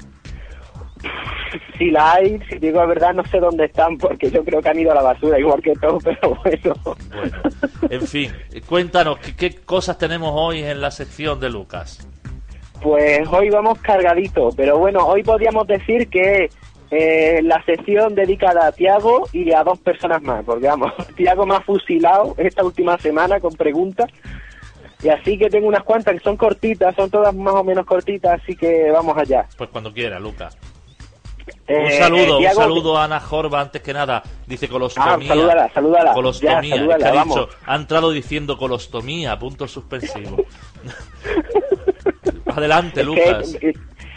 Si 1.78 1.90
la 1.90 2.14
hay, 2.14 2.40
si 2.49 2.59
digo 2.59 2.78
la 2.78 2.86
verdad, 2.86 3.14
no 3.14 3.24
sé 3.26 3.38
dónde 3.38 3.66
están, 3.66 3.96
porque 3.99 4.30
yo 4.30 4.44
creo 4.44 4.61
que 4.61 4.68
han 4.68 4.78
ido 4.78 4.92
a 4.92 4.96
la 4.96 5.03
basura, 5.03 5.38
igual 5.38 5.62
que 5.62 5.72
todo, 5.74 5.99
pero 6.05 6.36
bueno. 6.44 6.74
Bueno, 7.14 7.36
en 7.88 8.03
fin, 8.03 8.32
cuéntanos 8.66 9.18
¿qué, 9.18 9.34
qué 9.34 9.55
cosas 9.57 9.99
tenemos 9.99 10.32
hoy 10.34 10.62
en 10.62 10.80
la 10.80 10.90
sección 10.90 11.40
de 11.40 11.51
Lucas. 11.51 12.07
Pues 12.82 13.26
hoy 13.32 13.51
vamos 13.51 13.78
cargadito, 13.80 14.51
pero 14.57 14.78
bueno, 14.78 15.05
hoy 15.07 15.22
podríamos 15.22 15.66
decir 15.66 16.09
que 16.09 16.49
eh, 16.90 17.40
la 17.42 17.62
sección 17.64 18.14
dedicada 18.14 18.66
a 18.66 18.72
Tiago 18.72 19.28
y 19.32 19.53
a 19.53 19.62
dos 19.62 19.78
personas 19.78 20.22
más, 20.22 20.44
porque 20.44 20.68
vamos, 20.68 20.92
Tiago 21.16 21.44
me 21.44 21.57
ha 21.57 21.61
fusilado 21.61 22.34
esta 22.38 22.64
última 22.64 22.96
semana 22.99 23.40
con 23.40 23.55
preguntas, 23.55 24.11
y 25.03 25.09
así 25.11 25.38
que 25.38 25.51
tengo 25.51 25.68
unas 25.68 25.84
cuantas 25.84 26.14
que 26.14 26.20
son 26.20 26.36
cortitas, 26.36 26.94
son 26.96 27.11
todas 27.11 27.34
más 27.34 27.55
o 27.55 27.62
menos 27.62 27.84
cortitas, 27.84 28.40
así 28.42 28.57
que 28.57 28.90
vamos 28.90 29.16
allá. 29.16 29.46
Pues 29.57 29.70
cuando 29.70 29.92
quiera, 29.92 30.18
Lucas. 30.18 30.57
Un 31.68 31.74
Eh, 31.86 31.98
saludo, 31.98 32.40
eh, 32.40 32.46
un 32.48 32.54
saludo 32.54 32.96
a 32.96 33.04
Ana 33.04 33.20
Jorba 33.20 33.60
antes 33.60 33.82
que 33.82 33.92
nada. 33.92 34.22
Dice 34.46 34.66
Ah, 34.66 34.70
colostomía. 34.70 35.28
salúdala, 35.28 35.70
salúdala. 35.74 36.12
Colostomía, 36.14 36.76
Ya, 36.76 36.82
es 36.82 36.96
que 36.96 37.04
ha 37.08 37.24
dicho, 37.24 37.48
ha 37.66 37.76
entrado 37.76 38.10
diciendo 38.10 38.56
colostomía, 38.56 39.38
punto 39.38 39.68
suspensivo. 39.68 40.36
Adelante, 42.46 43.00
Es 43.00 43.06
Lucas. 43.06 43.56
que, 43.60 43.72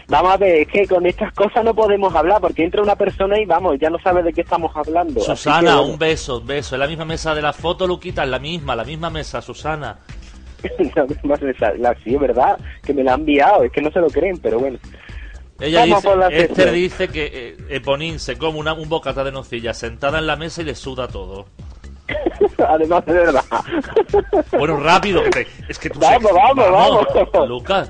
vamos 0.08 0.32
a 0.32 0.36
ver, 0.38 0.60
es 0.62 0.68
que 0.68 0.86
con 0.86 1.06
estas 1.06 1.32
cosas 1.34 1.64
no 1.64 1.74
podemos 1.74 2.14
hablar, 2.14 2.40
porque 2.40 2.64
entra 2.64 2.82
una 2.82 2.96
persona 2.96 3.38
y 3.38 3.44
vamos, 3.44 3.76
ya 3.78 3.90
no 3.90 3.98
sabe 3.98 4.22
de 4.22 4.32
qué 4.32 4.40
estamos 4.40 4.72
hablando. 4.74 5.20
Susana, 5.20 5.58
que, 5.58 5.76
bueno. 5.76 5.82
un 5.92 5.98
beso, 5.98 6.38
un 6.38 6.46
beso. 6.46 6.74
En 6.74 6.80
la 6.80 6.86
misma 6.88 7.04
mesa 7.04 7.34
de 7.34 7.42
la 7.42 7.52
foto, 7.52 7.86
Luquita, 7.86 8.24
en 8.24 8.30
la 8.30 8.38
misma, 8.38 8.74
la 8.74 8.84
misma 8.84 9.10
mesa, 9.10 9.40
Susana. 9.42 9.98
La 10.94 11.04
misma 11.04 11.34
la- 11.78 11.94
sí, 12.04 12.14
es 12.14 12.20
verdad, 12.20 12.56
que 12.84 12.94
me 12.94 13.02
la 13.02 13.14
han 13.14 13.20
enviado, 13.20 13.64
es 13.64 13.72
que 13.72 13.82
no 13.82 13.90
se 13.90 13.98
lo 13.98 14.06
creen, 14.06 14.38
pero 14.38 14.60
bueno. 14.60 14.78
Ella 15.62 15.80
Vamos 15.86 16.02
dice, 16.02 16.42
Esther 16.44 16.72
dice 16.72 17.08
que 17.08 17.30
eh, 17.32 17.56
Eponín 17.70 18.18
se 18.18 18.36
come 18.36 18.58
una, 18.58 18.72
un 18.74 18.88
bocata 18.88 19.22
de 19.22 19.30
nocilla 19.32 19.72
sentada 19.74 20.18
en 20.18 20.26
la 20.26 20.36
mesa 20.36 20.62
y 20.62 20.64
le 20.64 20.74
suda 20.74 21.06
todo. 21.08 21.46
Además, 22.68 23.06
de 23.06 23.12
verdad. 23.12 23.44
Bueno, 24.58 24.76
rápido, 24.78 25.22
es 25.68 25.78
que 25.78 25.88
tú 25.90 26.00
Vamos, 26.00 26.30
sé- 26.30 26.36
vamos, 26.36 26.70
vamos. 26.70 27.48
Lucas, 27.48 27.88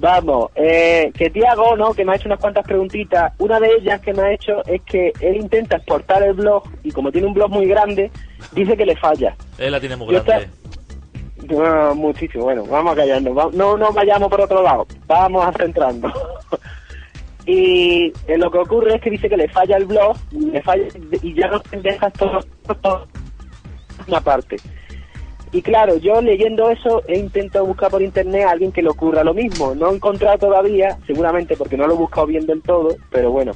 Vamos, 0.00 0.50
eh, 0.54 1.10
que 1.16 1.28
Tiago, 1.30 1.76
¿no? 1.76 1.92
Que 1.92 2.04
me 2.04 2.12
ha 2.12 2.16
hecho 2.16 2.28
unas 2.28 2.38
cuantas 2.38 2.64
preguntitas. 2.64 3.32
Una 3.38 3.58
de 3.58 3.68
ellas 3.80 4.00
que 4.00 4.12
me 4.14 4.22
ha 4.22 4.32
hecho 4.32 4.64
es 4.66 4.80
que 4.82 5.12
él 5.20 5.36
intenta 5.36 5.76
exportar 5.76 6.22
el 6.22 6.34
blog 6.34 6.62
y 6.84 6.92
como 6.92 7.10
tiene 7.10 7.26
un 7.26 7.34
blog 7.34 7.50
muy 7.50 7.66
grande, 7.66 8.10
dice 8.52 8.76
que 8.76 8.86
le 8.86 8.94
falla. 8.96 9.34
él 9.58 9.72
la 9.72 9.80
tiene 9.80 9.96
muy 9.96 10.14
Yo 10.14 10.22
muchísimo. 11.94 12.44
Bueno, 12.44 12.64
vamos 12.64 12.92
a 12.92 12.96
callarnos. 12.96 13.54
No 13.54 13.76
nos 13.76 13.94
vayamos 13.94 14.28
por 14.28 14.40
otro 14.40 14.62
lado. 14.62 14.86
Vamos 15.06 15.46
a 15.46 15.52
centrarnos. 15.52 16.12
y 17.46 18.12
eh, 18.26 18.38
lo 18.38 18.50
que 18.50 18.58
ocurre 18.58 18.96
es 18.96 19.00
que 19.00 19.10
dice 19.10 19.28
que 19.28 19.36
le 19.36 19.48
falla 19.48 19.76
el 19.76 19.86
blog, 19.86 20.16
le 20.32 20.62
falla 20.62 20.86
y 21.22 21.34
ya 21.34 21.48
no 21.48 21.62
deja 21.82 22.10
todo, 22.10 22.40
todo 22.82 23.06
una 24.06 24.20
parte. 24.20 24.56
Y 25.50 25.62
claro, 25.62 25.96
yo 25.96 26.20
leyendo 26.20 26.68
eso 26.68 27.02
he 27.06 27.18
intentado 27.18 27.64
buscar 27.64 27.90
por 27.90 28.02
internet 28.02 28.44
a 28.46 28.50
alguien 28.50 28.70
que 28.70 28.82
le 28.82 28.90
ocurra 28.90 29.24
lo 29.24 29.32
mismo. 29.32 29.74
No 29.74 29.90
he 29.90 29.94
encontrado 29.94 30.38
todavía, 30.38 30.98
seguramente 31.06 31.56
porque 31.56 31.76
no 31.76 31.86
lo 31.86 31.94
he 31.94 31.96
buscado 31.98 32.26
bien 32.26 32.46
del 32.46 32.62
todo, 32.62 32.96
pero 33.10 33.30
bueno. 33.30 33.52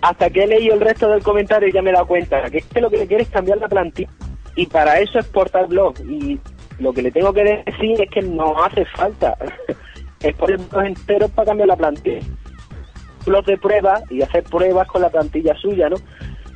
Hasta 0.00 0.30
que 0.30 0.44
he 0.44 0.46
leído 0.46 0.74
el 0.74 0.80
resto 0.80 1.08
del 1.08 1.22
comentario 1.22 1.68
ya 1.72 1.82
me 1.82 1.90
he 1.90 1.94
dado 1.94 2.06
cuenta 2.06 2.48
que 2.50 2.58
es 2.58 2.82
lo 2.82 2.90
que 2.90 2.98
le 2.98 3.06
quiere 3.06 3.24
es 3.24 3.30
cambiar 3.30 3.58
la 3.58 3.68
plantilla. 3.68 4.10
Y 4.56 4.66
para 4.66 5.00
eso 5.00 5.18
exportar 5.18 5.66
blog. 5.68 5.94
Y 6.08 6.38
lo 6.78 6.92
que 6.92 7.02
le 7.02 7.10
tengo 7.10 7.32
que 7.32 7.62
decir 7.66 8.00
es 8.00 8.10
que 8.10 8.22
no 8.22 8.62
hace 8.62 8.84
falta 8.86 9.36
exportar 10.20 10.58
blogs 10.58 10.86
enteros 10.86 11.30
para 11.32 11.46
cambiar 11.46 11.68
la 11.68 11.76
plantilla. 11.76 12.20
Blog 13.26 13.44
de 13.46 13.56
prueba 13.56 14.02
y 14.10 14.22
hacer 14.22 14.44
pruebas 14.44 14.86
con 14.88 15.02
la 15.02 15.10
plantilla 15.10 15.54
suya, 15.56 15.88
¿no? 15.88 15.96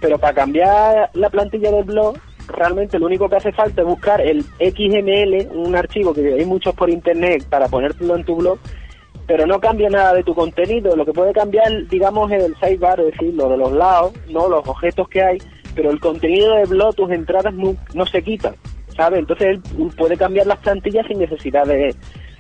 Pero 0.00 0.18
para 0.18 0.34
cambiar 0.34 1.10
la 1.14 1.30
plantilla 1.30 1.70
del 1.72 1.84
blog, 1.84 2.16
realmente 2.48 2.98
lo 2.98 3.06
único 3.06 3.28
que 3.28 3.36
hace 3.36 3.52
falta 3.52 3.82
es 3.82 3.86
buscar 3.86 4.20
el 4.20 4.42
XML, 4.58 5.56
un 5.56 5.74
archivo 5.74 6.12
que 6.12 6.34
hay 6.34 6.44
muchos 6.44 6.74
por 6.74 6.90
internet 6.90 7.44
para 7.48 7.68
ponértelo 7.68 8.16
en 8.16 8.24
tu 8.24 8.36
blog, 8.36 8.58
pero 9.26 9.46
no 9.46 9.60
cambia 9.60 9.90
nada 9.90 10.14
de 10.14 10.24
tu 10.24 10.34
contenido. 10.34 10.96
Lo 10.96 11.04
que 11.04 11.12
puede 11.12 11.32
cambiar, 11.32 11.86
digamos, 11.88 12.30
es 12.32 12.42
el 12.42 12.56
sidebar, 12.56 13.00
es 13.00 13.12
decir, 13.12 13.34
lo 13.34 13.48
de 13.50 13.56
los 13.56 13.72
lados, 13.72 14.12
no 14.28 14.48
los 14.48 14.66
objetos 14.66 15.08
que 15.08 15.22
hay, 15.22 15.38
pero 15.78 15.92
el 15.92 16.00
contenido 16.00 16.56
del 16.56 16.66
blog, 16.66 16.92
tus 16.96 17.08
entradas 17.12 17.54
no, 17.54 18.04
se 18.06 18.20
quitan, 18.20 18.56
¿sabes? 18.96 19.20
Entonces 19.20 19.46
él 19.46 19.62
puede 19.96 20.16
cambiar 20.16 20.48
las 20.48 20.58
plantillas 20.58 21.06
sin 21.06 21.20
necesidad 21.20 21.64
de 21.66 21.94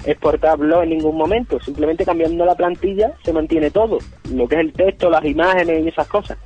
exportar 0.04 0.58
blog 0.58 0.82
en 0.82 0.88
ningún 0.90 1.16
momento. 1.16 1.60
Simplemente 1.60 2.04
cambiando 2.04 2.44
la 2.44 2.56
plantilla 2.56 3.12
se 3.22 3.32
mantiene 3.32 3.70
todo, 3.70 3.98
lo 4.34 4.48
que 4.48 4.56
es 4.56 4.60
el 4.62 4.72
texto, 4.72 5.08
las 5.08 5.24
imágenes 5.24 5.84
y 5.84 5.88
esas 5.88 6.08
cosas. 6.08 6.36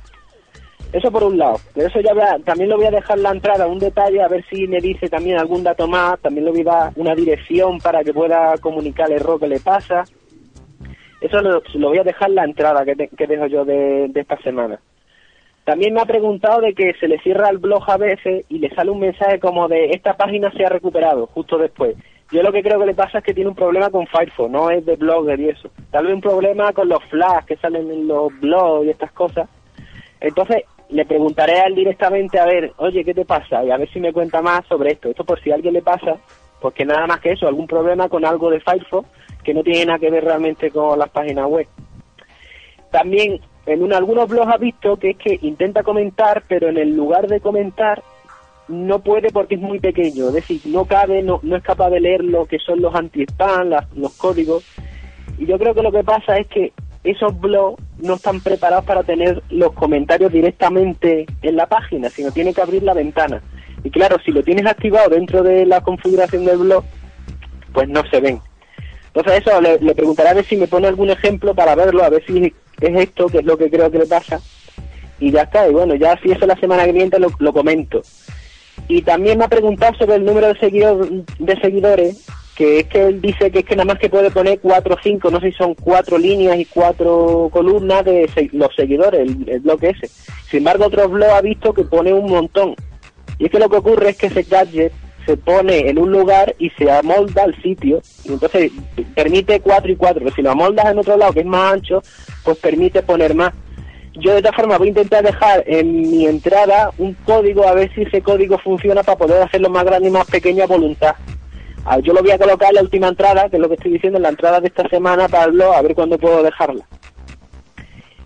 Eso 0.91 1.11
por 1.11 1.23
un 1.23 1.39
lado. 1.39 1.55
Pero 1.73 1.87
eso 1.87 1.99
ya 1.99 2.13
voy 2.13 2.21
a- 2.21 2.37
también 2.45 2.69
lo 2.69 2.77
voy 2.77 2.85
a 2.85 2.91
dejar 2.91 3.17
la 3.17 3.31
entrada, 3.31 3.65
un 3.65 3.79
detalle, 3.79 4.21
a 4.21 4.27
ver 4.27 4.45
si 4.51 4.67
me 4.67 4.79
dice 4.79 5.09
también 5.09 5.39
algún 5.39 5.63
dato 5.63 5.87
más. 5.87 6.19
También 6.19 6.45
le 6.45 6.51
voy 6.51 6.61
a 6.61 6.65
dar 6.65 6.93
una 6.95 7.15
dirección 7.15 7.79
para 7.79 8.03
que 8.03 8.13
pueda 8.13 8.55
comunicar 8.59 9.09
el 9.09 9.15
error 9.15 9.39
que 9.39 9.47
le 9.47 9.59
pasa. 9.59 10.03
Eso 11.21 11.41
lo, 11.41 11.63
lo 11.73 11.89
voy 11.89 11.97
a 11.97 12.03
dejar 12.03 12.29
la 12.29 12.43
entrada 12.43 12.85
que, 12.85 12.95
te- 12.95 13.07
que 13.07 13.25
dejo 13.25 13.47
yo 13.47 13.65
de, 13.65 14.09
de 14.09 14.21
esta 14.21 14.37
semana. 14.43 14.79
También 15.63 15.93
me 15.93 16.01
ha 16.01 16.05
preguntado 16.05 16.61
de 16.61 16.73
que 16.73 16.93
se 16.99 17.07
le 17.07 17.19
cierra 17.19 17.49
el 17.49 17.57
blog 17.57 17.89
a 17.89 17.97
veces 17.97 18.45
y 18.49 18.59
le 18.59 18.69
sale 18.75 18.91
un 18.91 18.99
mensaje 18.99 19.39
como 19.39 19.67
de 19.67 19.91
esta 19.91 20.17
página 20.17 20.51
se 20.51 20.65
ha 20.65 20.69
recuperado 20.69 21.27
justo 21.27 21.57
después. 21.57 21.95
Yo 22.31 22.41
lo 22.41 22.51
que 22.51 22.63
creo 22.63 22.79
que 22.79 22.87
le 22.87 22.95
pasa 22.95 23.19
es 23.19 23.23
que 23.23 23.33
tiene 23.33 23.49
un 23.49 23.55
problema 23.55 23.89
con 23.89 24.07
Firefox, 24.07 24.49
no 24.49 24.69
es 24.69 24.85
de 24.85 24.95
Blogger 24.95 25.39
y 25.39 25.49
eso. 25.49 25.69
Tal 25.91 26.05
vez 26.05 26.15
un 26.15 26.21
problema 26.21 26.73
con 26.73 26.89
los 26.89 27.03
flags 27.05 27.45
que 27.45 27.57
salen 27.57 27.89
en 27.91 28.07
los 28.07 28.37
blogs 28.39 28.87
y 28.87 28.89
estas 28.89 29.11
cosas. 29.11 29.47
Entonces 30.19 30.63
le 30.89 31.05
preguntaré 31.05 31.59
a 31.59 31.67
él 31.67 31.75
directamente 31.75 32.39
a 32.39 32.45
ver, 32.45 32.71
oye, 32.77 33.05
¿qué 33.05 33.13
te 33.13 33.23
pasa? 33.23 33.63
Y 33.63 33.71
a 33.71 33.77
ver 33.77 33.89
si 33.91 33.99
me 33.99 34.11
cuenta 34.11 34.41
más 34.41 34.65
sobre 34.67 34.91
esto. 34.91 35.09
Esto 35.09 35.23
por 35.23 35.41
si 35.41 35.51
a 35.51 35.55
alguien 35.55 35.73
le 35.73 35.81
pasa, 35.81 36.17
porque 36.59 36.85
nada 36.85 37.07
más 37.07 37.19
que 37.19 37.31
eso, 37.31 37.47
algún 37.47 37.67
problema 37.67 38.09
con 38.09 38.25
algo 38.25 38.49
de 38.49 38.59
Firefox 38.59 39.07
que 39.43 39.53
no 39.53 39.63
tiene 39.63 39.85
nada 39.85 39.99
que 39.99 40.09
ver 40.09 40.23
realmente 40.23 40.71
con 40.71 40.97
las 40.97 41.09
páginas 41.09 41.47
web. 41.47 41.67
También 42.91 43.39
en 43.65 43.83
un- 43.83 43.93
algunos 43.93 44.27
blogs 44.29 44.53
ha 44.53 44.57
visto 44.57 44.97
que 44.97 45.11
es 45.11 45.17
que 45.17 45.39
intenta 45.41 45.83
comentar, 45.83 46.43
pero 46.47 46.69
en 46.69 46.77
el 46.77 46.95
lugar 46.95 47.27
de 47.27 47.39
comentar 47.39 48.03
no 48.67 48.99
puede 48.99 49.29
porque 49.29 49.55
es 49.55 49.61
muy 49.61 49.79
pequeño, 49.79 50.27
es 50.27 50.33
decir, 50.33 50.61
no 50.65 50.85
cabe, 50.85 51.21
no, 51.21 51.39
no 51.43 51.55
es 51.57 51.63
capaz 51.63 51.89
de 51.89 51.99
leer 51.99 52.23
lo 52.23 52.45
que 52.45 52.59
son 52.59 52.81
los 52.81 52.95
anti-spam, 52.95 53.71
los 53.95 54.13
códigos. 54.13 54.63
Y 55.37 55.45
yo 55.45 55.57
creo 55.59 55.73
que 55.73 55.81
lo 55.81 55.91
que 55.91 56.03
pasa 56.03 56.37
es 56.37 56.47
que 56.47 56.71
esos 57.03 57.37
blogs 57.39 57.81
no 57.99 58.13
están 58.15 58.39
preparados 58.39 58.85
para 58.85 59.03
tener 59.03 59.43
los 59.49 59.73
comentarios 59.73 60.31
directamente 60.31 61.25
en 61.41 61.55
la 61.57 61.65
página, 61.67 62.09
sino 62.09 62.31
tiene 62.31 62.53
que 62.53 62.61
abrir 62.61 62.83
la 62.83 62.93
ventana. 62.93 63.41
Y 63.83 63.89
claro, 63.89 64.17
si 64.23 64.31
lo 64.31 64.41
tienes 64.43 64.65
activado 64.65 65.09
dentro 65.09 65.43
de 65.43 65.65
la 65.65 65.81
configuración 65.81 66.45
del 66.45 66.59
blog, 66.59 66.85
pues 67.73 67.89
no 67.89 68.01
se 68.09 68.21
ven. 68.21 68.39
Entonces 69.07 69.45
eso 69.45 69.59
le, 69.59 69.77
le 69.79 69.91
a 69.91 70.33
ver 70.33 70.45
si 70.45 70.55
me 70.55 70.67
pone 70.67 70.87
algún 70.87 71.09
ejemplo 71.09 71.53
para 71.53 71.75
verlo, 71.75 72.03
a 72.03 72.09
ver 72.09 72.23
si 72.25 72.53
es 72.87 72.95
esto, 73.09 73.27
que 73.27 73.39
es 73.39 73.45
lo 73.45 73.57
que 73.57 73.69
creo 73.69 73.89
que 73.91 73.99
le 73.99 74.05
pasa. 74.05 74.39
Y 75.19 75.31
ya 75.31 75.43
está, 75.43 75.67
y 75.67 75.71
bueno, 75.73 75.95
ya 75.95 76.17
si 76.21 76.31
eso 76.31 76.45
la 76.45 76.55
semana 76.55 76.85
que 76.85 76.91
viene 76.91 77.17
lo, 77.19 77.29
lo 77.39 77.53
comento. 77.53 78.01
Y 78.87 79.01
también 79.01 79.37
me 79.37 79.45
ha 79.45 79.49
preguntado 79.49 79.93
sobre 79.97 80.15
el 80.15 80.25
número 80.25 80.47
de, 80.47 80.55
seguidor- 80.55 81.25
de 81.39 81.55
seguidores 81.61 82.17
que 82.55 82.81
es 82.81 82.87
que 82.87 83.01
él 83.07 83.19
dice 83.19 83.49
que 83.49 83.59
es 83.59 83.65
que 83.65 83.75
nada 83.75 83.85
más 83.85 83.97
que 83.97 84.09
puede 84.09 84.29
poner 84.29 84.59
cuatro 84.59 84.93
o 84.93 84.97
cinco, 85.01 85.31
no 85.31 85.39
sé 85.39 85.51
si 85.51 85.57
son 85.57 85.73
cuatro 85.73 86.19
líneas 86.19 86.55
y 86.59 86.65
cuatro 86.65 87.49
columnas 87.51 88.05
de 88.05 88.29
se- 88.31 88.49
los 88.53 88.75
seguidores, 88.75 89.21
el, 89.21 89.49
el 89.49 89.59
blog 89.61 89.83
ese. 89.85 90.07
Sin 90.51 90.59
embargo, 90.59 90.85
otros 90.85 91.09
blogs 91.09 91.33
ha 91.33 91.41
visto 91.41 91.73
que 91.73 91.83
pone 91.83 92.13
un 92.13 92.29
montón. 92.29 92.75
Y 93.39 93.45
es 93.45 93.51
que 93.51 93.57
lo 93.57 93.69
que 93.69 93.77
ocurre 93.77 94.09
es 94.11 94.17
que 94.17 94.27
ese 94.27 94.43
gadget 94.43 94.91
se 95.25 95.37
pone 95.37 95.89
en 95.89 95.99
un 95.99 96.11
lugar 96.11 96.55
y 96.59 96.69
se 96.71 96.91
amolda 96.91 97.43
al 97.43 97.61
sitio, 97.61 98.01
y 98.23 98.33
entonces 98.33 98.71
permite 99.15 99.59
cuatro 99.59 99.91
y 99.91 99.95
cuatro, 99.95 100.21
pero 100.23 100.35
si 100.35 100.41
lo 100.41 100.51
amoldas 100.51 100.85
en 100.87 100.99
otro 100.99 101.17
lado 101.17 101.33
que 101.33 101.41
es 101.41 101.45
más 101.45 101.73
ancho, 101.73 102.01
pues 102.43 102.57
permite 102.57 103.01
poner 103.01 103.33
más. 103.35 103.53
Yo 104.13 104.31
de 104.31 104.37
esta 104.37 104.53
forma 104.53 104.77
voy 104.77 104.87
a 104.87 104.89
intentar 104.89 105.23
dejar 105.23 105.63
en 105.65 106.01
mi 106.01 106.27
entrada 106.27 106.91
un 106.99 107.13
código 107.25 107.67
a 107.67 107.73
ver 107.73 107.91
si 107.95 108.03
ese 108.03 108.21
código 108.21 108.59
funciona 108.59 109.01
para 109.01 109.17
poder 109.17 109.41
hacerlo 109.41 109.69
más 109.69 109.83
grande 109.85 110.09
y 110.09 110.11
más 110.11 110.27
pequeño 110.27 110.63
a 110.63 110.67
voluntad. 110.67 111.15
Yo 112.03 112.13
lo 112.13 112.21
voy 112.21 112.31
a 112.31 112.37
colocar 112.37 112.69
en 112.69 112.75
la 112.75 112.81
última 112.81 113.07
entrada, 113.07 113.49
que 113.49 113.57
es 113.57 113.61
lo 113.61 113.67
que 113.67 113.75
estoy 113.75 113.91
diciendo, 113.91 114.17
en 114.17 114.23
la 114.23 114.29
entrada 114.29 114.61
de 114.61 114.67
esta 114.67 114.87
semana 114.87 115.27
para 115.27 115.43
a 115.43 115.81
ver 115.81 115.95
cuándo 115.95 116.17
puedo 116.17 116.43
dejarla. 116.43 116.85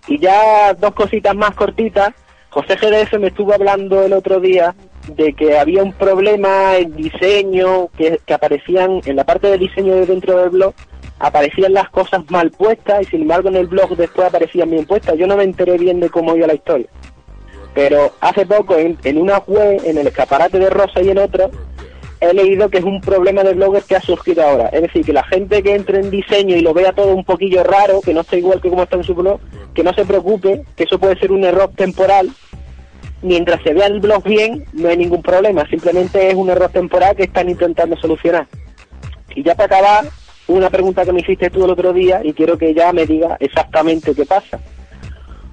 Y 0.06 0.18
ya 0.18 0.74
dos 0.74 0.92
cositas 0.94 1.34
más 1.34 1.54
cortitas. 1.54 2.10
José 2.50 2.76
GDF 2.76 3.18
me 3.18 3.28
estuvo 3.28 3.52
hablando 3.52 4.02
el 4.02 4.12
otro 4.12 4.40
día 4.40 4.74
de 5.08 5.32
que 5.32 5.58
había 5.58 5.82
un 5.82 5.92
problema 5.92 6.76
en 6.76 6.94
diseño, 6.94 7.88
que, 7.96 8.20
que 8.24 8.34
aparecían 8.34 9.00
en 9.04 9.16
la 9.16 9.24
parte 9.24 9.48
de 9.48 9.58
diseño 9.58 9.94
de 9.94 10.06
dentro 10.06 10.38
del 10.38 10.50
blog, 10.50 10.74
aparecían 11.18 11.72
las 11.72 11.88
cosas 11.90 12.22
mal 12.30 12.50
puestas 12.50 13.02
y 13.02 13.04
sin 13.06 13.22
embargo 13.22 13.48
en 13.48 13.56
el 13.56 13.66
blog 13.66 13.96
después 13.96 14.28
aparecían 14.28 14.70
bien 14.70 14.86
puestas. 14.86 15.16
Yo 15.16 15.26
no 15.26 15.36
me 15.36 15.44
enteré 15.44 15.76
bien 15.78 16.00
de 16.00 16.10
cómo 16.10 16.36
iba 16.36 16.46
la 16.46 16.54
historia. 16.54 16.88
Pero 17.74 18.12
hace 18.20 18.46
poco 18.46 18.76
en, 18.76 18.98
en 19.04 19.18
una 19.18 19.38
web, 19.38 19.80
en 19.84 19.98
el 19.98 20.06
escaparate 20.06 20.58
de 20.58 20.70
Rosa 20.70 21.02
y 21.02 21.10
en 21.10 21.18
otra, 21.18 21.48
he 22.20 22.34
leído 22.34 22.68
que 22.68 22.78
es 22.78 22.84
un 22.84 23.00
problema 23.00 23.42
de 23.42 23.54
bloggers 23.54 23.86
que 23.86 23.96
ha 23.96 24.00
surgido 24.00 24.42
ahora. 24.42 24.68
Es 24.68 24.82
decir, 24.82 25.04
que 25.04 25.12
la 25.12 25.24
gente 25.24 25.62
que 25.62 25.74
entre 25.74 26.00
en 26.00 26.10
diseño 26.10 26.56
y 26.56 26.60
lo 26.60 26.74
vea 26.74 26.92
todo 26.92 27.14
un 27.14 27.24
poquillo 27.24 27.62
raro, 27.62 28.00
que 28.00 28.14
no 28.14 28.22
esté 28.22 28.38
igual 28.38 28.60
que 28.60 28.70
como 28.70 28.82
está 28.82 28.96
en 28.96 29.04
su 29.04 29.14
blog, 29.14 29.40
que 29.74 29.84
no 29.84 29.92
se 29.94 30.04
preocupe, 30.04 30.64
que 30.76 30.84
eso 30.84 30.98
puede 30.98 31.18
ser 31.18 31.30
un 31.30 31.44
error 31.44 31.70
temporal. 31.76 32.30
Mientras 33.22 33.62
se 33.62 33.74
vea 33.74 33.86
el 33.86 34.00
blog 34.00 34.22
bien, 34.22 34.64
no 34.72 34.88
hay 34.88 34.96
ningún 34.96 35.22
problema. 35.22 35.66
Simplemente 35.68 36.28
es 36.28 36.34
un 36.34 36.50
error 36.50 36.70
temporal 36.70 37.16
que 37.16 37.24
están 37.24 37.48
intentando 37.48 37.96
solucionar. 37.96 38.46
Y 39.34 39.42
ya 39.42 39.54
para 39.54 39.76
acabar, 39.76 40.04
una 40.46 40.70
pregunta 40.70 41.04
que 41.04 41.12
me 41.12 41.20
hiciste 41.20 41.50
tú 41.50 41.64
el 41.64 41.70
otro 41.70 41.92
día 41.92 42.20
y 42.24 42.32
quiero 42.32 42.56
que 42.56 42.72
ya 42.74 42.92
me 42.92 43.06
diga 43.06 43.36
exactamente 43.40 44.14
qué 44.14 44.24
pasa. 44.24 44.60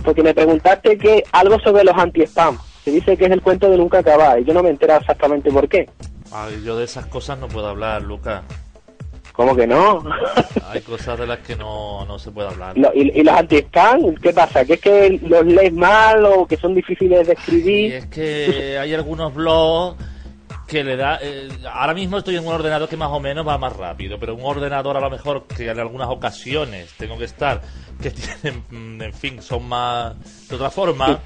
Porque 0.03 0.24
me 0.24 0.34
preguntaste 0.34 0.97
que 0.97 1.24
algo 1.32 1.59
sobre 1.59 1.84
los 1.84 1.95
anti-spam. 1.95 2.57
Se 2.84 2.91
dice 2.91 3.18
que 3.18 3.26
es 3.26 3.32
el 3.32 3.41
cuento 3.41 3.70
de 3.70 3.78
nunca 3.78 3.99
acabar 3.99 4.39
y 4.39 4.45
yo 4.45 4.53
no 4.53 4.61
me 4.61 4.70
he 4.70 4.74
exactamente 4.74 5.51
por 5.51 5.68
qué. 5.68 5.89
Ay, 6.32 6.61
yo 6.63 6.78
de 6.78 6.86
esas 6.86 7.07
cosas 7.07 7.39
no 7.39 7.47
puedo 7.47 7.68
hablar, 7.68 8.03
Lucas. 8.03 8.43
¿Cómo 9.36 9.55
que 9.55 9.67
no? 9.67 10.03
Hay 10.69 10.81
cosas 10.81 11.19
de 11.19 11.27
las 11.27 11.39
que 11.39 11.55
no, 11.55 12.05
no 12.05 12.17
se 12.17 12.31
puede 12.31 12.47
hablar. 12.49 12.77
Lo- 12.77 12.93
y, 12.93 13.11
y 13.19 13.23
los 13.23 13.33
anti-spam, 13.36 14.15
¿qué 14.15 14.31
pasa? 14.33 14.63
¿Que 14.65 14.73
es 14.75 14.79
que 14.81 15.19
los 15.23 15.45
lees 15.45 15.73
mal 15.73 16.25
o 16.25 16.45
que 16.47 16.55
son 16.57 16.73
difíciles 16.73 17.27
de 17.27 17.33
Y 17.33 17.36
escribir? 17.38 17.93
es 17.95 18.05
que 18.07 18.77
hay 18.79 18.93
algunos 18.93 19.33
blogs 19.33 19.97
que 20.67 20.83
le 20.83 20.95
da... 20.95 21.19
eh, 21.21 21.49
ahora 21.71 21.93
mismo 21.93 22.17
estoy 22.17 22.38
en 22.38 22.47
un 22.47 22.53
ordenador 22.53 22.89
que 22.89 22.97
más 22.97 23.09
o 23.11 23.19
menos 23.19 23.47
va 23.47 23.57
más 23.57 23.75
rápido, 23.75 24.17
pero 24.19 24.33
un 24.36 24.43
ordenador 24.43 24.97
a 24.97 24.99
lo 24.99 25.09
mejor 25.09 25.45
que 25.47 25.69
en 25.69 25.79
algunas 25.79 26.07
ocasiones 26.09 26.91
tengo 26.97 27.17
que 27.17 27.25
estar, 27.25 27.61
que 28.01 28.11
tienen, 28.41 29.01
en 29.01 29.13
fin, 29.13 29.41
son 29.41 29.67
más... 29.67 30.47
de 30.49 30.55
otra 30.55 30.71
forma, 30.71 31.19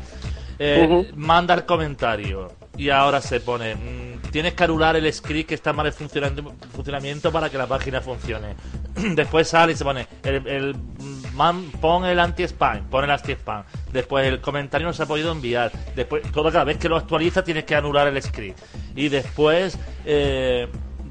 eh, 0.58 0.86
Ujú. 0.90 1.08
manda 1.16 1.54
el 1.54 1.66
comentario 1.66 2.52
y 2.80 2.90
ahora 2.90 3.22
se 3.22 3.40
pone... 3.42 3.76
mm, 3.76 4.10
Tienes 4.32 4.54
que 4.54 4.64
anular 4.64 4.96
el 4.96 5.12
script 5.12 5.50
que 5.50 5.56
está 5.56 5.74
mal 5.74 5.88
en 5.88 5.94
funcionamiento, 5.94 7.32
para 7.32 7.50
que 7.50 7.58
la 7.58 7.66
página 7.66 8.00
funcione. 8.00 8.56
Después 9.16 9.48
sale 9.48 9.74
y 9.74 9.76
se 9.76 9.84
pone 9.84 10.08
el, 10.24 10.48
el 10.48 10.76
mm, 10.76 11.36
man, 11.36 11.72
pon 11.82 12.06
el 12.06 12.20
anti-spam, 12.20 12.90
pon 12.90 13.06
el 13.06 13.12
anti-spam. 13.12 13.64
Después 13.92 14.28
el 14.28 14.40
comentario 14.40 14.86
no 14.86 14.94
se 14.94 15.02
ha 15.02 15.08
podido 15.08 15.32
enviar. 15.32 15.72
Después, 15.96 16.32
todo 16.32 16.52
cada 16.52 16.64
vez 16.64 16.78
que 16.78 16.88
lo 16.88 16.98
actualiza 16.98 17.44
tienes 17.44 17.64
que 17.64 17.76
anular 17.76 18.08
el 18.08 18.22
script. 18.22 18.60
Y 18.96 19.10
después 19.10 19.80
eh, 20.06 20.68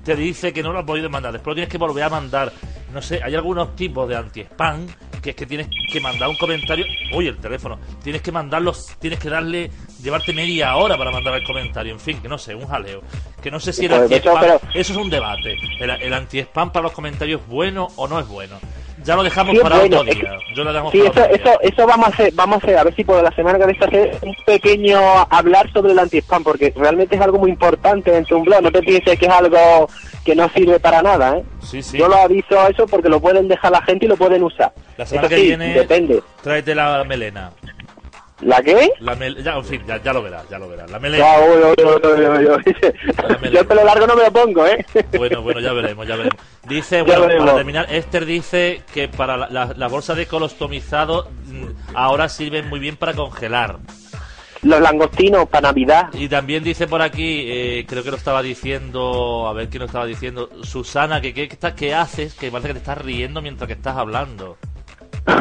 te 0.08 0.16
dice 0.16 0.54
que 0.54 0.62
no 0.62 0.72
lo 0.72 0.78
ha 0.78 0.86
podido 0.86 1.10
mandar. 1.10 1.32
Después 1.32 1.48
lo 1.52 1.54
tienes 1.56 1.70
que 1.70 1.76
volver 1.76 2.02
a 2.04 2.08
mandar. 2.08 2.50
No 2.94 3.02
sé, 3.02 3.20
hay 3.22 3.34
algunos 3.34 3.76
tipos 3.76 4.08
de 4.08 4.16
anti-spam 4.16 4.86
que 5.20 5.30
es 5.30 5.36
que 5.36 5.44
tienes 5.44 5.68
que 5.92 6.00
mandar 6.00 6.30
un 6.30 6.36
comentario. 6.36 6.86
Uy, 7.12 7.26
el 7.28 7.36
teléfono. 7.36 7.78
Tienes 8.02 8.22
que 8.22 8.32
mandarlos, 8.32 8.96
tienes 8.98 9.18
que 9.18 9.28
darle, 9.28 9.70
llevarte 10.02 10.32
media 10.32 10.74
hora 10.76 10.96
para 10.96 11.10
mandar 11.10 11.34
el 11.34 11.44
comentario. 11.44 11.92
En 11.92 12.00
fin, 12.00 12.22
que 12.22 12.28
no 12.28 12.38
sé, 12.38 12.54
un 12.54 12.66
jaleo. 12.66 13.02
Que 13.42 13.50
no 13.50 13.60
sé 13.60 13.74
si 13.74 13.84
el 13.84 13.90
Pues, 13.90 14.12
eso, 14.12 14.34
anti-spam. 14.38 14.70
Eso 14.72 14.92
es 14.94 14.98
un 14.98 15.10
debate. 15.10 15.56
El, 15.78 15.90
el 15.90 16.14
anti-spam 16.14 16.72
para 16.72 16.84
los 16.84 16.92
comentarios 16.92 17.42
es 17.42 17.46
bueno 17.46 17.88
o 17.96 18.08
no 18.08 18.18
es 18.18 18.26
bueno. 18.26 18.58
Ya 19.08 19.16
lo 19.16 19.22
dejamos 19.22 19.54
Sí, 19.56 19.60
para 19.62 19.78
bueno, 19.78 20.00
otro 20.00 20.12
día. 20.14 20.38
Yo 20.54 20.64
lo 20.64 20.70
dejamos 20.70 20.92
Sí, 20.92 20.98
para 20.98 21.10
eso, 21.10 21.20
otro 21.22 21.32
día. 21.38 21.50
eso, 21.50 21.60
eso 21.62 21.86
vamos 21.86 22.06
a 22.08 22.10
hacer, 22.10 22.32
vamos 22.34 22.56
a 22.56 22.58
hacer, 22.58 22.76
a 22.78 22.84
ver 22.84 22.94
si 22.94 23.04
por 23.04 23.22
la 23.22 23.30
semana 23.30 23.58
que 23.58 23.64
viene 23.64 23.86
hacer 23.86 24.18
un 24.20 24.36
pequeño 24.44 25.00
hablar 25.30 25.72
sobre 25.72 25.92
el 25.92 25.98
anti-spam, 25.98 26.44
porque 26.44 26.74
realmente 26.76 27.16
es 27.16 27.22
algo 27.22 27.38
muy 27.38 27.50
importante 27.50 28.10
dentro 28.10 28.36
de 28.36 28.40
un 28.40 28.44
blog, 28.44 28.62
no 28.62 28.70
te 28.70 28.82
pienses 28.82 29.18
que 29.18 29.24
es 29.24 29.32
algo 29.32 29.88
que 30.26 30.36
no 30.36 30.46
sirve 30.50 30.78
para 30.78 31.00
nada, 31.00 31.38
¿eh? 31.38 31.42
Sí, 31.62 31.82
sí. 31.82 31.96
Yo 31.96 32.06
lo 32.06 32.16
aviso 32.16 32.60
a 32.60 32.68
eso 32.68 32.86
porque 32.86 33.08
lo 33.08 33.18
pueden 33.18 33.48
dejar 33.48 33.72
la 33.72 33.80
gente 33.80 34.04
y 34.04 34.08
lo 34.08 34.16
pueden 34.18 34.42
usar. 34.42 34.74
La 34.98 35.06
semana 35.06 35.26
Eso 35.26 35.34
que 35.36 35.40
sí, 35.40 35.46
viene 35.46 35.72
depende. 35.72 36.22
tráete 36.42 36.74
la 36.74 37.02
melena. 37.04 37.50
¿La 38.40 38.62
qué? 38.62 38.92
La 39.00 39.16
mel- 39.16 39.42
ya, 39.42 39.54
en 39.56 39.64
fin, 39.64 39.82
ya, 39.86 40.00
ya 40.02 40.12
lo 40.12 40.22
verás, 40.22 40.48
ya 40.48 40.58
lo 40.58 40.68
verás. 40.68 40.88
La 40.90 40.98
melena. 41.00 41.24
Yo 43.50 43.60
el 43.60 43.66
pelo 43.66 43.84
largo 43.84 44.06
no 44.06 44.14
me 44.14 44.22
lo 44.24 44.32
pongo, 44.32 44.64
¿eh? 44.64 44.84
Bueno, 45.16 45.42
bueno, 45.42 45.58
ya 45.60 45.72
veremos, 45.72 46.06
ya 46.06 46.14
veremos. 46.16 46.38
Dice, 46.68 47.02
bueno, 47.02 47.22
veremos. 47.22 47.46
para 47.46 47.56
terminar, 47.56 47.86
Esther 47.92 48.24
dice 48.26 48.82
que 48.94 49.08
para 49.08 49.36
la, 49.36 49.48
la, 49.48 49.74
la 49.76 49.88
bolsa 49.88 50.14
de 50.14 50.26
colostomizado 50.26 51.28
mm, 51.46 51.96
ahora 51.96 52.28
sirven 52.28 52.68
muy 52.68 52.78
bien 52.78 52.96
para 52.96 53.14
congelar. 53.14 53.78
Los 54.62 54.80
langostinos 54.80 55.48
para 55.48 55.68
Navidad. 55.68 56.08
Y 56.12 56.28
también 56.28 56.62
dice 56.62 56.86
por 56.86 57.02
aquí, 57.02 57.44
eh, 57.48 57.86
creo 57.88 58.04
que 58.04 58.10
lo 58.10 58.16
estaba 58.16 58.42
diciendo, 58.42 59.46
a 59.48 59.52
ver 59.52 59.68
quién 59.68 59.80
lo 59.80 59.86
estaba 59.86 60.06
diciendo, 60.06 60.48
Susana, 60.62 61.20
que 61.20 61.34
qué 61.34 61.48
que 61.48 61.94
haces, 61.94 62.34
que 62.34 62.50
parece 62.50 62.68
que 62.68 62.74
te 62.74 62.80
estás 62.80 62.98
riendo 62.98 63.42
mientras 63.42 63.66
que 63.66 63.74
estás 63.74 63.96
hablando. 63.96 64.56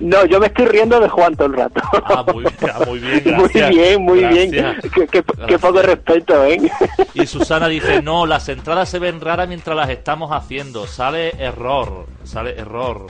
No, 0.00 0.24
yo 0.26 0.40
me 0.40 0.46
estoy 0.46 0.66
riendo 0.66 1.00
de 1.00 1.08
Juan 1.08 1.34
todo 1.34 1.46
el 1.48 1.54
rato. 1.54 1.80
Ah, 2.04 2.24
muy 2.32 2.44
bien, 2.44 2.72
ah, 2.74 2.80
muy 2.86 2.98
bien, 2.98 3.22
Muy 3.36 3.48
bien, 3.52 4.02
muy 4.02 4.24
bien. 4.24 4.50
Gracias. 4.50 4.92
Qué, 4.92 5.06
qué- 5.06 5.58
poco 5.58 5.82
respeto, 5.82 6.44
¿eh? 6.44 6.70
Y 7.14 7.26
Susana 7.26 7.68
dice, 7.68 8.02
no, 8.02 8.26
las 8.26 8.48
entradas 8.48 8.88
se 8.88 8.98
ven 8.98 9.20
raras 9.20 9.48
mientras 9.48 9.76
las 9.76 9.90
estamos 9.90 10.30
haciendo. 10.32 10.86
Sale 10.86 11.32
error, 11.38 12.06
sale 12.24 12.58
error. 12.58 13.06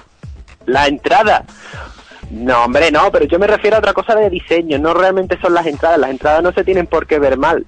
La 0.66 0.86
entrada. 0.86 1.44
No, 2.30 2.64
hombre, 2.64 2.90
no, 2.90 3.10
pero 3.10 3.24
yo 3.24 3.38
me 3.38 3.46
refiero 3.46 3.76
a 3.76 3.78
otra 3.78 3.94
cosa 3.94 4.14
de 4.14 4.28
diseño, 4.28 4.78
no 4.78 4.92
realmente 4.92 5.38
son 5.40 5.54
las 5.54 5.66
entradas, 5.66 5.98
las 5.98 6.10
entradas 6.10 6.42
no 6.42 6.52
se 6.52 6.62
tienen 6.62 6.86
por 6.86 7.06
qué 7.06 7.18
ver 7.18 7.38
mal. 7.38 7.64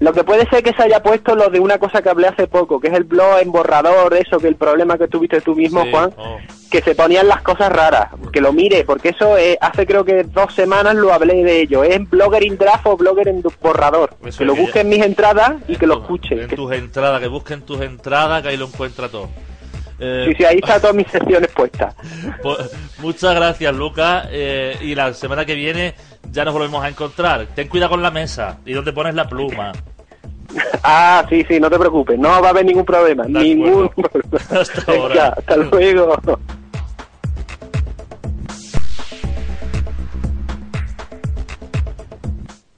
Lo 0.00 0.12
que 0.12 0.24
puede 0.24 0.46
ser 0.48 0.62
que 0.62 0.72
se 0.72 0.82
haya 0.82 1.02
puesto 1.02 1.34
lo 1.34 1.48
de 1.48 1.60
una 1.60 1.78
cosa 1.78 2.02
que 2.02 2.08
hablé 2.08 2.26
hace 2.28 2.46
poco, 2.46 2.80
que 2.80 2.88
es 2.88 2.94
el 2.94 3.04
blog 3.04 3.38
en 3.40 3.52
borrador, 3.52 4.14
eso, 4.14 4.38
que 4.38 4.48
el 4.48 4.56
problema 4.56 4.98
que 4.98 5.08
tuviste 5.08 5.40
tú 5.40 5.54
mismo, 5.54 5.82
Sí, 5.84 5.90
Juan, 5.90 6.12
oh. 6.16 6.38
que 6.70 6.82
se 6.82 6.94
ponían 6.94 7.28
las 7.28 7.42
cosas 7.42 7.70
raras, 7.72 8.08
que 8.32 8.40
lo 8.40 8.52
mire, 8.52 8.84
porque 8.84 9.10
eso 9.10 9.38
eh, 9.38 9.56
hace 9.60 9.86
creo 9.86 10.04
que 10.04 10.24
dos 10.24 10.52
semanas 10.52 10.94
lo 10.96 11.12
hablé 11.12 11.44
de 11.44 11.60
ello, 11.60 11.84
es 11.84 12.08
Blogger 12.10 12.42
in 12.44 12.58
Draft 12.58 12.86
o 12.86 12.96
Blogger 12.96 13.28
en 13.28 13.42
borrador, 13.62 14.10
Eso 14.24 14.38
que 14.38 14.44
lo 14.44 14.52
es 14.52 14.56
que 14.58 14.62
busque 14.64 14.78
ya- 14.78 14.80
en 14.82 14.88
mis 14.88 15.02
entradas 15.04 15.52
y 15.68 15.74
En 15.74 15.78
que 15.78 15.86
lo 15.86 15.94
tu- 15.96 16.00
escuche. 16.02 16.42
En 16.42 16.48
que- 16.48 16.56
tus 16.56 16.72
entradas, 16.72 17.20
que 17.20 17.28
busquen 17.28 17.62
tus 17.62 17.80
entradas, 17.80 18.42
que 18.42 18.48
ahí 18.48 18.56
lo 18.56 18.66
encuentra 18.66 19.08
todo. 19.08 19.28
Eh, 19.98 20.26
Sí, 20.28 20.34
sí, 20.36 20.44
ahí 20.44 20.56
están 20.56 20.80
todas 20.80 20.96
mis 20.96 21.06
secciones 21.08 21.50
puestas. 21.52 21.94
pues, 22.42 22.58
muchas 22.98 23.34
gracias, 23.34 23.74
Lucas. 23.74 24.26
eh, 24.30 24.76
y 24.80 24.94
la 24.94 25.12
semana 25.14 25.44
que 25.44 25.54
viene 25.54 25.94
ya 26.30 26.44
nos 26.44 26.54
volvemos 26.54 26.82
a 26.84 26.88
encontrar. 26.88 27.46
Ten 27.54 27.68
cuidado 27.68 27.90
con 27.90 28.02
la 28.02 28.10
mesa 28.10 28.58
y 28.64 28.72
donde 28.72 28.92
pones 28.92 29.14
la 29.14 29.28
pluma. 29.28 29.72
Ah, 30.84 31.24
sí, 31.28 31.42
sí, 31.48 31.58
no 31.58 31.68
te 31.68 31.78
preocupes, 31.78 32.16
no 32.16 32.28
va 32.28 32.46
a 32.48 32.50
haber 32.50 32.64
ningún 32.66 32.84
problema, 32.84 33.24
De 33.24 33.30
ningún 33.30 33.86
acuerdo. 33.86 34.10
problema. 34.20 34.60
Hasta 34.60 34.92
Venga, 34.92 35.02
ahora. 35.02 35.28
hasta 35.36 35.56
luego. 35.56 36.16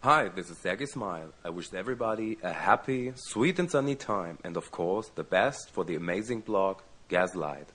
Hi, 0.02 0.28
this 0.28 0.50
is 0.50 0.58
Sergey 0.58 0.86
Smile. 0.86 1.32
I 1.44 1.50
wish 1.50 1.72
everybody 1.74 2.38
a 2.42 2.52
happy, 2.52 3.12
sweet 3.16 3.58
and 3.58 3.68
sunny 3.70 3.96
time 3.96 4.38
and 4.44 4.56
of 4.56 4.70
course 4.70 5.08
the 5.14 5.24
best 5.24 5.70
for 5.72 5.84
the 5.84 5.96
amazing 5.96 6.40
blog 6.42 6.78
Gaslight. 7.09 7.72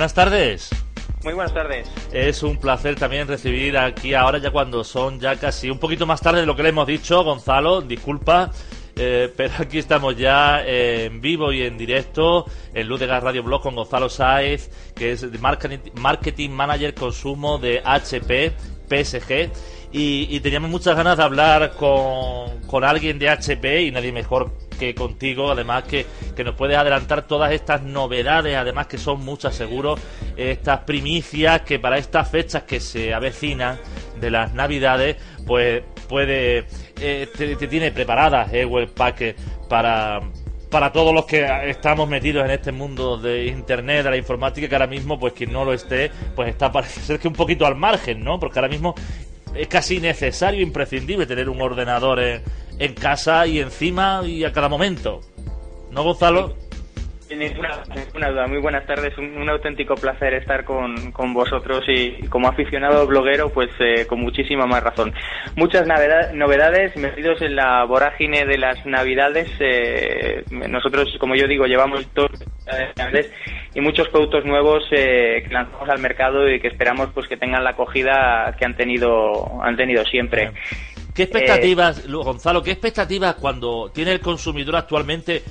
Buenas 0.00 0.14
tardes. 0.14 0.70
Muy 1.24 1.34
buenas 1.34 1.52
tardes. 1.52 1.86
Es 2.10 2.42
un 2.42 2.56
placer 2.56 2.96
también 2.96 3.28
recibir 3.28 3.76
aquí 3.76 4.14
ahora 4.14 4.38
ya 4.38 4.50
cuando 4.50 4.82
son 4.82 5.20
ya 5.20 5.36
casi 5.36 5.68
un 5.68 5.78
poquito 5.78 6.06
más 6.06 6.22
tarde 6.22 6.40
de 6.40 6.46
lo 6.46 6.56
que 6.56 6.62
le 6.62 6.70
hemos 6.70 6.86
dicho, 6.86 7.22
Gonzalo, 7.22 7.82
disculpa. 7.82 8.50
Eh, 8.96 9.30
pero 9.36 9.52
aquí 9.58 9.76
estamos 9.76 10.16
ya 10.16 10.64
en 10.64 11.20
vivo 11.20 11.52
y 11.52 11.64
en 11.64 11.76
directo 11.76 12.46
en 12.72 12.88
Ludegas 12.88 13.22
Radio 13.22 13.42
Blog 13.42 13.60
con 13.60 13.74
Gonzalo 13.74 14.08
Sáez, 14.08 14.70
que 14.94 15.12
es 15.12 15.38
marketing, 15.38 15.90
marketing 15.96 16.48
Manager 16.48 16.94
Consumo 16.94 17.58
de 17.58 17.82
HP 17.84 18.52
PSG. 18.88 19.50
Y, 19.92 20.40
teníamos 20.40 20.70
muchas 20.70 20.96
ganas 20.96 21.18
de 21.18 21.24
hablar 21.24 21.74
con, 21.74 22.58
con 22.68 22.84
alguien 22.84 23.18
de 23.18 23.28
HP 23.28 23.82
y 23.82 23.90
nadie 23.90 24.12
mejor 24.12 24.50
que 24.80 24.94
contigo, 24.94 25.50
además 25.50 25.84
que, 25.84 26.06
que 26.34 26.42
nos 26.42 26.54
puedes 26.54 26.78
adelantar 26.78 27.26
todas 27.26 27.52
estas 27.52 27.82
novedades, 27.82 28.56
además 28.56 28.86
que 28.86 28.96
son 28.96 29.20
muchas 29.20 29.54
seguro, 29.54 29.96
estas 30.38 30.80
primicias 30.80 31.60
que 31.60 31.78
para 31.78 31.98
estas 31.98 32.30
fechas 32.30 32.62
que 32.62 32.80
se 32.80 33.12
avecinan 33.12 33.78
de 34.18 34.30
las 34.30 34.54
navidades, 34.54 35.16
pues 35.46 35.82
puede, 36.08 36.64
eh, 36.98 37.28
te, 37.36 37.56
tiene 37.56 37.92
preparadas 37.92 38.50
eh, 38.54 38.64
Webpack 38.64 39.36
para, 39.68 40.22
para 40.70 40.90
todos 40.92 41.12
los 41.12 41.26
que 41.26 41.46
estamos 41.68 42.08
metidos 42.08 42.46
en 42.46 42.52
este 42.52 42.72
mundo 42.72 43.18
de 43.18 43.48
internet, 43.48 44.04
de 44.04 44.10
la 44.10 44.16
informática, 44.16 44.66
que 44.66 44.74
ahora 44.74 44.86
mismo, 44.86 45.20
pues 45.20 45.34
quien 45.34 45.52
no 45.52 45.62
lo 45.62 45.74
esté, 45.74 46.10
pues 46.34 46.48
está 46.48 46.72
parece 46.72 47.18
que 47.18 47.28
un 47.28 47.34
poquito 47.34 47.66
al 47.66 47.76
margen, 47.76 48.24
¿no? 48.24 48.40
Porque 48.40 48.58
ahora 48.58 48.70
mismo 48.70 48.94
es 49.54 49.68
casi 49.68 50.00
necesario, 50.00 50.62
imprescindible 50.62 51.26
tener 51.26 51.48
un 51.48 51.60
ordenador 51.60 52.20
en, 52.20 52.42
en 52.80 52.94
casa 52.94 53.46
y 53.46 53.60
encima 53.60 54.22
y 54.24 54.42
a 54.42 54.52
cada 54.52 54.68
momento. 54.68 55.20
¿No, 55.92 56.02
Gonzalo? 56.02 56.56
Ninguna, 57.30 57.82
ninguna 57.94 58.30
duda. 58.30 58.46
Muy 58.48 58.58
buenas 58.58 58.86
tardes. 58.86 59.16
Un, 59.16 59.48
auténtico 59.48 59.94
placer 59.94 60.34
estar 60.34 60.64
con, 60.64 61.12
con, 61.12 61.32
vosotros 61.32 61.84
y 61.86 62.26
como 62.26 62.48
aficionado 62.48 63.06
bloguero, 63.06 63.50
pues 63.50 63.70
eh, 63.78 64.06
con 64.06 64.20
muchísima 64.20 64.66
más 64.66 64.82
razón. 64.82 65.12
Muchas 65.54 65.86
novedades 65.86 66.96
metidos 66.96 67.40
en 67.42 67.54
la 67.54 67.84
vorágine 67.84 68.46
de 68.46 68.58
las 68.58 68.84
navidades. 68.84 69.48
Eh, 69.60 70.42
nosotros, 70.50 71.16
como 71.20 71.36
yo 71.36 71.46
digo, 71.46 71.66
llevamos 71.66 72.08
dos 72.14 72.30
navidades 72.66 73.30
y 73.74 73.80
muchos 73.80 74.08
productos 74.08 74.44
nuevos 74.44 74.82
eh, 74.90 75.44
que 75.46 75.54
lanzamos 75.54 75.88
al 75.88 76.00
mercado 76.00 76.50
y 76.50 76.58
que 76.58 76.68
esperamos 76.68 77.10
pues 77.14 77.28
que 77.28 77.36
tengan 77.36 77.62
la 77.62 77.70
acogida 77.70 78.56
que 78.58 78.64
han 78.64 78.76
tenido 78.76 79.62
han 79.62 79.76
tenido 79.76 80.04
siempre. 80.04 80.50
¿Qué 81.20 81.24
expectativas, 81.24 82.08
Gonzalo, 82.08 82.62
qué 82.62 82.70
expectativas 82.70 83.34
cuando 83.34 83.90
tiene 83.92 84.12
el 84.12 84.20
consumidor 84.20 84.76
actualmente 84.76 85.42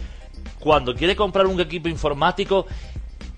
cuando 0.58 0.96
quiere 0.96 1.16
comprar 1.16 1.46
un 1.46 1.62
equipo 1.62 1.88
informático, 1.88 2.66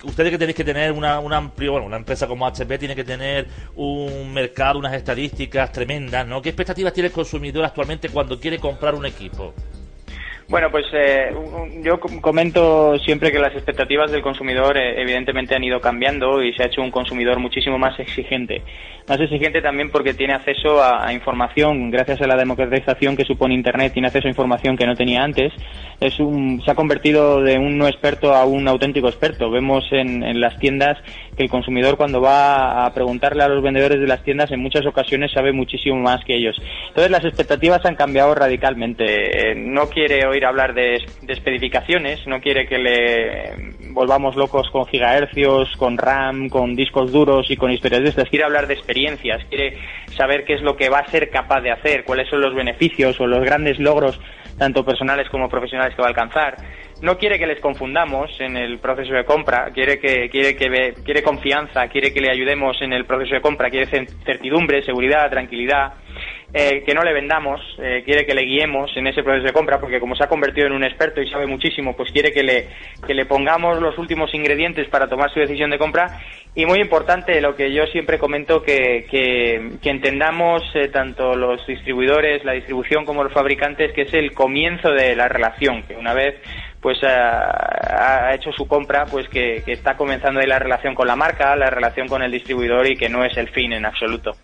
ustedes 0.05 0.31
que 0.31 0.37
tenéis 0.37 0.55
que 0.55 0.63
tener 0.63 0.93
una, 0.93 1.19
un 1.19 1.33
amplio, 1.33 1.73
bueno, 1.73 1.87
una 1.87 1.97
empresa 1.97 2.27
como 2.27 2.47
HP 2.47 2.77
tiene 2.77 2.95
que 2.95 3.03
tener 3.03 3.49
un 3.75 4.31
mercado, 4.31 4.79
unas 4.79 4.93
estadísticas 4.93 5.73
tremendas, 5.73 6.25
¿no? 6.25 6.41
¿Qué 6.41 6.47
expectativas 6.47 6.93
tiene 6.93 7.07
el 7.07 7.13
consumidor 7.13 7.65
actualmente 7.65 8.07
cuando 8.07 8.39
quiere 8.39 8.59
comprar 8.59 8.95
un 8.95 9.05
equipo? 9.05 9.53
Bueno, 10.51 10.69
pues 10.69 10.85
eh, 10.91 11.33
yo 11.81 11.97
comento 11.97 12.99
siempre 12.99 13.31
que 13.31 13.39
las 13.39 13.53
expectativas 13.53 14.11
del 14.11 14.21
consumidor 14.21 14.77
eh, 14.77 15.01
evidentemente 15.01 15.55
han 15.55 15.63
ido 15.63 15.79
cambiando 15.79 16.43
y 16.43 16.51
se 16.51 16.63
ha 16.63 16.65
hecho 16.65 16.81
un 16.81 16.91
consumidor 16.91 17.39
muchísimo 17.39 17.79
más 17.79 17.97
exigente. 18.01 18.61
Más 19.07 19.17
exigente 19.21 19.61
también 19.61 19.89
porque 19.89 20.13
tiene 20.13 20.33
acceso 20.33 20.83
a, 20.83 21.13
información, 21.13 21.89
gracias 21.89 22.21
a 22.21 22.27
la 22.27 22.35
democratización 22.35 23.15
que 23.15 23.23
supone 23.23 23.53
Internet, 23.53 23.93
tiene 23.93 24.09
acceso 24.09 24.27
a 24.27 24.29
información 24.29 24.75
que 24.75 24.85
no 24.85 24.93
tenía 24.93 25.23
antes. 25.23 25.53
Es 26.01 26.19
un, 26.19 26.61
se 26.65 26.71
ha 26.71 26.75
convertido 26.75 27.41
de 27.41 27.57
un 27.57 27.77
no 27.77 27.87
experto 27.87 28.35
a 28.35 28.43
un 28.43 28.67
auténtico 28.67 29.07
experto. 29.07 29.49
Vemos 29.51 29.85
en, 29.91 30.21
en 30.21 30.41
las 30.41 30.59
tiendas 30.59 30.97
el 31.41 31.49
consumidor 31.49 31.97
cuando 31.97 32.21
va 32.21 32.85
a 32.85 32.93
preguntarle 32.93 33.43
a 33.43 33.47
los 33.47 33.63
vendedores 33.63 33.99
de 33.99 34.07
las 34.07 34.23
tiendas 34.23 34.51
en 34.51 34.61
muchas 34.61 34.85
ocasiones 34.85 35.31
sabe 35.31 35.51
muchísimo 35.51 35.97
más 35.97 36.23
que 36.25 36.35
ellos. 36.35 36.55
Entonces 36.87 37.11
las 37.11 37.25
expectativas 37.25 37.85
han 37.85 37.95
cambiado 37.95 38.33
radicalmente. 38.35 39.51
Eh, 39.51 39.55
no 39.55 39.87
quiere 39.87 40.25
oír 40.25 40.45
hablar 40.45 40.73
de, 40.73 41.03
de 41.21 41.33
especificaciones, 41.33 42.25
no 42.27 42.39
quiere 42.39 42.67
que 42.67 42.77
le 42.77 43.73
volvamos 43.91 44.35
locos 44.35 44.69
con 44.71 44.85
gigahercios, 44.85 45.75
con 45.77 45.97
RAM, 45.97 46.49
con 46.49 46.75
discos 46.75 47.11
duros 47.11 47.49
y 47.49 47.57
con 47.57 47.71
historias 47.71 48.03
de 48.03 48.09
estas. 48.09 48.29
Quiere 48.29 48.45
hablar 48.45 48.67
de 48.67 48.75
experiencias, 48.75 49.43
quiere 49.49 49.77
saber 50.15 50.45
qué 50.45 50.53
es 50.53 50.61
lo 50.61 50.75
que 50.75 50.89
va 50.89 50.99
a 50.99 51.07
ser 51.07 51.29
capaz 51.29 51.61
de 51.61 51.71
hacer, 51.71 52.03
cuáles 52.03 52.29
son 52.29 52.41
los 52.41 52.55
beneficios 52.55 53.19
o 53.19 53.27
los 53.27 53.43
grandes 53.43 53.79
logros 53.79 54.19
tanto 54.57 54.85
personales 54.85 55.27
como 55.29 55.49
profesionales 55.49 55.95
que 55.95 56.01
va 56.01 56.07
a 56.07 56.11
alcanzar. 56.11 56.55
No 57.01 57.17
quiere 57.17 57.39
que 57.39 57.47
les 57.47 57.59
confundamos 57.59 58.29
en 58.39 58.55
el 58.55 58.77
proceso 58.77 59.13
de 59.13 59.25
compra, 59.25 59.71
quiere 59.73 59.99
que 59.99 60.29
quiere 60.29 60.55
que 60.55 60.93
quiere 61.03 61.23
confianza, 61.23 61.87
quiere 61.87 62.13
que 62.13 62.21
le 62.21 62.29
ayudemos 62.29 62.79
en 62.81 62.93
el 62.93 63.05
proceso 63.05 63.33
de 63.33 63.41
compra, 63.41 63.71
quiere 63.71 63.87
certidumbre, 64.23 64.83
seguridad, 64.83 65.29
tranquilidad. 65.31 65.93
Eh, 66.53 66.83
que 66.85 66.93
no 66.93 67.01
le 67.01 67.13
vendamos, 67.13 67.61
eh, 67.81 68.03
quiere 68.03 68.25
que 68.25 68.33
le 68.33 68.41
guiemos 68.41 68.91
en 68.97 69.07
ese 69.07 69.23
proceso 69.23 69.47
de 69.47 69.53
compra, 69.53 69.79
porque 69.79 70.01
como 70.01 70.17
se 70.17 70.25
ha 70.25 70.27
convertido 70.27 70.67
en 70.67 70.73
un 70.73 70.83
experto 70.83 71.21
y 71.21 71.29
sabe 71.29 71.47
muchísimo, 71.47 71.95
pues 71.95 72.11
quiere 72.11 72.33
que 72.33 72.43
le, 72.43 72.67
que 73.07 73.13
le 73.13 73.25
pongamos 73.25 73.81
los 73.81 73.97
últimos 73.97 74.33
ingredientes 74.33 74.89
para 74.89 75.07
tomar 75.07 75.31
su 75.33 75.39
decisión 75.39 75.69
de 75.69 75.77
compra. 75.77 76.19
Y 76.53 76.65
muy 76.65 76.79
importante, 76.79 77.39
lo 77.39 77.55
que 77.55 77.71
yo 77.71 77.85
siempre 77.87 78.19
comento, 78.19 78.61
que, 78.61 79.05
que, 79.09 79.89
entendamos 79.89 80.61
eh, 80.75 80.89
tanto 80.89 81.35
los 81.35 81.65
distribuidores, 81.65 82.43
la 82.43 82.51
distribución 82.51 83.05
como 83.05 83.23
los 83.23 83.31
fabricantes, 83.31 83.93
que 83.93 84.01
es 84.01 84.13
el 84.13 84.33
comienzo 84.33 84.91
de 84.91 85.15
la 85.15 85.29
relación, 85.29 85.83
que 85.83 85.95
una 85.95 86.13
vez 86.13 86.35
pues 86.81 86.97
ha, 87.03 88.33
hecho 88.33 88.51
su 88.51 88.67
compra, 88.67 89.05
pues 89.05 89.29
que, 89.29 89.63
está 89.67 89.95
comenzando 89.95 90.39
ahí 90.39 90.47
la 90.47 90.59
relación 90.59 90.95
con 90.95 91.07
la 91.07 91.15
marca, 91.15 91.55
la 91.55 91.69
relación 91.69 92.07
con 92.07 92.23
el 92.23 92.31
distribuidor 92.31 92.87
y 92.87 92.97
que 92.97 93.07
no 93.07 93.23
es 93.23 93.37
el 93.37 93.49
fin 93.49 93.73
en 93.73 93.85
absoluto. 93.85 94.35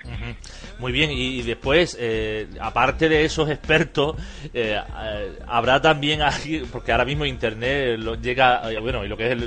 Muy 0.80 0.92
bien, 0.92 1.10
y, 1.12 1.42
después, 1.42 1.98
eh, 2.00 2.48
aparte 2.60 3.10
de 3.10 3.26
esos 3.26 3.50
expertos, 3.50 4.16
eh, 4.54 4.80
eh, 4.80 5.40
habrá 5.48 5.82
también 5.82 6.22
aquí, 6.22 6.62
porque 6.72 6.92
ahora 6.92 7.06
mismo 7.06 7.26
Internet 7.26 7.98
lo, 8.00 8.14
llega, 8.14 8.62
bueno, 8.80 9.04
y 9.04 9.08
lo 9.08 9.18
que 9.18 9.32
es 9.32 9.38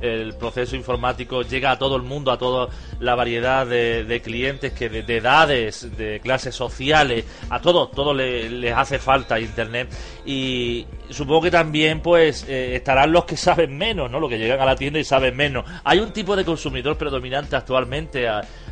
el, 0.00 0.34
proceso 0.38 0.74
informático 0.74 1.42
llega 1.42 1.72
a 1.72 1.78
todo 1.78 1.96
el 1.96 2.02
mundo, 2.02 2.30
a 2.30 2.38
toda 2.38 2.68
la 3.00 3.14
variedad 3.14 3.66
de, 3.66 4.22
clientes, 4.24 4.72
que 4.72 4.88
de, 4.88 5.16
edades, 5.16 5.94
de 5.96 6.20
clases 6.20 6.54
sociales, 6.54 7.24
a 7.50 7.60
todos, 7.60 7.90
todo 7.90 8.14
les 8.14 8.72
hace 8.74 8.98
falta 8.98 9.38
Internet. 9.38 9.88
Y 10.24 10.86
supongo 11.10 11.42
que 11.42 11.50
también, 11.50 12.00
pues, 12.00 12.44
estarán 12.48 13.12
los 13.12 13.26
que 13.26 13.36
saben 13.36 13.76
menos, 13.76 14.10
¿no? 14.10 14.20
Los 14.20 14.30
que 14.30 14.38
llegan 14.38 14.60
a 14.60 14.64
la 14.64 14.76
tienda 14.76 14.98
y 14.98 15.04
saben 15.04 15.36
menos. 15.36 15.66
Hay 15.84 15.98
un 15.98 16.12
tipo 16.12 16.34
de 16.34 16.44
consumidor 16.44 16.96
predominante 16.96 17.56
actualmente 17.56 18.26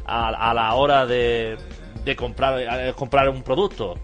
a 0.06 0.52
la 0.54 0.74
hora 0.74 1.06
de 1.06 1.56
de 2.04 2.16
comprar, 2.16 2.94
comprar 2.94 3.28
un 3.28 3.42
producto. 3.42 3.94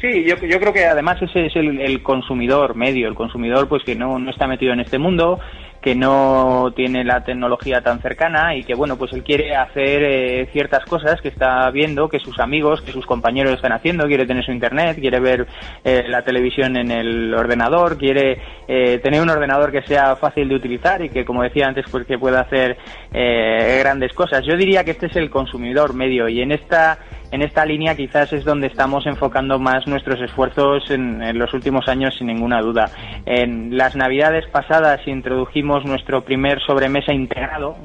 Sí, 0.00 0.24
yo, 0.24 0.36
yo 0.36 0.58
creo 0.58 0.72
que 0.72 0.86
además 0.86 1.20
ese 1.20 1.46
es 1.46 1.56
el, 1.56 2.02
consumidor 2.02 2.74
medio, 2.74 3.06
el 3.06 3.14
consumidor 3.14 3.68
pues 3.68 3.84
que 3.84 3.94
no, 3.94 4.18
no 4.18 4.30
está 4.30 4.46
metido 4.46 4.72
en 4.72 4.80
este 4.80 4.98
mundo, 4.98 5.38
que 5.80 5.94
no 5.94 6.72
tiene 6.76 7.04
la 7.04 7.24
tecnología 7.24 7.80
tan 7.80 8.00
cercana 8.00 8.54
y 8.54 8.64
que 8.64 8.74
bueno 8.74 8.96
pues 8.96 9.12
él 9.12 9.22
quiere 9.22 9.56
hacer 9.56 10.02
eh, 10.02 10.48
ciertas 10.52 10.84
cosas 10.84 11.20
que 11.22 11.28
está 11.28 11.70
viendo 11.70 12.08
que 12.08 12.20
sus 12.20 12.38
amigos 12.38 12.82
que 12.82 12.92
sus 12.92 13.06
compañeros 13.06 13.54
están 13.54 13.72
haciendo. 13.72 14.06
Quiere 14.06 14.26
tener 14.26 14.44
su 14.44 14.52
internet 14.52 14.98
quiere 15.00 15.20
ver 15.20 15.46
eh, 15.84 16.04
la 16.08 16.22
televisión 16.22 16.76
en 16.76 16.90
el 16.90 17.34
ordenador 17.34 17.96
quiere 17.96 18.38
eh, 18.68 18.98
tener 18.98 19.22
un 19.22 19.30
ordenador 19.30 19.72
que 19.72 19.82
sea 19.82 20.16
fácil 20.16 20.48
de 20.48 20.54
utilizar 20.54 21.02
y 21.02 21.08
que 21.08 21.24
como 21.24 21.42
decía 21.42 21.66
antes 21.66 21.86
pues 21.90 22.06
que 22.06 22.18
pueda 22.18 22.40
hacer 22.40 22.76
grandes 23.10 24.12
cosas. 24.12 24.44
Yo 24.44 24.56
diría 24.56 24.84
que 24.84 24.92
este 24.92 25.06
es 25.06 25.16
el 25.16 25.30
consumidor 25.30 25.94
medio 25.94 26.28
y 26.28 26.42
en 26.42 26.52
esta 26.52 26.98
en 27.32 27.42
esta 27.42 27.64
línea 27.64 27.94
quizás 27.94 28.32
es 28.32 28.44
donde 28.44 28.66
estamos 28.66 29.06
enfocando 29.06 29.58
más 29.58 29.86
nuestros 29.86 30.20
esfuerzos 30.20 30.90
en, 30.90 31.38
los 31.38 31.54
últimos 31.54 31.88
años, 31.88 32.14
sin 32.16 32.26
ninguna 32.26 32.60
duda. 32.60 32.90
En 33.24 33.76
las 33.76 33.94
navidades 33.94 34.46
pasadas 34.48 35.00
introdujimos 35.06 35.84
nuestro 35.84 36.22
primer 36.22 36.60
sobremesa 36.60 37.12
integrado, 37.12 37.76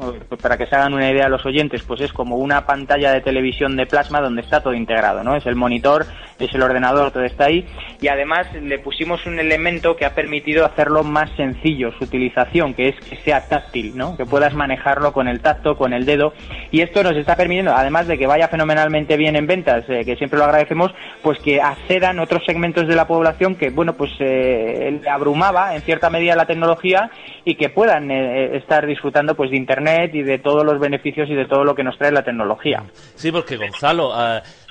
para 0.41 0.57
que 0.57 0.65
se 0.65 0.75
hagan 0.75 0.93
una 0.93 1.11
idea 1.11 1.29
los 1.29 1.45
oyentes, 1.45 1.83
pues 1.83 2.01
es 2.01 2.11
como 2.11 2.37
una 2.37 2.65
pantalla 2.65 3.11
de 3.11 3.21
televisión 3.21 3.75
de 3.75 3.85
plasma 3.85 4.21
donde 4.21 4.41
está 4.41 4.61
todo 4.61 4.73
integrado, 4.73 5.23
¿no? 5.23 5.35
Es 5.35 5.45
el 5.45 5.55
monitor, 5.55 6.05
es 6.39 6.53
el 6.53 6.63
ordenador, 6.63 7.11
todo 7.11 7.23
está 7.23 7.45
ahí. 7.45 7.65
Y 8.01 8.07
además 8.07 8.47
le 8.53 8.79
pusimos 8.79 9.25
un 9.25 9.39
elemento 9.39 9.95
que 9.95 10.05
ha 10.05 10.15
permitido 10.15 10.65
hacerlo 10.65 11.03
más 11.03 11.29
sencillo, 11.37 11.91
su 11.97 12.05
utilización, 12.05 12.73
que 12.73 12.89
es 12.89 12.95
que 13.07 13.15
sea 13.17 13.47
táctil, 13.47 13.95
¿no? 13.95 14.17
Que 14.17 14.25
puedas 14.25 14.53
manejarlo 14.53 15.13
con 15.13 15.27
el 15.27 15.41
tacto, 15.41 15.77
con 15.77 15.93
el 15.93 16.05
dedo. 16.05 16.33
Y 16.71 16.81
esto 16.81 17.03
nos 17.03 17.15
está 17.15 17.35
permitiendo, 17.35 17.73
además 17.75 18.07
de 18.07 18.17
que 18.17 18.27
vaya 18.27 18.47
fenomenalmente 18.47 19.17
bien 19.17 19.34
en 19.35 19.47
ventas, 19.47 19.85
eh, 19.89 20.03
que 20.05 20.15
siempre 20.15 20.39
lo 20.39 20.45
agradecemos, 20.45 20.91
pues 21.21 21.39
que 21.39 21.61
accedan 21.61 22.19
otros 22.19 22.43
segmentos 22.45 22.87
de 22.87 22.95
la 22.95 23.07
población 23.07 23.55
que, 23.55 23.69
bueno, 23.69 23.93
pues 23.93 24.11
eh, 24.19 25.01
abrumaba 25.09 25.75
en 25.75 25.81
cierta 25.81 26.09
medida 26.09 26.35
la 26.35 26.45
tecnología 26.45 27.09
y 27.43 27.55
que 27.55 27.69
puedan 27.69 28.09
eh, 28.11 28.57
estar 28.57 28.85
disfrutando 28.85 29.35
pues 29.35 29.51
de 29.51 29.57
Internet 29.57 30.11
y 30.13 30.23
de 30.23 30.39
todos 30.39 30.63
los 30.63 30.79
beneficios 30.79 31.29
y 31.29 31.35
de 31.35 31.45
todo 31.45 31.63
lo 31.63 31.75
que 31.75 31.83
nos 31.83 31.97
trae 31.97 32.11
la 32.11 32.23
tecnología. 32.23 32.83
Sí, 33.15 33.31
porque 33.31 33.57
Gonzalo, 33.57 34.13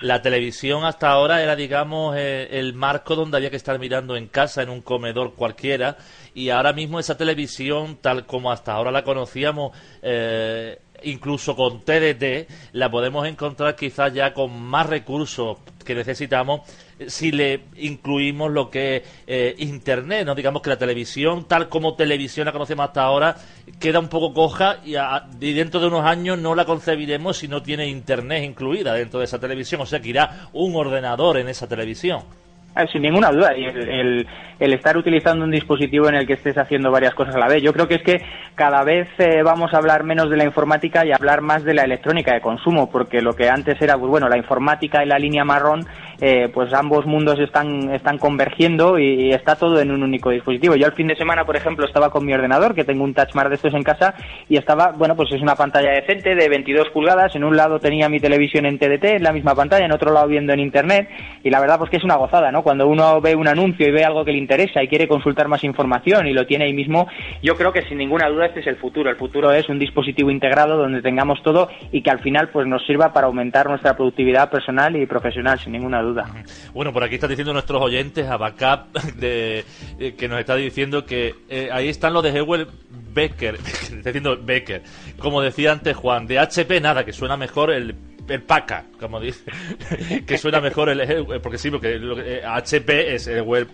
la 0.00 0.22
televisión 0.22 0.84
hasta 0.84 1.10
ahora 1.10 1.42
era, 1.42 1.56
digamos, 1.56 2.16
el 2.16 2.74
marco 2.74 3.14
donde 3.14 3.36
había 3.36 3.50
que 3.50 3.56
estar 3.56 3.78
mirando 3.78 4.16
en 4.16 4.28
casa, 4.28 4.62
en 4.62 4.70
un 4.70 4.80
comedor 4.80 5.34
cualquiera, 5.34 5.96
y 6.34 6.50
ahora 6.50 6.72
mismo 6.72 6.98
esa 6.98 7.16
televisión, 7.16 7.98
tal 8.00 8.26
como 8.26 8.50
hasta 8.50 8.72
ahora 8.72 8.90
la 8.90 9.02
conocíamos, 9.02 9.76
eh, 10.02 10.78
incluso 11.04 11.56
con 11.56 11.80
TDT, 11.80 12.48
la 12.72 12.90
podemos 12.90 13.26
encontrar 13.26 13.76
quizás 13.76 14.12
ya 14.12 14.32
con 14.32 14.60
más 14.62 14.86
recursos 14.88 15.58
que 15.84 15.94
necesitamos 15.94 16.62
si 17.06 17.32
le 17.32 17.64
incluimos 17.76 18.50
lo 18.50 18.70
que 18.70 18.96
es 18.96 19.02
eh, 19.26 19.54
Internet, 19.58 20.26
¿no? 20.26 20.34
Digamos 20.34 20.62
que 20.62 20.70
la 20.70 20.78
televisión, 20.78 21.44
tal 21.46 21.68
como 21.68 21.94
televisión 21.94 22.46
la 22.46 22.52
conocemos 22.52 22.86
hasta 22.86 23.02
ahora, 23.02 23.36
queda 23.80 23.98
un 23.98 24.08
poco 24.08 24.32
coja 24.32 24.78
y, 24.84 24.94
y, 24.94 25.52
dentro 25.52 25.80
de 25.80 25.88
unos 25.88 26.04
años 26.04 26.38
no 26.38 26.54
la 26.54 26.64
concebiremos 26.64 27.38
si 27.38 27.48
no 27.48 27.62
tiene 27.62 27.88
Internet 27.88 28.44
incluida 28.44 28.94
dentro 28.94 29.18
de 29.18 29.26
esa 29.26 29.38
televisión, 29.38 29.80
o 29.80 29.86
sea 29.86 30.00
que 30.00 30.10
irá 30.10 30.48
un 30.52 30.74
ordenador 30.76 31.38
en 31.38 31.48
esa 31.48 31.68
televisión. 31.68 32.22
Ah, 32.76 32.86
sin 32.90 33.02
ninguna 33.02 33.30
duda, 33.30 33.56
y 33.56 33.66
el, 33.66 34.26
el, 34.58 34.72
estar 34.72 34.96
utilizando 34.96 35.44
un 35.44 35.52
dispositivo 35.52 36.08
en 36.08 36.16
el 36.16 36.26
que 36.26 36.32
estés 36.32 36.58
haciendo 36.58 36.90
varias 36.90 37.14
cosas 37.14 37.36
a 37.36 37.38
la 37.38 37.46
vez. 37.46 37.62
Yo 37.62 37.72
creo 37.72 37.86
que 37.86 37.94
es 37.94 38.02
que 38.02 38.20
cada 38.56 38.82
vez 38.82 39.08
eh, 39.18 39.42
vamos 39.44 39.72
a 39.72 39.76
hablar 39.76 40.02
menos 40.02 40.28
de 40.28 40.36
la 40.36 40.44
informática 40.44 41.06
y 41.06 41.12
hablar 41.12 41.40
más 41.40 41.62
de 41.62 41.72
la 41.72 41.82
electrónica 41.82 42.34
de 42.34 42.40
consumo, 42.40 42.90
porque 42.90 43.22
lo 43.22 43.34
que 43.34 43.48
antes 43.48 43.80
era, 43.80 43.96
pues 43.96 44.10
bueno, 44.10 44.28
la 44.28 44.38
informática 44.38 45.04
y 45.04 45.06
la 45.06 45.20
línea 45.20 45.44
marrón, 45.44 45.86
eh, 46.20 46.48
pues 46.52 46.72
ambos 46.72 47.06
mundos 47.06 47.38
están, 47.38 47.92
están 47.92 48.18
convergiendo 48.18 48.98
y, 48.98 49.30
está 49.30 49.56
todo 49.56 49.80
en 49.80 49.90
un 49.90 50.02
único 50.02 50.30
dispositivo. 50.30 50.76
Yo 50.76 50.86
el 50.86 50.92
fin 50.92 51.08
de 51.08 51.16
semana, 51.16 51.44
por 51.44 51.56
ejemplo, 51.56 51.86
estaba 51.86 52.10
con 52.10 52.24
mi 52.24 52.32
ordenador, 52.32 52.74
que 52.74 52.84
tengo 52.84 53.04
un 53.04 53.14
Touch 53.14 53.32
de 53.34 53.54
estos 53.54 53.74
en 53.74 53.82
casa, 53.82 54.14
y 54.48 54.56
estaba, 54.56 54.92
bueno, 54.92 55.16
pues 55.16 55.32
es 55.32 55.42
una 55.42 55.54
pantalla 55.54 55.90
decente 55.90 56.34
de 56.34 56.48
22 56.48 56.90
pulgadas. 56.90 57.34
En 57.36 57.44
un 57.44 57.56
lado 57.56 57.78
tenía 57.78 58.08
mi 58.08 58.20
televisión 58.20 58.66
en 58.66 58.78
TDT, 58.78 59.04
en 59.04 59.22
la 59.22 59.32
misma 59.32 59.54
pantalla, 59.54 59.86
en 59.86 59.92
otro 59.92 60.12
lado 60.12 60.26
viendo 60.28 60.52
en 60.52 60.60
Internet, 60.60 61.08
y 61.42 61.50
la 61.50 61.60
verdad, 61.60 61.78
pues 61.78 61.90
que 61.90 61.96
es 61.96 62.04
una 62.04 62.16
gozada, 62.16 62.50
¿no? 62.50 62.62
cuando 62.62 62.88
uno 62.88 63.20
ve 63.20 63.36
un 63.36 63.46
anuncio 63.46 63.86
y 63.86 63.92
ve 63.92 64.04
algo 64.04 64.24
que 64.24 64.32
le 64.32 64.38
interesa 64.38 64.82
y 64.82 64.88
quiere 64.88 65.06
consultar 65.06 65.48
más 65.48 65.62
información 65.64 66.26
y 66.26 66.32
lo 66.32 66.46
tiene 66.46 66.64
ahí 66.64 66.72
mismo, 66.72 67.06
yo 67.42 67.56
creo 67.56 67.72
que 67.72 67.82
sin 67.82 67.98
ninguna 67.98 68.28
duda 68.28 68.46
este 68.46 68.60
es 68.60 68.66
el 68.66 68.76
futuro. 68.76 69.10
El 69.10 69.16
futuro 69.16 69.52
es 69.52 69.68
un 69.68 69.78
dispositivo 69.78 70.30
integrado 70.30 70.76
donde 70.76 71.02
tengamos 71.02 71.42
todo 71.42 71.68
y 71.92 72.02
que 72.02 72.10
al 72.10 72.20
final 72.20 72.48
pues 72.48 72.66
nos 72.66 72.84
sirva 72.86 73.12
para 73.12 73.26
aumentar 73.26 73.68
nuestra 73.68 73.96
productividad 73.96 74.50
personal 74.50 74.96
y 74.96 75.06
profesional, 75.06 75.58
sin 75.58 75.72
ninguna 75.72 76.02
duda. 76.02 76.03
Bueno, 76.72 76.92
por 76.92 77.04
aquí 77.04 77.14
está 77.14 77.28
diciendo 77.28 77.52
nuestros 77.52 77.80
oyentes, 77.80 78.28
a 78.28 78.36
Backup, 78.36 78.92
de, 79.16 79.64
eh, 79.98 80.14
que 80.14 80.28
nos 80.28 80.40
está 80.40 80.56
diciendo 80.56 81.04
que 81.04 81.34
eh, 81.48 81.68
ahí 81.72 81.88
están 81.88 82.12
los 82.12 82.22
de 82.22 82.30
Hewell 82.30 82.68
Becker, 83.12 83.58
diciendo 84.04 84.38
Becker, 84.42 84.82
como 85.18 85.40
decía 85.40 85.72
antes 85.72 85.96
Juan, 85.96 86.26
de 86.26 86.38
HP 86.38 86.80
nada, 86.80 87.04
que 87.04 87.12
suena 87.12 87.36
mejor 87.36 87.70
el 87.70 87.94
el 88.28 88.42
PACA, 88.42 88.86
como 88.98 89.20
dice, 89.20 89.44
que 90.26 90.38
suena 90.38 90.60
mejor 90.60 90.88
el, 90.88 91.26
porque 91.42 91.58
sí, 91.58 91.70
porque 91.70 92.42
HP 92.42 93.14
es 93.14 93.26
el 93.26 93.42
web 93.42 93.68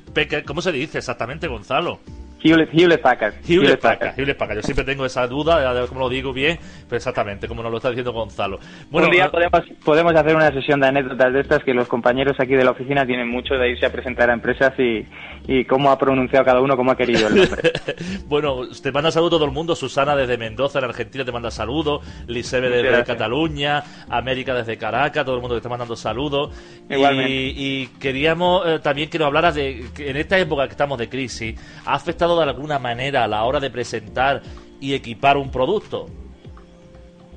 ¿cómo 0.44 0.60
se 0.60 0.72
dice 0.72 0.98
exactamente, 0.98 1.46
Gonzalo? 1.46 2.00
Hewlett, 2.42 3.02
Packard. 3.02 3.34
Hewlett, 3.46 3.80
Packard. 3.80 4.18
Hewlett 4.18 4.36
Packard. 4.36 4.56
Yo 4.56 4.62
siempre 4.62 4.84
tengo 4.84 5.04
esa 5.04 5.26
duda 5.26 5.74
de 5.74 5.86
cómo 5.88 6.00
lo 6.00 6.08
digo 6.08 6.32
bien, 6.32 6.58
pero 6.88 6.96
exactamente, 6.96 7.46
como 7.46 7.62
nos 7.62 7.70
lo 7.70 7.78
está 7.78 7.90
diciendo 7.90 8.12
Gonzalo. 8.12 8.58
Bueno, 8.90 9.08
Un 9.08 9.14
día 9.14 9.30
podemos, 9.30 9.62
podemos 9.84 10.14
hacer 10.14 10.34
una 10.34 10.50
sesión 10.52 10.80
de 10.80 10.88
anécdotas 10.88 11.32
de 11.32 11.40
estas 11.40 11.62
que 11.64 11.74
los 11.74 11.88
compañeros 11.88 12.38
aquí 12.38 12.54
de 12.54 12.64
la 12.64 12.70
oficina 12.70 13.04
tienen 13.06 13.28
mucho 13.28 13.54
de 13.54 13.70
irse 13.70 13.86
a 13.86 13.92
presentar 13.92 14.30
a 14.30 14.34
empresas 14.34 14.72
y, 14.78 15.06
y 15.46 15.64
cómo 15.64 15.90
ha 15.90 15.98
pronunciado 15.98 16.44
cada 16.44 16.60
uno, 16.60 16.76
cómo 16.76 16.90
ha 16.90 16.96
querido 16.96 17.28
el 17.28 17.36
nombre. 17.36 17.72
bueno, 18.26 18.68
te 18.82 18.92
manda 18.92 19.10
saludos 19.10 19.32
todo 19.32 19.44
el 19.44 19.50
mundo. 19.50 19.74
Susana 19.74 20.14
desde 20.14 20.36
Mendoza, 20.36 20.78
en 20.78 20.84
Argentina, 20.86 21.24
te 21.24 21.32
manda 21.32 21.50
saludos. 21.50 22.04
Lisebe 22.26 22.68
desde 22.68 23.04
Cataluña. 23.04 23.82
América 24.08 24.54
desde 24.54 24.76
Caracas, 24.76 25.24
todo 25.24 25.36
el 25.36 25.40
mundo 25.40 25.54
te 25.54 25.58
está 25.58 25.68
mandando 25.68 25.96
saludos. 25.96 26.54
Igualmente. 26.88 27.30
Y, 27.32 27.86
queríamos 27.98 28.66
eh, 28.66 28.78
también 28.80 29.10
que 29.10 29.18
nos 29.18 29.26
hablaras 29.26 29.54
de 29.54 29.86
que 29.94 30.10
en 30.10 30.16
esta 30.16 30.38
época 30.38 30.66
que 30.66 30.72
estamos 30.72 30.98
de 30.98 31.08
crisis, 31.08 31.58
¿ha 31.84 31.94
afectado 31.94 32.36
de 32.36 32.44
alguna 32.44 32.78
manera 32.78 33.24
a 33.24 33.28
la 33.28 33.44
hora 33.44 33.60
de 33.60 33.70
presentar 33.70 34.42
y 34.80 34.94
equipar 34.94 35.36
un 35.36 35.50
producto? 35.50 36.08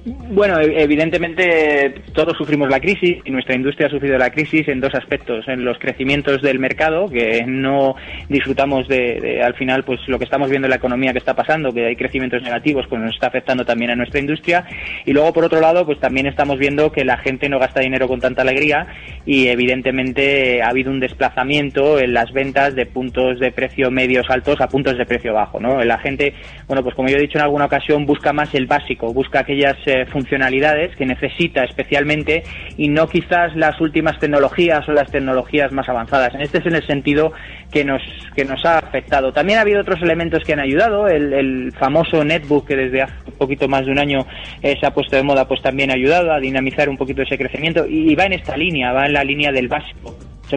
Bueno, 0.05 0.59
e-, 0.59 0.83
evidentemente 0.83 1.95
todos 2.13 2.37
sufrimos 2.37 2.69
la 2.69 2.79
crisis 2.79 3.19
y 3.23 3.31
nuestra 3.31 3.55
industria 3.55 3.87
ha 3.87 3.89
sufrido 3.89 4.17
la 4.17 4.31
crisis 4.31 4.67
en 4.67 4.81
dos 4.81 4.93
aspectos, 4.95 5.47
en 5.47 5.63
los 5.63 5.77
crecimientos 5.79 6.41
del 6.41 6.59
mercado, 6.59 7.07
que 7.07 7.43
no 7.47 7.95
disfrutamos 8.27 8.87
de, 8.87 9.41
al 9.41 9.53
final 9.55 9.83
pues 9.83 10.01
lo 10.07 10.17
que 10.17 10.25
estamos 10.25 10.49
viendo 10.49 10.65
en 10.65 10.71
la 10.71 10.75
economía 10.75 11.13
que 11.13 11.19
está 11.19 11.35
pasando, 11.35 11.71
que 11.71 11.85
hay 11.85 11.95
crecimientos 11.95 12.43
negativos, 12.43 12.85
pues 12.89 13.01
nos 13.01 13.13
está 13.13 13.27
afectando 13.27 13.65
también 13.65 13.91
a 13.91 13.95
nuestra 13.95 14.19
industria 14.19 14.65
y 15.05 15.13
luego 15.13 15.31
por 15.31 15.45
otro 15.45 15.61
lado 15.61 15.85
pues 15.85 15.99
también 15.99 16.27
estamos 16.27 16.59
viendo 16.59 16.91
que 16.91 17.05
la 17.05 17.17
gente 17.17 17.47
no 17.47 17.59
gasta 17.59 17.79
dinero 17.79 18.07
con 18.07 18.19
tanta 18.19 18.41
alegría 18.41 18.87
y 19.25 19.47
evidentemente 19.47 20.61
ha 20.61 20.69
habido 20.69 20.91
un 20.91 20.99
desplazamiento 20.99 21.99
en 21.99 22.13
las 22.13 22.33
ventas 22.33 22.75
de 22.75 22.85
puntos 22.85 23.39
de 23.39 23.51
precio 23.51 23.89
medios 23.89 24.29
altos 24.29 24.59
a 24.59 24.67
puntos 24.67 24.97
de 24.97 25.05
precio 25.05 25.33
bajo, 25.33 25.61
¿no? 25.61 25.81
La 25.83 25.97
gente, 25.97 26.33
bueno, 26.67 26.83
pues 26.83 26.93
como 26.95 27.07
yo 27.07 27.15
he 27.15 27.21
dicho 27.21 27.37
en 27.37 27.43
alguna 27.43 27.65
ocasión, 27.65 28.05
busca 28.05 28.33
más 28.33 28.53
el 28.53 28.65
básico, 28.65 29.13
busca 29.13 29.39
aquellas 29.39 29.77
funcionalidades 30.11 30.95
que 30.95 31.05
necesita 31.05 31.63
especialmente 31.63 32.43
y 32.77 32.87
no 32.87 33.07
quizás 33.07 33.55
las 33.55 33.79
últimas 33.81 34.19
tecnologías 34.19 34.87
o 34.87 34.91
las 34.91 35.11
tecnologías 35.11 35.71
más 35.71 35.87
avanzadas. 35.89 36.33
Este 36.39 36.59
es 36.59 36.65
en 36.65 36.75
el 36.75 36.85
sentido 36.85 37.33
que 37.71 37.83
nos, 37.83 38.01
que 38.35 38.45
nos 38.45 38.63
ha 38.65 38.77
afectado. 38.77 39.33
También 39.33 39.59
ha 39.59 39.63
habido 39.63 39.81
otros 39.81 40.01
elementos 40.01 40.43
que 40.43 40.53
han 40.53 40.59
ayudado. 40.59 41.07
El, 41.07 41.71
famoso 41.73 42.23
netbook 42.23 42.67
que 42.67 42.75
desde 42.75 43.01
hace 43.01 43.13
un 43.25 43.37
poquito 43.37 43.67
más 43.67 43.85
de 43.85 43.91
un 43.91 43.99
año 43.99 44.19
eh, 44.61 44.75
se 44.79 44.85
ha 44.85 44.93
puesto 44.93 45.15
de 45.15 45.23
moda, 45.23 45.47
pues 45.47 45.61
también 45.61 45.89
ha 45.91 45.95
ayudado 45.95 46.31
a 46.31 46.39
dinamizar 46.39 46.87
un 46.87 46.97
poquito 46.97 47.23
ese 47.23 47.37
crecimiento 47.37 47.85
y, 47.87 48.13
va 48.15 48.25
en 48.25 48.33
esta 48.33 48.55
línea, 48.55 48.91
va 48.91 49.05
en 49.05 49.13
la 49.13 49.23
línea 49.23 49.51
del 49.51 49.67
básico. 49.67 50.15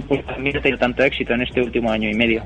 Pues 0.09 0.27
también 0.27 0.59
ha 0.59 0.61
tenido 0.61 0.79
tanto 0.79 1.03
éxito 1.03 1.33
en 1.33 1.43
este 1.43 1.61
último 1.61 1.91
año 1.91 2.11
y 2.11 2.15
medio. 2.15 2.45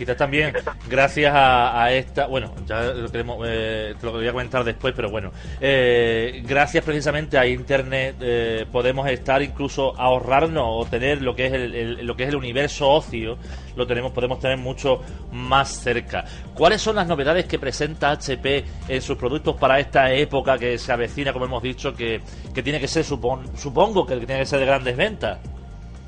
Quizás 0.00 0.16
también 0.16 0.54
gracias 0.88 1.30
a, 1.36 1.92
esta, 1.92 2.26
bueno, 2.26 2.54
ya 2.66 2.84
lo 2.84 3.10
queremos, 3.10 3.46
eh, 3.46 3.94
te 4.00 4.06
lo 4.06 4.12
voy 4.12 4.26
a 4.26 4.32
comentar 4.32 4.64
después, 4.64 4.94
pero 4.96 5.10
bueno, 5.10 5.30
eh, 5.60 6.42
gracias 6.46 6.82
precisamente 6.82 7.36
a 7.36 7.46
Internet 7.46 8.16
eh, 8.18 8.64
podemos 8.72 9.06
estar 9.10 9.42
incluso 9.42 9.94
ahorrarnos 10.00 10.64
o 10.66 10.86
tener 10.86 11.20
lo 11.20 11.36
que 11.36 11.48
es 11.48 11.52
el, 11.52 12.06
lo 12.06 12.16
que 12.16 12.22
es 12.22 12.30
el 12.30 12.36
universo 12.36 12.88
ocio, 12.88 13.36
lo 13.76 13.86
tenemos, 13.86 14.12
podemos 14.12 14.40
tener 14.40 14.56
mucho 14.56 15.02
más 15.32 15.68
cerca. 15.68 16.24
¿Cuáles 16.54 16.80
son 16.80 16.96
las 16.96 17.06
novedades 17.06 17.44
que 17.44 17.58
presenta 17.58 18.12
HP 18.12 18.64
en 18.88 19.02
sus 19.02 19.18
productos 19.18 19.56
para 19.56 19.78
esta 19.80 20.10
época 20.14 20.56
que 20.56 20.78
se 20.78 20.92
avecina, 20.92 21.34
como 21.34 21.44
hemos 21.44 21.62
dicho, 21.62 21.92
que, 21.92 22.22
que 22.54 22.62
tiene 22.62 22.80
que 22.80 22.88
ser, 22.88 23.04
supongo 23.04 24.06
que 24.06 24.16
tiene 24.16 24.38
que 24.38 24.46
ser 24.46 24.60
de 24.60 24.64
grandes 24.64 24.96
ventas? 24.96 25.40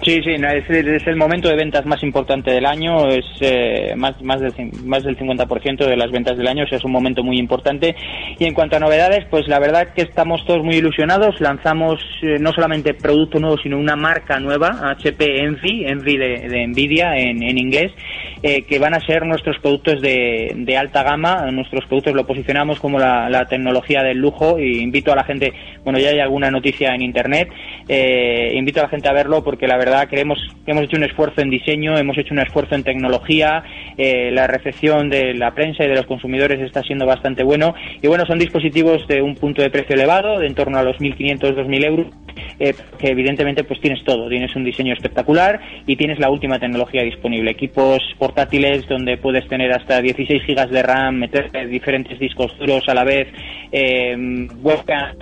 Sí, 0.04 0.20
sí, 0.24 0.30
es, 0.30 1.06
el 1.06 1.14
momento 1.14 1.48
de 1.48 1.54
ventas 1.54 1.86
más 1.86 2.02
importante 2.02 2.50
del 2.50 2.66
año, 2.66 3.06
es 3.06 3.24
eh, 3.40 3.94
más, 3.96 4.20
más, 4.20 4.40
del, 4.40 4.52
más 4.84 5.04
del 5.04 5.16
50% 5.16 5.86
de 5.86 5.96
las 5.96 6.10
ventas 6.10 6.36
del 6.36 6.48
año, 6.48 6.64
o 6.64 6.66
sea, 6.66 6.78
es 6.78 6.84
un 6.84 6.90
momento 6.90 7.22
muy 7.22 7.38
importante. 7.38 7.94
Y 8.36 8.44
en 8.44 8.52
cuanto 8.52 8.74
a 8.74 8.80
novedades, 8.80 9.24
pues 9.30 9.46
la 9.46 9.60
verdad 9.60 9.92
que 9.94 10.02
estamos 10.02 10.44
todos 10.44 10.64
muy 10.64 10.74
ilusionados, 10.74 11.40
lanzamos 11.40 12.00
eh, 12.20 12.38
no 12.40 12.52
solamente 12.52 12.94
producto 12.94 13.38
nuevo, 13.38 13.58
sino 13.58 13.78
una 13.78 13.94
marca 13.94 14.40
nueva, 14.40 14.90
HP 14.90 15.44
Envy, 15.44 15.84
Envy 15.86 16.16
de, 16.16 16.66
Nvidia 16.66 17.16
en, 17.16 17.40
en 17.40 17.56
inglés, 17.58 17.92
eh, 18.42 18.62
que 18.62 18.80
van 18.80 18.94
a 18.94 19.06
ser 19.06 19.24
nuestros 19.24 19.60
productos 19.60 20.02
de, 20.02 20.52
de, 20.56 20.76
alta 20.76 21.04
gama, 21.04 21.48
nuestros 21.52 21.86
productos 21.86 22.14
lo 22.14 22.26
posicionamos 22.26 22.80
como 22.80 22.98
la, 22.98 23.30
la, 23.30 23.44
tecnología 23.44 24.02
del 24.02 24.18
lujo 24.18 24.58
y 24.58 24.80
invito 24.80 25.12
a 25.12 25.16
la 25.16 25.22
gente, 25.22 25.52
bueno, 25.84 26.00
ya 26.00 26.08
hay 26.08 26.18
alguna 26.18 26.50
noticia 26.50 26.92
en 26.92 27.02
Internet, 27.02 27.50
invito 27.88 28.80
a 28.80 28.84
la 28.84 28.88
gente 28.88 29.08
a 29.08 29.12
verlo 29.12 29.44
porque 29.44 29.68
la 29.68 29.76
verdad 29.76 29.91
creemos 30.08 30.38
que 30.64 30.70
hemos 30.70 30.84
hecho 30.84 30.96
un 30.96 31.04
esfuerzo 31.04 31.40
en 31.40 31.50
diseño, 31.50 31.96
hemos 31.96 32.16
hecho 32.16 32.34
un 32.34 32.40
esfuerzo 32.40 32.74
en 32.74 32.84
tecnología, 32.84 33.62
eh, 33.96 34.30
la 34.30 34.46
recepción 34.46 35.08
de 35.10 35.34
la 35.34 35.52
prensa 35.52 35.84
y 35.84 35.88
de 35.88 35.96
los 35.96 36.06
consumidores 36.06 36.60
está 36.60 36.82
siendo 36.82 37.06
bastante 37.06 37.42
bueno. 37.42 37.74
Y 38.00 38.06
bueno, 38.06 38.24
son 38.26 38.38
dispositivos 38.38 39.06
de 39.08 39.22
un 39.22 39.34
punto 39.34 39.62
de 39.62 39.70
precio 39.70 39.94
elevado, 39.94 40.38
de 40.38 40.46
en 40.46 40.54
torno 40.54 40.78
a 40.78 40.82
los 40.82 40.96
1.500, 40.98 41.54
2.000 41.54 41.84
euros, 41.84 42.06
eh, 42.58 42.74
que 42.98 43.08
evidentemente 43.08 43.64
pues 43.64 43.80
tienes 43.80 44.04
todo, 44.04 44.28
tienes 44.28 44.54
un 44.54 44.64
diseño 44.64 44.92
espectacular 44.92 45.60
y 45.86 45.96
tienes 45.96 46.18
la 46.18 46.30
última 46.30 46.58
tecnología 46.58 47.02
disponible. 47.02 47.50
Equipos 47.50 48.00
portátiles 48.18 48.86
donde 48.88 49.16
puedes 49.16 49.46
tener 49.48 49.72
hasta 49.72 50.00
16 50.00 50.42
gigas 50.44 50.70
de 50.70 50.82
RAM, 50.82 51.16
meter 51.16 51.50
diferentes 51.68 52.18
discos 52.18 52.56
duros 52.58 52.84
a 52.88 52.94
la 52.94 53.04
vez, 53.04 53.28
eh, 53.72 54.14
webcams 54.62 55.16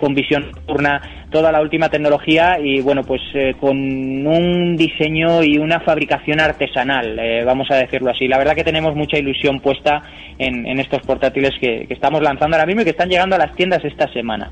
con 0.00 0.14
visión 0.14 0.50
nocturna, 0.50 1.26
toda 1.30 1.52
la 1.52 1.60
última 1.60 1.88
tecnología 1.88 2.58
y 2.58 2.80
bueno, 2.80 3.02
pues 3.02 3.20
con 3.60 3.85
un 4.26 4.76
diseño 4.76 5.42
y 5.42 5.58
una 5.58 5.80
fabricación 5.80 6.40
artesanal, 6.40 7.18
eh, 7.18 7.44
vamos 7.44 7.70
a 7.70 7.76
decirlo 7.76 8.10
así. 8.10 8.28
La 8.28 8.38
verdad 8.38 8.54
que 8.54 8.64
tenemos 8.64 8.94
mucha 8.94 9.18
ilusión 9.18 9.60
puesta 9.60 10.02
en, 10.38 10.78
estos 10.78 11.02
portátiles 11.02 11.52
que, 11.60 11.86
estamos 11.88 12.22
lanzando 12.22 12.56
ahora 12.56 12.66
mismo 12.66 12.82
y 12.82 12.84
que 12.84 12.90
están 12.90 13.08
llegando 13.08 13.36
a 13.36 13.38
las 13.38 13.54
tiendas 13.54 13.84
esta 13.84 14.12
semana. 14.12 14.50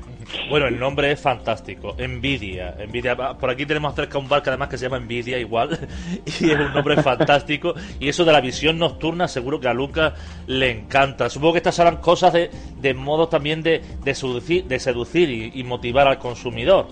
Bueno, 0.49 0.67
el 0.67 0.79
nombre 0.79 1.11
es 1.11 1.21
fantástico. 1.21 1.95
Nvidia. 1.97 2.75
Nvidia. 2.87 3.15
Por 3.15 3.49
aquí 3.49 3.65
tenemos 3.65 3.93
cerca 3.95 4.17
un 4.17 4.27
bar 4.27 4.41
que 4.41 4.49
además 4.49 4.69
que 4.69 4.77
se 4.77 4.85
llama 4.85 4.99
Nvidia 4.99 5.37
igual. 5.37 5.77
Y 6.41 6.51
es 6.51 6.59
un 6.59 6.73
nombre 6.73 6.95
fantástico. 7.03 7.73
Y 7.99 8.09
eso 8.09 8.25
de 8.25 8.31
la 8.31 8.41
visión 8.41 8.77
nocturna 8.77 9.27
seguro 9.27 9.59
que 9.59 9.67
a 9.67 9.73
Lucas 9.73 10.13
le 10.47 10.71
encanta. 10.71 11.29
Supongo 11.29 11.53
que 11.53 11.57
estas 11.59 11.75
serán 11.75 11.97
cosas 11.97 12.33
de, 12.33 12.49
de 12.81 12.93
modo 12.93 13.27
también 13.27 13.61
de, 13.61 13.81
de 14.03 14.15
seducir, 14.15 14.65
de 14.65 14.79
seducir 14.79 15.29
y 15.53 15.63
motivar 15.63 16.07
al 16.07 16.17
consumidor. 16.17 16.87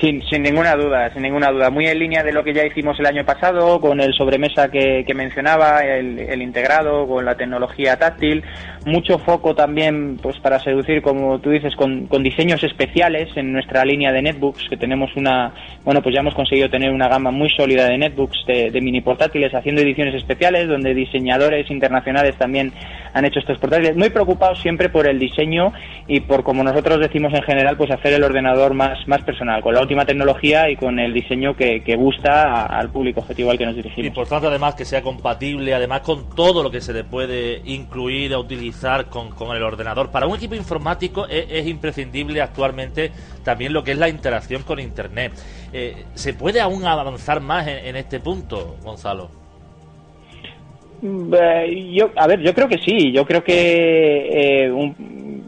Sin, 0.00 0.20
sin 0.28 0.42
ninguna 0.42 0.74
duda, 0.74 1.12
sin 1.12 1.22
ninguna 1.22 1.52
duda. 1.52 1.70
Muy 1.70 1.86
en 1.86 1.98
línea 2.00 2.24
de 2.24 2.32
lo 2.32 2.42
que 2.42 2.52
ya 2.52 2.66
hicimos 2.66 2.98
el 2.98 3.06
año 3.06 3.24
pasado, 3.24 3.80
con 3.80 4.00
el 4.00 4.12
sobremesa 4.12 4.68
que, 4.68 5.04
mencionaba, 5.14 5.82
el, 5.84 6.42
integrado, 6.42 7.06
con 7.06 7.24
la 7.24 7.36
tecnología 7.36 7.96
táctil. 7.96 8.42
Mucho 8.86 9.18
foco 9.18 9.54
también 9.54 10.18
pues 10.20 10.38
para 10.40 10.58
seducir, 10.58 11.00
como 11.00 11.38
tú 11.38 11.50
dices, 11.50 11.76
con, 11.76 12.08
diseños 12.24 12.62
especiales 12.64 13.28
en 13.36 13.52
nuestra 13.52 13.84
línea 13.84 14.10
de 14.10 14.22
netbooks, 14.22 14.68
que 14.68 14.76
tenemos 14.76 15.14
una, 15.16 15.52
bueno, 15.84 16.02
pues 16.02 16.12
ya 16.14 16.20
hemos 16.20 16.34
conseguido 16.34 16.68
tener 16.68 16.90
una 16.90 17.08
gama 17.08 17.30
muy 17.30 17.48
sólida 17.50 17.86
de 17.86 17.98
netbooks, 17.98 18.46
de, 18.46 18.70
de 18.72 18.80
mini 18.80 19.00
portátiles, 19.00 19.54
haciendo 19.54 19.82
ediciones 19.82 20.14
especiales, 20.16 20.66
donde 20.66 20.92
diseñadores 20.92 21.70
internacionales 21.70 22.36
también 22.36 22.72
han 23.14 23.24
hecho 23.24 23.38
estos 23.38 23.58
portátiles. 23.58 23.96
Muy 23.96 24.10
preocupados 24.10 24.60
siempre 24.60 24.88
por 24.88 25.06
el 25.06 25.18
diseño 25.18 25.72
y 26.06 26.20
por, 26.20 26.42
como 26.42 26.62
nosotros 26.62 26.98
decimos 26.98 27.32
en 27.32 27.42
general, 27.42 27.76
pues 27.76 27.90
hacer 27.90 28.12
el 28.12 28.24
ordenador 28.24 28.74
más, 28.74 29.06
más 29.06 29.22
personal, 29.22 29.62
con 29.62 29.72
la 29.72 29.80
última 29.80 30.04
tecnología 30.04 30.68
y 30.68 30.76
con 30.76 30.98
el 30.98 31.14
diseño 31.14 31.56
que, 31.56 31.94
gusta 31.94 32.66
al 32.66 32.90
público 32.90 33.20
objetivo 33.20 33.52
al 33.52 33.56
que 33.56 33.66
nos 33.66 33.76
dirigimos. 33.76 34.08
Importante 34.08 34.48
además 34.48 34.74
que 34.74 34.84
sea 34.84 35.00
compatible, 35.00 35.72
además 35.72 36.00
con 36.00 36.28
todo 36.34 36.62
lo 36.62 36.70
que 36.72 36.80
se 36.80 36.92
le 36.92 37.04
puede 37.04 37.62
incluir 37.64 38.34
o 38.34 38.40
utilizar 38.40 39.06
con, 39.06 39.32
el 39.54 39.62
ordenador. 39.62 40.10
Para 40.10 40.26
un 40.26 40.34
equipo 40.34 40.56
informático 40.56 41.28
es, 41.28 41.66
imprescindible 41.66 42.42
actualmente 42.42 43.12
también 43.44 43.72
lo 43.72 43.84
que 43.84 43.92
es 43.92 43.98
la 43.98 44.08
interacción 44.08 44.64
con 44.64 44.80
Internet. 44.80 45.32
Eh, 45.72 46.04
¿Se 46.14 46.34
puede 46.34 46.60
aún 46.60 46.84
avanzar 46.84 47.40
más 47.40 47.68
en 47.68 47.94
este 47.94 48.18
punto, 48.18 48.76
Gonzalo? 48.82 49.43
Eh, 51.02 51.92
yo, 51.92 52.10
a 52.16 52.26
ver, 52.26 52.40
yo 52.40 52.54
creo 52.54 52.68
que 52.68 52.78
sí. 52.78 53.12
Yo 53.12 53.24
creo 53.24 53.42
que, 53.42 53.52
eh, 53.52 54.94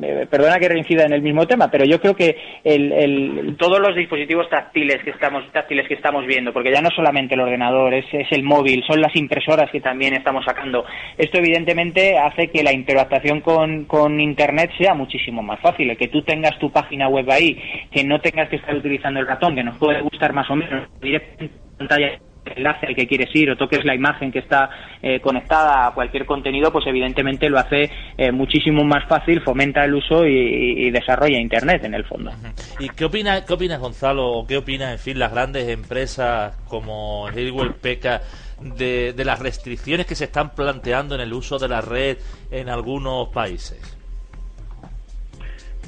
eh, 0.03 0.27
perdona 0.31 0.59
que 0.59 0.69
reincida 0.69 1.05
en 1.05 1.13
el 1.13 1.23
mismo 1.23 1.47
tema, 1.47 1.71
pero 1.71 1.85
yo 1.85 2.01
creo 2.01 2.15
que 2.15 2.37
el, 2.65 3.57
todos 3.59 3.81
los 3.81 3.97
dispositivos 3.97 4.49
táctiles 4.51 5.03
que 5.03 5.11
estamos 5.11 5.51
táctiles 5.53 5.89
que 5.89 5.95
estamos 5.95 6.27
viendo, 6.27 6.53
porque 6.53 6.73
ya 6.73 6.83
no 6.83 6.91
solamente 6.91 7.35
el 7.35 7.41
ordenador, 7.41 7.95
es, 7.95 8.05
es 8.13 8.31
el 8.33 8.43
móvil, 8.43 8.85
son 8.87 9.01
las 9.01 9.15
impresoras 9.17 9.71
que 9.71 9.81
también 9.81 10.15
estamos 10.15 10.45
sacando. 10.45 10.85
Esto 11.17 11.39
evidentemente 11.39 12.19
hace 12.19 12.49
que 12.49 12.63
la 12.63 12.73
interactuación 12.73 13.41
con, 13.41 13.85
con 13.85 14.21
Internet 14.21 14.71
sea 14.79 14.95
muchísimo 14.95 15.43
más 15.43 15.61
fácil. 15.61 15.91
El 15.91 15.97
que 15.97 16.09
tú 16.09 16.23
tengas 16.23 16.59
tu 16.59 16.71
página 16.71 17.09
web 17.09 17.31
ahí, 17.31 17.59
que 17.91 18.05
no 18.05 18.21
tengas 18.21 18.49
que 18.49 18.57
estar 18.57 18.75
utilizando 18.75 19.21
el 19.21 19.27
ratón, 19.27 19.55
que 19.55 19.65
nos 19.65 19.79
puede 19.79 20.01
gustar 20.03 20.33
más 20.33 20.51
o 20.51 20.57
menos, 20.57 20.89
directamente 21.01 21.67
pantalla 21.77 22.19
enlace 22.55 22.87
al 22.87 22.95
que 22.95 23.07
quieres 23.07 23.35
ir 23.35 23.51
o 23.51 23.57
toques 23.57 23.85
la 23.85 23.95
imagen 23.95 24.31
que 24.31 24.41
está 24.41 24.71
eh, 25.03 25.21
conectada 25.21 25.87
a 25.87 25.95
cualquier 25.95 26.27
contenido, 26.27 26.73
pues 26.73 26.87
evidentemente 26.87 27.49
lo 27.49 27.59
hace 27.59 27.91
eh, 28.17 28.33
muchísimo 28.33 28.85
más 28.85 29.07
fácil, 29.09 29.41
fomenta 29.43 29.85
el 29.85 29.95
uso 29.95 30.27
y, 30.27 30.91
desarrolla 30.91 31.39
Internet 31.39 31.85
en 31.85 31.95
el 31.95 32.05
fondo. 32.05 32.31
¿Y 32.79 32.89
qué 32.91 33.05
opinas, 33.05 33.43
qué 33.43 33.53
opinas 33.53 33.81
Gonzalo, 33.81 34.29
o 34.29 34.47
qué 34.47 34.57
opinas, 34.57 34.93
en 34.93 34.99
fin, 34.99 35.19
las 35.19 35.33
grandes 35.33 35.69
empresas 35.69 36.57
como 36.69 37.29
Hillwell 37.35 37.75
Peca 37.75 38.23
de, 38.61 39.13
de 39.13 39.25
las 39.25 39.41
restricciones 39.41 40.07
que 40.07 40.15
se 40.15 40.25
están 40.25 40.55
planteando 40.55 41.15
en 41.15 41.21
el 41.21 41.33
uso 41.33 41.59
de 41.59 41.69
la 41.69 41.81
red 41.81 42.19
en 42.51 42.69
algunos 42.69 43.29
países? 43.29 43.97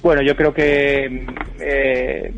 Bueno, 0.02 0.22
yo 0.22 0.36
creo 0.36 0.54
que 0.54 1.26
eh, 1.60 2.32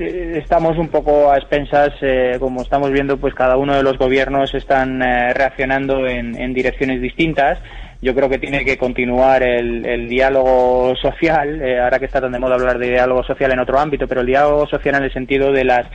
estamos 0.00 0.78
un 0.78 0.88
poco 0.88 1.30
a 1.30 1.36
expensas, 1.36 1.90
eh, 2.00 2.36
como 2.38 2.62
estamos 2.62 2.90
viendo, 2.90 3.16
pues 3.16 3.34
cada 3.34 3.56
uno 3.56 3.74
de 3.74 3.82
los 3.82 3.98
gobiernos 3.98 4.54
están 4.54 5.02
eh, 5.02 5.32
reaccionando 5.32 6.06
en, 6.06 6.52
direcciones 6.54 7.00
distintas. 7.00 7.58
Yo 8.02 8.14
creo 8.14 8.28
que 8.28 8.38
tiene 8.38 8.64
que 8.64 8.76
continuar 8.76 9.42
el, 9.42 10.08
diálogo 10.08 10.94
social, 10.96 11.62
ahora 11.82 11.98
que 11.98 12.04
está 12.04 12.20
tan 12.20 12.32
de 12.32 12.38
moda 12.38 12.54
hablar 12.54 12.78
de 12.78 12.90
diálogo 12.90 13.22
social 13.24 13.52
en 13.52 13.58
otro 13.58 13.78
ámbito, 13.78 14.06
pero 14.06 14.20
el 14.20 14.26
diálogo 14.26 14.66
social 14.66 14.96
en 14.96 15.04
el 15.04 15.12
sentido 15.12 15.50
de 15.50 15.64
las 15.64 15.86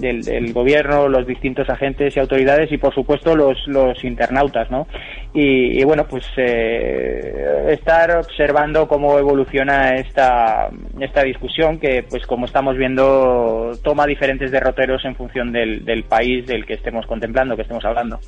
del, 0.00 0.52
gobierno, 0.52 1.08
los 1.08 1.26
distintos 1.26 1.68
agentes 1.68 2.16
y 2.16 2.20
autoridades 2.20 2.72
y, 2.72 2.78
por 2.78 2.94
supuesto, 2.94 3.36
los, 3.36 3.66
los 3.66 4.02
internautas, 4.04 4.70
¿no? 4.70 4.86
Y, 5.32 5.84
bueno, 5.84 6.08
pues 6.08 6.24
eh, 6.36 7.66
estar 7.68 8.16
observando 8.16 8.88
cómo 8.88 9.16
evoluciona 9.16 9.94
esta, 9.94 10.70
esta 10.98 11.22
discusión 11.22 11.78
que, 11.78 12.02
pues 12.02 12.26
como 12.26 12.46
estamos 12.46 12.76
viendo, 12.76 13.70
toma 13.84 14.06
diferentes 14.06 14.50
derroteros 14.50 15.04
en 15.04 15.14
función 15.14 15.52
del, 15.52 15.84
del 15.84 16.02
país 16.02 16.46
del 16.46 16.66
que 16.66 16.74
estemos 16.74 17.06
contemplando, 17.06 17.54
que 17.54 17.62
estemos 17.62 17.84
hablando. 17.84 18.18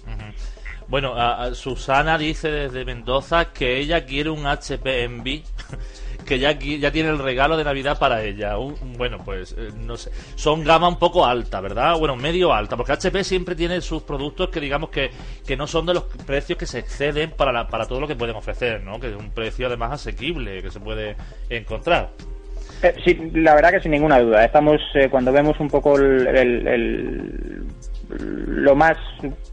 Bueno, 0.87 1.15
Susana 1.55 2.19
dice 2.19 2.51
desde 2.51 2.85
Mendoza 2.85 3.53
que 3.53 3.79
ella 3.79 4.05
quiere 4.05 4.31
un 4.31 4.47
HP 4.47 5.05
Envy 5.05 5.43
que 6.25 6.39
ya, 6.39 6.53
ya 6.53 6.91
tiene 6.91 7.11
el 7.11 7.19
regalo 7.19 7.57
de 7.57 7.65
Navidad 7.65 7.99
para 7.99 8.23
ella. 8.23 8.57
bueno, 8.97 9.19
pues 9.25 9.55
eh, 9.59 9.71
no 9.77 9.97
sé. 9.97 10.11
Son 10.35 10.65
gama 10.65 10.89
un 10.89 10.99
poco 10.99 11.27
alta, 11.27 11.61
¿verdad? 11.61 11.99
Bueno, 11.99 12.17
medio 12.17 12.53
alta, 12.53 12.77
porque 12.77 12.93
HP 12.93 13.25
siempre 13.25 13.55
tiene 13.55 13.81
sus 13.81 14.03
productos 14.03 14.49
que 14.51 14.61
digamos 14.61 14.91
que, 14.91 15.11
que 15.47 15.57
no 15.57 15.67
son 15.67 15.87
de 15.87 15.95
los 15.95 16.05
precios 16.27 16.59
que 16.59 16.67
se 16.67 16.79
exceden 16.79 17.31
para, 17.31 17.67
para 17.69 17.87
todo 17.87 18.01
lo 18.01 18.09
que 18.09 18.17
pueden 18.17 18.37
ofrecer, 18.37 18.83
¿no? 18.83 19.01
Que 19.01 19.09
es 19.09 19.17
un 19.17 19.31
precio 19.31 19.67
además 19.67 19.93
asequible 19.93 20.63
que 20.63 20.71
se 20.71 20.81
puede 20.81 21.17
encontrar. 21.49 22.11
Eh, 22.83 22.95
sí, 23.05 23.31
la 23.35 23.55
verdad 23.55 23.71
que 23.71 23.81
sin 23.81 23.93
ninguna 23.93 24.21
duda. 24.21 24.45
Estamos, 24.45 24.81
eh, 24.95 25.09
cuando 25.09 25.33
vemos 25.33 25.59
un 25.61 25.69
poco 25.69 25.97
el 25.97 27.65
lo 28.19 28.75
más 28.75 28.97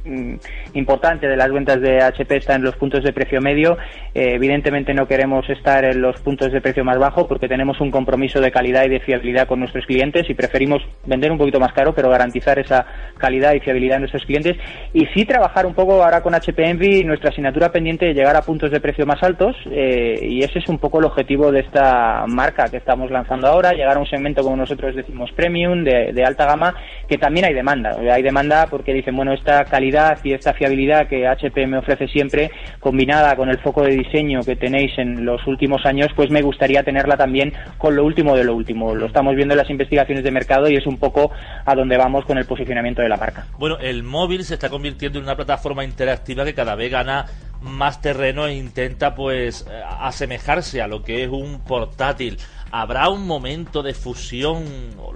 mm, 0.05 0.36
importante 0.74 1.28
de 1.28 1.38
las 1.38 1.51
ventas 1.51 1.82
de 1.82 2.01
HP 2.01 2.38
está 2.38 2.55
en 2.55 2.64
los 2.64 2.76
puntos 2.76 3.03
de 3.03 3.14
precio 3.14 3.41
medio. 3.41 3.78
Eh, 4.14 4.34
evidentemente 4.34 4.93
no 4.93 5.07
queremos 5.07 5.49
estar 5.49 5.86
en 5.86 6.01
los 6.01 6.20
puntos 6.22 6.51
de 6.51 6.62
precio 6.62 6.84
más 6.84 6.97
bajo 6.97 7.28
porque 7.28 7.47
tenemos 7.47 7.80
un 7.80 7.91
compromiso 7.91 8.41
de 8.41 8.51
calidad 8.51 8.86
y 8.86 8.89
de 8.89 8.99
fiabilidad 8.99 9.47
con 9.47 9.60
nuestros 9.60 9.86
clientes 9.86 10.30
y 10.30 10.34
preferimos 10.34 10.82
vender 11.05 11.32
un 11.32 11.38
poquito 11.38 11.60
más 11.60 11.74
caro 11.74 11.93
pero 11.93 12.10
garantizar 12.10 12.60
esa 12.60 12.86
calidad 13.18 13.53
y 13.53 13.60
fiabilidad 13.60 13.95
de 13.95 13.99
nuestros 14.01 14.26
clientes 14.26 14.57
y 14.93 15.05
sí 15.07 15.26
trabajar 15.26 15.66
un 15.66 15.74
poco 15.74 16.03
ahora 16.03 16.22
con 16.22 16.34
HP 16.34 16.70
Envy 16.70 17.03
nuestra 17.03 17.30
asignatura 17.30 17.72
pendiente 17.72 18.05
de 18.05 18.14
llegar 18.14 18.36
a 18.36 18.41
puntos 18.41 18.72
de 18.72 18.80
precio 18.80 19.05
más 19.05 19.22
altos 19.22 19.55
eh, 19.72 20.20
y 20.22 20.43
ese 20.43 20.60
es 20.60 20.68
un 20.70 20.80
poco 20.80 20.99
el 20.99 21.05
objetivo 21.05 21.51
de 21.51 21.62
esta 21.62 22.26
marca 22.28 22.66
que 22.70 22.78
estamos 22.78 23.12
lanzando 23.12 23.47
ahora, 23.47 23.74
llegar 23.74 23.97
a 23.97 23.99
un 23.99 24.07
segmento 24.07 24.41
como 24.41 24.55
nosotros 24.55 24.95
decimos 24.95 25.32
premium 25.34 25.84
de, 25.84 26.12
de 26.14 26.24
alta 26.24 26.45
gama 26.45 26.74
que 27.07 27.18
también 27.18 27.45
hay 27.45 27.53
demanda, 27.53 27.95
hay 28.12 28.24
demanda 28.24 28.49
porque 28.70 28.93
dicen, 28.93 29.16
bueno, 29.16 29.34
esta 29.34 29.64
calidad 29.66 30.20
y 30.24 30.34
esta 30.34 30.54
fiabilidad 30.54 31.08
que 31.08 31.28
HP 31.28 31.68
me 31.68 31.78
ofrece 31.78 32.08
siempre, 32.08 32.52
combinada 32.80 33.36
con 33.36 33.50
el 33.50 33.60
foco 33.60 33.84
de 33.84 33.95
diseño 33.95 34.41
que 34.41 34.56
tenéis 34.56 34.97
en 34.97 35.26
los 35.26 35.45
últimos 35.47 35.86
años, 35.86 36.08
pues 36.16 36.30
me 36.30 36.41
gustaría 36.41 36.84
tenerla 36.84 37.18
también 37.18 37.54
con 37.78 37.95
lo 37.95 38.04
último 38.04 38.36
de 38.36 38.43
lo 38.43 38.56
último. 38.56 38.95
Lo 38.95 39.06
estamos 39.06 39.36
viendo 39.36 39.54
en 39.54 39.60
las 39.60 39.70
investigaciones 39.70 40.24
de 40.24 40.32
mercado 40.32 40.70
y 40.70 40.76
es 40.76 40.88
un 40.88 40.97
poco 40.97 41.32
a 41.66 41.76
donde 41.76 41.97
vamos 41.97 42.26
con 42.26 42.38
el 42.38 42.45
posicionamiento 42.45 43.02
de 43.02 43.10
la 43.10 43.18
marca. 43.18 43.45
Bueno, 43.58 43.78
el 43.80 44.04
móvil 44.04 44.43
se 44.43 44.56
está 44.56 44.70
convirtiendo 44.70 45.20
en 45.20 45.26
una 45.26 45.36
plataforma 45.36 45.84
interactiva 45.84 46.45
que 46.45 46.54
cada 46.54 46.76
vez 46.76 46.91
gana 46.91 47.26
más 47.62 48.02
terreno 48.02 48.47
e 48.47 48.56
intenta 48.56 49.16
pues 49.16 49.68
asemejarse 50.00 50.82
a 50.82 50.88
lo 50.88 51.04
que 51.04 51.24
es 51.24 51.30
un 51.30 51.60
portátil. 51.60 52.38
¿Habrá 52.72 53.09
un 53.09 53.26
momento 53.26 53.82
de 53.82 53.93
fusión? 53.93 54.63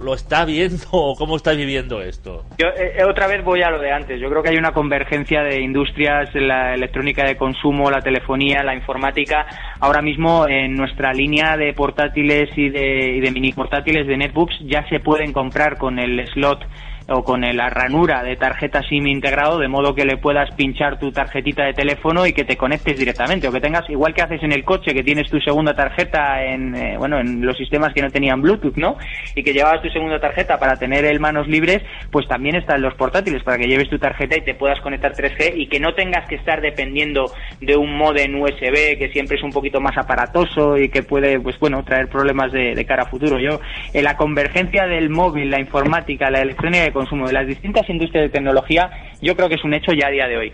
¿Lo 0.00 0.14
está 0.14 0.44
viendo 0.44 0.84
o 0.92 1.14
cómo 1.14 1.36
está 1.36 1.52
viviendo 1.52 2.02
esto? 2.02 2.44
Yo 2.58 2.68
eh, 2.68 2.94
eh, 2.98 3.04
otra 3.04 3.26
vez 3.26 3.44
voy 3.44 3.62
a 3.62 3.70
lo 3.70 3.78
de 3.78 3.92
antes. 3.92 4.20
Yo 4.20 4.28
creo 4.28 4.42
que 4.42 4.50
hay 4.50 4.56
una 4.56 4.72
convergencia 4.72 5.42
de 5.42 5.60
industrias, 5.60 6.34
la 6.34 6.74
electrónica 6.74 7.24
de 7.24 7.36
consumo, 7.36 7.90
la 7.90 8.00
telefonía, 8.00 8.62
la 8.62 8.74
informática. 8.74 9.46
Ahora 9.80 10.02
mismo 10.02 10.46
en 10.48 10.74
nuestra 10.74 11.12
línea 11.12 11.56
de 11.56 11.72
portátiles 11.72 12.50
y 12.56 12.70
de, 12.70 13.16
y 13.16 13.20
de 13.20 13.30
mini 13.30 13.52
portátiles 13.52 14.06
de 14.06 14.16
netbooks 14.16 14.56
ya 14.66 14.86
se 14.88 15.00
pueden 15.00 15.32
comprar 15.32 15.78
con 15.78 15.98
el 15.98 16.26
slot 16.28 16.64
o 17.08 17.22
con 17.22 17.42
la 17.42 17.68
ranura 17.68 18.22
de 18.22 18.36
tarjeta 18.36 18.82
SIM 18.82 19.06
integrado, 19.06 19.58
de 19.58 19.68
modo 19.68 19.94
que 19.94 20.04
le 20.04 20.16
puedas 20.16 20.54
pinchar 20.54 20.98
tu 20.98 21.12
tarjetita 21.12 21.64
de 21.64 21.74
teléfono 21.74 22.26
y 22.26 22.32
que 22.32 22.44
te 22.44 22.56
conectes 22.56 22.98
directamente, 22.98 23.48
o 23.48 23.52
que 23.52 23.60
tengas, 23.60 23.88
igual 23.90 24.14
que 24.14 24.22
haces 24.22 24.42
en 24.42 24.52
el 24.52 24.64
coche, 24.64 24.94
que 24.94 25.02
tienes 25.02 25.30
tu 25.30 25.38
segunda 25.40 25.74
tarjeta 25.74 26.42
en, 26.44 26.74
eh, 26.74 26.96
bueno, 26.98 27.18
en 27.18 27.44
los 27.44 27.56
sistemas 27.56 27.92
que 27.92 28.02
no 28.02 28.10
tenían 28.10 28.40
Bluetooth, 28.40 28.76
¿no? 28.76 28.96
Y 29.34 29.42
que 29.42 29.52
llevabas 29.52 29.82
tu 29.82 29.88
segunda 29.90 30.18
tarjeta 30.18 30.58
para 30.58 30.76
tener 30.76 31.04
el 31.04 31.20
manos 31.20 31.46
libres, 31.46 31.82
pues 32.10 32.26
también 32.26 32.56
están 32.56 32.80
los 32.80 32.94
portátiles, 32.94 33.42
para 33.42 33.58
que 33.58 33.66
lleves 33.66 33.90
tu 33.90 33.98
tarjeta 33.98 34.36
y 34.38 34.42
te 34.42 34.54
puedas 34.54 34.80
conectar 34.80 35.12
3G 35.12 35.54
y 35.56 35.68
que 35.68 35.80
no 35.80 35.94
tengas 35.94 36.26
que 36.28 36.36
estar 36.36 36.60
dependiendo 36.60 37.30
de 37.60 37.76
un 37.76 37.96
modem 37.96 38.40
USB 38.40 38.98
que 38.98 39.10
siempre 39.12 39.36
es 39.36 39.42
un 39.42 39.50
poquito 39.50 39.80
más 39.80 39.96
aparatoso 39.98 40.78
y 40.78 40.88
que 40.88 41.02
puede, 41.02 41.38
pues 41.40 41.58
bueno, 41.58 41.82
traer 41.84 42.08
problemas 42.08 42.52
de, 42.52 42.84
cara 42.84 43.04
a 43.04 43.06
futuro. 43.06 43.38
Yo, 43.38 43.60
en 43.92 44.04
la 44.04 44.16
convergencia 44.16 44.86
del 44.86 45.08
móvil, 45.10 45.50
la 45.50 45.60
informática, 45.60 46.30
la 46.30 46.42
electrónica 46.42 46.84
consumo 46.94 47.26
de 47.26 47.34
las 47.34 47.46
distintas 47.46 47.88
industrias 47.90 48.24
de 48.24 48.30
tecnología, 48.30 48.90
yo 49.20 49.36
creo 49.36 49.48
que 49.48 49.56
es 49.56 49.64
un 49.64 49.74
hecho 49.74 49.92
ya 49.92 50.06
a 50.06 50.10
día 50.10 50.26
de 50.26 50.36
hoy. 50.38 50.52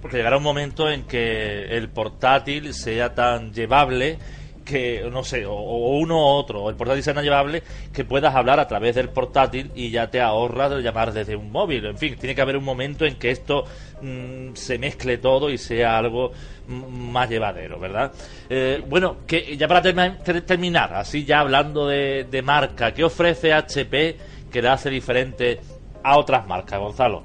Porque 0.00 0.18
llegará 0.18 0.36
un 0.36 0.44
momento 0.44 0.88
en 0.88 1.02
que 1.04 1.76
el 1.76 1.88
portátil 1.88 2.72
sea 2.74 3.14
tan 3.14 3.52
llevable 3.52 4.18
que, 4.68 5.08
no 5.10 5.24
sé, 5.24 5.46
o, 5.46 5.54
uno 5.54 6.16
u 6.16 6.26
otro, 6.26 6.68
el 6.68 6.76
portátil 6.76 7.02
sea 7.02 7.14
llevable, 7.22 7.62
que 7.92 8.04
puedas 8.04 8.34
hablar 8.34 8.60
a 8.60 8.68
través 8.68 8.94
del 8.94 9.08
portátil 9.08 9.70
y 9.74 9.90
ya 9.90 10.10
te 10.10 10.20
ahorras 10.20 10.70
de 10.70 10.82
llamar 10.82 11.12
desde 11.12 11.34
un 11.34 11.50
móvil. 11.50 11.86
En 11.86 11.96
fin, 11.96 12.16
tiene 12.16 12.34
que 12.34 12.42
haber 12.42 12.56
un 12.56 12.64
momento 12.64 13.06
en 13.06 13.16
que 13.16 13.30
esto 13.30 13.64
mm, 14.02 14.54
se 14.54 14.78
mezcle 14.78 15.16
todo 15.18 15.48
y 15.48 15.56
sea 15.56 15.96
algo 15.96 16.32
más 16.68 17.30
llevadero, 17.30 17.80
¿verdad? 17.80 18.12
Eh, 18.50 18.82
bueno, 18.86 19.18
que 19.26 19.56
ya 19.56 19.66
para 19.66 19.80
terminar, 19.80 20.92
así 20.94 21.24
ya 21.24 21.40
hablando 21.40 21.88
de, 21.88 22.26
de 22.30 22.42
marca, 22.42 22.92
¿qué 22.92 23.04
ofrece 23.04 23.54
HP 23.54 24.16
que 24.52 24.62
le 24.62 24.68
hace 24.68 24.90
diferente 24.90 25.60
a 26.02 26.18
otras 26.18 26.46
marcas, 26.46 26.78
Gonzalo? 26.78 27.22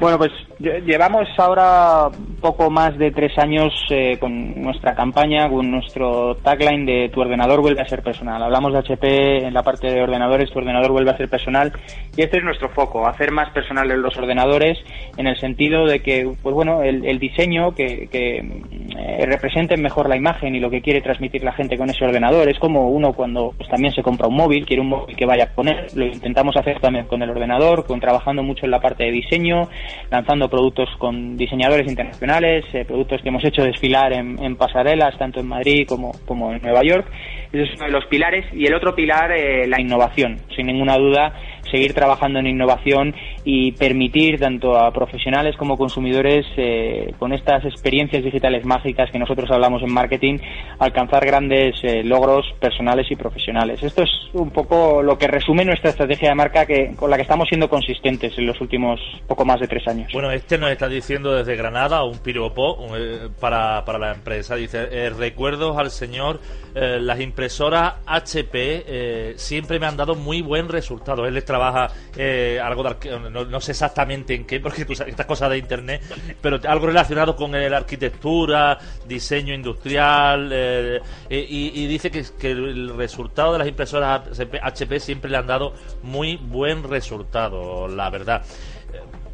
Bueno, 0.00 0.18
pues 0.18 0.30
llevamos 0.58 1.28
ahora 1.36 2.08
poco 2.40 2.70
más 2.70 2.96
de 2.98 3.10
tres 3.10 3.36
años 3.38 3.72
eh, 3.90 4.16
con 4.18 4.62
nuestra 4.62 4.94
campaña, 4.94 5.48
con 5.48 5.70
nuestro 5.70 6.36
tagline 6.36 6.86
de 6.86 7.08
tu 7.10 7.20
ordenador 7.20 7.60
vuelve 7.60 7.82
a 7.82 7.88
ser 7.88 8.02
personal. 8.02 8.42
Hablamos 8.42 8.72
de 8.72 8.78
HP 8.78 9.46
en 9.46 9.54
la 9.54 9.62
parte 9.62 9.88
de 9.88 10.02
ordenadores, 10.02 10.50
tu 10.50 10.58
ordenador 10.58 10.92
vuelve 10.92 11.10
a 11.10 11.16
ser 11.16 11.28
personal 11.28 11.72
y 12.16 12.22
este 12.22 12.38
es 12.38 12.44
nuestro 12.44 12.70
foco, 12.70 13.06
hacer 13.06 13.32
más 13.32 13.50
personales 13.52 13.98
los 13.98 14.16
ordenadores 14.16 14.78
en 15.16 15.26
el 15.26 15.38
sentido 15.38 15.86
de 15.86 16.00
que, 16.00 16.30
pues 16.42 16.54
bueno, 16.54 16.82
el, 16.82 17.18
diseño 17.18 17.74
que, 17.74 18.08
que 18.08 18.36
eh, 18.36 19.26
represente 19.26 19.76
mejor 19.76 20.08
la 20.08 20.16
imagen 20.16 20.54
y 20.54 20.60
lo 20.60 20.70
que 20.70 20.80
quiere 20.80 21.00
transmitir 21.00 21.42
la 21.42 21.52
gente 21.52 21.76
con 21.76 21.90
ese 21.90 22.04
ordenador. 22.04 22.48
Es 22.48 22.58
como 22.58 22.88
uno 22.90 23.12
cuando 23.12 23.52
pues, 23.56 23.68
también 23.68 23.92
se 23.94 24.02
compra 24.02 24.28
un 24.28 24.36
móvil, 24.36 24.66
quiere 24.66 24.82
un 24.82 24.88
móvil 24.88 25.16
que 25.16 25.26
vaya 25.26 25.44
a 25.44 25.54
poner, 25.54 25.86
lo 25.94 26.06
intentamos 26.06 26.56
hacer 26.56 26.80
también 26.80 27.06
con 27.06 27.22
el 27.22 27.30
ordenador, 27.30 27.86
con 27.86 28.00
trabajando 28.00 28.42
mucho 28.42 28.64
en 28.64 28.70
la 28.70 28.80
parte 28.80 29.04
de 29.04 29.10
diseño, 29.10 29.68
lanzando 30.10 30.45
productos 30.48 30.88
con 30.98 31.36
diseñadores 31.36 31.88
internacionales, 31.88 32.64
eh, 32.72 32.84
productos 32.84 33.22
que 33.22 33.28
hemos 33.28 33.44
hecho 33.44 33.62
desfilar 33.62 34.12
en, 34.12 34.56
pasarelas, 34.56 35.16
tanto 35.18 35.40
en 35.40 35.46
Madrid 35.46 35.86
como, 35.88 36.12
como 36.26 36.52
en 36.52 36.62
Nueva 36.62 36.82
York. 36.82 37.06
Ese 37.52 37.62
es 37.62 37.74
uno 37.76 37.86
de 37.86 37.92
los 37.92 38.06
pilares. 38.06 38.44
Y 38.52 38.66
el 38.66 38.74
otro 38.74 38.94
pilar, 38.94 39.32
eh, 39.32 39.66
la 39.66 39.80
innovación. 39.80 40.38
Sin 40.54 40.66
ninguna 40.66 40.96
duda, 40.96 41.32
seguir 41.70 41.94
trabajando 41.94 42.38
en 42.38 42.46
innovación 42.46 43.14
y 43.44 43.72
permitir 43.72 44.38
tanto 44.38 44.76
a 44.76 44.92
profesionales 44.92 45.56
como 45.56 45.76
consumidores 45.76 46.46
eh, 46.56 47.12
con 47.18 47.32
estas 47.32 47.64
experiencias 47.64 48.24
digitales 48.24 48.64
mágicas 48.64 49.10
que 49.10 49.18
nosotros 49.18 49.50
hablamos 49.50 49.82
en 49.82 49.92
marketing 49.92 50.38
alcanzar 50.78 51.24
grandes 51.24 51.76
eh, 51.82 52.02
logros 52.02 52.46
personales 52.60 53.06
y 53.10 53.16
profesionales. 53.16 53.82
Esto 53.82 54.02
es 54.02 54.10
un 54.32 54.50
poco 54.50 55.02
lo 55.02 55.18
que 55.18 55.28
resume 55.28 55.64
nuestra 55.64 55.90
estrategia 55.90 56.30
de 56.30 56.34
marca 56.34 56.66
que, 56.66 56.94
con 56.96 57.10
la 57.10 57.16
que 57.16 57.22
estamos 57.22 57.48
siendo 57.48 57.68
consistentes 57.68 58.36
en 58.38 58.46
los 58.46 58.60
últimos 58.60 59.00
poco 59.26 59.44
más 59.44 59.60
de 59.60 59.68
tres 59.68 59.86
años. 59.88 60.12
Bueno, 60.12 60.30
este 60.30 60.58
nos 60.58 60.70
está 60.70 60.88
diciendo 60.88 61.34
desde 61.34 61.56
Granada 61.56 62.04
un 62.04 62.18
piropo 62.18 62.78
eh, 62.96 63.28
para, 63.40 63.84
para 63.84 63.98
la 63.98 64.12
empresa. 64.12 64.56
Dice, 64.56 65.10
recuerdos 65.10 65.76
al 65.78 65.90
señor, 65.90 66.40
las 66.74 67.20
impresoras 67.36 67.96
HP 68.06 69.34
siempre 69.36 69.78
me 69.78 69.84
han 69.84 69.94
dado 69.94 70.14
muy 70.14 70.40
buen 70.40 70.70
resultado. 70.70 71.26
Él 71.26 71.34
les 71.34 71.44
trabaja 71.44 71.90
eh, 72.16 72.58
algo 72.62 72.82
de 72.82 73.20
no, 73.30 73.60
sé 73.60 73.72
exactamente 73.72 74.34
en 74.34 74.46
qué, 74.46 74.58
porque 74.58 74.86
tú 74.86 74.94
sabes 74.94 75.10
estas 75.10 75.26
cosas 75.26 75.50
de 75.50 75.58
internet, 75.58 76.00
pero 76.40 76.58
algo 76.66 76.86
relacionado 76.86 77.36
con 77.36 77.52
la 77.52 77.76
arquitectura, 77.76 78.78
diseño 79.06 79.52
industrial, 79.52 80.48
eh, 80.50 81.00
y, 81.28 81.86
dice 81.86 82.10
que, 82.10 82.24
que, 82.38 82.52
el 82.52 82.96
resultado 82.96 83.52
de 83.52 83.58
las 83.58 83.68
impresoras 83.68 84.22
HP 84.62 84.98
siempre 84.98 85.30
le 85.30 85.36
han 85.36 85.46
dado 85.46 85.74
muy 86.02 86.36
buen 86.36 86.88
resultado, 86.88 87.86
la 87.86 88.08
verdad 88.08 88.42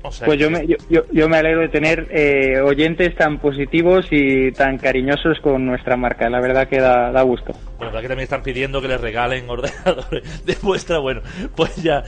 pues 0.03 0.39
yo 0.39 0.51
me, 0.51 0.67
yo, 0.67 0.77
yo, 1.13 1.29
me 1.29 1.37
alegro 1.37 1.61
de 1.61 1.69
tener 1.69 2.09
eh, 2.11 2.61
oyentes 2.61 3.15
tan 3.15 3.39
positivos 3.39 4.07
y 4.11 4.51
tan 4.53 4.77
cariñosos 4.79 5.39
con 5.41 5.65
nuestra 5.65 5.97
marca. 5.97 6.29
La 6.29 6.41
verdad 6.41 6.69
que 6.69 6.81
da, 6.81 7.13
da 7.13 7.23
gusto. 7.23 7.53
Bueno, 7.79 7.93
que 8.01 8.09
también 8.09 8.25
están 8.25 8.43
pidiendo 8.43 8.83
que 8.83 8.89
les 8.89 9.01
regalen 9.01 9.45
ordenadores 9.49 10.45
de 10.45 10.57
vuestra. 10.63 10.99
Bueno, 10.99 11.21
pues 11.55 11.77
ya, 11.83 12.03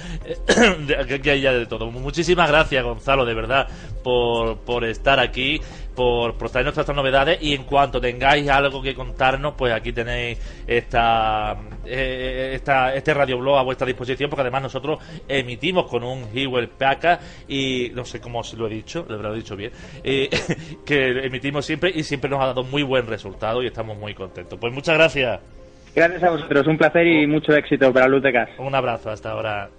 aquí 1.15 1.31
hay 1.31 1.41
ya 1.41 1.53
de 1.53 1.67
todo. 1.67 1.91
Muchísimas 1.91 2.49
gracias, 2.49 2.83
Gonzalo, 2.83 3.25
de 3.25 3.35
verdad, 3.35 3.69
por, 4.03 4.59
por 4.59 4.85
estar 4.85 5.21
aquí 5.21 5.61
por, 5.95 6.35
por 6.35 6.51
traernos 6.51 6.77
estas 6.77 6.95
novedades 6.95 7.39
y 7.41 7.55
en 7.55 7.65
cuanto 7.65 8.01
tengáis 8.01 8.49
algo 8.49 8.83
que 8.83 8.95
contarnos, 8.95 9.55
pues 9.57 9.73
aquí 9.73 9.93
tenéis 9.93 10.39
esta, 10.67 11.57
eh, 11.85 12.53
esta 12.55 12.95
este 12.95 13.15
radioblog 13.15 13.59
a 13.59 13.63
vuestra 13.63 13.87
disposición, 13.87 14.31
porque 14.31 14.43
además 14.43 14.63
nosotros 14.63 14.99
emitimos 15.29 15.87
con 15.87 16.05
un 16.05 16.27
Hewell 16.35 16.69
Packard 16.69 17.21
y 17.49 17.91
no 17.95 18.05
sé 18.05 18.21
cómo 18.21 18.43
se 18.43 18.57
lo 18.57 18.67
he 18.67 18.71
dicho, 18.71 19.07
lo 19.09 19.33
he 19.33 19.37
dicho 19.37 19.57
bien, 19.57 19.73
eh, 20.03 20.29
que 20.87 21.25
emitimos 21.25 21.65
siempre 21.65 21.91
y 21.95 22.03
siempre 22.03 22.31
nos 22.31 22.41
ha 22.41 22.47
dado 22.47 22.65
muy 22.65 22.83
buen 22.83 23.07
resultado 23.07 23.63
y 23.63 23.67
estamos 23.67 23.97
muy 23.97 24.15
contentos. 24.15 24.59
Pues 24.59 24.73
muchas 24.73 24.97
gracias. 24.97 25.41
Gracias 25.95 26.23
a 26.25 26.31
vosotros, 26.31 26.67
un 26.67 26.77
placer 26.77 27.07
y 27.07 27.27
mucho 27.27 27.55
éxito 27.55 27.93
para 27.93 28.09
Lutecas. 28.09 28.51
Un 28.59 28.75
abrazo, 28.75 29.11
hasta 29.11 29.31
ahora. 29.31 29.71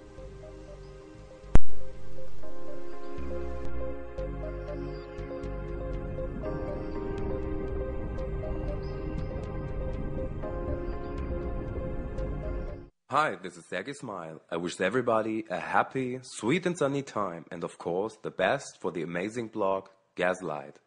Hi, 13.18 13.34
this 13.42 13.56
is 13.56 13.64
Sergey 13.70 13.94
Smile. 13.94 14.42
I 14.50 14.58
wish 14.58 14.78
everybody 14.78 15.46
a 15.48 15.58
happy, 15.58 16.18
sweet 16.20 16.66
and 16.66 16.76
sunny 16.76 17.00
time 17.00 17.46
and 17.50 17.64
of 17.64 17.78
course 17.78 18.18
the 18.22 18.30
best 18.30 18.76
for 18.78 18.92
the 18.92 19.00
amazing 19.00 19.48
blog 19.48 19.86
Gaslight. 20.16 20.78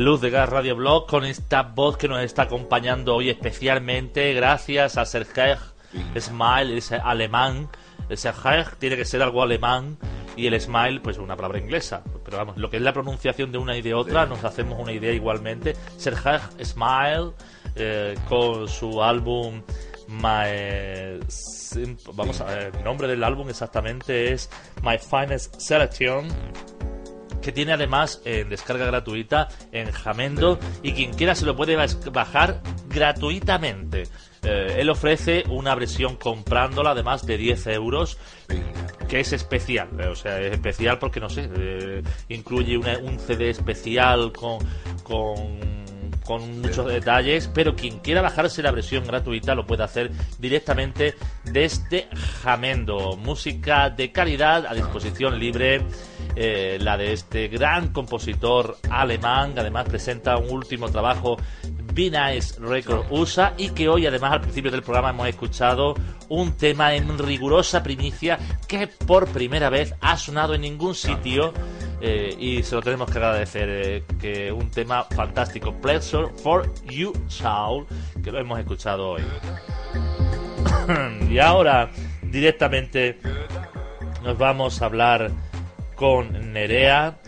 Luz 0.00 0.22
de 0.22 0.30
Gas 0.30 0.48
Radio 0.48 0.76
Blog 0.76 1.06
con 1.06 1.26
esta 1.26 1.62
voz 1.62 1.98
que 1.98 2.08
nos 2.08 2.22
está 2.22 2.44
acompañando 2.44 3.14
hoy 3.16 3.28
especialmente 3.28 4.32
gracias 4.32 4.96
a 4.96 5.04
Sergej 5.04 5.58
Smile, 6.18 6.78
ese 6.78 6.96
alemán. 6.96 7.68
El 8.08 8.16
Sergej 8.16 8.76
tiene 8.78 8.96
que 8.96 9.04
ser 9.04 9.20
algo 9.20 9.42
alemán 9.42 9.98
y 10.36 10.46
el 10.46 10.58
Smile 10.58 11.00
pues 11.00 11.18
una 11.18 11.36
palabra 11.36 11.58
inglesa. 11.58 12.02
Pero 12.24 12.38
vamos, 12.38 12.56
lo 12.56 12.70
que 12.70 12.78
es 12.78 12.82
la 12.82 12.94
pronunciación 12.94 13.52
de 13.52 13.58
una 13.58 13.76
y 13.76 13.82
de 13.82 13.92
otra 13.92 14.24
nos 14.24 14.42
hacemos 14.42 14.80
una 14.80 14.92
idea 14.92 15.12
igualmente. 15.12 15.76
Sergej 15.98 16.40
Smile 16.64 17.32
eh, 17.74 18.14
con 18.26 18.68
su 18.68 19.02
álbum 19.02 19.60
My... 20.08 21.20
Vamos 22.14 22.40
a 22.40 22.44
ver, 22.46 22.72
el 22.74 22.84
nombre 22.84 23.06
del 23.06 23.22
álbum 23.22 23.50
exactamente 23.50 24.32
es 24.32 24.48
My 24.82 24.96
Finest 24.96 25.60
Selection 25.60 26.26
que 27.40 27.52
tiene 27.52 27.72
además 27.72 28.20
en 28.24 28.48
descarga 28.48 28.86
gratuita 28.86 29.48
en 29.72 29.90
Jamendo 29.90 30.58
y 30.82 30.92
quien 30.92 31.12
quiera 31.14 31.34
se 31.34 31.46
lo 31.46 31.56
puede 31.56 31.76
bajar 31.76 32.62
gratuitamente. 32.88 34.04
Eh, 34.42 34.76
él 34.78 34.88
ofrece 34.88 35.44
una 35.48 35.74
versión 35.74 36.16
comprándola 36.16 36.90
además 36.92 37.26
de 37.26 37.36
10 37.36 37.66
euros 37.68 38.16
que 39.06 39.20
es 39.20 39.32
especial, 39.32 39.88
eh, 39.98 40.06
o 40.06 40.14
sea, 40.14 40.40
es 40.40 40.52
especial 40.52 40.98
porque 40.98 41.20
no 41.20 41.28
sé, 41.28 41.50
eh, 41.54 42.02
incluye 42.28 42.78
un 42.78 43.18
CD 43.18 43.50
especial 43.50 44.32
con, 44.32 44.58
con 45.02 45.80
con 46.30 46.60
muchos 46.60 46.86
detalles, 46.86 47.50
pero 47.52 47.74
quien 47.74 47.98
quiera 47.98 48.22
bajarse 48.22 48.62
la 48.62 48.70
versión 48.70 49.04
gratuita 49.04 49.56
lo 49.56 49.66
puede 49.66 49.82
hacer 49.82 50.12
directamente 50.38 51.16
desde 51.42 52.08
Jamendo. 52.42 53.16
Música 53.16 53.90
de 53.90 54.12
calidad 54.12 54.64
a 54.64 54.74
disposición 54.74 55.40
libre, 55.40 55.82
eh, 56.36 56.78
la 56.80 56.96
de 56.96 57.12
este 57.12 57.48
gran 57.48 57.92
compositor 57.92 58.76
alemán, 58.88 59.54
que 59.54 59.60
además 59.60 59.88
presenta 59.88 60.36
un 60.36 60.50
último 60.50 60.88
trabajo 60.88 61.36
Be 61.92 62.10
Nice 62.10 62.60
Record 62.60 63.06
USA 63.10 63.54
y 63.56 63.70
que 63.70 63.88
hoy 63.88 64.06
además 64.06 64.32
al 64.32 64.40
principio 64.40 64.70
del 64.70 64.82
programa 64.82 65.10
hemos 65.10 65.28
escuchado 65.28 65.94
un 66.28 66.52
tema 66.52 66.94
en 66.94 67.18
rigurosa 67.18 67.82
primicia 67.82 68.38
que 68.68 68.86
por 68.86 69.26
primera 69.28 69.70
vez 69.70 69.94
ha 70.00 70.16
sonado 70.16 70.54
en 70.54 70.60
ningún 70.60 70.94
sitio 70.94 71.52
eh, 72.00 72.34
y 72.38 72.62
se 72.62 72.76
lo 72.76 72.82
tenemos 72.82 73.10
que 73.10 73.18
agradecer, 73.18 73.68
eh, 73.68 74.04
que 74.18 74.50
un 74.50 74.70
tema 74.70 75.04
fantástico, 75.04 75.74
Pleasure 75.74 76.28
for 76.42 76.72
You 76.84 77.12
Soul, 77.28 77.86
que 78.22 78.32
lo 78.32 78.38
hemos 78.38 78.58
escuchado 78.58 79.10
hoy. 79.10 79.22
y 81.30 81.38
ahora 81.38 81.90
directamente 82.22 83.18
nos 84.22 84.38
vamos 84.38 84.80
a 84.80 84.86
hablar 84.86 85.30
con 86.00 86.54
Nerea 86.54 87.18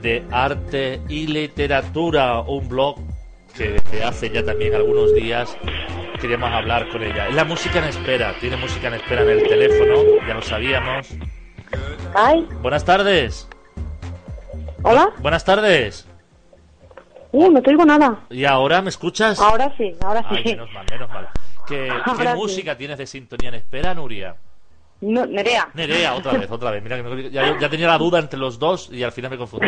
de 0.00 0.24
Arte 0.30 1.00
y 1.08 1.26
Literatura, 1.26 2.38
un 2.42 2.68
blog 2.68 3.00
que 3.52 3.72
desde 3.72 4.04
hace 4.04 4.30
ya 4.30 4.44
también 4.44 4.76
algunos 4.76 5.12
días 5.12 5.56
queríamos 6.20 6.52
hablar 6.52 6.88
con 6.90 7.02
ella. 7.02 7.26
Es 7.26 7.34
la 7.34 7.44
música 7.44 7.80
en 7.80 7.86
espera, 7.86 8.32
tiene 8.38 8.56
música 8.58 8.86
en 8.86 8.94
espera 8.94 9.22
en 9.22 9.30
el 9.30 9.42
teléfono, 9.42 9.94
ya 10.24 10.34
lo 10.34 10.42
sabíamos. 10.42 11.08
Buenas 12.62 12.84
tardes. 12.84 13.48
Hola. 14.84 15.10
Buenas 15.18 15.44
tardes. 15.44 16.06
Uh, 17.32 17.50
no 17.50 17.60
te 17.60 17.70
oigo 17.70 17.84
nada. 17.84 18.20
¿Y 18.30 18.44
ahora 18.44 18.82
me 18.82 18.90
escuchas? 18.90 19.40
Ahora 19.40 19.74
sí, 19.76 19.96
ahora 20.00 20.20
sí. 20.30 20.36
Ay, 20.36 20.44
menos 20.44 20.70
mal, 20.72 20.86
menos 20.88 21.10
mal. 21.10 21.28
¿Qué, 21.66 21.88
qué 21.88 22.10
Ahora 22.10 22.32
sí. 22.34 22.38
música 22.38 22.76
tienes 22.76 22.98
de 22.98 23.06
sintonía 23.06 23.48
en 23.48 23.56
espera, 23.56 23.94
Nuria? 23.94 24.36
No, 25.02 25.26
Nerea. 25.26 25.68
Nerea, 25.74 26.14
otra 26.14 26.32
vez, 26.32 26.50
otra 26.50 26.70
vez. 26.70 26.82
Mira, 26.82 26.96
que 26.96 27.02
me- 27.02 27.30
ya, 27.30 27.58
ya 27.58 27.68
tenía 27.68 27.88
la 27.88 27.98
duda 27.98 28.20
entre 28.20 28.38
los 28.38 28.58
dos 28.58 28.88
y 28.92 29.02
al 29.02 29.10
final 29.12 29.32
me 29.32 29.36
confundí. 29.36 29.66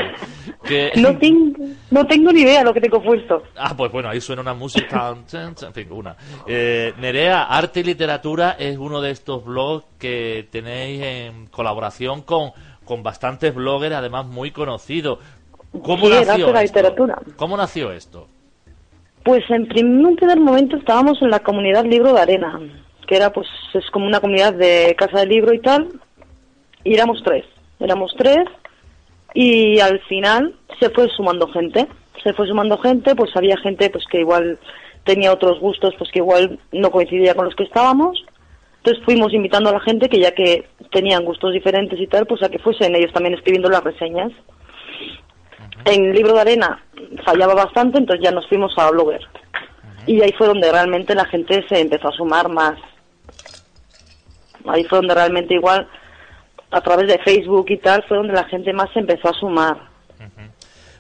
Que... 0.65 0.93
No, 0.97 1.19
tengo, 1.19 1.59
no 1.91 2.07
tengo 2.07 2.33
ni 2.33 2.43
idea 2.43 2.61
de 2.61 2.65
lo 2.65 2.73
que 2.73 2.81
tengo 2.81 3.03
puesto. 3.03 3.43
Ah, 3.57 3.75
pues 3.77 3.91
bueno, 3.91 4.09
ahí 4.09 4.21
suena 4.21 4.43
una 4.43 4.55
música. 4.55 5.15
En 5.33 5.75
fin, 5.75 5.89
una. 5.91 6.17
Eh, 6.47 6.93
Nerea, 6.99 7.43
Arte 7.45 7.81
y 7.81 7.83
Literatura 7.83 8.53
es 8.59 8.79
uno 8.79 9.01
de 9.01 9.11
estos 9.11 9.45
blogs 9.45 9.85
que 9.99 10.47
tenéis 10.53 11.03
en 11.03 11.47
colaboración 11.49 12.23
con, 12.23 12.53
con 12.85 13.03
bastantes 13.03 13.55
bloggers, 13.55 13.97
además 13.97 14.27
muy 14.27 14.53
conocidos. 14.53 15.19
¿Cómo 15.83 16.07
Sí, 16.07 16.13
nació 16.25 16.53
la 16.53 16.63
literatura. 16.63 17.19
¿Cómo 17.37 17.57
nació 17.57 17.91
esto? 17.91 18.29
Pues 19.25 19.43
en 19.51 19.67
primer 19.67 20.39
momento 20.39 20.77
estábamos 20.77 21.21
en 21.23 21.31
la 21.31 21.41
comunidad 21.41 21.85
Libro 21.85 22.13
de 22.13 22.21
Arena, 22.21 22.61
que 23.07 23.17
era 23.17 23.33
pues 23.33 23.47
es 23.75 23.89
como 23.91 24.07
una 24.07 24.21
comunidad 24.21 24.55
de 24.55 24.95
casa 24.97 25.21
de 25.21 25.27
libro 25.27 25.55
y 25.55 25.61
tal, 25.61 25.89
y 26.83 26.95
éramos 26.95 27.23
tres, 27.25 27.45
éramos 27.81 28.15
tres, 28.17 28.45
y 29.35 29.81
al 29.81 30.01
final 30.01 30.55
se 30.81 30.91
fue 30.91 31.09
sumando 31.09 31.49
gente, 31.49 31.87
se 32.23 32.33
fue 32.33 32.47
sumando 32.47 32.79
gente, 32.79 33.15
pues 33.15 33.31
había 33.37 33.57
gente 33.59 33.91
pues 33.91 34.05
que 34.11 34.21
igual 34.21 34.59
tenía 35.05 35.33
otros 35.33 35.61
gustos, 35.61 35.95
pues 35.99 36.11
que 36.11 36.21
igual 36.21 36.59
no 36.73 36.91
coincidía 36.91 37.35
con 37.35 37.47
los 37.47 37.55
que 37.55 37.65
estábamos, 37.65 38.25
entonces 38.85 39.05
fuimos 39.05 39.33
invitando 39.33 39.71
a 39.71 39.73
la 39.73 39.81
gente 39.81 40.11
que 40.11 40.21
ya 40.21 40.33
que 40.33 40.69
tenían 40.93 41.25
gustos 41.25 41.55
diferentes 41.55 41.99
y 41.99 42.07
tal, 42.07 42.27
pues 42.27 42.43
a 42.43 42.51
que 42.51 42.59
fuesen 42.59 42.95
ellos 42.95 43.13
también 43.15 43.35
escribiendo 43.35 43.71
las 43.71 43.83
reseñas. 43.83 44.31
En 45.87 46.13
Libro 46.13 46.35
de 46.35 46.41
Arena 46.41 46.85
fallaba 47.25 47.55
bastante, 47.55 47.99
entonces 47.99 48.23
ya 48.23 48.31
nos 48.31 48.47
fuimos 48.47 48.77
a 48.77 48.91
Blogger. 48.91 49.27
Y 50.07 50.21
ahí 50.21 50.33
fue 50.37 50.49
donde 50.49 50.71
realmente 50.71 51.15
la 51.15 51.25
gente 51.25 51.65
se 51.67 51.81
empezó 51.81 52.09
a 52.09 52.13
sumar 52.13 52.51
más. 52.51 52.79
Ahí 54.67 54.85
fue 54.85 54.99
donde 54.99 55.15
realmente 55.15 55.55
igual, 55.55 55.89
a 56.71 56.81
través 56.81 57.07
de 57.09 57.19
Facebook 57.19 57.67
y 57.69 57.79
tal, 57.79 58.03
fue 58.09 58.17
donde 58.17 58.33
la 58.35 58.45
gente 58.45 58.73
más 58.73 58.91
se 58.93 59.01
empezó 59.01 59.29
a 59.29 59.33
sumar. 59.35 59.95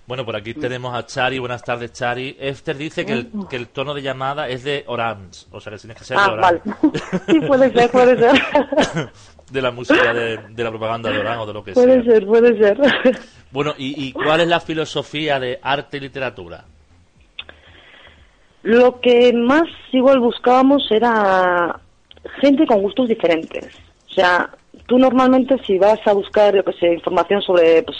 Bueno, 0.06 0.26
por 0.26 0.36
aquí 0.36 0.52
tenemos 0.52 0.94
a 0.94 1.06
Chari. 1.06 1.38
Buenas 1.38 1.62
tardes, 1.62 1.90
Chari. 1.94 2.36
Esther 2.38 2.76
dice 2.76 3.06
que 3.06 3.12
el, 3.14 3.30
que 3.48 3.56
el 3.56 3.68
tono 3.68 3.94
de 3.94 4.02
llamada 4.02 4.48
es 4.50 4.62
de 4.62 4.84
Orange. 4.86 5.46
O 5.50 5.60
sea, 5.60 5.72
que 5.72 5.78
tienes 5.78 5.96
que 5.96 6.04
ser 6.04 6.18
de 6.18 6.22
Ah, 6.22 6.32
Orange. 6.32 6.60
vale. 6.82 7.22
sí, 7.26 7.40
puede 7.40 7.72
ser, 7.72 7.90
puede 7.90 8.18
ser. 8.18 9.10
de 9.50 9.62
la 9.62 9.70
música 9.70 10.12
de, 10.12 10.36
de 10.50 10.62
la 10.64 10.68
propaganda 10.70 11.10
de 11.10 11.18
Orange 11.20 11.38
o 11.40 11.46
de 11.46 11.52
lo 11.54 11.64
que 11.64 11.72
puede 11.72 12.02
sea. 12.02 12.12
ser, 12.12 12.26
puede 12.26 12.58
ser. 12.58 12.78
Bueno, 13.50 13.72
¿y, 13.78 14.08
¿y 14.08 14.12
cuál 14.12 14.40
es 14.40 14.48
la 14.48 14.58
filosofía 14.58 15.38
de 15.38 15.60
arte 15.62 15.96
y 15.98 16.00
literatura? 16.00 16.64
Lo 18.62 19.00
que 19.00 19.32
más 19.32 19.62
igual 19.92 20.18
buscábamos 20.20 20.90
era 20.90 21.78
gente 22.40 22.66
con 22.66 22.82
gustos 22.82 23.08
diferentes. 23.08 23.66
O 24.10 24.12
sea, 24.14 24.50
tú 24.86 24.98
normalmente 24.98 25.56
si 25.64 25.78
vas 25.78 26.00
a 26.06 26.12
buscar, 26.12 26.54
yo 26.54 26.64
que 26.64 26.72
sé, 26.74 26.94
información 26.94 27.42
sobre 27.42 27.82
pues, 27.82 27.96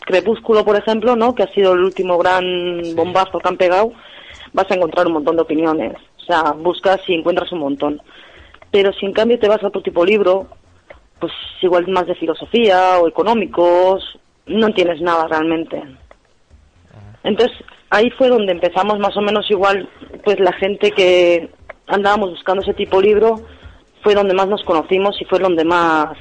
Crepúsculo, 0.00 0.64
por 0.64 0.76
ejemplo, 0.76 1.14
¿no? 1.16 1.34
Que 1.34 1.44
ha 1.44 1.52
sido 1.52 1.74
el 1.74 1.84
último 1.84 2.18
gran 2.18 2.44
bombazo 2.96 3.38
que 3.38 3.48
han 3.48 3.56
pegado, 3.56 3.92
vas 4.52 4.70
a 4.70 4.74
encontrar 4.74 5.06
un 5.06 5.14
montón 5.14 5.36
de 5.36 5.42
opiniones. 5.42 5.94
O 6.18 6.24
sea, 6.24 6.52
buscas 6.52 7.00
y 7.08 7.14
encuentras 7.14 7.52
un 7.52 7.60
montón. 7.60 8.02
Pero 8.70 8.92
si 8.92 9.06
en 9.06 9.12
cambio 9.12 9.38
te 9.38 9.48
vas 9.48 9.62
a 9.62 9.68
otro 9.68 9.82
tipo 9.82 10.04
de 10.04 10.12
libro, 10.12 10.48
pues 11.20 11.32
igual 11.60 11.86
más 11.88 12.06
de 12.06 12.14
filosofía 12.14 12.98
o 12.98 13.06
económicos, 13.06 14.18
no 14.46 14.66
entiendes 14.66 15.00
nada 15.00 15.28
realmente. 15.28 15.82
Entonces, 17.22 17.56
ahí 17.90 18.10
fue 18.10 18.28
donde 18.28 18.52
empezamos 18.52 18.98
más 18.98 19.16
o 19.16 19.20
menos 19.20 19.48
igual, 19.50 19.88
pues 20.24 20.40
la 20.40 20.52
gente 20.54 20.90
que 20.90 21.50
andábamos 21.92 22.30
buscando 22.30 22.62
ese 22.62 22.74
tipo 22.74 23.00
de 23.00 23.06
libro, 23.08 23.36
fue 24.02 24.14
donde 24.14 24.34
más 24.34 24.48
nos 24.48 24.64
conocimos 24.64 25.20
y 25.20 25.24
fue 25.26 25.38
donde 25.38 25.64
más 25.64 26.16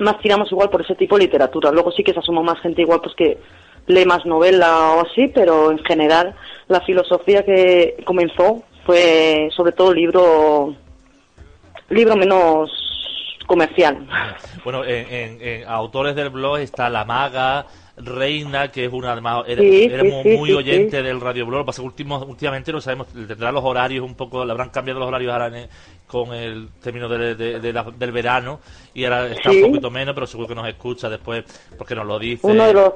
más 0.00 0.18
tiramos 0.20 0.50
igual 0.50 0.70
por 0.70 0.80
ese 0.82 0.94
tipo 0.94 1.16
de 1.16 1.24
literatura. 1.24 1.70
Luego 1.70 1.92
sí 1.92 2.02
que 2.02 2.12
se 2.12 2.18
asomó 2.18 2.42
más 2.42 2.58
gente 2.60 2.82
igual 2.82 3.00
pues 3.02 3.14
que 3.14 3.38
lee 3.86 4.04
más 4.06 4.24
novela 4.26 4.92
o 4.96 5.06
así, 5.06 5.28
pero 5.28 5.70
en 5.70 5.78
general 5.84 6.34
la 6.68 6.80
filosofía 6.80 7.44
que 7.44 7.96
comenzó 8.04 8.62
fue 8.86 9.48
sobre 9.54 9.72
todo 9.72 9.92
libro 9.92 10.74
libro 11.90 12.16
menos 12.16 12.70
comercial. 13.46 14.06
Bueno, 14.64 14.84
en, 14.84 15.06
en- 15.12 15.42
en 15.42 15.68
autores 15.68 16.14
del 16.14 16.30
blog 16.30 16.58
está 16.58 16.88
La 16.88 17.04
Maga, 17.04 17.66
Reina, 17.96 18.68
que 18.70 18.86
es 18.86 18.92
una 18.92 19.12
además 19.12 19.44
era, 19.46 19.60
Sí, 19.60 19.88
sí, 19.90 19.96
muy, 20.02 20.22
sí, 20.22 20.36
muy 20.38 20.48
sí, 20.50 20.54
oyente 20.54 20.96
sí. 20.98 21.02
del 21.02 21.20
radioblog. 21.20 21.66
Pasa 21.66 21.82
que 21.82 21.86
último, 21.86 22.18
últimamente 22.24 22.72
no 22.72 22.80
sabemos, 22.80 23.08
tendrá 23.08 23.52
los 23.52 23.62
horarios 23.64 24.04
un 24.04 24.14
poco, 24.14 24.44
le 24.44 24.52
habrán 24.52 24.70
cambiado 24.70 24.98
los 25.00 25.08
horarios 25.08 25.32
ahora 25.32 25.46
en- 25.48 25.68
con 26.06 26.32
el 26.34 26.68
término 26.82 27.08
de- 27.08 27.34
de- 27.34 27.60
de 27.60 27.72
la- 27.72 27.84
del 27.84 28.12
verano 28.12 28.60
y 28.92 29.04
ahora 29.04 29.28
está 29.28 29.50
un 29.50 29.62
poquito 29.62 29.90
menos, 29.90 30.14
pero 30.14 30.26
seguro 30.26 30.48
que 30.48 30.54
nos 30.54 30.68
escucha 30.68 31.08
después 31.08 31.44
porque 31.78 31.94
nos 31.94 32.06
lo 32.06 32.18
dice. 32.18 32.46
Uno 32.46 32.66
de 32.66 32.72
los 32.74 32.92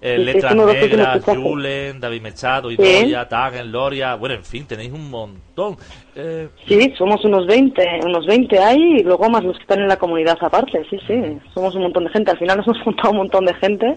Eh, 0.00 0.18
Letras 0.18 0.54
Negras. 0.54 1.24
Julen, 1.24 1.98
David 2.00 2.20
Mechado, 2.22 2.68
Sí. 2.70 2.76
Idoia, 2.78 3.26
Tagen, 3.28 3.72
Loria. 3.72 4.14
Bueno, 4.14 4.34
en 4.36 4.44
fin, 4.44 4.66
tenéis 4.66 4.92
un 4.92 5.10
montón. 5.10 5.76
Eh, 6.14 6.48
Sí, 6.68 6.92
somos 6.96 7.24
unos 7.24 7.46
20, 7.46 7.82
unos 8.04 8.24
20 8.26 8.58
hay 8.58 8.78
y 8.98 9.02
luego 9.02 9.28
más 9.30 9.42
los 9.42 9.56
que 9.56 9.62
están 9.62 9.80
en 9.80 9.88
la 9.88 9.96
comunidad 9.96 10.36
aparte, 10.40 10.84
sí, 10.90 10.98
sí, 11.06 11.38
somos 11.54 11.74
un 11.74 11.82
montón 11.82 12.04
de 12.04 12.10
gente, 12.10 12.30
al 12.30 12.38
final 12.38 12.58
nos 12.58 12.66
hemos 12.68 12.82
juntado 12.82 13.10
un 13.10 13.16
montón 13.18 13.46
de 13.46 13.54
gente. 13.54 13.96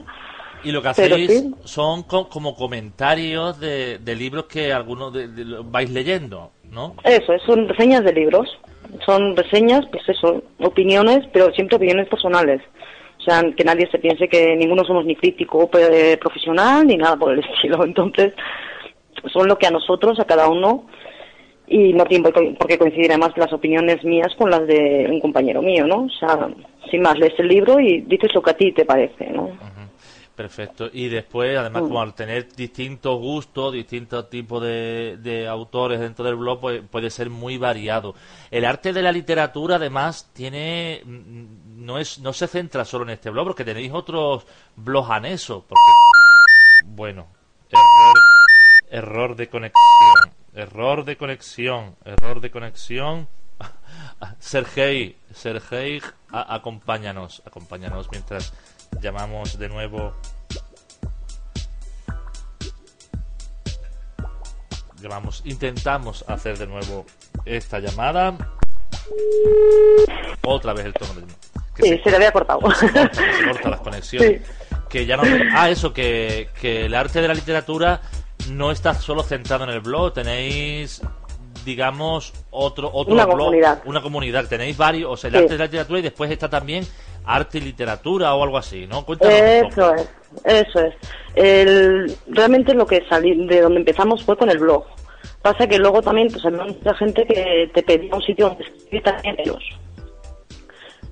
Y 0.67 0.71
lo 0.71 0.81
que 0.81 0.89
hacéis 0.89 1.31
sí. 1.31 1.51
son 1.63 2.03
co- 2.03 2.27
como 2.29 2.55
comentarios 2.55 3.59
de, 3.59 3.99
de 3.99 4.15
libros 4.15 4.45
que 4.45 4.73
algunos 4.73 5.13
de- 5.13 5.27
de- 5.29 5.61
vais 5.63 5.89
leyendo, 5.89 6.51
¿no? 6.71 6.95
Eso, 7.03 7.33
es, 7.33 7.41
son 7.43 7.67
reseñas 7.69 8.03
de 8.03 8.11
libros, 8.13 8.49
son 9.05 9.35
reseñas, 9.35 9.85
pues 9.91 10.03
eso, 10.09 10.43
opiniones, 10.59 11.19
pero 11.31 11.51
siempre 11.53 11.77
opiniones 11.77 12.07
personales. 12.09 12.61
O 13.19 13.21
sea, 13.29 13.41
que 13.55 13.63
nadie 13.63 13.87
se 13.91 13.99
piense 13.99 14.27
que 14.27 14.55
ninguno 14.55 14.83
somos 14.85 15.05
ni 15.05 15.15
crítico 15.15 15.69
eh, 15.77 16.17
profesional 16.19 16.85
ni 16.87 16.97
nada 16.97 17.15
por 17.17 17.31
el 17.33 17.39
estilo. 17.53 17.83
Entonces, 17.85 18.33
son 19.33 19.47
lo 19.47 19.57
que 19.57 19.67
a 19.67 19.71
nosotros, 19.71 20.19
a 20.19 20.25
cada 20.25 20.47
uno, 20.49 20.85
y 21.67 21.91
no 21.93 22.05
tiene 22.05 22.29
por 22.31 22.67
qué- 22.67 22.77
coincidir 22.77 23.11
además 23.11 23.31
las 23.37 23.51
opiniones 23.53 24.03
mías 24.03 24.33
con 24.37 24.49
las 24.49 24.65
de 24.67 25.07
un 25.09 25.19
compañero 25.19 25.61
mío, 25.61 25.85
¿no? 25.87 26.03
O 26.05 26.09
sea, 26.09 26.47
sin 26.91 27.01
más, 27.01 27.17
lees 27.19 27.37
el 27.39 27.47
libro 27.49 27.79
y 27.79 28.01
dices 28.01 28.33
lo 28.33 28.41
que 28.41 28.51
a 28.51 28.57
ti 28.57 28.71
te 28.73 28.85
parece, 28.85 29.29
¿no? 29.31 29.51
Perfecto. 30.37 30.87
Y 30.93 31.09
después, 31.09 31.57
además, 31.57 31.81
como 31.81 31.99
al 31.99 32.13
tener 32.13 32.53
distintos 32.53 33.17
gustos, 33.19 33.73
distintos 33.73 34.29
tipos 34.29 34.61
de, 34.61 35.17
de 35.19 35.47
autores 35.47 35.99
dentro 35.99 36.23
del 36.23 36.35
blog, 36.35 36.59
pues 36.61 36.83
puede 36.91 37.09
ser 37.09 37.31
muy 37.31 37.57
variado. 37.57 38.13
El 38.51 38.63
arte 38.63 38.93
de 38.93 39.01
la 39.01 39.11
literatura, 39.11 39.77
además, 39.77 40.29
tiene 40.33 41.01
mm, 41.03 41.83
no 41.83 41.97
es 41.97 42.19
no 42.19 42.33
se 42.33 42.45
centra 42.47 42.85
solo 42.85 43.03
en 43.05 43.09
este 43.09 43.31
blog, 43.31 43.47
porque 43.47 43.65
tenéis 43.65 43.91
otros 43.91 44.45
blogs 44.75 45.09
anexos. 45.09 45.63
Porque, 45.67 45.81
bueno, 46.85 47.25
error, 47.71 48.15
error 48.91 49.35
de 49.35 49.49
conexión, 49.49 50.33
error 50.53 51.03
de 51.03 51.17
conexión, 51.17 51.95
error 52.05 52.41
de 52.41 52.51
conexión. 52.51 53.27
Sergei, 54.39 55.17
Sergei, 55.33 55.99
a- 56.31 56.53
acompáñanos, 56.53 57.41
acompáñanos 57.43 58.07
mientras 58.11 58.53
llamamos 59.01 59.57
de 59.57 59.69
nuevo. 59.69 60.13
Llamamos, 65.01 65.41
intentamos 65.45 66.25
hacer 66.27 66.57
de 66.57 66.65
nuevo 66.67 67.05
esta 67.45 67.79
llamada. 67.79 68.35
Otra 70.43 70.73
vez 70.73 70.85
el 70.87 70.93
tono 70.93 71.13
del 71.13 71.25
que 71.75 71.83
Sí, 71.83 72.01
se 72.03 72.09
le 72.09 72.15
había 72.15 72.31
cortado. 72.31 72.59
se 72.73 72.91
corta, 72.91 73.09
que 73.09 73.33
se 73.33 73.45
corta 73.45 73.69
las 73.69 73.79
conexiones. 73.81 74.41
Que 74.89 75.05
ya 75.05 75.17
no. 75.17 75.23
Ah, 75.53 75.69
eso, 75.69 75.93
que, 75.93 76.49
que 76.59 76.85
el 76.85 76.95
arte 76.95 77.21
de 77.21 77.27
la 77.27 77.33
literatura 77.35 78.01
no 78.49 78.71
está 78.71 78.95
solo 78.95 79.21
centrado 79.21 79.65
en 79.65 79.69
el 79.69 79.81
blog. 79.81 80.13
Tenéis, 80.13 81.01
digamos, 81.63 82.33
otro, 82.49 82.89
otro 82.91 83.13
Una 83.13 83.25
blog. 83.25 83.37
comunidad. 83.37 83.81
Una 83.85 84.01
comunidad. 84.01 84.45
Tenéis 84.47 84.75
varios. 84.77 85.11
O 85.11 85.17
sea, 85.17 85.27
el 85.27 85.33
Sí. 85.35 85.37
arte 85.43 85.53
de 85.53 85.57
la 85.59 85.65
literatura 85.65 85.99
y 85.99 86.03
después 86.03 86.31
está 86.31 86.49
también 86.49 86.87
arte 87.27 87.57
y 87.57 87.61
literatura 87.61 88.33
o 88.33 88.43
algo 88.43 88.57
así, 88.57 88.87
¿no? 88.87 89.05
Cuéntanos. 89.05 89.35
Eso 89.35 89.93
es, 89.93 90.09
eso 90.45 90.79
es. 90.79 90.95
El, 91.35 92.17
realmente 92.27 92.73
lo 92.73 92.87
que 92.87 93.05
salí, 93.07 93.45
de 93.45 93.61
donde 93.61 93.79
empezamos 93.79 94.23
fue 94.23 94.37
con 94.37 94.49
el 94.49 94.57
blog. 94.57 94.85
Pasa 95.41 95.67
que 95.67 95.77
luego 95.77 96.01
también 96.01 96.29
pues 96.29 96.43
había 96.45 96.63
mucha 96.63 96.93
gente 96.95 97.25
que 97.25 97.69
te 97.73 97.83
pedía 97.83 98.15
un 98.15 98.21
sitio 98.21 98.49
donde 98.49 98.63
escribir 98.63 99.03
también 99.03 99.35
ellos. 99.39 99.63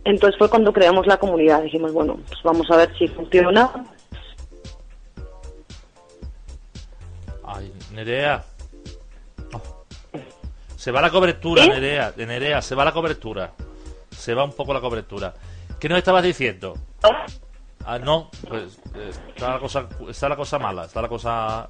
Entonces 0.06 0.38
fue 0.38 0.50
cuando 0.50 0.72
creamos 0.72 1.06
la 1.06 1.18
comunidad. 1.18 1.64
Dijimos, 1.64 1.92
bueno, 1.92 2.18
pues 2.28 2.42
vamos 2.44 2.70
a 2.72 2.78
ver 2.78 2.98
si 2.98 3.08
funciona. 3.08 3.72
Ay, 7.44 7.72
Nerea. 7.92 8.44
Oh. 9.54 9.86
Se 10.76 10.92
va 10.92 11.02
la 11.02 11.10
cobertura, 11.10 11.64
¿Sí? 11.64 11.70
Nerea. 11.70 12.12
De 12.12 12.26
Nerea, 12.26 12.62
se 12.62 12.76
va 12.76 12.86
la 12.86 12.92
cobertura. 12.92 13.54
Se 14.12 14.34
va 14.34 14.44
un 14.44 14.54
poco 14.54 14.74
la 14.74 14.82
cobertura. 14.82 15.34
¿Qué 15.80 15.90
nos 15.90 15.98
estabas 15.98 16.24
diciendo? 16.24 16.78
Ah, 17.86 18.00
no, 18.00 18.32
pues 18.48 18.80
eh, 18.96 19.12
está 19.36 19.52
la 19.52 19.60
cosa, 19.60 19.88
está 20.10 20.30
la 20.30 20.36
cosa 20.36 20.58
mala, 20.58 20.86
está 20.86 21.02
la 21.02 21.08
cosa 21.08 21.70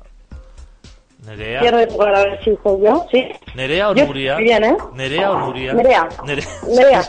Nerea. 1.26 1.60
Quiero 1.62 1.92
jugar 1.92 2.16
a 2.16 2.24
ver 2.24 2.44
si 2.44 2.58
yo, 2.64 3.08
sí. 3.12 3.28
Nerea 3.56 3.90
o 3.90 3.96
Nuria. 3.96 4.36
bien, 4.36 4.64
¿eh? 4.64 4.78
Nerea 4.94 5.32
o 5.32 5.40
Nuria. 5.40 5.74
Nerea. 5.74 6.08
Nerea. 6.24 6.48
Nerea. 6.68 7.02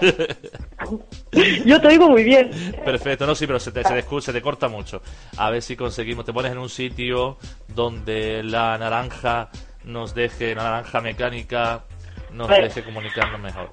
Yo 1.66 1.81
te 1.81 1.89
oigo 1.89 2.09
muy 2.09 2.24
bien. 2.24 2.51
Perfecto, 2.85 3.27
no, 3.27 3.35
sí, 3.35 3.47
pero 3.47 3.59
se 3.60 3.73
te, 3.73 3.82
se, 3.82 4.02
te 4.02 4.20
se 4.20 4.32
te 4.32 4.40
corta 4.43 4.68
mucho. 4.68 5.02
A 5.36 5.51
ver 5.51 5.60
si 5.60 5.77
conseguimos. 5.77 6.24
Te 6.24 6.32
pones 6.32 6.52
en 6.52 6.59
un 6.59 6.68
sitio 6.68 7.36
donde 7.68 8.43
la 8.43 8.78
naranja 8.78 9.51
nos 9.85 10.14
deje, 10.14 10.55
la 10.55 10.62
naranja 10.64 11.01
mecánica 11.01 11.85
nos 12.32 12.48
deje 12.48 12.85
comunicarnos 12.85 13.40
mejor. 13.40 13.70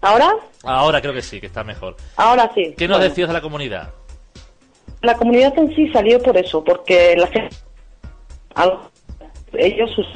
¿Ahora? 0.00 0.30
Ahora 0.64 1.00
creo 1.00 1.12
que 1.12 1.22
sí, 1.22 1.40
que 1.40 1.46
está 1.46 1.62
mejor. 1.64 1.96
Ahora 2.16 2.50
sí. 2.54 2.74
¿Qué 2.76 2.88
nos 2.88 2.98
Bueno, 2.98 3.10
decías 3.10 3.28
de 3.28 3.34
la 3.34 3.40
comunidad? 3.40 3.90
La 5.02 5.14
comunidad 5.14 5.56
en 5.58 5.74
sí 5.74 5.88
salió 5.92 6.22
por 6.22 6.36
eso, 6.36 6.62
porque 6.62 7.16
la 7.16 7.26
gente... 7.26 7.56
ellos 9.54 9.90
sus... 9.92 10.06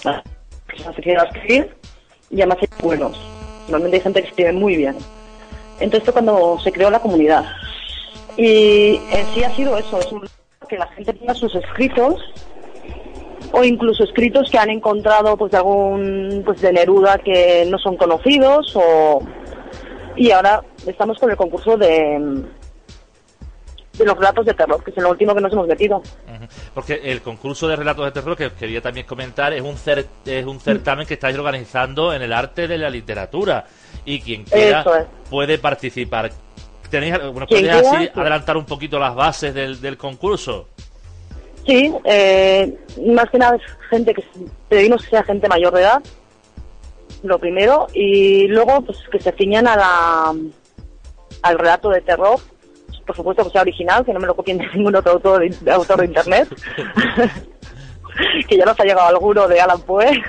se 0.00 1.02
quieren 1.02 1.24
escribir 1.26 1.76
y 2.30 2.40
además 2.40 2.58
hay 2.60 2.68
buenos. 2.82 3.18
Normalmente 3.68 3.96
hay 3.96 4.02
gente 4.02 4.22
que 4.22 4.28
escribe 4.28 4.52
muy 4.52 4.76
bien. 4.76 4.96
Entonces 5.80 6.04
fue 6.04 6.12
cuando 6.12 6.58
se 6.62 6.72
creó 6.72 6.90
la 6.90 7.00
comunidad. 7.00 7.44
Y 8.36 8.96
en 9.10 9.26
sí 9.34 9.44
ha 9.44 9.54
sido 9.54 9.76
eso, 9.76 9.98
es 10.00 10.12
un 10.12 10.28
que 10.68 10.76
la 10.76 10.86
gente 10.88 11.12
tenga 11.12 11.32
sus 11.34 11.54
escritos 11.54 12.20
o 13.52 13.64
incluso 13.64 14.04
escritos 14.04 14.50
que 14.50 14.58
han 14.58 14.70
encontrado 14.70 15.36
pues 15.36 15.50
de 15.52 15.58
algún 15.58 16.42
pues 16.44 16.60
de 16.60 16.72
Neruda 16.72 17.18
que 17.18 17.66
no 17.70 17.78
son 17.78 17.96
conocidos 17.96 18.72
o 18.76 19.22
y 20.16 20.30
ahora 20.30 20.62
estamos 20.86 21.18
con 21.18 21.30
el 21.30 21.36
concurso 21.36 21.76
de 21.76 22.44
de 23.98 24.04
los 24.04 24.14
relatos 24.14 24.44
de 24.44 24.52
terror 24.52 24.82
que 24.84 24.90
es 24.90 24.98
el 24.98 25.06
último 25.06 25.34
que 25.34 25.40
nos 25.40 25.50
hemos 25.54 25.66
metido. 25.66 26.02
Porque 26.74 27.00
el 27.02 27.22
concurso 27.22 27.66
de 27.66 27.76
relatos 27.76 28.04
de 28.04 28.10
terror 28.12 28.36
que 28.36 28.46
os 28.46 28.52
quería 28.52 28.82
también 28.82 29.06
comentar 29.06 29.54
es 29.54 29.62
un 29.62 29.74
cer- 29.76 30.04
es 30.26 30.44
un 30.44 30.60
certamen 30.60 31.06
que 31.06 31.14
estáis 31.14 31.36
organizando 31.38 32.12
en 32.12 32.20
el 32.20 32.32
arte 32.34 32.68
de 32.68 32.76
la 32.76 32.90
literatura 32.90 33.64
y 34.04 34.20
quien 34.20 34.44
quiera 34.44 34.80
es. 34.82 35.06
puede 35.30 35.56
participar. 35.58 36.30
¿Tenéis, 36.90 37.14
bueno, 37.32 37.46
Quien 37.46 37.62
¿Puedes 37.64 37.80
quiera, 37.82 37.88
así 37.98 38.04
sí. 38.04 38.10
adelantar 38.20 38.56
un 38.58 38.66
poquito 38.66 38.98
las 38.98 39.14
bases 39.14 39.54
del, 39.54 39.80
del 39.80 39.96
concurso? 39.96 40.68
Sí 41.66 41.92
eh, 42.04 42.78
más 43.14 43.28
que 43.30 43.38
nada 43.38 43.56
es 43.56 43.62
gente 43.90 44.14
que 44.14 44.24
pedimos 44.68 45.02
que 45.02 45.10
sea 45.10 45.24
gente 45.24 45.48
mayor 45.48 45.74
de 45.74 45.82
edad 45.82 46.02
lo 47.22 47.38
primero 47.38 47.86
y 47.92 48.46
luego 48.48 48.82
pues 48.82 48.98
que 49.10 49.20
se 49.20 49.32
ciñan 49.32 49.66
a 49.66 49.76
la 49.76 50.34
al 51.42 51.58
relato 51.58 51.90
de 51.90 52.00
terror 52.00 52.38
por 53.06 53.16
supuesto 53.16 53.44
que 53.44 53.50
sea 53.50 53.62
original 53.62 54.04
que 54.04 54.12
no 54.12 54.20
me 54.20 54.26
lo 54.26 54.36
copien 54.36 54.58
de 54.58 54.66
ningún 54.74 54.96
otro 54.96 55.12
autor 55.12 55.48
de, 55.48 55.72
autor 55.72 56.00
de 56.00 56.06
internet 56.06 56.48
que 58.48 58.56
ya 58.56 58.64
nos 58.64 58.78
ha 58.78 58.84
llegado 58.84 59.08
alguno 59.08 59.48
de 59.48 59.60
Alan 59.60 59.80
Poe 59.80 60.22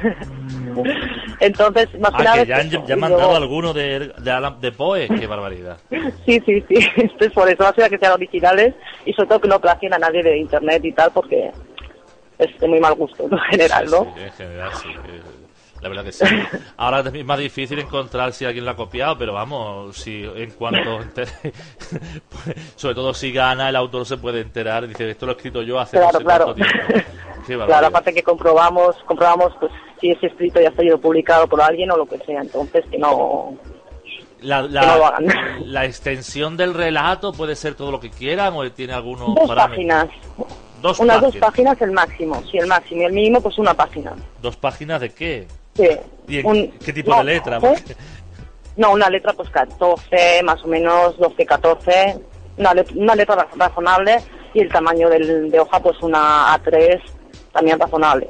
entonces 1.39 1.88
más 1.99 2.11
que 2.11 2.22
Ah, 2.22 2.23
nada 2.23 2.35
que 2.35 2.41
es 2.44 2.48
ya 2.48 2.57
han, 2.57 2.69
ya 2.88 2.94
han 2.94 2.99
mandado 2.99 3.22
luego- 3.23 3.35
alguno 3.38 3.73
de, 3.73 4.11
de, 4.18 4.31
Alan- 4.31 4.60
de 4.61 4.72
Poe. 4.72 5.07
¡Qué 5.07 5.27
barbaridad! 5.27 5.77
Sí, 6.26 6.41
sí, 6.45 6.64
sí. 6.68 6.76
Entonces, 6.98 7.31
por 7.34 7.49
eso 7.49 7.65
hace 7.68 7.89
que 7.89 7.98
sean 7.98 8.14
originales 8.14 8.73
y 9.06 9.14
sobre 9.14 9.30
todo 9.30 9.41
que 9.41 9.48
no 9.48 9.60
plagien 9.60 9.94
a 9.94 9.99
nadie 9.99 10.23
de 10.23 10.38
internet 10.38 10.84
y 10.85 10.91
tal, 10.94 11.11
porque 11.14 11.52
es 12.39 12.60
de 12.60 12.68
muy 12.68 12.80
mal 12.80 12.94
gusto 12.95 13.23
en 13.31 13.38
general, 13.52 13.85
¿no? 13.89 14.03
Sí, 14.15 14.22
en 14.23 14.31
general, 14.31 14.69
sí. 14.73 14.89
La 15.81 15.89
verdad 15.89 16.03
que 16.03 16.11
sí. 16.11 16.25
Ahora 16.77 16.99
es 17.01 17.25
más 17.25 17.37
difícil 17.39 17.77
encontrar 17.79 18.33
si 18.33 18.45
alguien 18.45 18.65
lo 18.65 18.71
ha 18.71 18.75
copiado, 18.75 19.17
pero 19.17 19.33
vamos, 19.33 19.95
si 19.95 20.23
en 20.23 20.51
cuanto 20.51 20.99
entere- 21.01 21.53
pues, 22.29 22.55
sobre 22.75 22.95
todo 22.95 23.13
si 23.13 23.31
gana, 23.31 23.69
el 23.69 23.75
autor 23.75 24.05
se 24.05 24.17
puede 24.17 24.41
enterar 24.41 24.83
y 24.85 24.87
dice, 24.87 25.09
esto 25.09 25.25
lo 25.27 25.33
he 25.33 25.35
escrito 25.35 25.61
yo 25.61 25.79
hace 25.79 25.97
Claro, 25.97 26.13
no 26.13 26.19
sé 26.19 26.25
claro. 26.25 26.45
cuánto 26.45 26.63
tiempo. 26.65 27.07
Claro, 27.65 27.87
aparte 27.87 28.13
que 28.13 28.23
comprobamos, 28.23 28.97
comprobamos 29.05 29.53
pues 29.57 29.71
si 30.01 30.11
ese 30.11 30.27
escrito 30.27 30.59
ya 30.59 30.67
ha 30.67 30.75
sido 30.75 30.99
publicado 30.99 31.47
por 31.47 31.61
alguien 31.61 31.89
o 31.91 31.95
lo 31.95 32.05
que 32.05 32.17
sea, 32.25 32.41
entonces 32.41 32.83
que 32.91 32.97
no... 32.97 33.55
La, 34.41 34.63
que 34.63 34.67
no 34.67 34.81
lo 34.81 34.99
la, 34.99 35.07
hagan. 35.07 35.25
la 35.71 35.85
extensión 35.85 36.57
del 36.57 36.73
relato 36.73 37.31
puede 37.31 37.55
ser 37.55 37.75
todo 37.75 37.89
lo 37.91 38.01
que 38.01 38.09
quieran 38.09 38.53
o 38.55 38.69
tiene 38.71 38.91
algunos 38.91 39.33
Dos 39.33 39.47
parámetros. 39.47 39.69
páginas, 39.69 40.07
Dos 40.81 40.99
unas 40.99 41.15
páginas. 41.21 41.21
dos 41.33 41.41
páginas 41.49 41.81
el 41.81 41.91
máximo, 41.91 42.43
sí, 42.51 42.57
el 42.57 42.67
máximo, 42.67 43.01
y 43.01 43.05
el 43.05 43.13
mínimo 43.13 43.39
pues 43.39 43.57
una 43.59 43.73
página. 43.73 44.13
¿Dos 44.41 44.57
páginas 44.57 44.99
de 44.99 45.13
qué? 45.13 45.47
Sí. 45.77 45.87
¿Y 46.27 46.43
Un- 46.43 46.71
qué 46.83 46.91
tipo 46.91 47.11
no, 47.11 47.17
de 47.19 47.23
letra? 47.23 47.57
¿eh? 47.63 47.75
No, 48.75 48.91
una 48.91 49.09
letra 49.09 49.33
pues 49.33 49.49
14, 49.49 50.43
más 50.43 50.63
o 50.63 50.67
menos 50.67 51.17
12, 51.17 51.45
14, 51.45 52.17
una, 52.57 52.73
let- 52.73 52.91
una 52.95 53.15
letra 53.15 53.35
ra- 53.35 53.47
razonable 53.55 54.17
y 54.53 54.59
el 54.59 54.69
tamaño 54.69 55.09
del, 55.09 55.49
de 55.49 55.59
hoja 55.59 55.79
pues 55.79 55.97
una 56.01 56.53
A3 56.57 56.99
también 57.53 57.79
razonable. 57.79 58.27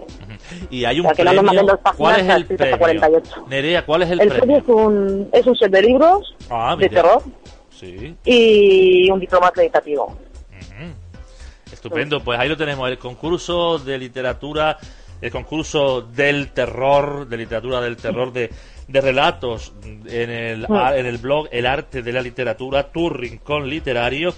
Y 0.70 0.86
hay 0.86 1.00
un 1.02 1.08
O 1.08 1.14
sea, 1.14 1.26
no 1.26 1.42
premio. 1.44 1.78
páginas 1.84 1.98
¿Cuál 1.98 2.20
es 2.22 2.30
el 2.30 2.46
premio? 2.46 2.78
48. 2.78 3.46
Nerea, 3.50 3.86
¿cuál 3.86 4.02
es 4.04 4.12
el, 4.12 4.22
El 4.22 4.28
premio? 4.30 4.40
premio 4.40 4.58
es 4.60 4.68
un, 4.86 5.30
es 5.34 5.46
un 5.48 5.56
set 5.58 5.72
de 5.72 5.82
libros 5.82 6.36
Ah, 6.50 6.76
de 6.80 6.88
terror 6.90 7.22
Sí. 7.70 8.16
y 8.24 9.10
un 9.12 9.20
diploma 9.20 9.48
acreditativo. 9.48 10.06
Ujú. 10.06 11.74
Estupendo, 11.74 12.22
pues 12.24 12.40
ahí 12.40 12.48
lo 12.48 12.56
tenemos, 12.56 12.90
el 12.90 12.98
concurso 12.98 13.78
de 13.80 13.98
literatura, 13.98 14.78
el 15.22 15.32
concurso 15.32 16.02
del 16.02 16.52
terror, 16.52 17.28
de 17.28 17.38
literatura 17.38 17.82
del 17.82 17.98
terror, 17.98 18.32
de, 18.32 18.50
de 18.88 19.02
relatos 19.02 19.74
en 19.84 20.30
el, 20.30 20.68
Mm. 20.70 20.74
a- 20.76 20.96
en 20.98 21.06
el 21.06 21.18
blog 21.18 21.48
El 21.52 21.66
Arte 21.66 22.02
de 22.02 22.12
la 22.14 22.22
Literatura, 22.22 22.84
tu 22.92 23.10
rincón 23.10 23.70
literario, 23.70 24.34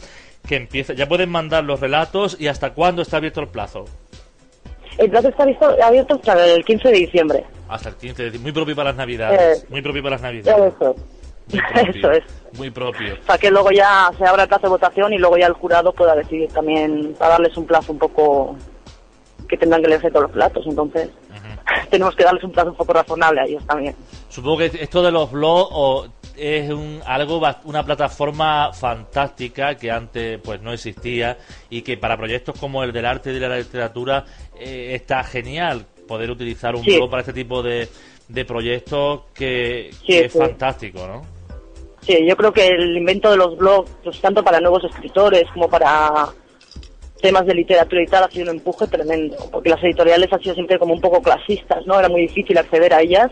que 0.47 0.55
empieza, 0.55 0.93
ya 0.93 1.07
pueden 1.07 1.29
mandar 1.29 1.63
los 1.63 1.79
relatos 1.79 2.37
y 2.39 2.47
hasta 2.47 2.73
cuándo 2.73 3.01
está 3.01 3.17
abierto 3.17 3.41
el 3.41 3.47
plazo. 3.49 3.85
El 4.97 5.09
plato 5.09 5.29
está 5.29 5.45
visto, 5.45 5.75
abierto 5.83 6.15
hasta 6.15 6.45
el 6.45 6.63
15 6.65 6.89
de 6.89 6.97
diciembre. 6.97 7.45
Hasta 7.69 7.89
el 7.89 7.95
15 7.95 8.31
de 8.31 8.39
muy 8.39 8.51
propio 8.51 8.75
para 8.75 8.89
las 8.89 8.97
navidades, 8.97 9.63
Eh, 9.63 9.67
muy 9.69 9.81
propio 9.81 10.01
para 10.03 10.15
las 10.15 10.21
navidades. 10.23 10.73
Eso, 10.73 10.95
Muy 11.51 11.61
propio, 11.73 11.91
eso 11.99 12.11
es. 12.11 12.23
Muy 12.57 12.69
propio. 12.71 13.17
Para 13.25 13.37
que 13.39 13.51
luego 13.51 13.71
ya 13.71 14.11
se 14.17 14.25
abra 14.25 14.43
el 14.43 14.49
plazo 14.49 14.63
de 14.63 14.69
votación 14.69 15.13
y 15.13 15.17
luego 15.17 15.37
ya 15.37 15.47
el 15.47 15.53
jurado 15.53 15.91
pueda 15.93 16.15
decidir 16.15 16.49
también, 16.51 17.13
para 17.17 17.31
darles 17.31 17.55
un 17.57 17.65
plazo 17.65 17.91
un 17.91 17.99
poco 17.99 18.55
que 19.49 19.57
tendrán 19.57 19.81
que 19.81 19.87
leerse 19.89 20.09
todos 20.09 20.23
los 20.23 20.31
platos. 20.31 20.65
Entonces, 20.67 21.09
tenemos 21.89 22.15
que 22.15 22.23
darles 22.23 22.43
un 22.43 22.51
plazo 22.51 22.69
un 22.69 22.75
poco 22.75 22.93
razonable 22.93 23.41
a 23.41 23.45
ellos 23.45 23.65
también. 23.65 23.95
Supongo 24.29 24.59
que 24.59 24.65
esto 24.79 25.01
de 25.03 25.11
los 25.11 25.31
blogs 25.31 25.69
o- 25.71 26.07
es 26.37 26.69
un, 26.71 27.01
algo 27.05 27.41
una 27.65 27.83
plataforma 27.83 28.71
fantástica 28.71 29.75
que 29.75 29.91
antes 29.91 30.39
pues 30.41 30.61
no 30.61 30.71
existía 30.71 31.37
y 31.69 31.81
que 31.81 31.97
para 31.97 32.15
proyectos 32.15 32.57
como 32.57 32.81
el 32.81 32.93
del 32.93 33.05
arte 33.05 33.31
y 33.31 33.39
de 33.39 33.49
la 33.49 33.57
literatura 33.57 34.23
eh, 34.57 34.91
está 34.93 35.21
genial 35.25 35.85
poder 36.07 36.31
utilizar 36.31 36.75
un 36.77 36.83
Sí. 36.83 36.95
blog 36.95 37.09
para 37.09 37.21
este 37.23 37.33
tipo 37.33 37.61
de, 37.61 37.89
de 38.29 38.45
proyectos 38.45 39.23
que, 39.33 39.89
Sí, 39.99 40.05
que 40.07 40.25
es 40.25 40.31
sí. 40.31 40.39
fantástico, 40.39 41.05
¿no? 41.05 41.23
Sí, 42.03 42.25
yo 42.25 42.37
creo 42.37 42.53
que 42.53 42.67
el 42.67 42.95
invento 42.95 43.29
de 43.31 43.35
los 43.37 43.57
blogs, 43.57 43.91
pues 44.01 44.21
tanto 44.21 44.41
para 44.41 44.61
nuevos 44.61 44.83
escritores 44.85 45.43
como 45.53 45.69
para 45.69 46.29
temas 47.21 47.45
de 47.45 47.53
literatura 47.53 48.01
y 48.01 48.05
tal, 48.05 48.23
ha 48.23 48.31
sido 48.31 48.43
un 48.51 48.57
empuje 48.57 48.87
tremendo, 48.87 49.35
porque 49.51 49.69
las 49.69 49.83
editoriales 49.83 50.31
han 50.31 50.41
sido 50.41 50.55
siempre 50.55 50.79
como 50.79 50.93
un 50.93 51.01
poco 51.01 51.21
clasistas, 51.21 51.85
¿no? 51.85 51.99
Era 51.99 52.09
muy 52.09 52.21
difícil 52.21 52.57
acceder 52.57 52.93
a 52.93 53.01
ellas. 53.01 53.31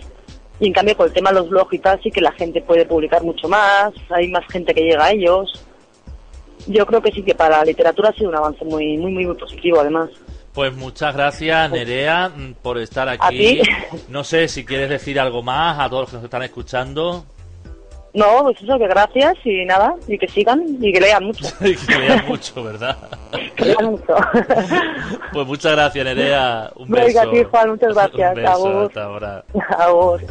Y 0.60 0.68
en 0.68 0.74
cambio, 0.74 0.98
con 0.98 1.08
el 1.08 1.14
tema 1.14 1.32
de 1.32 1.40
los 1.40 1.50
blogs 1.50 1.74
y 1.74 1.80
tal, 1.80 2.02
sí 2.02 2.10
que 2.10 2.22
la 2.22 2.32
gente 2.32 2.62
puede 2.62 2.86
publicar 2.86 3.22
mucho 3.24 3.48
más, 3.48 3.92
hay 4.10 4.28
más 4.30 4.44
gente 4.50 4.74
que 4.74 4.82
llega 4.82 5.06
a 5.06 5.12
ellos. 5.12 5.64
Yo 6.66 6.86
creo 6.86 7.02
que 7.02 7.12
sí 7.12 7.22
que 7.24 7.36
para 7.36 7.60
la 7.60 7.66
literatura 7.66 8.10
ha 8.10 8.14
sido 8.14 8.30
un 8.30 8.36
avance 8.36 8.66
muy, 8.66 8.98
muy, 8.98 9.12
muy, 9.12 9.26
muy 9.26 9.36
positivo, 9.36 9.80
además. 9.80 10.10
Pues 10.54 10.76
muchas 10.76 11.16
gracias, 11.16 11.72
Nerea, 11.72 12.30
mm, 12.30 12.56
por 12.64 12.80
estar 12.80 13.08
A 13.08 13.12
aquí. 13.12 13.38
ti. 13.38 13.62
No 14.10 14.24
sé 14.24 14.48
si 14.48 14.66
quieres 14.66 14.90
decir 14.90 15.20
algo 15.20 15.44
más 15.44 15.80
a 15.80 15.88
todos 15.88 16.02
los 16.02 16.10
que 16.10 16.16
nos 16.16 16.24
están 16.26 16.42
escuchando. 16.44 17.26
No, 18.18 18.42
pues 18.42 18.60
eso, 18.64 18.80
que 18.80 18.88
gracias 18.88 19.36
y 19.46 19.64
nada, 19.66 19.94
y 20.08 20.18
que 20.18 20.28
sigan 20.28 20.64
y 20.82 20.92
que 20.92 21.00
lean 21.00 21.24
mucho. 21.26 21.46
Y 21.62 21.76
que 21.76 22.00
lean 22.00 22.26
mucho, 22.28 22.64
¿verdad? 22.64 22.98
Que 23.56 23.66
lean 23.66 23.92
mucho. 23.92 24.16
Pues 25.34 25.46
muchas 25.46 25.74
gracias, 25.74 26.04
Nerea. 26.04 26.72
Un 26.78 26.90
beso. 26.90 27.06
Venga, 27.06 27.22
a 27.22 27.32
ti, 27.32 27.44
Juan, 27.44 27.70
muchas 27.70 27.94
gracias. 27.94 28.30
Un 28.30 28.36
beso, 28.44 28.52
Agur. 28.68 28.86
hasta 28.88 29.04
ahora. 29.04 29.44
Agur. 29.78 30.22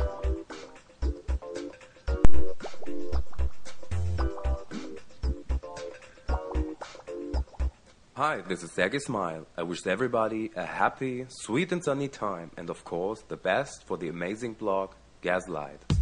Hi, 8.14 8.40
this 8.48 8.64
is 8.64 8.72
Sergey 8.72 8.98
Smile. 8.98 9.46
I 9.56 9.62
wish 9.62 9.86
everybody 9.86 10.50
a 10.56 10.64
happy, 10.66 11.26
sweet, 11.28 11.70
and 11.70 11.84
sunny 11.84 12.08
time, 12.08 12.50
and 12.56 12.68
of 12.68 12.82
course, 12.84 13.22
the 13.28 13.36
best 13.36 13.84
for 13.86 13.96
the 13.96 14.08
amazing 14.08 14.54
blog 14.54 14.94
Gaslight. 15.20 15.95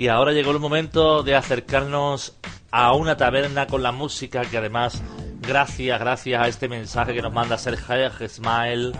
Y 0.00 0.08
ahora 0.08 0.32
llegó 0.32 0.50
el 0.50 0.58
momento 0.58 1.22
de 1.22 1.34
acercarnos 1.34 2.34
a 2.70 2.94
una 2.94 3.18
taberna 3.18 3.66
con 3.66 3.82
la 3.82 3.92
música 3.92 4.40
que 4.46 4.56
además, 4.56 5.02
gracias, 5.42 6.00
gracias 6.00 6.42
a 6.42 6.48
este 6.48 6.70
mensaje 6.70 7.12
que 7.12 7.20
nos 7.20 7.34
manda 7.34 7.58
Sergio 7.58 8.10
Smile, 8.26 8.92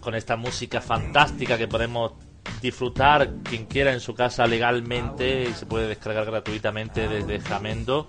con 0.00 0.16
esta 0.16 0.34
música 0.36 0.80
fantástica 0.80 1.56
que 1.56 1.68
podemos 1.68 2.14
disfrutar 2.60 3.30
quien 3.44 3.66
quiera 3.66 3.92
en 3.92 4.00
su 4.00 4.12
casa 4.12 4.44
legalmente 4.44 5.44
y 5.44 5.52
se 5.52 5.66
puede 5.66 5.86
descargar 5.86 6.24
gratuitamente 6.24 7.06
desde 7.06 7.38
Jamendo 7.38 8.08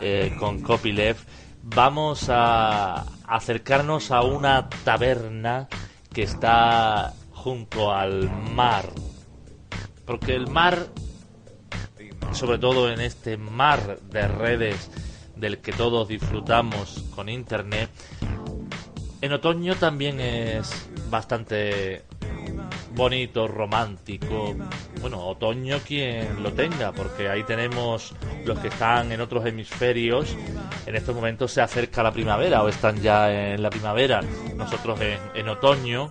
eh, 0.00 0.34
con 0.38 0.62
copyleft. 0.62 1.28
Vamos 1.62 2.30
a 2.30 3.04
acercarnos 3.26 4.12
a 4.12 4.22
una 4.22 4.70
taberna 4.82 5.68
que 6.10 6.22
está 6.22 7.12
junto 7.34 7.92
al 7.92 8.30
mar. 8.54 8.86
Porque 10.06 10.34
el 10.34 10.46
mar, 10.46 10.86
sobre 12.32 12.58
todo 12.58 12.90
en 12.92 13.00
este 13.00 13.36
mar 13.36 13.98
de 14.10 14.28
redes 14.28 14.90
del 15.36 15.58
que 15.58 15.72
todos 15.72 16.08
disfrutamos 16.08 17.04
con 17.14 17.28
internet, 17.28 17.90
en 19.20 19.32
otoño 19.32 19.74
también 19.76 20.20
es 20.20 20.88
bastante 21.10 22.04
bonito, 22.98 23.46
romántico. 23.46 24.56
Bueno, 25.00 25.24
otoño 25.24 25.78
quien 25.86 26.42
lo 26.42 26.52
tenga, 26.52 26.90
porque 26.90 27.28
ahí 27.28 27.44
tenemos 27.44 28.12
los 28.44 28.58
que 28.58 28.68
están 28.68 29.12
en 29.12 29.20
otros 29.20 29.46
hemisferios. 29.46 30.36
En 30.84 30.96
estos 30.96 31.14
momentos 31.14 31.52
se 31.52 31.60
acerca 31.60 32.02
la 32.02 32.10
primavera 32.10 32.64
o 32.64 32.68
están 32.68 33.00
ya 33.00 33.52
en 33.52 33.62
la 33.62 33.70
primavera, 33.70 34.20
nosotros 34.56 34.98
en, 35.34 35.48
otoño. 35.48 36.10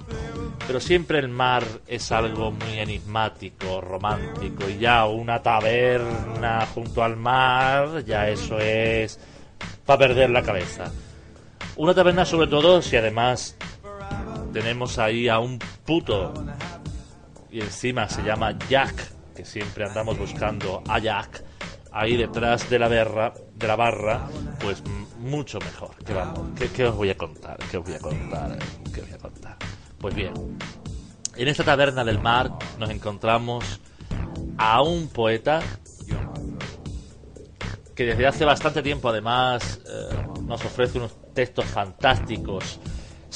Pero 0.66 0.80
siempre 0.80 1.20
el 1.20 1.28
mar 1.28 1.66
es 1.88 2.10
algo 2.14 2.52
muy 2.52 2.80
enigmático, 2.80 3.82
romántico. 3.82 4.70
Y 4.70 4.78
ya 4.80 5.06
una 5.08 5.44
taberna 5.44 6.66
junto 6.74 7.04
al 7.04 7.18
mar, 7.18 8.06
ya 8.06 8.30
eso 8.30 8.60
es 8.60 9.20
para 9.86 10.00
perder 10.00 10.30
la 10.30 10.42
cabeza. 10.42 10.90
Una 11.76 11.94
taberna 11.94 12.24
sobre 12.24 12.48
todo 12.48 12.82
si 12.82 12.96
además 12.96 13.58
tenemos 14.54 14.98
ahí 14.98 15.28
a 15.28 15.40
un 15.40 15.60
puto 15.86 16.34
y 17.52 17.62
encima 17.62 18.08
se 18.10 18.24
llama 18.24 18.58
Jack, 18.70 19.12
que 19.36 19.46
siempre 19.46 19.86
andamos 19.86 20.18
buscando 20.18 20.84
a 20.88 21.00
Jack, 21.00 21.44
ahí 21.92 22.18
detrás 22.18 22.70
de 22.70 22.80
la 22.80 22.88
barra, 22.88 23.34
de 23.56 23.68
la 23.68 23.76
barra, 23.76 24.28
pues 24.60 24.84
mucho 25.20 25.60
mejor. 25.60 25.92
¿Qué, 26.06 26.14
vamos? 26.14 26.50
¿Qué, 26.76 26.86
os 26.86 26.96
voy 26.96 27.10
a 27.10 27.18
contar? 27.18 27.58
¿Qué 27.72 27.78
os 27.78 27.86
voy 27.86 27.96
a 27.96 28.00
contar? 28.00 28.58
¿Qué 28.94 29.02
os 29.02 29.08
voy 29.08 29.16
a 29.16 29.18
contar? 29.18 29.58
Pues 30.00 30.16
bien, 30.16 30.34
en 31.36 31.48
esta 31.48 31.64
taberna 31.64 32.04
del 32.04 32.20
mar 32.20 32.52
nos 32.78 32.90
encontramos 32.90 33.80
a 34.58 34.82
un 34.82 35.08
poeta 35.08 35.62
que 37.96 38.06
desde 38.06 38.28
hace 38.28 38.46
bastante 38.46 38.84
tiempo 38.84 39.10
además 39.10 39.82
eh, 39.88 40.16
nos 40.44 40.64
ofrece 40.64 41.00
unos 41.00 41.16
textos 41.34 41.66
fantásticos, 41.66 42.80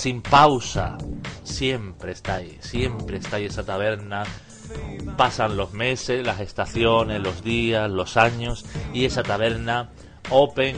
sin 0.02 0.24
pausa, 0.24 0.98
siempre 1.44 2.14
está 2.14 2.38
ahí, 2.38 2.58
siempre 2.60 3.18
está 3.18 3.36
ahí 3.36 3.46
esa 3.46 3.64
taberna. 3.64 4.24
Pasan 5.16 5.56
los 5.56 5.74
meses, 5.74 6.26
las 6.26 6.40
estaciones, 6.40 7.22
los 7.22 7.44
días, 7.44 7.88
los 7.88 8.18
años 8.18 8.66
y 8.94 9.06
esa 9.06 9.22
taberna 9.22 9.92
open 10.32 10.76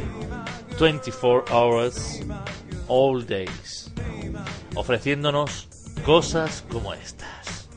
24 0.78 1.46
hours, 1.56 2.20
all 2.90 3.26
days, 3.26 3.94
ofreciéndonos 4.76 5.70
cosas 6.04 6.66
como 6.70 6.94
estas. 6.94 7.70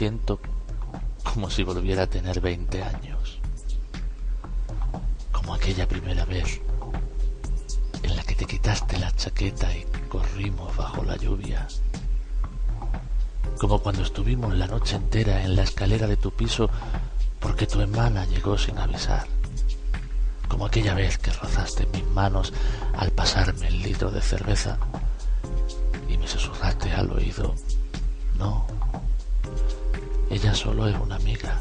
Siento 0.00 0.40
como 1.30 1.50
si 1.50 1.62
volviera 1.62 2.04
a 2.04 2.06
tener 2.06 2.40
20 2.40 2.82
años. 2.82 3.38
Como 5.30 5.52
aquella 5.52 5.86
primera 5.86 6.24
vez 6.24 6.58
en 8.02 8.16
la 8.16 8.22
que 8.22 8.34
te 8.34 8.46
quitaste 8.46 8.98
la 8.98 9.14
chaqueta 9.14 9.76
y 9.76 9.84
corrimos 10.08 10.74
bajo 10.74 11.04
la 11.04 11.18
lluvia. 11.18 11.68
Como 13.58 13.80
cuando 13.80 14.02
estuvimos 14.02 14.54
la 14.54 14.68
noche 14.68 14.96
entera 14.96 15.44
en 15.44 15.54
la 15.54 15.64
escalera 15.64 16.06
de 16.06 16.16
tu 16.16 16.30
piso 16.30 16.70
porque 17.38 17.66
tu 17.66 17.82
hermana 17.82 18.24
llegó 18.24 18.56
sin 18.56 18.78
avisar. 18.78 19.26
Como 20.48 20.64
aquella 20.64 20.94
vez 20.94 21.18
que 21.18 21.30
rozaste 21.30 21.86
mis 21.92 22.06
manos 22.06 22.54
al 22.96 23.10
pasarme 23.10 23.68
el 23.68 23.82
litro 23.82 24.10
de 24.10 24.22
cerveza 24.22 24.78
y 26.08 26.16
me 26.16 26.26
susurraste 26.26 26.90
al 26.90 27.10
oído, 27.10 27.54
no, 28.38 28.79
ella 30.30 30.54
solo 30.54 30.86
es 30.86 30.96
una 30.96 31.16
amiga, 31.16 31.60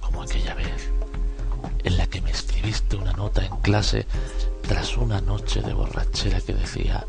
como 0.00 0.22
aquella 0.22 0.54
vez 0.54 0.90
en 1.82 1.96
la 1.96 2.06
que 2.06 2.20
me 2.20 2.30
escribiste 2.30 2.96
una 2.96 3.12
nota 3.14 3.42
en 3.44 3.56
clase 3.58 4.06
tras 4.68 4.98
una 4.98 5.20
noche 5.22 5.62
de 5.62 5.72
borrachera 5.72 6.42
que 6.42 6.52
decía, 6.52 7.06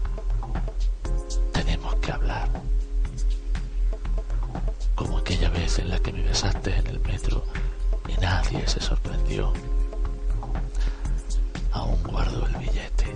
tenemos 1.51 1.93
que 1.95 2.11
hablar. 2.13 2.49
Como 4.95 5.17
aquella 5.17 5.49
vez 5.49 5.77
en 5.79 5.89
la 5.89 5.99
que 5.99 6.13
me 6.13 6.21
besaste 6.23 6.73
en 6.73 6.87
el 6.87 6.99
metro 7.01 7.43
y 8.07 8.19
nadie 8.21 8.65
se 8.67 8.79
sorprendió. 8.79 9.51
Aún 11.73 12.01
guardo 12.03 12.47
el 12.47 12.55
billete. 12.55 13.13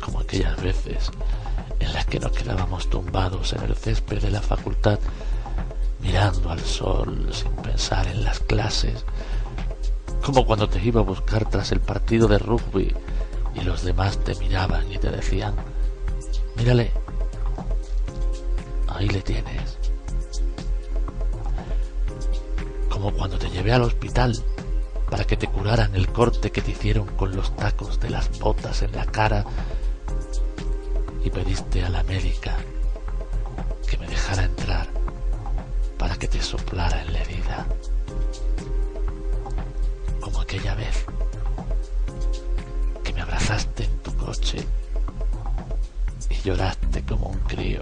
Como 0.00 0.20
aquellas 0.20 0.60
veces 0.62 1.10
en 1.84 1.92
las 1.92 2.06
que 2.06 2.18
nos 2.18 2.32
quedábamos 2.32 2.88
tumbados 2.88 3.52
en 3.52 3.62
el 3.62 3.76
césped 3.76 4.22
de 4.22 4.30
la 4.30 4.40
facultad, 4.40 4.98
mirando 6.00 6.50
al 6.50 6.60
sol 6.60 7.28
sin 7.32 7.52
pensar 7.56 8.06
en 8.08 8.24
las 8.24 8.40
clases, 8.40 9.04
como 10.24 10.46
cuando 10.46 10.68
te 10.68 10.82
iba 10.82 11.00
a 11.00 11.04
buscar 11.04 11.48
tras 11.48 11.72
el 11.72 11.80
partido 11.80 12.26
de 12.26 12.38
rugby 12.38 12.94
y 13.54 13.60
los 13.60 13.82
demás 13.82 14.18
te 14.24 14.34
miraban 14.36 14.90
y 14.90 14.98
te 14.98 15.10
decían, 15.10 15.54
mírale, 16.56 16.90
ahí 18.88 19.08
le 19.08 19.20
tienes. 19.20 19.78
Como 22.88 23.12
cuando 23.12 23.38
te 23.38 23.50
llevé 23.50 23.72
al 23.72 23.82
hospital 23.82 24.42
para 25.10 25.24
que 25.24 25.36
te 25.36 25.48
curaran 25.48 25.94
el 25.94 26.08
corte 26.08 26.50
que 26.50 26.62
te 26.62 26.70
hicieron 26.70 27.06
con 27.08 27.36
los 27.36 27.54
tacos 27.56 28.00
de 28.00 28.08
las 28.08 28.38
botas 28.38 28.80
en 28.82 28.92
la 28.92 29.04
cara 29.04 29.44
y 31.24 31.30
pediste 31.30 31.82
a 31.82 31.88
la 31.88 32.02
médica 32.02 32.56
que 33.88 33.96
me 33.96 34.06
dejara 34.06 34.44
entrar 34.44 34.86
para 35.98 36.16
que 36.16 36.28
te 36.28 36.40
soplara 36.42 37.00
en 37.02 37.12
la 37.12 37.20
herida. 37.20 37.66
Como 40.20 40.40
aquella 40.40 40.74
vez 40.74 41.06
que 43.02 43.12
me 43.14 43.22
abrazaste 43.22 43.84
en 43.84 43.98
tu 43.98 44.14
coche 44.16 44.66
y 46.28 46.34
lloraste 46.46 47.02
como 47.04 47.28
un 47.28 47.38
crío. 47.40 47.80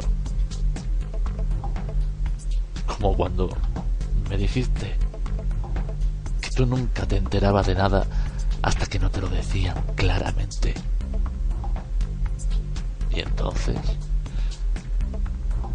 Como 2.86 3.16
cuando 3.16 3.48
me 4.30 4.36
dijiste 4.36 4.96
que 6.40 6.50
tú 6.50 6.64
nunca 6.64 7.06
te 7.06 7.16
enterabas 7.16 7.66
de 7.66 7.74
nada 7.74 8.06
hasta 8.62 8.86
que 8.86 9.00
no 9.00 9.10
te 9.10 9.20
lo 9.20 9.28
decían 9.28 9.76
claramente. 9.96 10.74
Y 13.14 13.20
entonces 13.20 13.78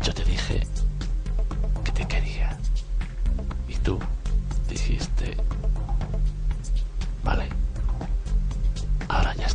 yo 0.03 0.14
te 0.14 0.23
dije 0.23 0.65
que 1.84 1.91
te 1.91 2.07
quería. 2.07 2.57
Y 3.68 3.76
tú 3.76 3.99
dijiste, 4.69 5.38
vale, 7.23 7.47
ahora 9.07 9.35
ya 9.35 9.47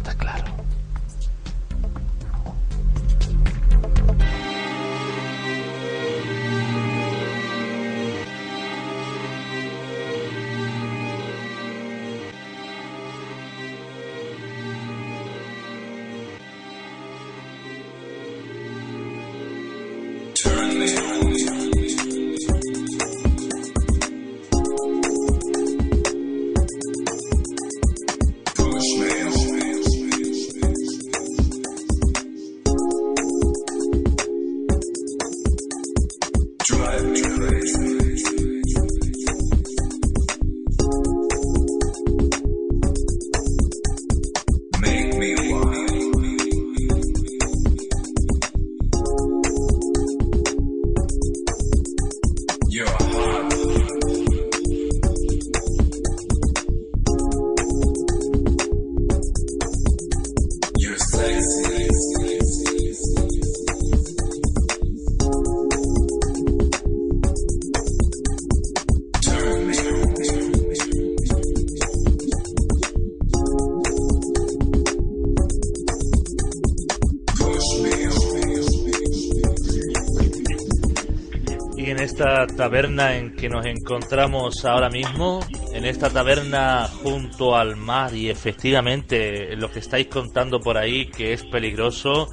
taberna 82.62 83.16
en 83.16 83.34
que 83.34 83.48
nos 83.48 83.66
encontramos 83.66 84.64
ahora 84.64 84.88
mismo, 84.88 85.40
en 85.72 85.84
esta 85.84 86.10
taberna 86.10 86.86
junto 87.02 87.56
al 87.56 87.74
mar 87.74 88.14
y 88.14 88.30
efectivamente 88.30 89.56
lo 89.56 89.68
que 89.68 89.80
estáis 89.80 90.06
contando 90.06 90.60
por 90.60 90.78
ahí 90.78 91.10
que 91.10 91.32
es 91.32 91.42
peligroso, 91.42 92.30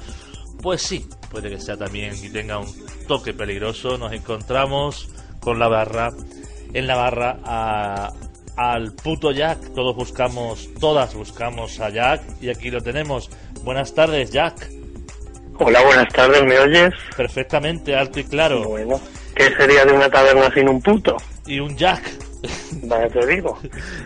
pues 0.62 0.82
sí, 0.82 1.04
puede 1.32 1.50
que 1.50 1.58
sea 1.58 1.76
también 1.76 2.14
y 2.22 2.28
tenga 2.28 2.58
un 2.58 2.68
toque 3.08 3.34
peligroso. 3.34 3.98
Nos 3.98 4.12
encontramos 4.12 5.08
con 5.40 5.58
la 5.58 5.66
barra, 5.66 6.10
en 6.74 6.86
la 6.86 6.94
barra 6.94 7.38
a, 7.44 8.12
al 8.56 8.92
puto 8.92 9.32
Jack. 9.32 9.74
Todos 9.74 9.96
buscamos, 9.96 10.68
todas 10.78 11.12
buscamos 11.12 11.80
a 11.80 11.90
Jack 11.90 12.22
y 12.40 12.50
aquí 12.50 12.70
lo 12.70 12.80
tenemos. 12.80 13.30
Buenas 13.64 13.96
tardes, 13.96 14.30
Jack. 14.30 14.70
Hola, 15.58 15.82
buenas 15.82 16.08
tardes, 16.12 16.44
¿me 16.44 16.56
oyes? 16.56 16.94
Perfectamente, 17.16 17.96
alto 17.96 18.20
y 18.20 18.24
claro. 18.24 18.68
Bueno, 18.68 19.00
¿qué 19.34 19.54
sería 19.56 19.84
de 19.84 19.92
una 19.92 20.10
taberna 20.10 20.52
sin 20.54 20.68
un 20.68 20.80
puto? 20.82 21.16
Y 21.46 21.60
un 21.60 21.76
Jack. 21.76 22.02
Vaya, 22.84 23.08
te 23.08 23.26
digo. 23.26 23.58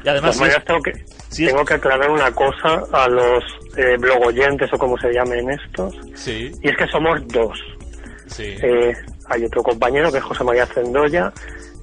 Y 0.05 0.09
además, 0.09 0.36
Pues 0.38 0.51
si 0.52 0.59
es- 0.59 0.64
tengo, 0.64 0.82
que, 0.82 0.92
si 1.28 1.44
es- 1.44 1.51
tengo 1.52 1.64
que 1.64 1.74
aclarar 1.74 2.10
una 2.10 2.32
cosa 2.32 2.82
a 2.92 3.09
los 3.09 3.44
eh, 3.76 3.96
blogoyentes 3.98 4.72
o 4.72 4.78
como 4.78 4.96
se 4.98 5.12
llamen 5.12 5.51
estos. 5.51 5.94
Sí, 6.14 6.52
Y 6.62 6.68
es 6.68 6.76
que 6.76 6.86
somos 6.88 7.20
dos. 7.28 7.59
sí. 8.26 8.56
Eh, 8.62 8.92
hay 9.28 9.44
otro 9.44 9.62
compañero 9.62 10.10
que 10.12 10.18
es 10.18 10.24
José 10.24 10.44
María 10.44 10.66
Cendoya, 10.66 11.32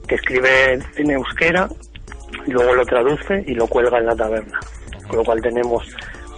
que 0.08 0.16
escribe 0.16 0.80
en 0.96 1.12
euskera, 1.12 1.68
y 2.46 2.52
luego 2.52 2.74
lo 2.74 2.86
traduce 2.86 3.44
y 3.48 3.54
lo 3.54 3.68
cuelga 3.68 3.98
en 4.00 4.06
la 4.08 4.16
taberna. 4.16 4.60
Con 5.08 5.18
lo 5.18 5.24
cual 5.24 5.42
tenemos 5.42 5.84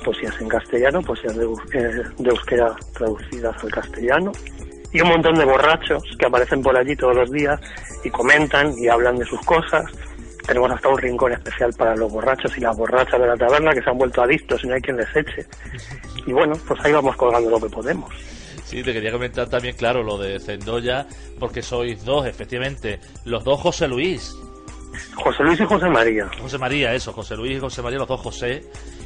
poesías 0.04 0.34
en 0.42 0.50
castellano, 0.50 1.02
poesías 1.02 1.36
de, 1.36 1.46
eh, 1.46 2.04
de 2.18 2.30
euskera 2.30 2.76
traducidas 2.96 3.56
al 3.64 3.72
castellano, 3.72 4.32
y 4.94 5.02
un 5.02 5.10
montón 5.10 5.36
de 5.36 5.46
borrachos 5.46 6.04
que 6.18 6.26
aparecen 6.26 6.62
por 6.62 6.78
allí 6.78 6.96
todos 6.96 7.16
los 7.16 7.32
días 7.32 7.60
y 8.04 8.10
comentan 8.10 8.74
y 8.78 8.88
hablan 8.88 9.18
de 9.18 9.26
sus 9.26 9.40
cosas. 9.42 9.84
Tenemos 10.46 10.72
hasta 10.72 10.90
un 10.90 10.98
rincón 10.98 11.32
especial 11.32 11.74
para 11.74 11.96
los 11.96 12.12
borrachos 12.12 12.56
y 12.58 12.62
las 12.62 12.78
borrachas 12.78 13.20
de 13.20 13.28
la 13.28 13.36
taberna 13.36 13.72
que 13.74 13.82
se 13.82 13.90
han 13.90 13.98
vuelto 13.98 14.22
adictos 14.22 14.64
y 14.64 14.68
no 14.68 14.76
hay 14.76 14.82
quien 14.82 14.98
les 14.98 15.16
eche. 15.16 15.46
Y 16.26 16.34
bueno, 16.34 16.54
pues 16.68 16.80
ahí 16.84 16.92
vamos 16.92 17.16
colgando 17.16 17.50
lo 17.50 17.60
que 17.60 17.70
podemos. 17.70 18.14
Sí, 18.66 18.84
te 18.84 18.94
quería 18.94 19.12
comentar 19.12 19.50
también, 19.50 19.76
claro, 19.76 20.04
lo 20.04 20.18
de 20.18 20.40
Zendoya, 20.40 21.08
porque 21.40 21.62
sois 21.62 22.04
dos, 22.04 22.26
efectivamente. 22.26 23.00
Los 23.26 23.44
dos 23.44 23.60
José 23.62 23.88
Luis. 23.88 24.36
José 25.16 25.44
Luis 25.44 25.60
y 25.60 25.66
José 25.66 25.90
María. 25.90 26.30
José 26.42 26.58
María, 26.58 26.94
eso, 26.94 27.14
José 27.14 27.36
Luis 27.36 27.58
y 27.58 27.60
José 27.60 27.82
María, 27.82 28.00
los 28.00 28.08
dos 28.08 28.22
José. 28.22 28.64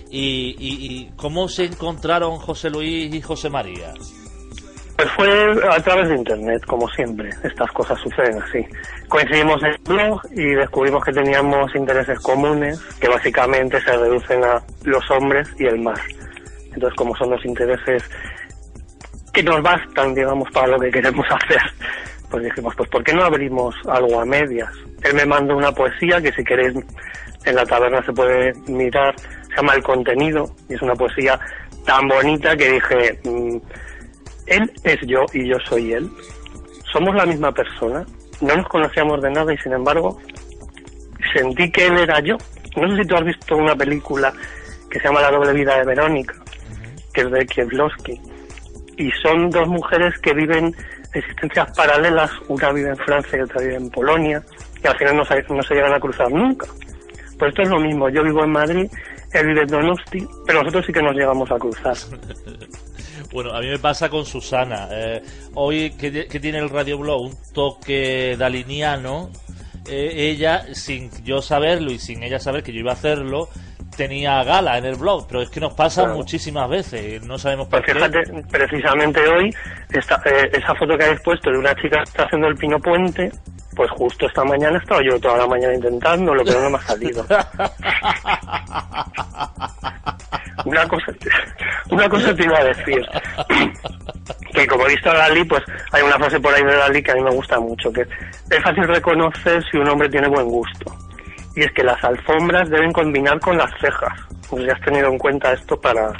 Y, 0.10 0.56
y, 0.58 0.96
y 0.96 1.12
cómo 1.16 1.50
se 1.50 1.66
encontraron 1.66 2.38
José 2.38 2.70
Luis 2.70 3.14
y 3.14 3.22
José 3.22 3.50
María? 3.50 3.94
Pues 4.98 5.12
fue 5.12 5.30
a 5.70 5.80
través 5.82 6.10
de 6.10 6.16
internet, 6.16 6.66
como 6.66 6.90
siempre. 6.90 7.30
Estas 7.44 7.72
cosas 7.72 8.00
suceden 8.00 8.42
así. 8.42 8.66
Coincidimos 9.08 9.62
en 9.62 9.70
el 9.70 9.78
blog 9.88 10.22
y 10.32 10.56
descubrimos 10.56 11.04
que 11.06 11.12
teníamos 11.12 11.74
intereses 11.76 12.20
comunes, 12.20 12.80
que 13.00 13.08
básicamente 13.08 13.80
se 13.82 13.96
reducen 13.96 14.44
a 14.44 14.60
los 14.86 15.12
hombres 15.12 15.48
y 15.60 15.66
el 15.66 15.80
mar. 15.80 16.00
Entonces, 16.74 16.96
como 16.98 17.16
son 17.16 17.30
los 17.30 17.46
intereses 17.46 18.04
que 19.32 19.44
nos 19.44 19.62
bastan, 19.62 20.16
digamos, 20.16 20.50
para 20.52 20.68
lo 20.68 20.80
que 20.80 20.90
queremos 20.90 21.28
hacer, 21.30 21.62
pues 22.32 22.44
dijimos, 22.46 22.74
pues 22.76 22.90
¿por 22.90 23.04
qué 23.04 23.14
no 23.14 23.24
abrimos 23.24 23.76
algo 23.88 24.20
a 24.20 24.26
medias? 24.26 24.74
Él 25.04 25.14
me 25.14 25.28
mandó 25.28 25.56
una 25.56 25.72
poesía 25.72 26.20
que 26.20 26.32
si 26.32 26.44
queréis 26.44 26.74
en 27.46 27.56
la 27.56 27.66
taberna 27.68 28.04
se 28.04 28.14
puede 28.14 28.52
mirar, 28.68 29.14
se 29.20 29.56
llama 29.58 29.76
El 29.76 29.84
contenido, 29.84 30.50
y 30.68 30.74
es 30.74 30.82
una 30.82 30.96
poesía 30.96 31.40
tan 31.86 32.08
bonita 32.08 32.58
que 32.58 32.72
dije, 32.72 33.20
mm, 33.24 33.58
él 34.48 34.72
es 34.84 35.00
yo 35.06 35.26
y 35.34 35.48
yo 35.48 35.58
soy 35.68 35.94
él. 35.94 36.10
Somos 36.92 37.16
la 37.16 37.26
misma 37.26 37.52
persona. 37.52 38.06
No 38.42 38.56
nos 38.56 38.68
conocíamos 38.68 39.22
de 39.22 39.32
nada 39.32 39.54
y 39.54 39.58
sin 39.58 39.74
embargo 39.74 40.18
sentí 41.34 41.72
que 41.72 41.88
él 41.88 41.98
era 41.98 42.20
yo. 42.20 42.38
No 42.76 42.90
sé 42.90 43.02
si 43.02 43.08
tú 43.08 43.16
has 43.16 43.26
visto 43.26 43.56
una 43.56 43.76
película 43.76 44.34
que 44.90 45.00
se 45.00 45.06
llama 45.06 45.22
La 45.22 45.32
doble 45.32 45.54
vida 45.54 45.78
de 45.78 45.86
Verónica, 45.86 46.36
que 47.14 47.22
es 47.22 47.32
de 47.32 47.46
Kieslowski. 47.46 48.22
Y 48.98 49.12
son 49.24 49.50
dos 49.50 49.68
mujeres 49.68 50.18
que 50.20 50.34
viven 50.34 50.76
existencias 51.14 51.76
paralelas. 51.76 52.32
Una 52.48 52.72
vive 52.72 52.90
en 52.90 52.98
Francia 52.98 53.38
y 53.38 53.42
otra 53.42 53.62
vive 53.62 53.76
en 53.76 53.90
Polonia. 53.90 54.42
Y 54.84 54.88
al 54.88 54.98
final 54.98 55.18
no 55.18 55.26
se, 55.26 55.44
no 55.50 55.62
se 55.64 55.76
llegan 55.76 55.94
a 55.94 56.00
cruzar 56.00 56.32
nunca. 56.32 56.68
Pues 57.38 57.50
esto 57.50 57.62
es 57.64 57.70
lo 57.70 57.80
mismo. 57.80 58.10
Yo 58.10 58.24
vivo 58.24 58.44
en 58.44 58.52
Madrid, 58.52 58.92
vive 59.44 59.62
en 59.62 59.68
Donosti, 59.68 60.28
pero 60.46 60.60
nosotros 60.64 60.86
sí 60.86 60.94
que 60.94 61.02
nos 61.02 61.14
llegamos 61.16 61.50
a 61.52 61.56
cruzar. 61.58 61.96
Bueno, 63.34 63.52
a 63.54 63.60
mí 63.60 63.68
me 63.68 63.78
pasa 63.80 64.08
con 64.10 64.26
Susana. 64.26 64.88
Eh, 64.92 65.22
hoy 65.56 65.92
que, 65.92 66.28
que 66.28 66.40
tiene 66.40 66.60
el 66.60 66.70
radioblog 66.70 67.22
un 67.24 67.36
toque 67.54 68.36
daliniano, 68.38 69.30
eh, 69.90 70.12
ella, 70.32 70.64
sin 70.74 71.12
yo 71.26 71.42
saberlo 71.42 71.92
y 71.92 72.00
sin 72.00 72.24
ella 72.24 72.40
saber 72.40 72.64
que 72.64 72.72
yo 72.72 72.80
iba 72.80 72.92
a 72.92 72.94
hacerlo, 72.94 73.50
tenía 73.98 74.42
gala 74.44 74.78
en 74.78 74.86
el 74.86 74.96
blog, 74.96 75.28
pero 75.28 75.42
es 75.42 75.50
que 75.50 75.60
nos 75.60 75.74
pasa 75.74 76.04
Claro. 76.04 76.18
muchísimas 76.18 76.70
veces, 76.70 77.22
no 77.24 77.38
sabemos 77.38 77.68
por 77.68 77.84
Pues 77.84 77.94
qué. 77.94 77.94
fíjate, 77.96 78.44
precisamente 78.50 79.20
hoy, 79.28 79.54
esta, 79.92 80.22
eh, 80.26 80.50
esa 80.54 80.74
foto 80.76 80.98
que 80.98 81.04
habéis 81.04 81.22
puesto 81.22 81.52
de 81.52 81.58
una 81.58 81.76
chica 81.76 81.98
que 81.98 82.04
está 82.04 82.24
haciendo 82.24 82.48
el 82.48 82.56
pino 82.56 82.80
puente, 82.80 83.32
pues 83.78 83.90
justo 83.92 84.26
esta 84.26 84.44
mañana 84.44 84.78
he 84.78 84.82
estado 84.82 85.02
yo 85.02 85.20
toda 85.20 85.38
la 85.38 85.46
mañana 85.46 85.76
intentando, 85.76 86.34
lo 86.34 86.44
que 86.44 86.52
no 86.52 86.72
me 86.72 86.78
ha 86.78 86.82
salido. 86.82 87.24
Una 90.66 90.88
cosa, 90.88 91.14
una 91.92 92.10
cosa 92.10 92.36
te 92.36 92.44
iba 92.44 92.58
a 92.58 92.64
decir. 92.64 93.08
Que 94.54 94.66
como 94.68 94.86
he 94.86 94.90
visto 94.90 95.12
a 95.12 95.14
Dalí, 95.14 95.44
pues 95.46 95.64
hay 95.92 96.02
una 96.02 96.18
frase 96.18 96.40
por 96.40 96.54
ahí 96.54 96.64
de 96.64 96.76
Dalí 96.76 97.02
que 97.02 97.12
a 97.12 97.16
mí 97.16 97.22
me 97.22 97.30
gusta 97.30 97.60
mucho, 97.60 97.94
que 97.94 98.02
es 98.02 98.64
fácil 98.64 98.86
reconocer 98.88 99.64
si 99.72 99.78
un 99.78 99.88
hombre 99.88 100.10
tiene 100.10 100.28
buen 100.28 100.48
gusto. 100.48 100.94
Y 101.56 101.64
es 101.64 101.72
que 101.72 101.84
las 101.84 102.04
alfombras 102.04 102.70
deben 102.70 102.92
combinar 102.92 103.40
con 103.40 103.58
las 103.58 103.72
cejas. 103.80 104.20
Pues 104.50 104.66
ya 104.66 104.74
has 104.74 104.82
tenido 104.82 105.08
en 105.08 105.20
cuenta 105.20 105.54
esto 105.54 105.80
para, 105.80 106.12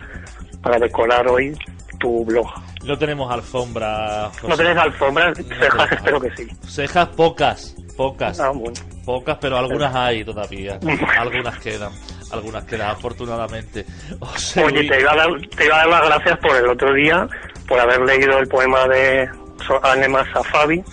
para 0.62 0.78
decorar 0.80 1.28
hoy 1.28 1.58
tu 1.98 2.26
blog. 2.26 2.48
No 2.84 2.98
tenemos 2.98 3.32
alfombra. 3.32 4.30
José. 4.34 4.48
¿No 4.48 4.58
tenés 4.58 4.78
alfombras? 4.78 5.38
Cejas 5.38 5.92
espero 5.94 6.20
que 6.22 6.36
sí. 6.36 6.48
Cejas 6.68 7.08
pocas, 7.10 7.76
pocas. 7.96 8.40
Ah, 8.40 8.50
bueno. 8.50 8.74
Pocas, 9.06 9.38
pero 9.40 9.58
algunas 9.58 9.96
hay 9.96 10.24
todavía. 10.26 10.80
Algunas 11.18 11.58
quedan. 11.60 11.92
Algunas 12.32 12.66
quedan, 12.66 12.90
afortunadamente. 12.90 13.86
José 14.20 14.64
Oye, 14.66 14.84
te 14.88 15.00
iba, 15.00 15.14
a 15.14 15.16
dar, 15.16 15.28
te 15.56 15.66
iba 15.66 15.76
a 15.76 15.78
dar 15.78 15.88
las 15.88 16.06
gracias 16.08 16.38
por 16.40 16.56
el 16.58 16.68
otro 16.68 16.94
día, 16.94 17.26
por 17.70 17.80
haber 17.80 18.02
leído 18.02 18.38
el 18.38 18.48
poema 18.50 18.86
de 18.90 19.30
So- 19.66 19.80
Anema 19.86 20.30
Safavi, 20.34 20.84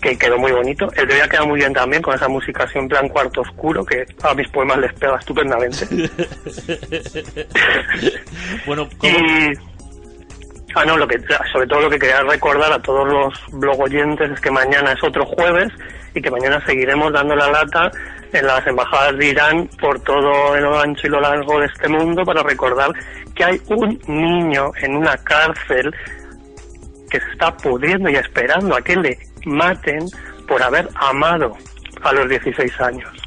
que 0.00 0.16
quedó 0.16 0.38
muy 0.38 0.52
bonito. 0.52 0.86
El 0.94 1.08
de 1.08 1.14
hoy 1.14 1.20
ha 1.20 1.28
quedado 1.28 1.48
muy 1.48 1.58
bien 1.58 1.72
también, 1.72 2.00
con 2.00 2.14
esa 2.14 2.28
música 2.28 2.62
así 2.62 2.78
en 2.78 2.86
plan 2.86 3.08
cuarto 3.08 3.40
oscuro, 3.40 3.84
que 3.84 4.06
a 4.22 4.34
mis 4.34 4.48
poemas 4.50 4.78
les 4.78 4.92
pega 4.92 5.16
estupendamente. 5.18 5.84
bueno, 8.66 8.88
¿cómo? 8.98 9.18
Y... 9.18 9.52
Ah, 10.74 10.84
no, 10.84 10.96
lo 10.96 11.08
que, 11.08 11.18
sobre 11.52 11.66
todo 11.66 11.80
lo 11.80 11.90
que 11.90 11.98
quería 11.98 12.22
recordar 12.22 12.72
a 12.72 12.82
todos 12.82 13.08
los 13.08 13.58
blog 13.58 13.80
oyentes 13.80 14.30
es 14.30 14.40
que 14.40 14.50
mañana 14.50 14.92
es 14.92 15.02
otro 15.02 15.24
jueves 15.24 15.68
y 16.14 16.20
que 16.20 16.30
mañana 16.30 16.64
seguiremos 16.66 17.12
dando 17.12 17.34
la 17.34 17.50
lata 17.50 17.90
en 18.32 18.46
las 18.46 18.66
embajadas 18.66 19.16
de 19.16 19.26
Irán 19.26 19.68
por 19.80 19.98
todo 20.00 20.54
el 20.54 20.66
ancho 20.66 21.06
y 21.06 21.10
lo 21.10 21.20
largo 21.20 21.58
de 21.60 21.66
este 21.66 21.88
mundo 21.88 22.22
para 22.24 22.42
recordar 22.42 22.90
que 23.34 23.44
hay 23.44 23.60
un 23.68 23.98
niño 24.06 24.70
en 24.82 24.96
una 24.96 25.16
cárcel 25.16 25.94
que 27.10 27.18
se 27.18 27.30
está 27.30 27.56
pudriendo 27.56 28.10
y 28.10 28.16
esperando 28.16 28.76
a 28.76 28.82
que 28.82 28.96
le 28.96 29.18
maten 29.46 30.06
por 30.46 30.62
haber 30.62 30.88
amado 30.96 31.56
a 32.02 32.12
los 32.12 32.28
16 32.28 32.80
años. 32.80 33.17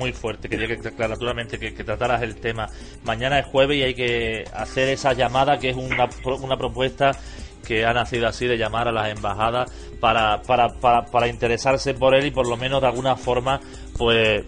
Muy 0.00 0.12
fuerte. 0.12 0.48
Quería 0.48 0.66
que, 0.66 0.78
claro, 0.78 1.10
naturalmente, 1.10 1.58
que, 1.58 1.74
que 1.74 1.84
trataras 1.84 2.22
el 2.22 2.36
tema. 2.36 2.68
Mañana 3.04 3.38
es 3.38 3.46
jueves 3.46 3.76
y 3.76 3.82
hay 3.82 3.94
que 3.94 4.44
hacer 4.52 4.88
esa 4.88 5.12
llamada, 5.12 5.58
que 5.58 5.70
es 5.70 5.76
una, 5.76 6.08
una 6.42 6.56
propuesta 6.56 7.12
que 7.64 7.84
ha 7.84 7.92
nacido 7.92 8.26
así 8.26 8.46
de 8.46 8.56
llamar 8.56 8.88
a 8.88 8.92
las 8.92 9.10
embajadas 9.10 9.70
para, 10.00 10.40
para, 10.42 10.68
para, 10.80 11.04
para 11.04 11.28
interesarse 11.28 11.92
por 11.94 12.14
él 12.14 12.26
y 12.26 12.30
por 12.30 12.48
lo 12.48 12.56
menos 12.56 12.80
de 12.80 12.88
alguna 12.88 13.14
forma, 13.14 13.60
pues, 13.96 14.44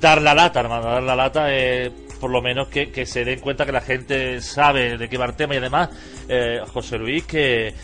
dar 0.00 0.22
la 0.22 0.34
lata, 0.34 0.60
hermano, 0.60 0.82
dar 0.82 1.02
la 1.02 1.14
lata, 1.14 1.54
eh, 1.54 1.92
por 2.18 2.30
lo 2.30 2.40
menos 2.40 2.68
que, 2.68 2.90
que 2.90 3.04
se 3.04 3.24
den 3.24 3.40
cuenta 3.40 3.66
que 3.66 3.72
la 3.72 3.82
gente 3.82 4.40
sabe 4.40 4.96
de 4.96 5.08
qué 5.08 5.18
va 5.18 5.26
el 5.26 5.34
tema 5.34 5.54
y 5.54 5.58
además, 5.58 5.90
eh, 6.28 6.60
José 6.72 6.96
Luis, 6.98 7.24
que 7.24 7.74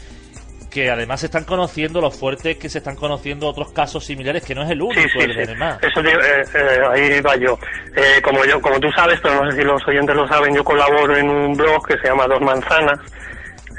que 0.76 0.90
además 0.90 1.20
se 1.20 1.26
están 1.26 1.44
conociendo 1.44 2.02
lo 2.02 2.10
fuerte 2.10 2.58
que 2.58 2.68
se 2.68 2.78
están 2.78 2.96
conociendo 2.96 3.46
otros 3.48 3.72
casos 3.72 4.04
similares 4.04 4.44
que 4.44 4.54
no 4.54 4.62
es 4.62 4.70
el 4.70 4.82
único 4.82 5.00
Sí, 5.00 5.08
sí, 5.08 5.18
el 5.20 5.34
de 5.34 5.46
sí. 5.46 5.50
Neymar. 5.52 5.78
Eso 5.80 6.00
eh, 6.02 6.44
eh, 6.54 6.80
ahí 6.92 7.20
va 7.22 7.34
yo. 7.36 7.58
Eh, 7.96 8.20
como 8.22 8.44
yo, 8.44 8.60
como 8.60 8.78
tú 8.78 8.90
sabes, 8.94 9.18
pero 9.22 9.42
no 9.42 9.50
sé 9.50 9.56
si 9.56 9.64
los 9.64 9.80
oyentes 9.88 10.14
lo 10.14 10.28
saben, 10.28 10.54
yo 10.54 10.62
colaboro 10.62 11.16
en 11.16 11.30
un 11.30 11.54
blog 11.54 11.86
que 11.86 11.96
se 11.96 12.08
llama 12.08 12.26
Dos 12.26 12.42
Manzanas. 12.42 12.98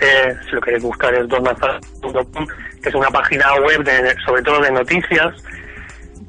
Eh, 0.01 0.35
si 0.45 0.55
lo 0.55 0.61
queréis 0.61 0.81
buscar 0.81 1.13
es 1.13 1.27
dosmanzanas.com, 1.27 2.47
que 2.81 2.89
es 2.89 2.95
una 2.95 3.11
página 3.11 3.53
web 3.57 3.83
de, 3.83 4.15
sobre 4.25 4.41
todo 4.41 4.59
de 4.59 4.71
noticias 4.71 5.35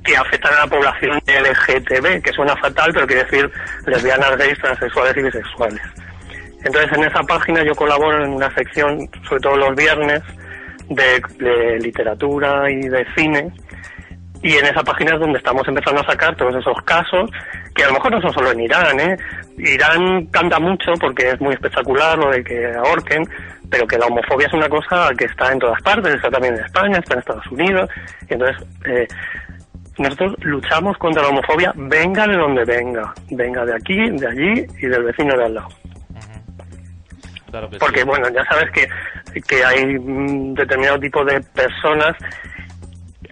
que 0.05 0.17
afectan 0.19 0.53
a 0.53 0.61
la 0.61 0.67
población 0.67 1.19
LGTB, 1.27 2.21
que 2.23 2.33
suena 2.35 2.55
fatal, 2.59 2.91
pero 2.93 3.07
quiere 3.07 3.25
decir 3.25 3.51
lesbianas, 3.87 4.37
gays, 4.37 4.59
transexuales 4.59 5.17
y 5.17 5.23
bisexuales. 5.23 5.81
Entonces, 6.63 6.93
en 6.93 7.05
esa 7.05 7.23
página 7.23 7.65
yo 7.65 7.75
colaboro 7.75 8.23
en 8.23 8.35
una 8.35 8.55
sección, 8.55 9.09
sobre 9.27 9.41
todo 9.41 9.57
los 9.57 9.75
viernes, 9.75 10.23
de, 10.89 11.23
de 11.39 11.79
literatura 11.79 12.71
y 12.71 12.89
de 12.89 13.07
cine 13.17 13.53
y 14.43 14.53
en 14.53 14.67
esa 14.67 14.83
página 14.83 15.15
es 15.15 15.21
donde 15.21 15.39
estamos 15.39 15.67
empezando 15.67 16.01
a 16.01 16.07
sacar 16.07 16.37
todos 16.37 16.55
esos 16.55 16.81
casos, 16.85 17.31
que 17.75 17.83
a 17.83 17.89
lo 17.89 17.95
mejor 17.95 18.13
no 18.13 18.21
son 18.21 18.33
solo 18.33 18.53
en 18.53 18.61
Irán, 18.61 19.01
¿eh? 19.01 19.17
Irán 19.59 20.27
canta 20.27 20.61
mucho 20.61 20.93
porque 21.01 21.31
es 21.31 21.41
muy 21.41 21.55
espectacular 21.55 22.17
lo 22.17 22.31
de 22.31 22.45
que 22.45 22.73
ahorquen, 22.73 23.25
pero 23.69 23.87
que 23.87 23.99
la 23.99 24.07
homofobia 24.07 24.47
es 24.47 24.53
una 24.53 24.69
cosa 24.69 25.11
que 25.19 25.25
está 25.25 25.53
en 25.53 25.59
todas 25.59 25.83
partes, 25.83 26.15
está 26.15 26.31
también 26.31 26.55
en 26.55 26.65
España, 26.65 26.99
está 26.99 27.15
en 27.15 27.21
Estados 27.21 27.47
Unidos, 27.49 27.91
y 28.31 28.35
entonces 28.35 28.67
eh, 28.85 29.09
nosotros 29.99 30.37
luchamos 30.43 30.97
contra 30.99 31.23
la 31.23 31.29
homofobia, 31.31 31.73
venga 31.75 32.27
de 32.27 32.37
donde 32.37 32.65
venga, 32.65 33.13
venga 33.31 33.65
de 33.65 33.75
aquí, 33.75 34.11
de 34.11 34.29
allí 34.29 34.67
y 34.81 34.87
del 34.87 35.03
vecino 35.03 35.37
de 35.37 35.45
al 35.45 35.55
lado. 35.55 35.69
Claro 37.51 37.71
Porque 37.79 38.01
sí. 38.01 38.07
bueno, 38.07 38.29
ya 38.29 38.45
sabes 38.45 38.71
que, 38.73 38.87
que 39.43 39.65
hay 39.65 39.97
determinado 40.55 40.99
tipo 41.01 41.25
de 41.25 41.41
personas 41.41 42.17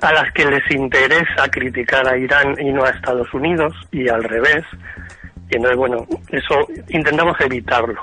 a 0.01 0.13
las 0.13 0.33
que 0.33 0.45
les 0.45 0.71
interesa 0.71 1.49
criticar 1.51 2.07
a 2.07 2.17
Irán 2.17 2.57
y 2.61 2.73
no 2.73 2.85
a 2.85 2.91
Estados 2.91 3.33
Unidos 3.33 3.75
y 3.91 4.09
al 4.09 4.23
revés. 4.25 4.65
Y 5.51 5.57
entonces, 5.57 5.79
bueno, 5.79 6.07
eso 6.31 6.67
intentamos 6.89 7.41
evitarlo 7.41 8.01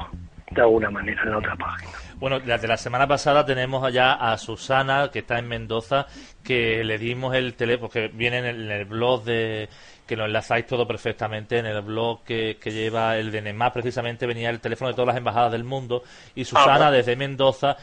de 0.51 0.61
alguna 0.61 0.89
manera 0.89 1.21
en 1.23 1.31
la 1.31 1.37
otra 1.37 1.55
página. 1.55 1.91
Bueno, 2.19 2.39
la 2.45 2.57
de 2.57 2.67
la 2.69 2.77
semana 2.77 3.05
pasada 3.05 3.45
tenemos 3.45 3.83
allá 3.83 4.13
a 4.13 4.37
Susana, 4.37 5.09
que 5.11 5.19
está 5.19 5.39
en 5.39 5.47
Mendoza, 5.49 6.07
que 6.41 6.83
le 6.83 6.97
dimos 6.97 7.35
el 7.35 7.53
teléfono, 7.55 7.89
que 7.89 8.07
viene 8.07 8.37
en 8.37 8.71
el 8.71 8.85
blog 8.85 9.25
de 9.25 9.67
que 10.07 10.15
lo 10.17 10.25
enlazáis 10.25 10.67
todo 10.67 10.85
perfectamente 10.87 11.57
en 11.57 11.65
el 11.65 11.81
blog 11.81 12.23
que, 12.23 12.57
que 12.61 12.71
lleva 12.71 13.17
el 13.17 13.31
de 13.31 13.41
NEMA, 13.41 13.71
precisamente 13.71 14.25
venía 14.25 14.49
el 14.49 14.59
teléfono 14.59 14.89
de 14.89 14.95
todas 14.95 15.07
las 15.07 15.17
embajadas 15.17 15.51
del 15.51 15.63
mundo 15.63 16.03
y 16.35 16.43
Susana 16.45 16.87
Ah, 16.87 16.91
desde 16.91 17.15
Mendoza 17.15 17.77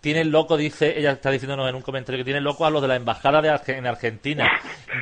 tiene 0.00 0.24
loco, 0.24 0.56
dice, 0.56 0.98
ella 0.98 1.12
está 1.12 1.30
diciéndonos 1.30 1.68
en 1.68 1.74
un 1.76 1.82
comentario 1.82 2.18
que 2.18 2.24
tiene 2.24 2.40
loco 2.40 2.66
a 2.66 2.70
los 2.70 2.82
de 2.82 2.88
la 2.88 2.96
embajada 2.96 3.40
de 3.40 3.50
Arge- 3.50 3.76
en 3.78 3.86
Argentina. 3.86 4.50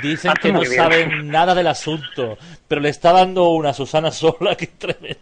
Dicen 0.02 0.30
Hace 0.32 0.40
que 0.40 0.52
no 0.52 0.60
bien. 0.60 0.74
saben 0.74 1.28
nada 1.30 1.54
del 1.54 1.66
asunto, 1.68 2.36
pero 2.68 2.80
le 2.80 2.90
está 2.90 3.12
dando 3.12 3.50
una 3.50 3.72
Susana 3.72 4.10
sola, 4.10 4.54
que 4.58 4.66
tremendo. 4.66 5.18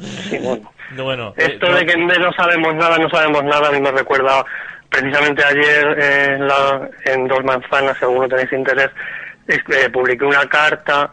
Sí, 0.00 0.38
bueno. 0.38 0.72
No, 0.92 1.04
bueno, 1.04 1.34
eh, 1.36 1.52
Esto 1.52 1.68
no- 1.68 1.74
de 1.76 1.86
que 1.86 1.96
no 1.96 2.32
sabemos 2.32 2.74
nada, 2.74 2.98
no 2.98 3.08
sabemos 3.10 3.42
nada, 3.44 3.68
a 3.68 3.72
mí 3.72 3.80
me 3.80 3.90
recuerda 3.90 4.44
precisamente 4.90 5.44
ayer 5.44 5.98
eh, 5.98 6.24
en, 6.34 6.46
la- 6.48 6.88
en 7.04 7.28
Dos 7.28 7.44
Manzanas, 7.44 7.96
si 7.98 8.04
alguno 8.04 8.28
tenéis 8.28 8.52
interés, 8.52 8.90
eh, 9.48 9.90
publiqué 9.90 10.24
una 10.24 10.46
carta 10.48 11.10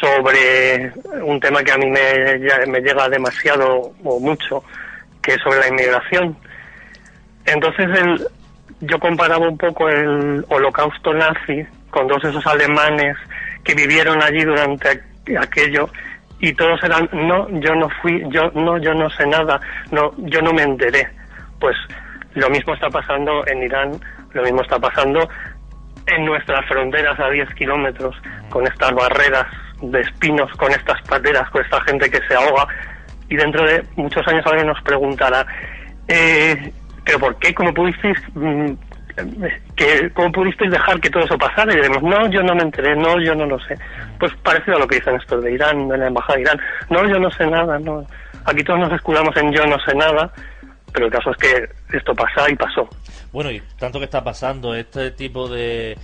sobre 0.00 0.92
un 1.22 1.38
tema 1.40 1.62
que 1.62 1.72
a 1.72 1.76
mí 1.78 1.86
me, 1.86 2.38
me 2.66 2.80
llega 2.80 3.08
demasiado 3.08 3.92
o 4.04 4.20
mucho, 4.20 4.62
que 5.22 5.34
es 5.34 5.40
sobre 5.42 5.60
la 5.60 5.68
inmigración. 5.68 6.36
Entonces 7.44 7.88
el, 7.98 8.26
yo 8.80 8.98
comparaba 8.98 9.48
un 9.48 9.58
poco 9.58 9.88
el 9.88 10.44
holocausto 10.48 11.12
nazi 11.14 11.64
con 11.90 12.06
todos 12.08 12.24
esos 12.24 12.46
alemanes 12.46 13.16
que 13.64 13.74
vivieron 13.74 14.22
allí 14.22 14.44
durante 14.44 14.88
aqu- 14.88 15.38
aquello 15.42 15.88
y 16.38 16.52
todos 16.54 16.82
eran 16.84 17.08
no 17.12 17.48
yo 17.60 17.74
no 17.74 17.88
fui 18.00 18.22
yo 18.30 18.50
no 18.54 18.78
yo 18.78 18.94
no 18.94 19.10
sé 19.10 19.26
nada 19.26 19.60
no 19.90 20.14
yo 20.18 20.40
no 20.40 20.52
me 20.54 20.62
enteré 20.62 21.06
pues 21.58 21.76
lo 22.34 22.48
mismo 22.48 22.72
está 22.72 22.88
pasando 22.88 23.46
en 23.46 23.62
Irán 23.62 24.00
lo 24.32 24.42
mismo 24.44 24.62
está 24.62 24.78
pasando 24.78 25.28
en 26.10 26.24
nuestras 26.24 26.66
fronteras 26.66 27.18
a 27.18 27.30
10 27.30 27.54
kilómetros 27.54 28.16
con 28.48 28.66
estas 28.66 28.92
barreras 28.92 29.46
de 29.80 30.00
espinos 30.00 30.50
con 30.56 30.70
estas 30.72 31.00
pateras 31.02 31.48
con 31.50 31.62
esta 31.62 31.80
gente 31.82 32.10
que 32.10 32.20
se 32.28 32.34
ahoga. 32.34 32.66
Y 33.28 33.36
dentro 33.36 33.64
de 33.64 33.82
muchos 33.96 34.26
años 34.28 34.44
alguien 34.46 34.66
nos 34.66 34.80
preguntará 34.82 35.46
eh, 36.08 36.72
pero 37.04 37.18
por 37.18 37.36
qué 37.38 37.54
cómo 37.54 37.72
pudisteis 37.72 38.18
mm, 38.34 38.72
que 39.76 40.10
cómo 40.14 40.32
pudisteis 40.32 40.70
dejar 40.70 41.00
que 41.00 41.10
todo 41.10 41.24
eso 41.24 41.38
pasara 41.38 41.72
y 41.72 41.76
diremos 41.76 42.02
no 42.02 42.28
yo 42.28 42.42
no 42.42 42.54
me 42.54 42.62
enteré 42.62 42.96
no 42.96 43.20
yo 43.20 43.34
no 43.34 43.46
lo 43.46 43.58
sé. 43.60 43.76
Pues 44.18 44.34
parecido 44.42 44.76
a 44.76 44.80
lo 44.80 44.86
que 44.86 44.96
dicen 44.96 45.16
estos 45.16 45.42
de 45.42 45.52
Irán 45.52 45.88
de 45.88 45.98
la 45.98 46.08
embajada 46.08 46.36
de 46.36 46.42
Irán. 46.42 46.60
No 46.90 47.08
yo 47.08 47.18
no 47.18 47.30
sé 47.30 47.46
nada 47.46 47.78
no. 47.78 48.04
Aquí 48.44 48.64
todos 48.64 48.80
nos 48.80 48.92
escudamos 48.92 49.36
en 49.36 49.52
yo 49.52 49.64
no 49.66 49.78
sé 49.80 49.94
nada 49.94 50.30
pero 50.92 51.06
el 51.06 51.12
caso 51.12 51.30
es 51.30 51.36
que 51.36 51.96
esto 51.96 52.14
pasa 52.14 52.50
y 52.50 52.56
pasó 52.56 52.88
Bueno, 53.32 53.50
y 53.50 53.62
tanto 53.78 53.98
que 53.98 54.06
está 54.06 54.24
pasando 54.24 54.74
este 54.74 55.12
tipo 55.12 55.48
de, 55.48 55.96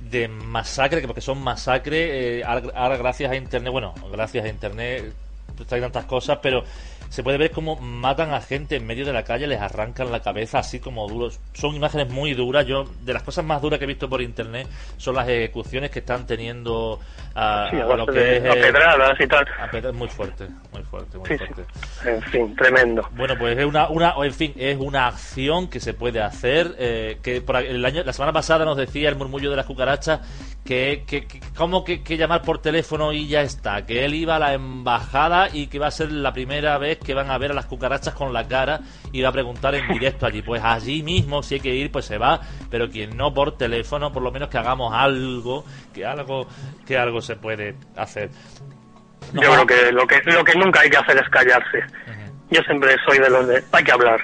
de 0.00 0.28
masacre, 0.28 1.00
que 1.00 1.06
porque 1.06 1.20
son 1.20 1.42
masacres, 1.42 2.10
eh, 2.12 2.42
ahora, 2.44 2.68
ahora 2.74 2.96
gracias 2.96 3.30
a 3.30 3.36
Internet, 3.36 3.72
bueno, 3.72 3.94
gracias 4.10 4.44
a 4.44 4.48
Internet 4.48 5.12
hay 5.70 5.80
tantas 5.80 6.04
cosas, 6.06 6.38
pero 6.42 6.64
se 7.12 7.22
puede 7.22 7.36
ver 7.36 7.50
cómo 7.50 7.76
matan 7.76 8.32
a 8.32 8.40
gente 8.40 8.76
en 8.76 8.86
medio 8.86 9.04
de 9.04 9.12
la 9.12 9.22
calle, 9.22 9.46
les 9.46 9.60
arrancan 9.60 10.10
la 10.10 10.20
cabeza 10.20 10.60
así 10.60 10.80
como 10.80 11.06
duros. 11.06 11.38
Son 11.52 11.74
imágenes 11.76 12.08
muy 12.10 12.32
duras. 12.32 12.64
Yo, 12.66 12.84
de 13.02 13.12
las 13.12 13.22
cosas 13.22 13.44
más 13.44 13.60
duras 13.60 13.78
que 13.78 13.84
he 13.84 13.88
visto 13.88 14.08
por 14.08 14.22
Internet 14.22 14.66
son 14.96 15.16
las 15.16 15.28
ejecuciones 15.28 15.90
que 15.90 15.98
están 15.98 16.26
teniendo 16.26 16.98
a, 17.34 17.68
Sí, 17.70 17.76
a 17.76 17.84
a 17.84 17.96
lo 17.96 18.06
que 18.06 18.38
es... 18.38 18.44
a 18.46 18.52
pedradas 18.54 19.20
y 19.20 19.26
tal. 19.26 19.44
a 19.60 19.70
pedra- 19.70 19.92
muy 19.92 20.08
fuerte, 20.08 20.48
muy 20.72 20.82
fuerte, 20.84 21.18
muy 21.18 21.28
Sí, 21.28 21.34
sí. 21.36 21.44
fuerte. 21.44 22.10
en 22.10 22.22
fin 22.22 22.56
tremendo 22.56 23.06
Bueno, 23.12 23.34
pues 23.38 23.58
es 23.58 23.66
una, 23.66 23.88
una, 23.90 24.14
en 24.24 24.32
fin, 24.32 24.54
es 24.56 24.78
una 24.78 25.08
acción 25.08 25.68
que 25.68 25.80
se 25.80 25.92
puede 25.92 26.22
hacer. 26.22 26.74
eh, 26.78 27.18
que 27.22 27.42
por 27.42 27.56
el 27.56 27.84
año, 27.84 28.04
la 28.04 28.12
semana 28.14 28.32
pasada 28.32 28.64
nos 28.64 28.78
decía 28.78 29.10
el 29.10 29.16
murmullo 29.16 29.50
de 29.50 29.56
las 29.56 29.66
cucarachas 29.66 30.20
que, 30.64 31.02
que, 31.06 31.26
que 31.26 31.40
cómo 31.56 31.84
que, 31.84 32.02
que 32.02 32.16
llamar 32.16 32.40
por 32.42 32.62
teléfono 32.62 33.12
y 33.12 33.26
ya 33.28 33.42
está. 33.42 33.84
Que 33.84 34.04
él 34.06 34.14
iba 34.14 34.36
a 34.36 34.38
la 34.38 34.54
embajada 34.54 35.48
y 35.52 35.66
que 35.66 35.78
va 35.78 35.88
a 35.88 35.90
ser 35.90 36.10
la 36.12 36.32
primera 36.32 36.78
vez 36.78 36.98
que 37.02 37.14
van 37.14 37.30
a 37.30 37.38
ver 37.38 37.50
a 37.52 37.54
las 37.54 37.66
cucarachas 37.66 38.14
con 38.14 38.32
la 38.32 38.46
cara 38.46 38.80
y 39.12 39.22
va 39.22 39.28
a 39.28 39.32
preguntar 39.32 39.74
en 39.74 39.86
directo 39.88 40.26
allí. 40.26 40.42
Pues 40.42 40.62
allí 40.62 41.02
mismo, 41.02 41.42
si 41.42 41.54
hay 41.54 41.60
que 41.60 41.74
ir, 41.74 41.90
pues 41.90 42.04
se 42.04 42.18
va. 42.18 42.40
Pero 42.70 42.88
quien 42.88 43.16
no 43.16 43.32
por 43.32 43.56
teléfono, 43.56 44.12
por 44.12 44.22
lo 44.22 44.30
menos 44.30 44.48
que 44.48 44.58
hagamos 44.58 44.92
algo, 44.94 45.64
que 45.92 46.04
algo, 46.04 46.46
que 46.86 46.98
algo 46.98 47.20
se 47.20 47.36
puede 47.36 47.74
hacer. 47.96 48.30
Yo 49.32 49.40
creo 49.40 49.66
que 49.66 49.92
lo 49.92 50.06
que 50.06 50.20
lo 50.26 50.44
que 50.44 50.58
nunca 50.58 50.80
hay 50.80 50.90
que 50.90 50.96
hacer 50.96 51.16
es 51.16 51.28
callarse 51.30 51.78
yo 52.52 52.60
siempre 52.62 52.94
soy 53.06 53.18
de 53.18 53.30
los 53.30 53.46
de 53.46 53.62
hay 53.72 53.84
que 53.84 53.92
hablar 53.92 54.20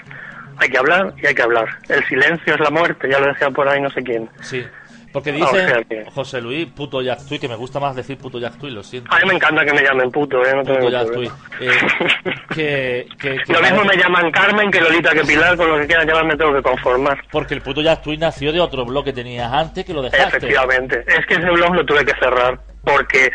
hay 0.58 0.68
que 0.68 0.78
hablar 0.78 1.14
y 1.16 1.26
hay 1.26 1.34
que 1.34 1.42
hablar 1.42 1.66
el 1.88 2.04
silencio 2.06 2.54
es 2.54 2.60
la 2.60 2.70
muerte 2.70 3.08
ya 3.10 3.18
lo 3.18 3.26
decía 3.28 3.50
por 3.50 3.68
ahí 3.68 3.80
no 3.80 3.90
sé 3.90 4.02
quién 4.02 4.28
Sí, 4.42 4.64
porque 5.12 5.30
Ah, 5.30 5.32
dice 5.34 5.46
o 5.46 5.54
sea 5.54 5.82
que- 5.84 6.04
José 6.10 6.40
Luis, 6.40 6.66
puto 6.68 7.00
Jack 7.02 7.26
Tui, 7.26 7.38
que 7.38 7.48
me 7.48 7.56
gusta 7.56 7.80
más 7.80 7.96
decir 7.96 8.18
puto 8.18 8.38
Jack 8.38 8.58
Tui, 8.58 8.70
lo 8.70 8.82
siento. 8.82 9.12
a 9.14 9.18
mí 9.18 9.24
me 9.28 9.34
encanta 9.34 9.64
que 9.64 9.72
me 9.72 9.82
llamen 9.82 10.10
puto 10.10 10.44
eh 10.44 10.52
no 10.54 10.62
tengo 10.62 10.78
Puto 10.80 10.90
Jack 10.90 11.12
Tui. 11.12 11.30
Eh, 11.60 11.68
que, 12.54 13.06
que- 13.18 13.36
que 13.44 13.52
lo 13.52 13.60
mismo 13.62 13.84
me 13.84 13.96
llaman 13.96 14.30
Carmen 14.30 14.70
que 14.70 14.80
Lolita 14.80 15.10
que 15.12 15.24
Pilar 15.24 15.56
con 15.56 15.68
lo 15.68 15.78
que 15.78 15.86
quieran 15.86 16.06
llamarme 16.06 16.36
tengo 16.36 16.54
que 16.54 16.62
conformar 16.62 17.18
Porque 17.30 17.54
el 17.54 17.62
puto 17.62 17.80
Jack 17.82 18.02
Tui 18.02 18.16
nació 18.16 18.52
de 18.52 18.60
otro 18.60 18.84
blog 18.84 19.04
que 19.04 19.12
tenías 19.12 19.52
antes 19.52 19.84
que 19.84 19.92
lo 19.94 20.02
dejaste. 20.02 20.36
Efectivamente. 20.38 21.04
Es 21.06 21.26
que 21.26 21.34
ese 21.34 21.50
blog 21.50 21.74
lo 21.74 21.84
tuve 21.86 22.04
que 22.04 22.14
cerrar 22.18 22.58
porque 22.84 23.30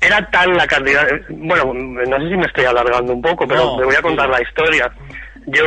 era 0.00 0.28
tal 0.30 0.52
la 0.54 0.66
cantidad. 0.66 1.06
Bueno, 1.30 1.72
no 1.74 2.18
sé 2.18 2.28
si 2.28 2.36
me 2.36 2.46
estoy 2.46 2.64
alargando 2.66 3.12
un 3.12 3.22
poco, 3.22 3.46
pero 3.48 3.64
No, 3.64 3.78
me 3.78 3.84
voy 3.86 3.94
a 3.96 4.02
contar 4.02 4.26
sí. 4.26 4.32
la 4.32 4.42
historia. 4.42 4.92
Yo 5.46 5.64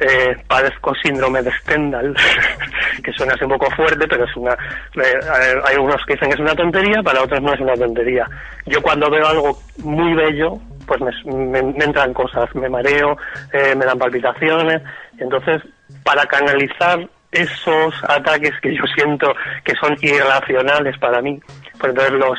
eh, 0.00 0.36
padezco 0.48 0.94
síndrome 1.02 1.42
de 1.42 1.52
Stendhal, 1.58 2.14
que 3.04 3.12
suena 3.12 3.32
así 3.34 3.44
un 3.44 3.50
poco 3.52 3.70
fuerte, 3.72 4.06
pero 4.08 4.24
es 4.24 4.36
una. 4.36 4.52
eh, 4.52 5.20
hay 5.66 5.74
algunos 5.74 6.04
que 6.06 6.14
dicen 6.14 6.28
que 6.30 6.34
es 6.34 6.40
una 6.40 6.54
tontería, 6.56 7.02
para 7.02 7.22
otros 7.22 7.40
no 7.42 7.52
es 7.54 7.60
una 7.60 7.74
tontería. 7.74 8.26
Yo 8.66 8.80
cuando 8.82 9.10
veo 9.10 9.26
algo 9.26 9.58
muy 9.78 10.14
bello, 10.14 10.58
pues 10.86 11.00
me, 11.00 11.62
me- 11.62 11.84
entran 11.84 12.12
cosas, 12.12 12.52
me 12.54 12.68
mareo, 12.68 13.16
eh, 13.52 13.74
me 13.76 13.84
dan 13.84 13.98
palpitaciones, 13.98 14.82
entonces 15.18 15.62
para 16.02 16.26
canalizar 16.26 17.08
esos 17.32 17.94
ataques 18.08 18.52
que 18.62 18.74
yo 18.76 18.82
siento 18.94 19.34
que 19.64 19.74
son 19.76 19.96
irracionales 20.02 20.96
para 20.98 21.20
mí, 21.20 21.40
pues 21.78 21.90
entonces 21.90 22.12
los 22.14 22.38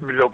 lo- 0.00 0.26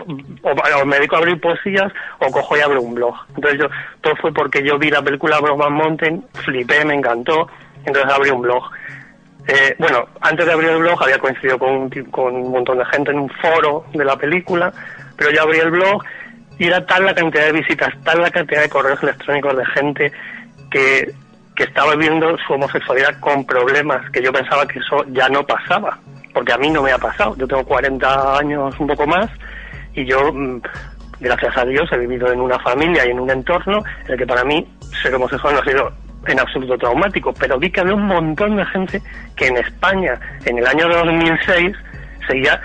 o, 0.42 0.50
o 0.50 0.84
me 0.86 0.96
dedico 0.96 1.16
a 1.16 1.18
abrir 1.18 1.40
poesías 1.40 1.92
o 2.20 2.30
cojo 2.30 2.56
y 2.56 2.60
abro 2.60 2.80
un 2.82 2.94
blog. 2.94 3.14
Entonces 3.36 3.60
yo, 3.60 3.66
todo 4.00 4.14
fue 4.16 4.32
porque 4.32 4.62
yo 4.62 4.78
vi 4.78 4.90
la 4.90 5.02
película 5.02 5.40
Brokeback 5.40 5.70
Mountain, 5.70 6.24
flipé, 6.44 6.84
me 6.84 6.94
encantó, 6.94 7.48
entonces 7.84 8.12
abrí 8.12 8.30
un 8.30 8.42
blog. 8.42 8.62
Eh, 9.48 9.76
bueno, 9.78 10.06
antes 10.22 10.44
de 10.44 10.52
abrir 10.52 10.70
el 10.70 10.78
blog 10.78 11.00
había 11.02 11.18
coincidido 11.18 11.58
con 11.58 11.70
un, 11.70 11.90
con 12.10 12.34
un 12.34 12.50
montón 12.50 12.78
de 12.78 12.84
gente 12.86 13.12
en 13.12 13.20
un 13.20 13.28
foro 13.30 13.84
de 13.92 14.04
la 14.04 14.16
película, 14.16 14.72
pero 15.16 15.30
yo 15.30 15.42
abrí 15.42 15.58
el 15.58 15.70
blog 15.70 16.02
y 16.58 16.66
era 16.66 16.84
tal 16.84 17.04
la 17.04 17.14
cantidad 17.14 17.44
de 17.44 17.52
visitas, 17.52 17.92
tal 18.02 18.20
la 18.22 18.30
cantidad 18.30 18.62
de 18.62 18.68
correos 18.68 19.00
electrónicos 19.02 19.56
de 19.56 19.66
gente 19.66 20.12
que, 20.70 21.12
que 21.54 21.62
estaba 21.64 21.94
viendo 21.94 22.36
su 22.38 22.54
homosexualidad 22.54 23.20
con 23.20 23.44
problemas, 23.46 24.10
que 24.10 24.20
yo 24.22 24.32
pensaba 24.32 24.66
que 24.66 24.78
eso 24.80 25.04
ya 25.10 25.28
no 25.28 25.44
pasaba, 25.46 25.98
porque 26.34 26.52
a 26.52 26.58
mí 26.58 26.68
no 26.70 26.82
me 26.82 26.90
ha 26.92 26.98
pasado. 26.98 27.36
Yo 27.36 27.46
tengo 27.46 27.64
40 27.64 28.38
años, 28.38 28.74
un 28.80 28.86
poco 28.88 29.06
más, 29.06 29.30
y 29.96 30.04
yo, 30.04 30.32
mm, 30.32 30.60
gracias 31.20 31.56
a 31.56 31.64
Dios, 31.64 31.90
he 31.90 31.98
vivido 31.98 32.30
en 32.30 32.40
una 32.40 32.58
familia 32.60 33.04
y 33.06 33.10
en 33.10 33.18
un 33.18 33.30
entorno 33.30 33.82
en 34.04 34.12
el 34.12 34.18
que 34.18 34.26
para 34.26 34.44
mí 34.44 34.66
ser 35.02 35.14
homosexual 35.14 35.54
no 35.54 35.60
ha 35.60 35.64
sido 35.64 35.92
en 36.26 36.38
absoluto 36.38 36.76
traumático, 36.78 37.32
pero 37.34 37.58
vi 37.58 37.70
que 37.70 37.80
había 37.80 37.94
un 37.94 38.06
montón 38.06 38.56
de 38.56 38.64
gente 38.66 39.02
que 39.36 39.46
en 39.46 39.56
España, 39.56 40.20
en 40.44 40.58
el 40.58 40.66
año 40.66 40.88
2006, 40.88 41.76
seguía 42.28 42.60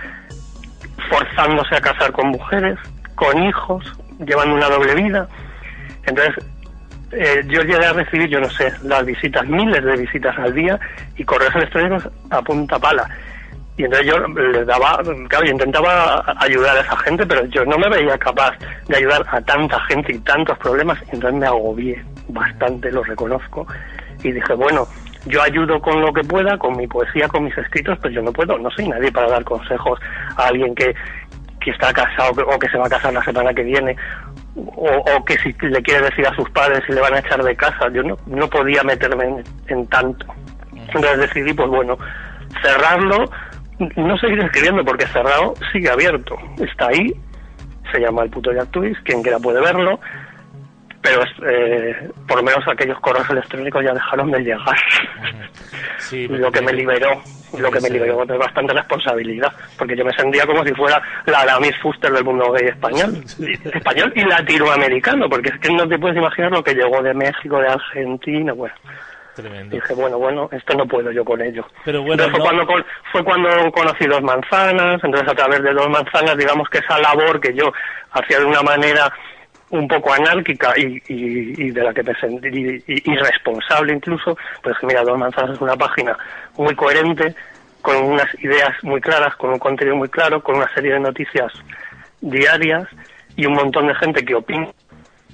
forzándose 1.10 1.76
a 1.76 1.82
casar 1.82 2.12
con 2.12 2.30
mujeres, 2.30 2.78
con 3.16 3.44
hijos, 3.44 3.86
llevando 4.26 4.56
una 4.56 4.70
doble 4.70 4.96
vida. 4.96 5.28
Entonces, 6.06 6.44
eh, 7.12 7.44
yo 7.48 7.62
llegué 7.62 7.86
a 7.86 7.94
recibir, 7.94 8.30
yo 8.30 8.40
no 8.40 8.50
sé, 8.50 8.74
las 8.84 9.06
visitas, 9.06 9.46
miles 9.46 9.84
de 9.84 9.98
visitas 9.98 10.38
al 10.38 10.54
día 10.54 10.80
y 11.18 11.24
correos 11.24 11.56
electrónicos 11.56 12.10
a 12.30 12.42
punta 12.42 12.80
pala. 12.80 13.08
Y 13.78 13.86
entonces 13.86 14.08
yo 14.08 14.20
les 14.28 14.68
daba, 14.68 15.00
claro, 15.30 15.46
yo 15.46 15.52
intentaba 15.52 16.24
ayudar 16.40 16.78
a 16.78 16.82
esa 16.82 16.98
gente, 16.98 17.26
pero 17.26 17.46
yo 17.46 17.66
no 17.66 17.78
me 17.78 17.90
veía 17.90 18.18
capaz 18.18 18.52
de 18.88 18.98
ayudar 18.98 19.26
a 19.32 19.42
tanta 19.42 19.80
gente 19.86 20.14
y 20.14 20.20
tantos 20.20 20.58
problemas, 20.58 21.00
y 21.12 21.16
entonces 21.16 21.40
me 21.40 21.48
agobié 21.48 22.04
bastante, 22.28 22.92
lo 22.92 23.04
reconozco, 23.04 23.66
y 24.24 24.32
dije, 24.34 24.54
bueno, 24.54 24.88
yo 25.26 25.42
ayudo 25.42 25.80
con 25.80 26.02
lo 26.02 26.12
que 26.12 26.24
pueda, 26.24 26.58
con 26.58 26.76
mi 26.76 26.86
poesía, 26.86 27.28
con 27.28 27.46
mis 27.46 27.58
escritos, 27.58 27.98
pero 28.02 28.14
yo 28.14 28.22
no 28.22 28.34
puedo, 28.34 28.58
no 28.58 28.70
soy 28.72 28.88
nadie 28.88 29.12
para 29.12 29.30
dar 29.30 29.44
consejos 29.44 30.00
a 30.36 30.48
alguien 30.48 30.76
que, 30.76 30.94
que 31.60 31.72
está 31.72 31.94
casado 31.94 32.46
o 32.46 32.60
que 32.60 32.70
se 32.70 32.78
va 32.78 32.88
a 32.88 32.90
casar 32.90 33.14
la 33.14 33.24
semana 33.24 33.54
que 33.54 33.64
viene, 33.64 33.96
o, 34.56 34.90
o 34.98 35.26
que 35.26 35.38
si 35.38 35.56
le 35.62 35.82
quiere 35.82 36.06
decir 36.06 36.28
a 36.28 36.36
sus 36.36 36.50
padres 36.50 36.84
si 36.86 36.94
le 36.94 37.02
van 37.02 37.14
a 37.14 37.20
echar 37.20 37.42
de 37.42 37.56
casa, 37.56 37.88
yo 37.94 38.04
no, 38.04 38.18
no 38.26 38.50
podía 38.50 38.84
meterme 38.84 39.26
en, 39.26 39.44
en 39.68 39.88
tanto. 39.88 40.26
Entonces 40.76 41.20
decidí, 41.20 41.54
pues 41.54 41.70
bueno, 41.70 41.98
cerrarlo, 42.62 43.30
no 43.96 44.18
seguir 44.18 44.40
escribiendo 44.40 44.84
porque 44.84 45.08
cerrado 45.08 45.54
sigue 45.72 45.90
abierto, 45.90 46.38
está 46.58 46.88
ahí, 46.88 47.14
se 47.92 48.00
llama 48.00 48.24
el 48.24 48.30
puto 48.30 48.52
Jack 48.54 48.72
Twist, 48.72 49.02
quien 49.04 49.22
quiera 49.22 49.40
puede 49.40 49.60
verlo, 49.62 50.00
pero 51.02 51.24
es, 51.24 51.30
eh, 51.48 52.10
por 52.28 52.38
lo 52.38 52.44
menos 52.44 52.68
aquellos 52.68 53.00
correos 53.00 53.30
electrónicos 53.30 53.84
ya 53.84 53.94
dejaron 53.94 54.32
de 54.32 54.40
llegar. 54.40 54.78
Sí, 55.98 56.28
lo 56.28 56.52
que 56.52 56.62
me 56.62 56.74
liberó, 56.74 57.22
lo 57.58 57.72
que 57.72 57.80
me 57.80 57.90
liberó 57.90 58.26
de 58.26 58.38
bastante 58.38 58.74
responsabilidad, 58.74 59.52
porque 59.78 59.96
yo 59.96 60.06
me 60.06 60.14
sentía 60.14 60.46
como 60.46 60.64
si 60.64 60.74
fuera 60.74 61.02
la, 61.26 61.60
Miss 61.60 61.78
Fuster 61.82 62.12
del 62.12 62.24
mundo 62.24 62.52
gay 62.52 62.68
español, 62.68 63.24
español 63.74 64.12
y 64.16 64.22
latinoamericano, 64.24 65.30
porque 65.30 65.50
es 65.50 65.60
que 65.60 65.72
no 65.72 65.88
te 65.88 65.98
puedes 65.98 66.18
imaginar 66.18 66.52
lo 66.52 66.64
que 66.64 66.76
llegó 66.76 67.02
de 67.02 67.14
México, 67.14 67.60
de 67.60 67.68
Argentina, 67.68 68.54
bueno. 68.54 68.76
Tremendo. 69.42 69.76
Dije, 69.76 69.94
bueno, 69.94 70.18
bueno, 70.18 70.50
esto 70.52 70.74
no 70.76 70.86
puedo 70.86 71.12
yo 71.12 71.24
con 71.26 71.42
ello. 71.42 71.66
Pero 71.86 72.02
bueno, 72.04 72.24
Entonces 72.24 72.32
fue, 72.32 72.40
no- 72.58 72.66
cuando, 72.66 72.68
con- 72.68 72.86
fue 73.12 73.24
cuando 73.24 73.72
conocí 73.72 74.06
dos 74.06 74.22
manzanas, 74.22 75.04
entonces 75.04 75.28
a 75.30 75.36
través 75.36 75.62
de 75.64 75.74
dos 75.74 75.90
manzanas, 75.90 76.38
digamos 76.38 76.70
que 76.70 76.80
esa 76.80 76.98
labor 77.00 77.40
que 77.40 77.54
yo 77.54 77.72
hacía 78.12 78.40
de 78.40 78.46
una 78.46 78.62
manera 78.62 79.12
un 79.70 79.88
poco 79.88 80.14
anárquica 80.14 80.74
y, 80.78 81.02
y- 81.08 81.68
y 81.68 81.72
de 81.72 81.84
la 81.84 81.94
que 81.94 82.04
me 82.04 82.14
sentí 82.16 82.84
irresponsable 83.06 83.94
incluso, 83.94 84.38
pues 84.62 84.76
mira, 84.84 85.02
dos 85.04 85.18
manzanas 85.18 85.56
es 85.56 85.62
una 85.62 85.76
página 85.78 86.18
muy 86.58 86.76
coherente, 86.76 87.34
con 87.82 87.96
unas 88.04 88.28
ideas 88.44 88.72
muy 88.84 89.00
claras, 89.02 89.36
con 89.38 89.52
un 89.52 89.60
contenido 89.60 89.96
muy 89.96 90.10
claro, 90.10 90.44
con 90.44 90.58
una 90.58 90.72
serie 90.74 90.94
de 90.94 91.00
noticias 91.00 91.52
diarias 92.20 92.88
y 93.36 93.46
un 93.46 93.54
montón 93.54 93.88
de 93.88 93.96
gente 93.96 94.24
que 94.26 94.36
opina 94.36 94.68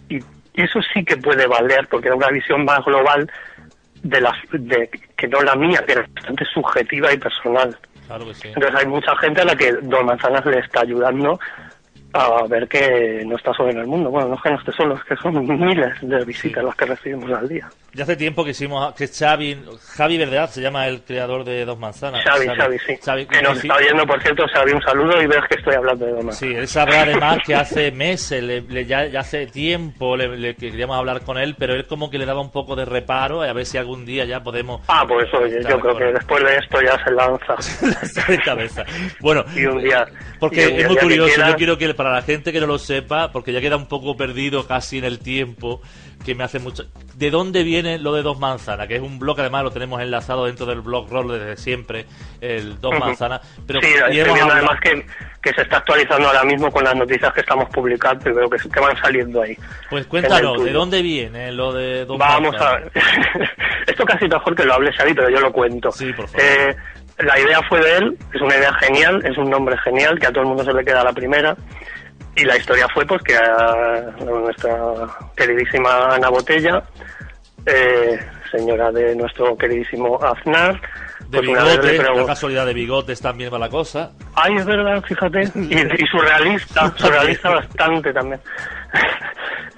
y 0.09 0.19
y 0.53 0.63
eso 0.63 0.79
sí 0.91 1.05
que 1.05 1.17
puede 1.17 1.45
valer 1.45 1.87
porque 1.87 2.07
era 2.07 2.15
una 2.15 2.29
visión 2.29 2.65
más 2.65 2.83
global 2.83 3.29
de 4.03 4.21
las 4.21 4.33
de 4.51 4.89
que 5.15 5.27
no 5.27 5.41
la 5.41 5.55
mía 5.55 5.83
que 5.85 5.93
era 5.93 6.07
bastante 6.15 6.45
subjetiva 6.45 7.13
y 7.13 7.17
personal 7.17 7.77
Claro 8.07 8.25
que 8.25 8.33
sí. 8.35 8.47
entonces 8.47 8.75
hay 8.75 8.85
mucha 8.87 9.15
gente 9.17 9.41
a 9.41 9.45
la 9.45 9.55
que 9.55 9.73
Don 9.81 10.05
Manzanas 10.05 10.45
le 10.45 10.59
está 10.59 10.81
ayudando 10.81 11.39
a 12.13 12.47
ver 12.47 12.67
que 12.67 13.23
no 13.25 13.35
está 13.35 13.53
solo 13.53 13.69
en 13.69 13.79
el 13.79 13.85
mundo 13.87 14.09
bueno 14.09 14.29
no 14.29 14.35
es 14.35 14.41
que 14.41 14.49
no 14.49 14.57
esté 14.57 14.71
solo 14.71 14.95
es 14.95 15.03
que 15.03 15.15
son 15.17 15.45
miles 15.59 15.93
de 16.01 16.23
visitas 16.25 16.63
las 16.63 16.75
que 16.75 16.85
recibimos 16.85 17.31
al 17.31 17.47
día 17.47 17.69
Ya 17.93 18.03
hace 18.03 18.15
tiempo 18.15 18.43
que 18.43 18.51
hicimos 18.51 18.93
que 18.95 19.07
Xavi, 19.07 19.57
Javi 19.95 20.17
Verdad 20.17 20.49
se 20.49 20.61
llama 20.61 20.87
el 20.87 21.01
creador 21.01 21.43
de 21.43 21.65
Dos 21.65 21.77
Manzanas. 21.79 22.23
Xavi, 22.23 22.47
Xavi, 22.47 22.77
sí 22.79 22.97
Xavi, 23.03 23.25
que 23.25 23.41
nos 23.41 23.59
sí. 23.59 23.67
está 23.67 23.75
oyendo 23.79 24.05
por 24.07 24.21
cierto 24.21 24.45
Xavi 24.53 24.71
un 24.71 24.81
saludo 24.81 25.21
y 25.21 25.27
ves 25.27 25.39
que 25.49 25.55
estoy 25.57 25.75
hablando 25.75 26.05
de 26.05 26.11
Don 26.13 26.25
Manzanas 26.25 26.37
Sí, 26.39 26.55
él 26.59 26.67
sabrá 26.67 27.01
además 27.01 27.39
que 27.45 27.55
hace 27.55 27.91
meses, 27.91 28.41
le- 28.43 28.61
le- 28.61 28.85
ya, 28.85 29.05
ya 29.07 29.19
hace 29.19 29.45
tiempo 29.47 30.15
le, 30.15 30.37
le 30.37 30.55
queríamos 30.55 30.97
hablar 30.97 31.21
con 31.21 31.37
él, 31.37 31.55
pero 31.59 31.73
él 31.73 31.85
como 31.87 32.09
que 32.09 32.17
le 32.17 32.25
daba 32.25 32.41
un 32.41 32.51
poco 32.51 32.75
de 32.75 32.85
reparo, 32.85 33.41
a 33.43 33.51
ver 33.53 33.65
si 33.65 33.77
algún 33.77 34.05
día 34.05 34.25
ya 34.25 34.41
podemos 34.41 34.81
ah 34.87 35.03
pues 35.07 35.27
oye 35.33 35.59
yo 35.69 35.79
creo 35.79 35.97
que 35.97 36.07
él. 36.09 36.13
después 36.13 36.43
de 36.43 36.55
esto 36.57 36.81
ya 36.81 37.03
se 37.03 37.11
lanza 37.11 37.55
lanzar 37.87 38.27
de 38.27 38.39
cabeza. 38.39 38.85
Bueno, 39.19 39.43
y 39.55 39.65
un 39.65 39.81
día 39.81 40.05
porque 40.39 40.61
y 40.63 40.65
un 40.67 40.73
día, 40.77 40.81
es 40.81 40.87
muy 40.87 40.97
curioso, 40.97 41.33
quiera, 41.33 41.49
yo 41.49 41.55
quiero 41.57 41.77
que 41.77 41.85
para 41.97 42.11
la 42.11 42.21
gente 42.21 42.53
que 42.53 42.59
no 42.61 42.67
lo 42.67 42.77
sepa, 42.79 43.31
porque 43.33 43.51
ya 43.51 43.59
queda 43.59 43.75
un 43.75 43.87
poco 43.87 44.15
perdido 44.15 44.65
casi 44.67 44.99
en 44.99 45.03
el 45.03 45.19
tiempo, 45.19 45.81
que 46.25 46.33
me 46.35 46.43
hace 46.45 46.59
mucho... 46.59 46.83
¿De 47.15 47.31
dónde 47.31 47.63
viene 47.63 47.97
lo 47.97 48.13
de 48.13 48.21
Dos 48.21 48.39
Manzanas? 48.39 48.87
Que 48.87 48.95
es 48.97 49.01
un 49.01 49.17
blog, 49.19 49.39
además 49.39 49.63
lo 49.63 49.71
tenemos 49.71 49.99
enlazado 50.01 50.45
dentro 50.45 50.65
del 50.67 50.81
blog 50.81 51.09
Roll 51.09 51.31
desde 51.39 51.57
siempre, 51.57 52.05
el 52.41 52.79
Dos. 52.79 52.97
Manzanas. 52.99 53.41
Pero 53.65 53.81
sí, 53.81 53.87
estoy 53.87 54.11
viendo 54.11 54.33
hablado- 54.33 54.51
además 54.51 54.79
que, 54.81 55.05
que 55.41 55.53
se 55.55 55.61
está 55.63 55.77
actualizando 55.77 56.27
ahora 56.27 56.43
mismo 56.43 56.71
con 56.71 56.83
las 56.83 56.95
noticias 56.95 57.33
que 57.33 57.39
estamos 57.41 57.67
publicando 57.69 58.29
y 58.29 58.33
veo 58.33 58.47
que, 58.49 58.57
que 58.69 58.79
van 58.79 58.95
saliendo 58.97 59.41
ahí. 59.41 59.57
Pues 59.89 60.05
cuéntanos, 60.05 60.63
¿de 60.63 60.71
dónde 60.71 61.01
viene 61.01 61.51
lo 61.51 61.73
de 61.73 62.05
Dos 62.05 62.17
Vamos 62.19 62.55
a 62.55 62.59
Manzanas? 62.59 62.93
ver. 62.93 63.49
Esto 63.87 64.05
casi 64.05 64.27
mejor 64.27 64.55
que 64.55 64.63
lo 64.65 64.73
hable 64.75 64.91
Xavi, 64.93 65.13
pero 65.15 65.29
yo 65.29 65.39
lo 65.39 65.51
cuento. 65.51 65.91
Sí, 65.91 66.13
por 66.13 66.27
favor. 66.27 66.41
Eh, 66.45 66.75
la 67.19 67.39
idea 67.39 67.61
fue 67.67 67.81
de 67.81 67.97
él, 67.97 68.17
es 68.33 68.41
una 68.41 68.55
idea 68.57 68.73
genial, 68.75 69.25
es 69.25 69.37
un 69.37 69.49
nombre 69.49 69.77
genial, 69.79 70.19
que 70.19 70.27
a 70.27 70.31
todo 70.31 70.41
el 70.41 70.47
mundo 70.49 70.63
se 70.63 70.73
le 70.73 70.85
queda 70.85 71.03
la 71.03 71.13
primera. 71.13 71.55
Y 72.35 72.45
la 72.45 72.55
historia 72.55 72.87
fue 72.93 73.05
pues 73.05 73.21
que 73.23 73.35
a 73.35 74.13
nuestra 74.23 74.77
queridísima 75.35 76.13
Ana 76.13 76.29
Botella, 76.29 76.83
eh, 77.65 78.19
señora 78.51 78.91
de 78.91 79.15
nuestro 79.15 79.57
queridísimo 79.57 80.19
Aznar, 80.23 80.79
De 81.29 81.39
pues 81.41 81.49
preguntó- 81.77 82.13
la 82.21 82.25
casualidad 82.25 82.65
de 82.65 82.73
bigotes 82.73 83.19
también 83.21 83.53
va 83.53 83.59
la 83.59 83.69
cosa. 83.69 84.11
Ay, 84.35 84.55
es 84.55 84.65
verdad, 84.65 85.03
fíjate. 85.03 85.41
Y, 85.55 85.75
y 86.03 86.07
surrealista, 86.07 86.93
surrealista 86.97 87.49
bastante 87.49 88.13
también. 88.13 88.39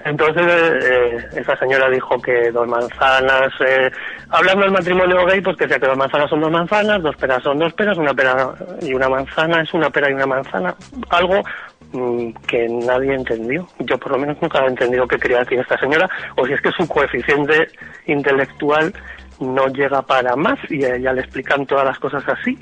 Entonces, 0.04 0.44
eh, 0.46 1.28
esa 1.36 1.56
señora 1.58 1.90
dijo 1.90 2.20
que 2.22 2.50
dos 2.52 2.66
manzanas, 2.66 3.52
eh, 3.66 3.90
hablando 4.30 4.62
del 4.62 4.72
matrimonio 4.72 5.26
gay, 5.26 5.40
pues 5.42 5.56
que 5.58 5.64
decía 5.64 5.78
que 5.78 5.88
dos 5.88 5.96
manzanas 5.98 6.30
son 6.30 6.40
dos 6.40 6.50
manzanas, 6.50 7.02
dos 7.02 7.16
peras 7.16 7.42
son 7.42 7.58
dos 7.58 7.72
peras, 7.74 7.98
una 7.98 8.14
pera 8.14 8.54
y 8.80 8.94
una 8.94 9.08
manzana 9.10 9.60
es 9.60 9.74
una 9.74 9.90
pera 9.90 10.08
y 10.10 10.14
una 10.14 10.26
manzana. 10.26 10.74
Algo 11.10 11.42
mm, 11.92 12.30
que 12.46 12.66
nadie 12.68 13.14
entendió. 13.14 13.66
Yo 13.80 13.98
por 13.98 14.12
lo 14.12 14.18
menos 14.18 14.38
nunca 14.40 14.64
he 14.64 14.68
entendido 14.68 15.06
qué 15.06 15.18
quería 15.18 15.40
decir 15.40 15.58
esta 15.58 15.78
señora, 15.78 16.08
o 16.36 16.46
si 16.46 16.54
es 16.54 16.60
que 16.62 16.70
su 16.72 16.88
coeficiente 16.88 17.68
intelectual 18.06 18.94
no 19.40 19.66
llega 19.68 20.02
para 20.02 20.36
más 20.36 20.58
y 20.68 20.84
a 20.84 20.96
ella 20.96 21.12
le 21.12 21.22
explican 21.22 21.66
todas 21.66 21.84
las 21.84 21.98
cosas 21.98 22.22
así. 22.28 22.58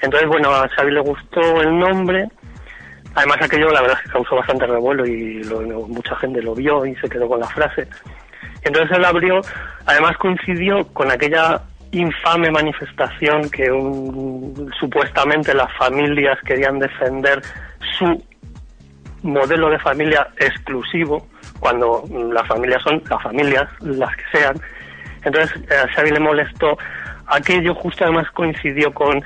Entonces, 0.00 0.28
bueno, 0.28 0.50
a 0.50 0.68
Xavi 0.68 0.90
le 0.90 1.00
gustó 1.00 1.62
el 1.62 1.78
nombre. 1.78 2.28
Además, 3.14 3.38
aquello 3.40 3.70
la 3.70 3.82
verdad 3.82 3.98
es 3.98 4.04
que 4.04 4.12
causó 4.12 4.36
bastante 4.36 4.66
revuelo 4.66 5.06
y 5.06 5.42
mucha 5.88 6.16
gente 6.16 6.42
lo 6.42 6.54
vio 6.54 6.84
y 6.84 6.94
se 6.96 7.08
quedó 7.08 7.28
con 7.28 7.40
la 7.40 7.48
frase. 7.48 7.86
Entonces 8.64 8.96
él 8.96 9.04
abrió, 9.04 9.40
además 9.86 10.16
coincidió 10.18 10.86
con 10.92 11.10
aquella 11.10 11.62
infame 11.92 12.50
manifestación 12.50 13.50
que 13.50 13.66
supuestamente 14.80 15.54
las 15.54 15.70
familias 15.76 16.38
querían 16.44 16.78
defender 16.78 17.42
su 17.98 18.24
modelo 19.22 19.70
de 19.70 19.78
familia 19.78 20.28
exclusivo, 20.38 21.28
cuando 21.60 22.04
las 22.32 22.46
familias 22.48 22.82
son 22.82 23.02
las 23.08 23.22
familias, 23.22 23.68
las 23.80 24.16
que 24.16 24.24
sean. 24.32 24.56
Entonces 25.24 25.56
eh, 25.70 25.74
a 25.84 25.88
Xavi 25.94 26.10
le 26.10 26.20
molestó 26.20 26.76
aquello, 27.26 27.74
justo 27.74 28.04
además 28.04 28.30
coincidió 28.32 28.92
con 28.92 29.22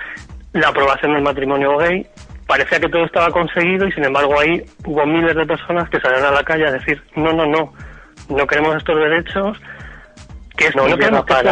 la 0.53 0.69
aprobación 0.69 1.15
del 1.15 1.23
matrimonio 1.23 1.77
gay. 1.79 2.07
Parecía 2.47 2.79
que 2.79 2.89
todo 2.89 3.05
estaba 3.05 3.31
conseguido 3.31 3.87
y 3.89 3.93
sin 3.93 4.05
embargo 4.05 4.39
ahí 4.39 4.63
hubo 4.85 5.05
miles 5.07 5.35
de 5.35 5.45
personas 5.47 5.89
que 5.91 5.99
salieron 6.01 6.27
a 6.27 6.31
la 6.31 6.45
calle 6.45 6.67
a 6.67 6.73
decir 6.73 7.03
no, 7.17 7.33
no, 7.33 7.45
no, 7.47 7.73
no 8.29 8.47
queremos 8.47 8.77
estos 8.77 8.97
derechos, 8.97 9.59
que 10.57 10.71
no, 10.71 10.85
no 10.91 10.97
queremos 10.97 11.25
que 11.27 11.35
para 11.35 11.51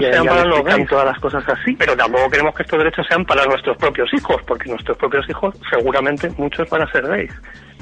ya- 0.00 0.12
sean 0.12 0.26
para 0.26 0.44
los 0.44 0.58
gays, 0.64 0.88
todas 0.88 1.04
las 1.06 1.18
cosas 1.18 1.44
así, 1.48 1.72
pero 1.74 1.96
tampoco 1.96 2.30
queremos 2.30 2.54
que 2.54 2.62
estos 2.62 2.78
derechos 2.78 3.06
sean 3.08 3.24
para 3.24 3.44
nuestros 3.44 3.76
propios 3.76 4.08
hijos, 4.14 4.40
porque 4.46 4.70
nuestros 4.70 4.96
propios 4.96 5.28
hijos 5.28 5.54
seguramente 5.68 6.30
muchos 6.38 6.68
van 6.70 6.82
a 6.82 6.92
ser 6.92 7.06
gays. 7.06 7.32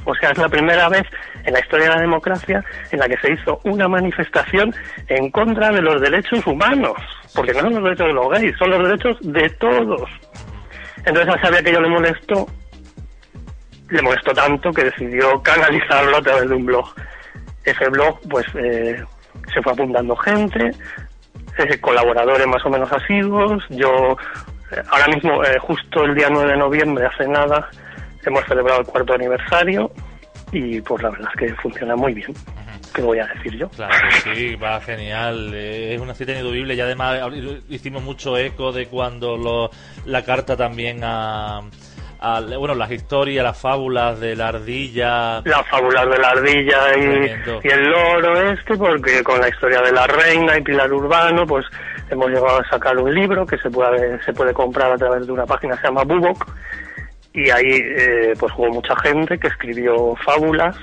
O 0.05 0.14
sea, 0.14 0.31
es 0.31 0.39
la 0.39 0.48
primera 0.48 0.89
vez 0.89 1.05
en 1.44 1.52
la 1.52 1.60
historia 1.60 1.89
de 1.89 1.94
la 1.94 2.01
democracia 2.01 2.64
en 2.90 2.98
la 2.98 3.09
que 3.09 3.16
se 3.18 3.32
hizo 3.32 3.60
una 3.64 3.89
manifestación 3.89 4.74
en 5.09 5.31
contra 5.31 5.70
de 5.70 5.82
los 5.82 6.01
derechos 6.01 6.47
humanos, 6.47 6.97
porque 7.35 7.52
no 7.52 7.60
son 7.60 7.74
los 7.74 7.85
derechos 7.85 8.06
de 8.06 8.12
los 8.12 8.28
gays, 8.31 8.56
son 8.59 8.70
los 8.70 8.82
derechos 8.89 9.16
de 9.20 9.48
todos. 9.51 10.10
Entonces 11.05 11.35
a 11.35 11.40
sabía 11.43 11.62
que 11.62 11.72
yo 11.72 11.81
le 11.81 11.89
molestó, 11.89 12.47
le 13.90 14.02
molestó 14.02 14.32
tanto 14.32 14.70
que 14.72 14.85
decidió 14.85 15.43
canalizarlo 15.43 16.16
a 16.16 16.22
través 16.22 16.48
de 16.48 16.55
un 16.55 16.66
blog. 16.66 16.86
Ese 17.64 17.89
blog, 17.89 18.18
pues, 18.28 18.47
eh, 18.55 19.02
se 19.52 19.62
fue 19.62 19.72
apuntando 19.72 20.16
gente, 20.16 20.70
eh, 21.59 21.81
colaboradores 21.81 22.47
más 22.47 22.64
o 22.64 22.70
menos 22.70 22.90
asiduos. 22.93 23.62
Yo, 23.70 24.16
eh, 24.72 24.82
ahora 24.90 25.06
mismo, 25.14 25.44
eh, 25.44 25.59
justo 25.60 26.05
el 26.05 26.14
día 26.14 26.28
9 26.31 26.52
de 26.52 26.59
noviembre, 26.59 27.06
hace 27.06 27.28
nada, 27.28 27.68
hemos 28.30 28.44
celebrado 28.44 28.80
el 28.80 28.86
cuarto 28.86 29.14
aniversario 29.14 29.90
y 30.52 30.80
pues 30.80 31.02
la 31.02 31.10
verdad 31.10 31.28
es 31.34 31.40
que 31.40 31.55
funciona 31.56 31.96
muy 31.96 32.14
bien. 32.14 32.32
¿Qué 32.94 33.02
voy 33.02 33.18
a 33.18 33.26
decir 33.26 33.56
yo? 33.59 33.68
Claro 33.70 33.92
que 34.24 34.34
sí, 34.36 34.55
va 34.55 34.80
genial. 34.80 35.52
Es 35.52 36.01
una 36.01 36.14
cita 36.14 36.30
ineludible 36.30 36.74
y 36.74 36.80
además 36.80 37.18
hicimos 37.68 38.02
mucho 38.05 38.36
eco 38.38 38.70
de 38.70 38.86
cuando 38.86 39.36
lo- 39.36 39.70
la 40.05 40.22
carta 40.22 40.56
también 40.56 41.01
a, 41.02 41.60
al- 42.20 42.56
bueno, 42.56 42.76
las 42.76 42.92
historias, 42.92 43.42
las 43.42 43.59
fábulas 43.60 44.20
de 44.20 44.36
la 44.36 44.48
ardilla. 44.48 45.40
Las 45.44 45.68
fábulas 45.68 46.09
de 46.09 46.18
la 46.18 46.28
ardilla 46.28 46.78
y 47.62 47.68
el 47.68 47.82
loro 47.90 48.51
este, 48.52 48.76
porque 48.76 49.24
con 49.24 49.40
la 49.40 49.48
historia 49.48 49.80
de 49.80 49.90
la 49.90 50.06
reina 50.06 50.56
y 50.56 50.62
Pilar 50.62 50.92
Urbano, 50.92 51.44
pues 51.48 51.66
hemos 52.10 52.28
llegado 52.28 52.60
a 52.60 52.68
sacar 52.68 52.96
un 52.96 53.12
libro 53.12 53.44
que 53.44 53.59
se 53.59 53.70
puede, 53.70 54.22
se 54.22 54.32
puede 54.32 54.52
comprar 54.55 54.92
a 54.92 54.96
través 54.96 55.26
de 55.26 55.32
una 55.32 55.46
página 55.46 55.74
que 55.74 55.80
se 55.80 55.86
llama 55.88 56.05
Bubok, 56.05 56.46
y 57.35 57.51
ahí 57.51 57.82
eh, 57.82 58.32
pues 58.39 58.52
hubo 58.56 58.70
mucha 58.70 58.94
gente 59.01 59.36
que 59.39 59.48
escribió 59.48 60.15
fábulas, 60.24 60.77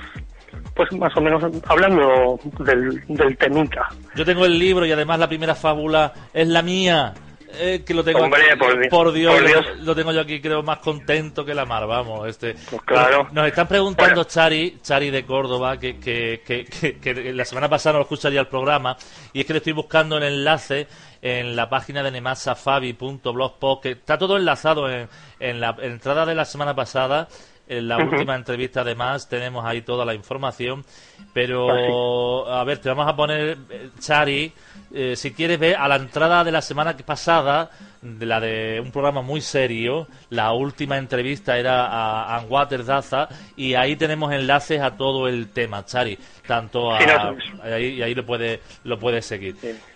pues 0.76 0.92
más 0.92 1.16
o 1.16 1.20
menos 1.20 1.42
hablando 1.66 2.38
del, 2.60 3.02
del 3.08 3.36
temita. 3.38 3.88
Yo 4.14 4.24
tengo 4.24 4.44
el 4.44 4.58
libro 4.58 4.84
y 4.84 4.92
además 4.92 5.18
la 5.18 5.28
primera 5.28 5.54
fábula 5.54 6.12
es 6.32 6.46
la 6.46 6.62
mía. 6.62 7.14
Eh, 7.54 7.82
que 7.84 7.94
lo 7.94 8.02
tengo 8.04 8.20
Hombre, 8.20 8.42
aquí. 8.50 8.58
por 8.58 8.78
Di- 8.80 8.88
por 8.88 9.12
Dios, 9.12 9.32
por 9.34 9.42
lo- 9.42 9.48
Dios. 9.48 9.66
Lo, 9.80 9.94
tengo 9.94 10.12
yo 10.12 10.20
aquí 10.20 10.40
creo 10.40 10.62
más 10.62 10.78
contento 10.78 11.44
que 11.44 11.54
la 11.54 11.64
mar, 11.64 11.86
vamos. 11.86 12.28
Este, 12.28 12.54
Pues 12.70 12.82
claro. 12.82 13.28
Nos 13.32 13.46
están 13.46 13.68
preguntando 13.68 14.14
Bueno. 14.16 14.24
Chari, 14.28 14.78
Chari 14.82 15.10
de 15.10 15.24
Córdoba, 15.24 15.78
que, 15.78 15.98
que, 15.98 16.40
que, 16.44 17.32
la 17.32 17.44
semana 17.44 17.68
pasada 17.68 17.94
no 17.94 17.98
lo 18.00 18.02
escucharía 18.04 18.40
el 18.40 18.48
programa, 18.48 18.96
y 19.32 19.40
es 19.40 19.46
que 19.46 19.52
le 19.52 19.58
estoy 19.58 19.72
buscando 19.72 20.16
el 20.18 20.24
enlace 20.24 20.86
en 21.20 21.54
la 21.54 21.68
página 21.70 22.02
de 22.02 22.10
nemasafabi.blogspot, 22.10 23.80
que 23.82 23.90
está 23.92 24.18
todo 24.18 24.36
enlazado 24.36 24.90
en, 24.90 25.08
en 25.40 25.60
la 25.60 25.76
entrada 25.80 26.26
de 26.26 26.34
la 26.34 26.44
semana 26.44 26.74
pasada, 26.74 27.28
en 27.78 27.88
la 27.88 27.98
última 27.98 28.34
entrevista 28.34 28.80
además 28.82 29.28
tenemos 29.28 29.64
ahí 29.64 29.82
toda 29.82 30.04
la 30.04 30.14
información, 30.14 30.84
pero 31.32 32.48
a 32.52 32.64
ver, 32.64 32.78
te 32.78 32.88
vamos 32.88 33.08
a 33.08 33.16
poner, 33.16 33.56
eh, 33.70 33.88
Chari, 33.98 34.52
eh, 34.94 35.14
si 35.16 35.32
quieres 35.32 35.58
ver 35.58 35.76
a 35.76 35.88
la 35.88 35.96
entrada 35.96 36.44
de 36.44 36.52
la 36.52 36.60
semana 36.62 36.96
que- 36.96 37.02
pasada, 37.04 37.70
de 38.02 38.26
la 38.26 38.40
de 38.40 38.80
un 38.84 38.90
programa 38.90 39.22
muy 39.22 39.40
serio, 39.40 40.08
la 40.30 40.52
última 40.52 40.98
entrevista 40.98 41.56
era 41.56 41.86
a 41.86 42.36
Anwater 42.36 42.84
Daza 42.84 43.28
y 43.56 43.74
ahí 43.74 43.94
tenemos 43.96 44.32
enlaces 44.32 44.80
a 44.80 44.96
todo 44.96 45.28
el 45.28 45.52
tema, 45.52 45.84
Chari, 45.84 46.18
tanto 46.46 46.92
a 46.92 46.98
Sí, 47.00 47.06
no, 47.06 47.62
ahí, 47.62 47.84
y 47.94 48.02
ahí 48.02 48.14
lo 48.14 48.26
puede 48.26 48.60
lo 48.84 48.98
puedes 48.98 49.24
seguir. 49.24 49.54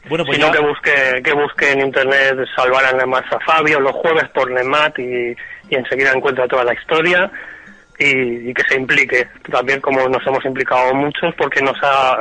Bueno, 0.08 0.24
pues 0.24 0.36
sino 0.38 0.46
ya- 0.48 0.52
que 0.60 0.66
busque, 0.66 1.22
que 1.24 1.32
busque 1.32 1.72
en 1.72 1.80
internet 1.80 2.36
salvar 2.54 2.84
a 2.84 2.92
Nemat 2.92 3.24
a 3.32 3.40
Fabio 3.40 3.80
los 3.80 3.92
jueves 3.92 4.28
por 4.32 4.50
Nemat 4.50 4.98
y, 5.00 5.32
y 5.68 5.74
enseguida 5.74 6.12
encuentra 6.12 6.46
toda 6.46 6.62
la 6.64 6.74
historia 6.74 7.30
y, 7.98 8.50
y 8.50 8.54
que 8.54 8.62
se 8.68 8.76
implique 8.76 9.26
también 9.50 9.80
como 9.80 10.08
nos 10.08 10.26
hemos 10.26 10.44
implicado 10.44 10.94
muchos 10.94 11.34
porque 11.36 11.60
nos 11.62 11.76
ha, 11.82 12.16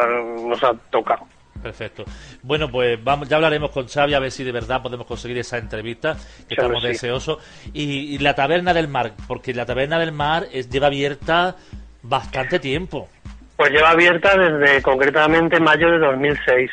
nos 0.47 0.63
ha 0.63 0.73
tocado. 0.91 1.27
Perfecto. 1.61 2.03
Bueno, 2.43 2.69
pues 2.69 3.03
vamos, 3.03 3.27
ya 3.27 3.37
hablaremos 3.37 3.71
con 3.71 3.87
Xavi 3.87 4.13
a 4.13 4.19
ver 4.19 4.29
si 4.31 4.43
de 4.43 4.51
verdad 4.51 4.83
podemos 4.83 5.07
conseguir 5.07 5.37
esa 5.39 5.57
entrevista, 5.57 6.15
que 6.47 6.55
Claro, 6.55 6.69
estamos 6.77 6.81
sí. 6.83 6.87
deseosos. 6.89 7.37
Y, 7.73 8.13
y 8.13 8.17
la 8.19 8.35
Taberna 8.35 8.71
del 8.73 8.87
Mar, 8.87 9.13
porque 9.27 9.51
la 9.53 9.65
Taberna 9.65 9.97
del 9.97 10.11
Mar 10.11 10.45
es, 10.51 10.69
lleva 10.69 10.87
abierta 10.87 11.55
bastante 12.03 12.59
tiempo. 12.59 13.09
Pues 13.57 13.71
lleva 13.71 13.91
abierta 13.91 14.37
desde 14.37 14.81
concretamente 14.83 15.59
mayo 15.59 15.89
de 15.89 15.97
2006. 15.99 16.69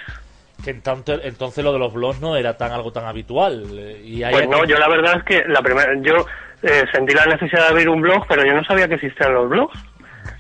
Que 0.63 0.71
entonces, 0.71 1.21
entonces 1.25 1.65
lo 1.65 1.73
de 1.73 1.79
los 1.79 1.93
blogs 1.95 2.21
no 2.21 2.37
era 2.37 2.57
tan 2.59 2.71
algo 2.73 2.93
tan 2.93 3.07
habitual. 3.07 3.65
eh, 3.79 4.03
Y 4.05 4.23
hay 4.23 4.33
Pues 4.35 4.49
no, 4.49 4.65
yo 4.67 4.77
la 4.79 4.89
verdad 4.89 5.17
es 5.19 5.25
que 5.25 5.45
la 5.49 5.63
primera, 5.63 5.89
yo 6.03 6.27
eh, 6.63 6.85
sentí 6.93 7.15
la 7.15 7.27
necesidad 7.27 7.63
de 7.63 7.69
abrir 7.69 7.89
un 7.89 8.01
blog, 8.01 8.25
pero 8.29 8.45
yo 8.45 8.53
no 8.55 8.65
sabía 8.65 8.89
que 8.89 8.95
existían 8.95 9.35
los 9.35 9.49
blogs. 9.49 9.79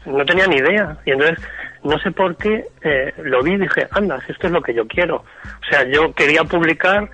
No 0.06 0.24
tenía 0.24 0.46
ni 0.46 0.56
idea. 0.56 0.96
Y 1.04 1.12
entonces, 1.12 1.38
no 1.84 1.98
sé 1.98 2.10
por 2.12 2.36
qué, 2.36 2.64
eh, 2.82 3.12
lo 3.22 3.42
vi 3.42 3.52
y 3.54 3.58
dije, 3.58 3.86
anda, 3.90 4.20
si 4.26 4.32
esto 4.32 4.46
es 4.46 4.52
lo 4.52 4.62
que 4.62 4.74
yo 4.74 4.86
quiero. 4.86 5.16
O 5.16 5.64
sea, 5.70 5.84
yo 5.84 6.12
quería 6.14 6.44
publicar 6.44 7.08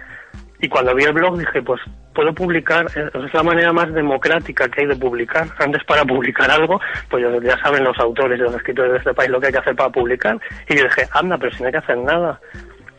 y 0.61 0.69
cuando 0.69 0.95
vi 0.95 1.05
el 1.05 1.13
blog 1.13 1.39
dije, 1.39 1.63
pues 1.63 1.81
puedo 2.15 2.35
publicar, 2.35 2.87
eh, 2.97 3.09
es 3.15 3.33
la 3.35 3.43
manera 3.43 3.73
más 3.73 3.93
democrática 3.95 4.69
que 4.69 4.81
hay 4.83 4.87
de 4.89 4.97
publicar. 4.97 5.47
Antes 5.59 5.85
para 5.85 6.05
publicar 6.05 6.51
algo, 6.51 6.81
pues 7.09 7.25
ya- 7.43 7.59
saben 7.63 7.85
los 7.85 7.99
autores 7.99 8.39
y 8.39 8.43
los 8.43 8.55
escritores 8.55 8.93
de 8.93 8.99
este 8.99 9.15
país 9.15 9.31
lo 9.31 9.41
que 9.41 9.47
hay 9.47 9.53
que 9.53 9.59
hacer 9.61 9.77
para 9.77 9.91
publicar. 9.91 10.39
Y 10.69 10.77
yo 10.77 10.85
dije, 10.85 11.07
anda, 11.13 11.39
pero 11.39 11.53
si 11.55 11.63
no 11.63 11.67
hay 11.67 11.73
que 11.73 11.79
hacer 11.79 11.97
nada. 11.99 12.41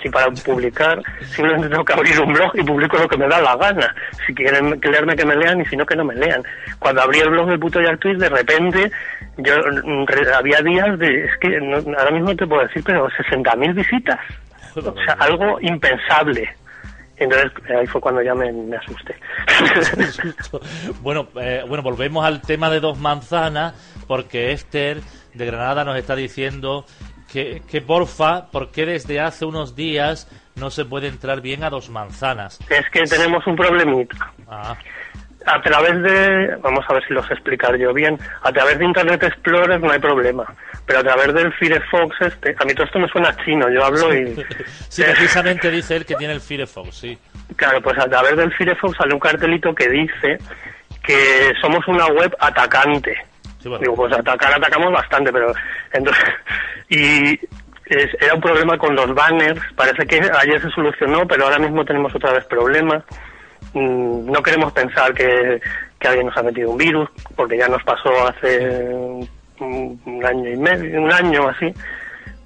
Si 0.02 0.10
para 0.10 0.32
publicar 0.32 1.02
simplemente 1.36 1.68
tengo 1.70 1.84
que 1.84 1.94
abrir 1.94 2.20
un 2.22 2.32
blog 2.34 2.52
y 2.56 2.64
publico 2.64 2.98
lo 2.98 3.08
que 3.08 3.18
me 3.18 3.28
da 3.28 3.42
la 3.42 3.56
gana. 3.58 3.94
Si 4.26 4.34
quieren 4.34 4.80
leerme 4.82 5.16
que 5.16 5.26
me 5.26 5.36
lean 5.36 5.60
y 5.62 5.66
si 5.66 5.76
no 5.76 5.86
que 5.86 5.96
no 5.96 6.06
me 6.06 6.16
lean. 6.16 6.42
Cuando 6.80 7.02
abrí 7.02 7.20
el 7.20 7.30
blog 7.30 7.50
del 7.50 7.60
puto 7.60 7.82
Jack 7.82 8.00
Twist, 8.00 8.22
de 8.22 8.30
repente 8.30 8.92
yo 9.38 9.56
mm, 9.84 10.06
había 10.38 10.62
días 10.62 10.98
de, 11.00 11.26
es 11.26 11.32
que 11.42 11.50
no- 11.62 11.78
ahora 11.98 12.12
mismo 12.12 12.36
te 12.36 12.48
puedo 12.48 12.62
decir, 12.66 12.82
pero 12.86 13.10
60.000 13.10 13.74
visitas. 13.74 14.20
O 14.76 14.82
sea, 15.04 15.16
algo 15.20 15.60
impensable. 15.62 16.50
Entonces 17.18 17.52
ahí 17.78 17.86
fue 17.88 18.00
cuando 18.00 18.22
ya 18.22 18.34
me, 18.34 18.50
me 18.54 18.78
asusté. 18.78 19.14
bueno, 21.02 21.28
eh, 21.36 21.64
bueno, 21.68 21.84
volvemos 21.84 22.26
al 22.26 22.42
tema 22.42 22.70
de 22.70 22.80
dos 22.80 22.98
manzanas, 22.98 23.74
porque 24.08 24.52
Esther 24.54 25.02
de 25.34 25.46
Granada 25.46 25.84
nos 25.84 25.98
está 25.98 26.16
diciendo 26.16 26.86
que, 27.32 27.62
que 27.70 27.82
porfa, 27.82 28.48
porque 28.52 28.86
desde 28.86 29.20
hace 29.20 29.46
unos 29.46 29.76
días 29.76 30.28
no 30.56 30.70
se 30.70 30.86
puede 30.86 31.08
entrar 31.08 31.42
bien 31.42 31.64
a 31.64 31.70
dos 31.70 31.90
manzanas. 31.90 32.60
es 32.70 32.90
que 32.90 33.04
tenemos 33.04 33.46
un 33.48 33.56
problemita. 33.56 34.32
Ah, 34.48 34.76
A 35.46 35.62
través 35.62 36.02
de, 36.02 36.56
vamos 36.58 36.84
a 36.88 36.94
ver 36.94 37.08
si 37.08 37.14
los 37.14 37.30
explicar 37.32 37.76
yo 37.78 37.94
bien, 37.94 38.20
a 38.44 38.52
través 38.52 38.78
de 38.78 38.86
Internet 38.86 39.24
Explorer 39.24 39.80
no 39.80 39.90
hay 39.92 40.00
problema, 40.00 40.46
pero 40.86 41.00
a 41.00 41.04
través 41.04 41.34
del 41.34 41.54
Firefox 41.54 42.22
este, 42.22 42.56
a 42.60 42.66
mí 42.66 42.74
todo 42.74 42.86
esto 42.86 43.00
me 43.00 43.08
suena 43.08 43.36
chino, 43.46 43.70
yo 43.70 43.86
hablo 43.86 44.14
y... 44.14 44.36
sí, 44.90 45.04
precisamente 45.04 45.72
dice 45.72 45.96
él 45.96 46.06
que 46.06 46.16
tiene 46.16 46.34
el 46.34 46.42
Firefox, 46.42 46.94
sí. 46.94 47.18
Claro, 47.56 47.82
pues 47.82 47.98
a 47.98 48.08
través 48.10 48.36
del 48.36 48.54
Firefox 48.54 48.98
sale 48.98 49.14
un 49.14 49.20
cartelito 49.20 49.74
que 49.74 49.88
dice 49.90 50.38
que 51.04 51.54
somos 51.62 51.88
una 51.88 52.08
web 52.08 52.36
atacante. 52.40 53.16
Sí, 53.62 53.68
bueno. 53.70 53.82
Digo, 53.82 53.96
pues 53.96 54.14
atacar 54.14 54.54
atacamos 54.54 54.92
bastante, 54.94 55.32
pero 55.32 55.54
entonces 55.94 56.24
y 56.90 57.34
es- 57.86 58.14
era 58.22 58.34
un 58.36 58.42
problema 58.42 58.78
con 58.78 58.96
los 58.96 59.14
banners. 59.14 59.62
Parece 59.76 60.06
que 60.06 60.22
ayer 60.40 60.62
se 60.62 60.70
solucionó, 60.72 61.28
pero 61.28 61.46
ahora 61.46 61.60
mismo 61.60 61.84
tenemos 61.86 62.14
otra 62.16 62.32
vez 62.34 62.46
problemas. 62.46 63.04
Mm, 63.74 64.32
No 64.32 64.42
queremos 64.42 64.72
pensar 64.74 65.14
que, 65.14 65.60
que 66.00 66.08
alguien 66.08 66.28
nos 66.28 66.38
ha 66.38 66.44
metido 66.44 66.72
un 66.72 66.78
virus, 66.78 67.10
porque 67.36 67.58
ya 67.58 67.68
nos 67.68 67.84
pasó 67.84 68.10
hace 68.28 68.60
un, 68.90 69.30
un 70.06 70.26
año 70.26 70.50
y 70.52 70.56
medio, 70.58 71.02
un 71.02 71.12
año 71.12 71.50
así, 71.50 71.74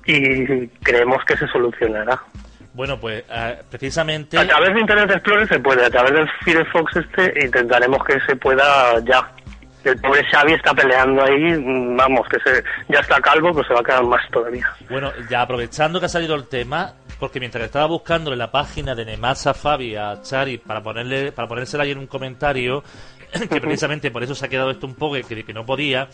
y 0.05 0.67
creemos 0.83 1.23
que 1.25 1.37
se 1.37 1.47
solucionará. 1.47 2.19
Bueno, 2.73 2.99
pues 2.99 3.23
eh, 3.29 3.61
precisamente... 3.69 4.37
A 4.39 4.47
través 4.47 4.73
de 4.73 4.79
Internet 4.81 5.11
Explorer 5.11 5.47
se 5.47 5.59
puede, 5.59 5.85
a 5.85 5.89
través 5.91 6.11
del 6.13 6.27
Firefox 6.43 6.95
este 6.95 7.45
intentaremos 7.45 8.03
que 8.03 8.19
se 8.21 8.35
pueda 8.35 8.99
ya. 9.05 9.29
El 9.83 9.99
pobre 9.99 10.23
Xavi 10.31 10.53
está 10.53 10.73
peleando 10.73 11.23
ahí, 11.23 11.57
vamos, 11.95 12.27
que 12.29 12.39
se 12.39 12.63
ya 12.87 12.99
está 12.99 13.19
calvo, 13.19 13.51
pues 13.51 13.67
se 13.67 13.73
va 13.73 13.81
a 13.81 13.83
quedar 13.83 14.03
más 14.05 14.21
todavía. 14.31 14.65
Bueno, 14.89 15.11
ya 15.29 15.41
aprovechando 15.41 15.99
que 15.99 16.05
ha 16.05 16.09
salido 16.09 16.35
el 16.35 16.47
tema, 16.47 16.93
porque 17.19 17.39
mientras 17.39 17.65
estaba 17.65 17.85
buscando 17.87 18.31
en 18.31 18.39
la 18.39 18.51
página 18.51 18.95
de 18.95 19.05
Nemasa 19.05 19.53
Fabi 19.53 19.95
a 19.95 20.21
Chari 20.21 20.57
para 20.57 20.81
ponerle 20.81 21.31
para 21.31 21.47
ponérsela 21.47 21.83
ahí 21.83 21.91
en 21.91 21.97
un 21.97 22.07
comentario, 22.07 22.83
que 23.49 23.61
precisamente 23.61 24.11
por 24.11 24.23
eso 24.23 24.35
se 24.35 24.45
ha 24.45 24.49
quedado 24.49 24.71
esto 24.71 24.87
un 24.87 24.95
poco 24.95 25.15
que, 25.15 25.43
que 25.43 25.53
no 25.53 25.65
podía. 25.65 26.07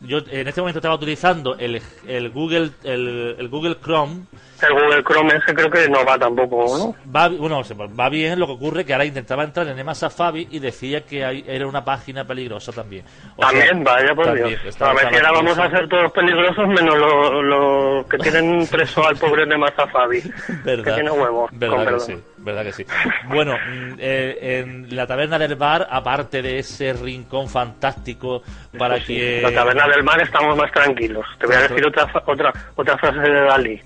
Yo 0.00 0.18
en 0.30 0.46
este 0.46 0.60
momento 0.60 0.78
estaba 0.78 0.94
utilizando 0.94 1.56
el, 1.58 1.82
el 2.06 2.30
Google 2.30 2.70
el, 2.84 3.34
el 3.38 3.48
Google 3.48 3.76
Chrome. 3.82 4.20
El 4.62 4.72
Google 4.72 5.02
Chrome 5.04 5.34
ese 5.36 5.54
creo 5.54 5.70
que 5.70 5.88
no 5.88 6.04
va 6.04 6.16
tampoco, 6.18 6.78
¿no? 6.78 6.94
Va, 7.12 7.28
bueno, 7.28 7.62
va 7.98 8.08
bien, 8.08 8.38
lo 8.38 8.46
que 8.46 8.52
ocurre 8.52 8.84
que 8.84 8.92
ahora 8.92 9.04
intentaba 9.04 9.42
entrar 9.44 9.66
en 9.68 9.76
Nemasa 9.76 10.08
Fabi 10.10 10.46
y 10.50 10.58
decía 10.60 11.04
que 11.04 11.24
hay- 11.24 11.44
era 11.48 11.66
una 11.66 11.84
página 11.84 12.24
peligrosa 12.24 12.70
también. 12.72 13.04
O 13.36 13.42
sea, 13.42 13.50
También, 13.50 13.82
vaya 13.84 14.14
por 14.14 14.26
también, 14.26 14.48
Dios. 14.62 14.80
A 14.82 14.92
ver 14.94 15.08
si 15.10 15.14
ahora 15.16 15.32
vamos 15.32 15.58
a 15.58 15.70
ser 15.70 15.88
todos 15.88 16.12
peligrosos 16.12 16.66
menos 16.68 16.96
los 16.96 17.44
lo 17.44 18.06
que 18.08 18.18
tienen 18.18 18.66
preso 18.70 19.04
al 19.06 19.16
pobre 19.16 19.46
Fabi. 19.92 20.22
Que 20.22 20.52
¿Verdad? 20.64 20.94
tiene 20.94 21.10
huevos, 21.10 21.50
con 21.50 21.58
¿Verdad 21.58 21.78
que 21.78 21.84
perdón. 21.84 22.00
sí? 22.00 22.16
¿Verdad 22.38 22.64
que 22.64 22.72
sí? 22.72 22.86
Bueno, 23.26 23.54
mm, 23.54 23.94
eh, 23.98 24.38
en 24.60 24.96
la 24.96 25.06
taberna 25.06 25.38
del 25.38 25.56
bar, 25.56 25.86
aparte 25.90 26.40
de 26.42 26.58
ese 26.58 26.92
rincón 26.92 27.48
fantástico 27.48 28.42
para 28.78 29.00
que... 29.00 29.38
En 29.38 29.42
la 29.42 29.52
taberna 29.52 29.88
del 29.88 30.02
mar 30.02 30.20
estamos 30.20 30.56
más 30.56 30.70
tranquilos. 30.72 31.26
Te 31.38 31.46
voy 31.46 31.56
a 31.56 31.62
decir 31.62 31.86
otra, 31.86 32.08
otra, 32.26 32.52
otra 32.76 32.98
frase 32.98 33.18
de 33.18 33.40
Dalí. 33.44 33.82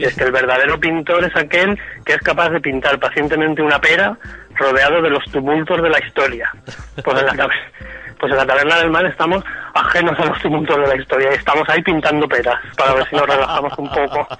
Es 0.00 0.14
que 0.16 0.24
el 0.24 0.32
verdadero 0.32 0.78
pintor 0.80 1.24
es 1.24 1.36
aquel 1.36 1.78
que 2.04 2.14
es 2.14 2.20
capaz 2.20 2.50
de 2.50 2.60
pintar 2.60 2.98
pacientemente 2.98 3.62
una 3.62 3.80
pera 3.80 4.18
rodeado 4.56 5.00
de 5.02 5.10
los 5.10 5.24
tumultos 5.30 5.80
de 5.82 5.88
la 5.88 6.04
historia. 6.04 6.50
Pues 7.04 7.20
en 7.20 7.26
la, 7.26 7.48
pues 8.18 8.30
en 8.32 8.38
la 8.38 8.46
taberna 8.46 8.76
del 8.78 8.90
mar 8.90 9.04
estamos 9.06 9.42
ajenos 9.74 10.18
a 10.18 10.26
los 10.26 10.40
tumultos 10.42 10.76
de 10.76 10.86
la 10.86 10.96
historia 10.96 11.30
y 11.32 11.34
estamos 11.34 11.68
ahí 11.68 11.82
pintando 11.82 12.28
peras 12.28 12.56
para 12.76 12.94
ver 12.94 13.08
si 13.08 13.16
nos 13.16 13.26
relajamos 13.26 13.78
un 13.78 13.88
poco. 13.88 14.28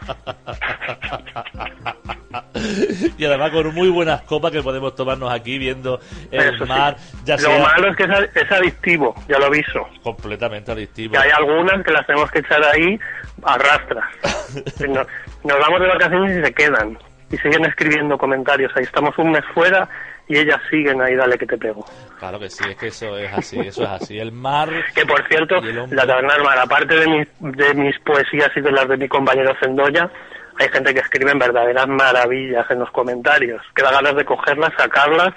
y 3.19 3.25
además 3.25 3.51
con 3.51 3.75
muy 3.75 3.89
buenas 3.89 4.23
copas 4.23 4.53
que 4.53 4.63
podemos 4.63 4.95
tomarnos 4.95 5.33
aquí 5.33 5.59
viendo 5.59 6.01
el 6.31 6.55
Eso 6.55 6.65
sí. 6.65 6.69
mar, 6.71 6.97
ya 7.25 7.35
Lo 7.37 7.41
sea 7.43 7.63
malo 7.63 7.91
es 7.91 7.97
que 7.97 8.05
es, 8.05 8.11
es 8.35 8.53
adictivo, 8.53 9.15
ya 9.29 9.39
lo 9.39 9.47
aviso. 9.47 9.87
completamente 10.03 10.73
adictivo. 10.73 11.13
Que 11.13 11.19
hay 11.19 11.31
algunas 11.31 11.85
que 11.85 11.93
las 11.93 12.07
tenemos 12.07 12.31
que 12.31 12.41
echar 12.41 12.63
ahí 12.65 12.99
a 13.45 13.59
rastras. 13.59 14.05
nos, 14.89 15.07
nos 15.45 15.59
vamos 15.59 15.81
de 15.81 15.87
vacaciones 15.89 16.39
y 16.39 16.45
se 16.45 16.53
quedan. 16.53 16.99
Y 17.31 17.37
siguen 17.39 17.65
escribiendo 17.67 18.17
comentarios. 18.17 18.73
Ahí 18.75 18.85
estamos 18.85 19.17
un 19.19 19.33
mes 19.33 19.45
fuera 19.53 19.87
y 20.29 20.39
ellas 20.39 20.61
siguen 20.71 21.01
ahí, 21.01 21.15
dale 21.15 21.39
que 21.39 21.47
te 21.47 21.57
pego. 21.57 21.85
Claro 22.19 22.39
que 22.39 22.51
sí, 22.51 22.65
es 22.69 22.77
que 22.77 22.89
eso 22.89 23.17
es 23.17 23.33
así, 23.33 23.59
eso 23.61 23.83
es 23.83 23.89
así. 23.89 24.19
El 24.19 24.33
mar. 24.33 24.69
Que 24.95 25.07
por 25.07 25.27
cierto, 25.29 25.61
la 25.61 26.07
taberna 26.07 26.35
del 26.35 26.45
mar, 26.45 26.59
aparte 26.59 26.95
de 26.95 27.07
mis, 27.07 27.57
de 27.57 27.75
mis 27.75 27.99
poesías 28.01 28.51
y 28.57 28.61
de 28.61 28.73
las 28.73 28.89
de 28.89 28.97
mi 28.97 29.09
compañero 29.09 29.55
Zendoya, 29.61 30.11
hay 30.59 30.69
gente 30.71 30.93
que 30.93 31.01
escribe 31.01 31.31
en 31.31 31.39
verdaderas 31.39 31.87
maravillas 31.87 32.69
en 32.71 32.81
los 32.81 32.91
comentarios, 32.91 33.63
que 33.75 33.83
da 33.83 33.93
ganas 33.93 34.17
de 34.17 34.25
cogerlas, 34.25 34.73
sacarlas, 34.77 35.33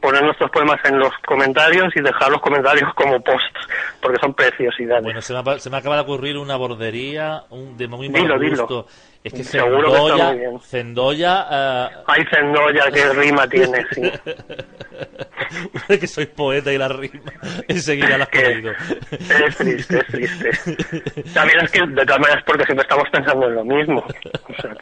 poner 0.00 0.22
nuestros 0.22 0.50
poemas 0.50 0.80
en 0.84 0.98
los 0.98 1.12
comentarios 1.26 1.94
y 1.94 2.00
dejar 2.00 2.30
los 2.30 2.40
comentarios 2.40 2.92
como 2.94 3.20
posts, 3.20 3.68
porque 4.00 4.18
son 4.20 4.32
preciosidades. 4.32 5.04
Bueno, 5.04 5.20
se 5.20 5.34
me, 5.34 5.60
se 5.60 5.68
me 5.68 5.76
acaba 5.76 5.96
de 5.96 6.02
ocurrir 6.02 6.38
una 6.38 6.56
bordería 6.56 7.42
un, 7.50 7.76
de 7.76 7.88
muy 7.88 8.08
mal 8.08 8.22
Dilo, 8.22 8.38
dilo. 8.38 8.86
Es 9.28 9.34
que 9.34 9.44
Seguro 9.44 9.92
que 9.92 9.98
está 9.98 9.98
Zendoya, 10.00 10.28
muy 10.30 10.38
bien. 10.38 10.60
Zendoya, 10.60 11.46
eh, 11.50 11.88
Hay 12.06 12.24
Zendoya, 12.32 12.90
que 12.90 13.08
rima 13.12 13.48
tiene, 13.48 13.86
sí. 13.92 14.10
que 16.00 16.06
soy 16.06 16.26
poeta 16.26 16.72
y 16.72 16.78
la 16.78 16.88
rima 16.88 17.32
enseguida 17.68 18.16
la 18.16 18.24
has 18.24 18.30
cogido. 18.30 18.72
Es 19.46 19.56
triste, 19.56 19.98
es 19.98 20.06
triste. 20.06 20.50
También 21.34 21.60
es 21.60 21.70
que, 21.70 21.86
de 21.86 22.06
todas 22.06 22.20
maneras, 22.20 22.42
porque 22.46 22.64
siempre 22.64 22.82
estamos 22.82 23.08
pensando 23.10 23.46
en 23.48 23.54
lo 23.54 23.64
mismo. 23.64 24.04
O 24.48 24.62
sea, 24.62 24.72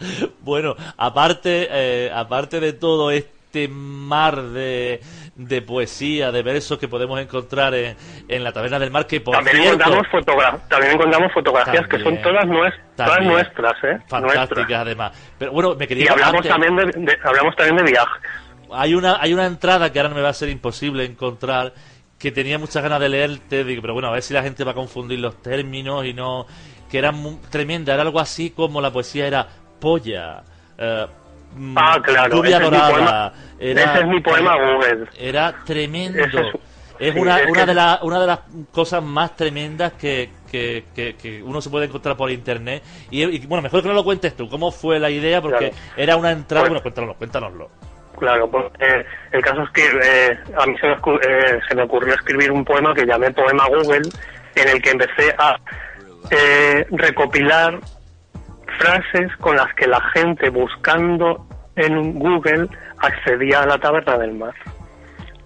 Bueno, 0.40 0.76
aparte, 0.96 1.68
eh, 1.70 2.10
aparte 2.14 2.60
de 2.60 2.72
todo 2.72 3.10
este 3.10 3.68
mar 3.68 4.40
de, 4.42 5.00
de 5.48 5.62
poesía, 5.62 6.30
de 6.32 6.42
versos 6.42 6.78
que 6.78 6.86
podemos 6.88 7.18
encontrar 7.20 7.74
en, 7.74 7.96
en 8.28 8.44
la 8.44 8.52
taberna 8.52 8.78
del 8.78 8.90
mar, 8.90 9.06
que 9.06 9.20
por 9.20 9.34
también, 9.34 9.56
cierto, 9.56 9.74
encontramos 9.90 10.06
fotogra- 10.12 10.68
también 10.68 10.92
encontramos 10.92 11.32
fotografías 11.32 11.86
que 11.88 11.96
son 11.98 12.04
También. 12.16 12.22
todas, 12.22 12.44
nues- 12.44 12.80
todas 12.96 13.10
También. 13.12 13.32
nuestras, 13.32 13.72
¿eh? 13.84 13.98
fantásticas 14.08 14.50
Nuestras. 14.58 14.80
además. 14.80 15.12
Pero 15.38 15.52
bueno, 15.52 15.74
me 15.76 15.86
quería 15.88 16.04
Y 16.04 16.08
hablamos 16.08 16.34
antes- 16.46 16.50
también 16.52 16.76
de, 16.76 16.84
de- 17.12 17.18
hablamos 17.24 17.56
también 17.56 17.76
de 17.76 17.82
viajes. 17.90 18.22
hay 18.72 18.94
una 18.94 19.16
hay 19.20 19.32
una 19.34 19.46
entrada 19.46 19.90
que 19.92 19.98
ahora 19.98 20.10
no 20.10 20.14
me 20.16 20.22
va 20.22 20.28
a 20.28 20.34
ser 20.34 20.48
imposible 20.50 21.04
encontrar 21.04 21.72
que 22.18 22.30
tenía 22.30 22.58
muchas 22.58 22.82
ganas 22.82 23.00
de 23.00 23.08
leerte 23.08 23.64
digo 23.64 23.80
pero 23.80 23.94
bueno 23.94 24.08
a 24.08 24.12
ver 24.12 24.22
si 24.22 24.34
la 24.34 24.42
gente 24.42 24.62
va 24.62 24.72
a 24.72 24.74
confundir 24.74 25.18
los 25.20 25.40
términos 25.42 26.04
y 26.04 26.12
no 26.12 26.46
que 26.90 26.98
era 26.98 27.12
tremenda 27.50 27.94
era 27.94 28.02
algo 28.02 28.20
así 28.20 28.50
como 28.50 28.80
la 28.82 28.90
poesía 28.92 29.26
era 29.26 29.46
polla 29.80 30.42
eh, 30.76 31.06
Ah, 31.76 31.98
claro, 32.02 32.36
lluvia 32.36 32.56
ese 32.56 32.64
es 32.64 32.70
dorada 32.70 32.90
poema- 32.92 33.32
era, 33.58 33.82
ese 33.82 34.00
es 34.00 34.06
mi 34.06 34.20
poema 34.20 34.56
Google. 34.56 35.06
era 35.18 35.54
tremendo 35.64 36.18
es- 36.24 36.34
es 36.98 37.14
sí, 37.14 37.18
una, 37.20 37.38
es 37.40 37.50
una, 37.50 37.60
que- 37.60 37.66
de 37.66 37.74
la- 37.74 37.98
una 38.02 38.20
de 38.20 38.26
las 38.26 38.40
cosas 38.72 39.02
más 39.02 39.34
tremendas 39.36 39.92
que, 39.94 40.30
que, 40.50 40.84
que- 40.94 41.16
que 41.16 41.42
uno 41.42 41.60
se 41.60 41.70
puede 41.70 41.86
encontrar 41.86 42.16
por 42.16 42.30
internet. 42.30 42.82
Y, 43.10 43.22
y, 43.24 43.46
bueno, 43.46 43.62
mejor 43.62 43.82
que 43.82 43.88
no 43.88 43.94
lo 43.94 44.04
cuentes 44.04 44.36
tú. 44.36 44.48
¿Cómo 44.48 44.70
fue 44.70 44.98
la 45.00 45.10
idea? 45.10 45.40
Porque 45.40 45.70
Claro. 45.70 45.74
era 45.96 46.16
una 46.16 46.30
entrada. 46.30 46.62
Pues- 46.62 46.70
bueno, 46.70 46.82
cuéntanoslo, 46.82 47.14
cuéntanoslo. 47.16 47.70
Claro, 48.18 48.50
pues, 48.50 48.66
eh, 48.80 49.04
el 49.32 49.42
caso 49.42 49.62
es 49.62 49.70
que 49.70 49.86
eh, 49.86 50.38
a 50.58 50.66
mí 50.66 50.74
se 50.78 50.86
me, 50.88 50.92
eh, 50.92 51.60
se 51.68 51.74
me 51.74 51.82
ocurrió 51.84 52.12
escribir 52.14 52.52
un 52.52 52.64
poema 52.64 52.92
que 52.94 53.06
llamé 53.06 53.30
Poema 53.30 53.66
Google, 53.68 54.02
en 54.56 54.68
el 54.68 54.82
que 54.82 54.90
empecé 54.90 55.34
a 55.38 55.56
eh, 56.30 56.86
recopilar 56.90 57.80
frases 58.78 59.34
con 59.38 59.56
las 59.56 59.72
que 59.74 59.86
la 59.86 60.00
gente 60.14 60.50
buscando 60.50 61.46
en 61.76 62.18
Google 62.18 62.68
accedía 62.98 63.62
a 63.62 63.66
la 63.66 63.78
taberna 63.78 64.18
del 64.18 64.34
mar. 64.34 64.54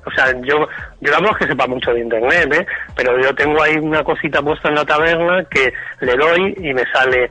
O 0.07 0.11
sea, 0.11 0.33
yo, 0.43 0.69
yo 1.01 1.13
tampoco 1.13 1.35
es 1.35 1.39
que 1.39 1.53
sepa 1.53 1.67
mucho 1.67 1.93
de 1.93 2.01
internet, 2.01 2.53
¿eh? 2.53 2.67
pero 2.95 3.19
yo 3.21 3.35
tengo 3.35 3.63
ahí 3.63 3.77
una 3.77 4.05
cosita 4.05 4.43
puesta 4.43 4.69
en 4.69 4.75
la 4.75 4.85
taberna 4.85 5.45
que 5.45 5.73
le 6.01 6.15
doy 6.17 6.55
y 6.59 6.75
me 6.75 6.85
sale 6.93 7.31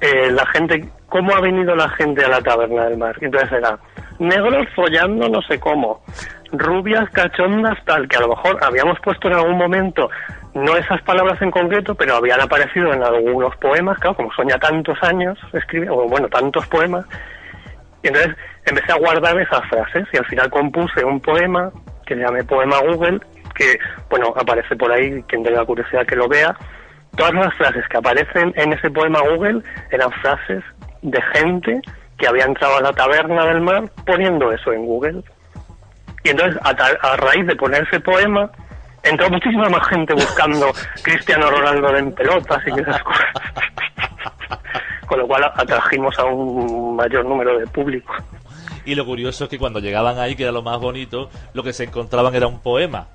eh, 0.00 0.30
la 0.30 0.44
gente, 0.46 0.88
cómo 1.08 1.34
ha 1.34 1.40
venido 1.40 1.76
la 1.76 1.88
gente 1.90 2.24
a 2.24 2.28
la 2.28 2.40
taberna 2.40 2.86
del 2.86 2.98
mar. 2.98 3.16
Entonces 3.20 3.52
era 3.52 3.78
negros 4.18 4.66
follando 4.74 5.28
no 5.28 5.40
sé 5.42 5.60
cómo, 5.60 6.02
rubias 6.52 7.08
cachondas 7.10 7.78
tal, 7.84 8.08
que 8.08 8.16
a 8.16 8.20
lo 8.20 8.28
mejor 8.28 8.58
habíamos 8.62 8.98
puesto 9.00 9.28
en 9.28 9.34
algún 9.34 9.56
momento, 9.56 10.10
no 10.64 10.76
esas 10.76 11.02
palabras 11.02 11.40
en 11.42 11.50
concreto, 11.50 11.94
pero 11.94 12.16
habían 12.16 12.40
aparecido 12.40 12.92
en 12.92 13.02
algunos 13.02 13.54
poemas, 13.56 13.98
claro, 13.98 14.16
como 14.16 14.32
son 14.32 14.48
ya 14.48 14.58
tantos 14.58 14.96
años 15.02 15.38
escribiendo, 15.52 15.96
o 15.96 16.08
bueno, 16.08 16.28
tantos 16.28 16.66
poemas, 16.66 17.04
y 18.02 18.08
entonces 18.08 18.36
empecé 18.64 18.92
a 18.92 18.98
guardar 18.98 19.38
esas 19.40 19.66
frases 19.68 20.06
y 20.12 20.18
al 20.18 20.26
final 20.26 20.50
compuse 20.50 21.04
un 21.04 21.20
poema 21.20 21.70
que 22.06 22.14
llamé 22.14 22.44
Poema 22.44 22.78
Google, 22.80 23.20
que, 23.54 23.78
bueno, 24.08 24.32
aparece 24.36 24.76
por 24.76 24.90
ahí, 24.92 25.22
quien 25.24 25.42
tenga 25.42 25.64
curiosidad 25.64 26.06
que 26.06 26.16
lo 26.16 26.28
vea. 26.28 26.56
Todas 27.16 27.34
las 27.34 27.54
frases 27.54 27.86
que 27.88 27.96
aparecen 27.96 28.52
en 28.56 28.72
ese 28.72 28.90
poema 28.90 29.20
Google 29.20 29.62
eran 29.90 30.10
frases 30.12 30.62
de 31.02 31.20
gente 31.34 31.80
que 32.16 32.28
había 32.28 32.44
entrado 32.44 32.78
a 32.78 32.82
la 32.82 32.92
taberna 32.92 33.44
del 33.46 33.60
mar 33.60 33.84
poniendo 34.06 34.52
eso 34.52 34.72
en 34.72 34.86
Google. 34.86 35.22
Y 36.24 36.30
entonces, 36.30 36.60
a, 36.62 36.70
a 36.70 37.16
raíz 37.16 37.46
de 37.46 37.56
poner 37.56 37.82
ese 37.82 38.00
poema, 38.00 38.50
entró 39.02 39.30
muchísima 39.30 39.68
más 39.68 39.86
gente 39.88 40.14
buscando 40.14 40.66
Cristiano 41.02 41.50
Ronaldo 41.50 41.96
en 41.96 42.12
pelotas 42.12 42.62
y 42.66 42.80
esas 42.80 43.02
cosas. 43.02 43.26
Con 45.06 45.18
lo 45.20 45.26
cual 45.26 45.44
atrajimos 45.56 46.18
a 46.18 46.24
un 46.24 46.96
mayor 46.96 47.24
número 47.24 47.58
de 47.58 47.66
público. 47.66 48.14
Y 48.84 48.94
lo 48.94 49.04
curioso 49.04 49.44
es 49.44 49.50
que 49.50 49.58
cuando 49.58 49.80
llegaban 49.80 50.18
ahí, 50.18 50.34
que 50.34 50.44
era 50.44 50.52
lo 50.52 50.62
más 50.62 50.78
bonito, 50.78 51.30
lo 51.54 51.62
que 51.62 51.72
se 51.72 51.84
encontraban 51.84 52.34
era 52.34 52.46
un 52.46 52.60
poema. 52.60 53.06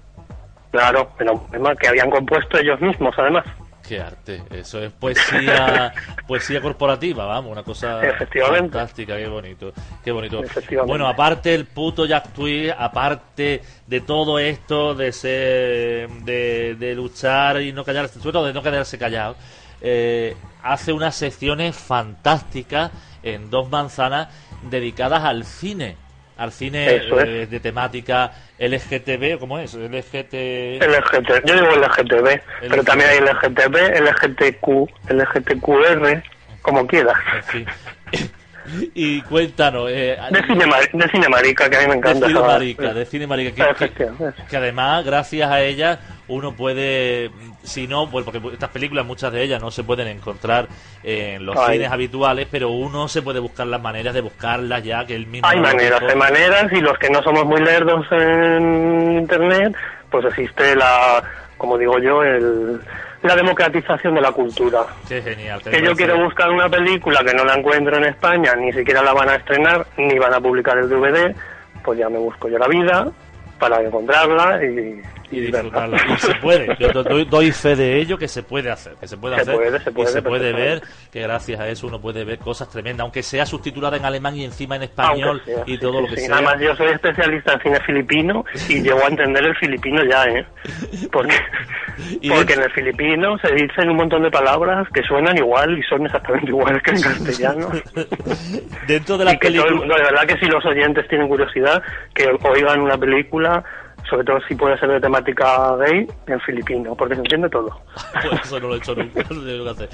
Claro, 0.72 1.12
era 1.20 1.32
un 1.32 1.48
poema 1.48 1.76
que 1.76 1.88
habían 1.88 2.10
compuesto 2.10 2.58
ellos 2.58 2.80
mismos, 2.82 3.14
además. 3.18 3.46
Qué 3.94 4.02
arte, 4.02 4.42
eso 4.50 4.82
es 4.82 4.92
poesía, 4.92 5.94
poesía 6.28 6.60
corporativa, 6.62 7.28
vamos, 7.28 7.52
una 7.52 7.62
cosa 7.62 8.02
fantástica, 8.50 9.16
qué 9.18 9.28
bonito, 9.28 9.72
qué 10.04 10.12
bonito. 10.12 10.42
Bueno, 10.88 11.08
aparte 11.08 11.54
el 11.54 11.68
puto 11.68 12.08
Jack 12.08 12.34
Tweed, 12.34 12.72
aparte 12.76 13.62
de 13.86 14.02
todo 14.02 14.40
esto 14.40 14.96
de 14.96 15.12
ser, 15.12 16.10
de, 16.10 16.74
de 16.74 16.96
luchar 16.96 17.62
y 17.62 17.72
no 17.72 17.86
callarse, 17.86 18.18
sobre 18.20 18.34
todo 18.34 18.48
de 18.48 18.54
no 18.54 18.64
quedarse 18.64 18.98
callado, 18.98 19.36
eh, 19.80 20.36
hace 20.64 20.92
unas 20.92 21.14
secciones 21.14 21.76
fantásticas 21.76 22.90
en 23.22 23.52
dos 23.52 23.70
manzanas 23.70 24.30
dedicadas 24.72 25.24
al 25.24 25.46
cine, 25.46 25.98
al 26.44 26.52
cine 26.52 26.96
es. 26.96 27.04
eh, 27.12 27.48
de 27.50 27.60
temática 27.60 28.32
LGTB, 28.60 29.40
¿cómo 29.40 29.60
es? 29.60 29.74
LGT... 29.74 30.34
LGT, 30.82 31.46
yo 31.46 31.54
digo 31.56 31.76
LGTB, 31.76 32.42
pero 32.62 32.84
también 32.84 33.10
hay 33.10 33.20
LGTB, 33.20 34.02
LGTQ, 34.02 35.12
LGTQR, 35.12 36.24
como 36.62 36.86
quieras. 36.88 37.18
Fin. 37.46 37.66
y 38.96 39.22
cuéntanos, 39.24 39.90
eh, 39.92 40.18
De 40.32 40.42
cine, 40.44 40.66
de 40.94 41.10
cine 41.10 41.28
marica, 41.30 41.70
que 41.70 41.76
a 41.76 41.80
mí 41.82 41.86
me 41.88 41.92
de 41.94 41.98
encanta. 41.98 42.28
cine 42.28 42.40
esa- 42.40 42.48
marica, 42.48 42.94
de 42.94 43.06
cine 43.06 43.28
marica, 43.28 43.74
que, 43.76 43.90
que- 43.90 44.10
que 44.50 44.58
además, 44.58 45.04
gracias 45.06 45.50
a 45.52 45.62
ella, 45.62 46.00
uno 46.34 46.54
puede, 46.54 47.32
si 47.64 47.88
no, 47.88 48.10
pues 48.10 48.26
porque 48.26 48.42
estas 48.52 48.70
películas, 48.70 49.06
muchas 49.06 49.32
de 49.32 49.44
ellas 49.44 49.62
no 49.62 49.72
se 49.72 49.84
pueden 49.84 50.08
encontrar 50.08 50.68
en 51.04 51.46
los 51.46 51.56
Ay. 51.58 51.74
cines 51.76 51.92
habituales, 51.92 52.48
pero 52.50 52.70
uno 52.70 53.08
se 53.08 53.22
puede 53.22 53.40
buscar 53.40 53.68
las 53.68 53.82
maneras 53.82 54.14
de 54.14 54.22
buscarlas 54.22 54.84
ya, 54.84 55.06
que 55.06 55.16
el 55.16 55.28
mismo... 55.28 55.48
Hay 55.48 55.60
maneras, 55.60 56.02
hay 56.02 56.16
maneras, 56.16 56.72
y 56.72 56.82
los 56.82 56.98
que 56.98 57.10
no 57.10 57.22
somos 57.24 57.46
muy 57.46 57.62
lerdos 57.62 58.06
en 58.12 59.18
Internet, 59.20 59.76
pues 60.10 60.26
existe 60.26 60.76
la, 60.76 61.24
como 61.58 61.78
digo 61.78 62.00
yo, 62.00 62.24
el, 62.24 62.80
la 63.24 63.36
democratización 63.36 64.16
de 64.16 64.22
la 64.22 64.32
cultura. 64.32 64.86
Qué 65.08 65.22
genial. 65.22 65.62
Que 65.62 65.82
yo 65.82 65.96
quiero 65.96 66.22
buscar 66.24 66.50
una 66.50 66.70
película 66.70 67.22
que 67.26 67.34
no 67.34 67.46
la 67.46 67.56
encuentro 67.56 67.98
en 67.98 68.06
España, 68.06 68.54
ni 68.56 68.72
siquiera 68.74 69.02
la 69.02 69.14
van 69.14 69.30
a 69.30 69.36
estrenar, 69.36 69.88
ni 69.98 70.20
van 70.20 70.34
a 70.34 70.42
publicar 70.42 70.78
el 70.78 70.90
DVD, 70.90 71.34
pues 71.84 72.00
ya 72.00 72.10
me 72.10 72.18
busco 72.18 72.50
yo 72.50 72.58
la 72.58 72.68
vida 72.68 73.08
para 73.60 73.82
encontrarla 73.82 74.64
y, 74.64 75.02
y 75.34 75.42
disfrutarla. 75.42 75.98
Y 76.14 76.18
se 76.20 76.36
puede, 76.36 76.76
yo 76.80 76.90
do- 76.90 77.04
doy, 77.04 77.26
doy 77.26 77.52
fe 77.52 77.76
de 77.76 77.98
ello 77.98 78.18
que 78.18 78.28
se 78.28 78.44
puede 78.44 78.70
hacer, 78.72 78.94
que 78.96 79.08
se 79.08 79.18
puede 79.18 79.36
Se 79.36 79.42
hacer 79.42 79.56
puede, 79.56 79.80
se 79.80 79.92
puede, 79.92 80.10
y 80.10 80.14
se 80.14 80.22
puede 80.22 80.54
ver 80.54 80.82
que 81.12 81.22
gracias 81.22 81.60
a 81.60 81.68
eso 81.68 81.88
uno 81.88 82.00
puede 82.00 82.24
ver 82.24 82.38
cosas 82.40 82.70
tremendas, 82.70 83.02
aunque 83.04 83.24
sea 83.24 83.46
subtitulada 83.46 83.98
en 83.98 84.06
alemán 84.06 84.36
y 84.36 84.44
encima 84.46 84.76
en 84.76 84.84
español 84.84 85.42
sea, 85.46 85.64
y 85.66 85.78
todo 85.78 85.98
sí, 85.98 86.02
lo 86.04 86.08
que 86.10 86.18
sí. 86.22 86.26
sea. 86.28 86.36
Además, 86.36 86.56
yo 86.60 86.76
soy 86.76 86.88
especialista 86.88 87.54
en 87.54 87.62
cine 87.62 87.80
filipino 87.82 88.46
y 88.70 88.82
llego 88.82 89.04
a 89.04 89.08
entender 89.08 89.44
el 89.46 89.56
filipino 89.58 90.02
ya, 90.10 90.26
¿eh? 90.26 90.46
Porque, 91.12 91.36
Y 92.22 92.30
porque 92.30 92.46
de- 92.46 92.54
en 92.54 92.64
el 92.64 92.72
filipino 92.72 93.38
se 93.40 93.54
dicen 93.54 93.90
un 93.90 93.98
montón 93.98 94.24
de 94.24 94.32
palabras 94.32 94.88
que 94.94 95.04
suenan 95.04 95.38
igual 95.38 95.78
y 95.78 95.84
son 95.84 96.06
exactamente 96.06 96.48
iguales 96.50 96.82
que 96.84 96.92
en 96.92 97.02
castellano. 97.02 97.70
Dentro 98.88 99.18
de 99.18 99.26
películas 99.38 99.72
mundo, 99.72 99.96
de 99.96 100.04
verdad 100.04 100.26
que 100.28 100.38
si 100.38 100.46
los 100.46 100.66
oyentes 100.66 101.08
tienen 101.08 101.28
curiosidad, 101.28 101.82
que 102.14 102.28
oigan 102.44 102.82
una 102.82 102.98
película, 102.98 103.64
sobre 104.10 104.24
todo 104.24 104.40
si 104.48 104.56
puede 104.56 104.78
ser 104.78 104.90
de 104.90 105.00
temática 105.00 105.76
gay, 105.78 106.08
en 106.28 106.40
filipino, 106.42 106.96
porque 106.96 107.16
se 107.16 107.22
entiende 107.22 107.50
todo. 107.50 107.70
Pues 108.22 108.42
eso 108.44 108.60
no 108.60 108.68
lo 108.70 108.76
he 108.76 108.78
hecho 108.78 108.96
nunca. 108.96 109.24
no 109.30 109.42
sé 109.42 109.52
lo 109.58 109.64
que 109.64 109.70
hacer. 109.70 109.90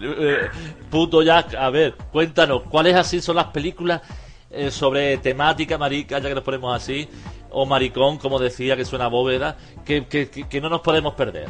Eh, 0.00 0.48
puto 0.90 1.22
Jack, 1.22 1.54
a 1.54 1.70
ver, 1.70 1.94
cuéntanos, 2.10 2.62
¿cuáles 2.64 2.94
así 2.94 3.20
son 3.20 3.36
las 3.36 3.46
películas 3.46 4.02
eh, 4.50 4.70
sobre 4.70 5.16
temática 5.18 5.78
marica, 5.78 6.18
ya 6.18 6.28
que 6.28 6.34
nos 6.34 6.44
ponemos 6.44 6.74
así, 6.74 7.08
o 7.50 7.66
maricón, 7.66 8.18
como 8.18 8.38
decía, 8.38 8.76
que 8.76 8.84
suena 8.84 9.08
bóveda, 9.08 9.56
que, 9.84 10.06
que, 10.06 10.60
no 10.60 10.68
nos 10.68 10.80
podemos 10.80 11.14
perder? 11.14 11.48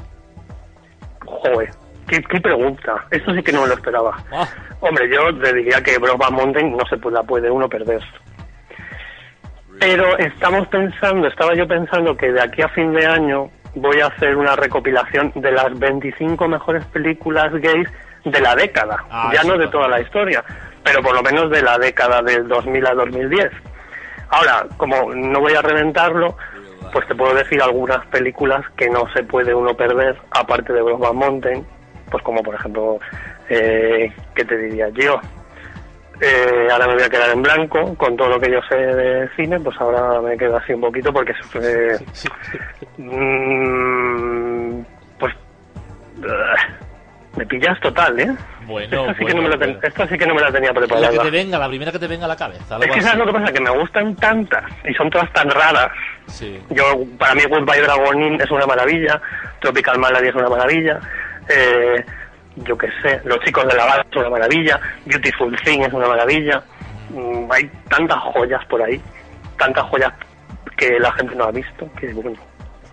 Joder, 1.25 1.71
qué, 2.09 2.23
qué 2.23 2.41
pregunta. 2.41 3.07
Esto 3.11 3.35
sí 3.35 3.43
que 3.43 3.53
no 3.53 3.63
me 3.63 3.69
lo 3.69 3.75
esperaba. 3.75 4.17
Ah, 4.33 4.49
Hombre, 4.81 5.09
yo 5.09 5.37
te 5.39 5.53
diría 5.55 5.81
que 5.83 5.99
Brokeback 5.99 6.33
Mountain 6.33 6.77
no 6.77 6.85
se 6.87 6.97
la 7.11 7.23
puede 7.23 7.51
uno 7.51 7.69
perder. 7.69 8.03
Pero 9.85 10.17
estamos 10.17 10.69
pensando, 10.69 11.27
estaba 11.27 11.57
yo 11.57 11.67
pensando 11.67 12.17
que 12.17 12.31
de 12.31 12.41
aquí 12.41 12.63
a 12.63 12.69
fin 12.69 12.93
de 12.93 13.05
año 13.05 13.51
voy 13.75 13.99
a 14.01 14.07
hacer 14.07 14.37
una 14.37 14.55
recopilación 14.55 15.33
de 15.35 15.51
las 15.51 15.77
25 15.77 16.47
mejores 16.47 16.85
películas 16.87 17.53
gays 17.55 17.89
de 18.25 18.41
la 18.41 18.55
década, 18.55 19.05
Ah, 19.11 19.33
ya 19.35 19.43
no 19.43 19.59
de 19.59 19.67
toda 19.67 19.89
la 19.89 20.01
historia, 20.01 20.45
pero 20.85 21.03
por 21.03 21.17
lo 21.17 21.23
menos 21.25 21.51
de 21.51 21.63
la 21.63 21.79
década 21.79 22.23
del 22.23 22.47
2000 22.47 22.87
a 22.87 22.95
2010. 22.95 23.51
Ahora, 24.29 24.67
como 24.77 25.13
no 25.15 25.41
voy 25.41 25.55
a 25.55 25.63
reventarlo, 25.63 26.37
pues 26.93 27.09
te 27.09 27.17
puedo 27.17 27.35
decir 27.35 27.61
algunas 27.61 28.07
películas 28.07 28.63
que 28.77 28.89
no 28.89 29.13
se 29.13 29.25
puede 29.25 29.53
uno 29.53 29.75
perder, 29.75 30.17
aparte 30.31 30.73
de 30.73 30.81
Brokeback 30.81 31.15
Mountain, 31.15 31.67
pues 32.09 32.23
como 32.23 32.41
por 32.45 32.55
ejemplo, 32.55 33.01
eh, 33.49 34.13
¿qué 34.37 34.45
te 34.45 34.57
diría 34.57 34.91
yo? 34.91 35.21
Eh, 36.25 36.69
ahora 36.71 36.87
me 36.87 36.95
voy 36.95 37.03
a 37.03 37.11
quedar 37.11 37.31
en 37.31 37.43
blanco 37.43 37.97
con 37.97 38.17
todo 38.17 38.29
lo 38.29 38.41
que 38.41 38.53
yo 38.53 38.61
sé 38.69 38.77
de 38.77 39.29
cine, 39.35 39.59
pues 39.59 39.77
ahora 39.81 40.21
me 40.21 40.37
quedo 40.37 40.57
así 40.57 40.73
un 40.73 40.81
poquito 40.83 41.13
porque 41.13 41.33
eh, 41.61 41.99
mm, 42.97 44.83
pues 45.19 45.35
me 47.37 47.47
pillas 47.47 47.81
total, 47.81 48.21
¿eh? 48.21 48.31
Bueno, 48.67 49.11
esta, 49.11 49.15
sí 49.19 49.25
que 49.25 49.35
no 49.35 49.43
me 49.43 49.49
la 49.49 49.79
esta 49.83 50.07
sí 50.07 50.17
que 50.17 50.27
no 50.27 50.35
me 50.35 50.43
la 50.43 50.53
tenía 50.53 50.69
La 50.69 50.75
preparada. 50.75 51.11
que 51.11 51.19
te 51.19 51.31
venga, 51.31 51.59
la 51.59 51.69
primera 51.69 51.91
que 51.91 51.99
te 51.99 52.07
venga 52.07 52.27
a 52.27 52.29
la 52.29 52.37
cabeza. 52.37 52.79
Es 52.81 52.93
que 52.93 53.01
sabes 53.01 53.19
lo 53.19 53.27
que 53.27 53.33
pasa, 53.33 53.53
que 53.53 53.61
me 53.61 53.71
gustan 53.71 54.15
tantas 54.15 54.65
y 54.85 54.95
son 54.95 55.11
todas 55.11 55.33
tan 55.33 55.51
raras. 55.51 55.91
Sí. 56.27 56.63
Yo, 56.71 56.85
para 57.19 57.35
mí, 57.35 57.43
Goodbye 57.49 57.83
Dragon 57.83 58.41
es 58.41 58.51
una 58.51 58.67
maravilla, 58.67 59.21
Tropical 59.61 59.99
Malady 59.99 60.29
es 60.29 60.35
una 60.37 60.49
maravilla, 60.49 61.01
eh, 61.49 62.05
yo 62.57 62.77
qué 62.77 62.89
sé, 63.03 63.21
Los 63.25 63.39
chicos 63.41 63.67
de 63.67 63.75
la 63.75 63.87
bala 63.87 64.07
es 64.11 64.17
una 64.17 64.31
maravilla, 64.31 64.81
Beautiful 65.07 65.57
Thing 65.65 65.81
es 65.81 65.93
una 65.93 66.09
maravilla. 66.09 66.63
Mm, 67.11 67.51
hay 67.51 67.71
tantas 67.89 68.19
joyas 68.19 68.65
por 68.67 68.83
ahí, 68.83 69.01
tantas 69.59 69.85
joyas 69.85 70.13
que 70.77 70.99
la 70.99 71.13
gente 71.13 71.35
no 71.35 71.45
ha 71.45 71.51
visto, 71.51 71.89
que 71.99 72.13
bueno, 72.13 72.33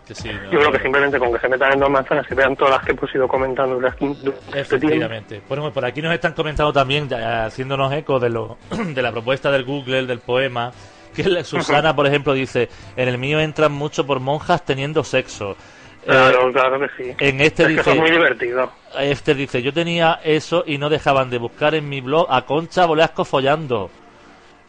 Que 0.07 0.15
sí, 0.15 0.29
no, 0.29 0.51
yo 0.51 0.59
creo 0.59 0.71
que 0.71 0.79
simplemente 0.79 1.19
con 1.19 1.33
que 1.33 1.39
se 1.39 1.49
metan 1.49 1.73
en 1.73 1.79
dos 1.79 1.89
manzanas 1.89 2.25
y 2.29 2.35
vean 2.35 2.55
todas 2.55 2.75
las 2.75 2.85
que 2.85 2.91
hemos 2.91 3.15
ido 3.15 3.27
comentando 3.27 3.75
durante 3.75 4.11
este. 4.11 4.59
Efectivamente. 4.59 5.41
Bueno, 5.47 5.71
por 5.71 5.85
aquí 5.85 6.01
nos 6.01 6.13
están 6.13 6.33
comentando 6.33 6.73
también, 6.73 7.07
haciéndonos 7.13 7.91
eco 7.93 8.19
de, 8.19 8.29
lo, 8.29 8.57
de 8.69 9.01
la 9.01 9.11
propuesta 9.11 9.51
del 9.51 9.63
Google, 9.63 10.05
del 10.05 10.19
poema, 10.19 10.71
que 11.15 11.43
Susana, 11.43 11.95
por 11.95 12.07
ejemplo, 12.07 12.33
dice, 12.33 12.69
en 12.95 13.07
el 13.07 13.17
mío 13.17 13.39
entran 13.39 13.71
mucho 13.71 14.05
por 14.05 14.19
monjas 14.19 14.63
teniendo 14.65 15.03
sexo. 15.03 15.55
Claro, 16.05 16.49
Eh, 16.49 16.53
claro 16.53 16.79
que 16.79 16.87
sí. 17.03 17.15
en 17.19 17.41
este 17.41 17.63
es 17.63 17.67
que 17.67 17.73
dice- 17.75 17.81
eso 17.81 17.91
es 17.91 17.97
muy 17.99 18.11
divertido. 18.11 18.71
Este 18.97 19.35
dice, 19.35 19.61
yo 19.61 19.73
tenía 19.73 20.19
eso 20.23 20.63
y 20.65 20.77
no 20.77 20.89
dejaban 20.89 21.29
de 21.29 21.37
buscar 21.37 21.75
en 21.75 21.87
mi 21.89 22.01
blog 22.01 22.25
a 22.29 22.43
Concha 22.45 22.85
Boleasco 22.85 23.25
follando. 23.25 23.89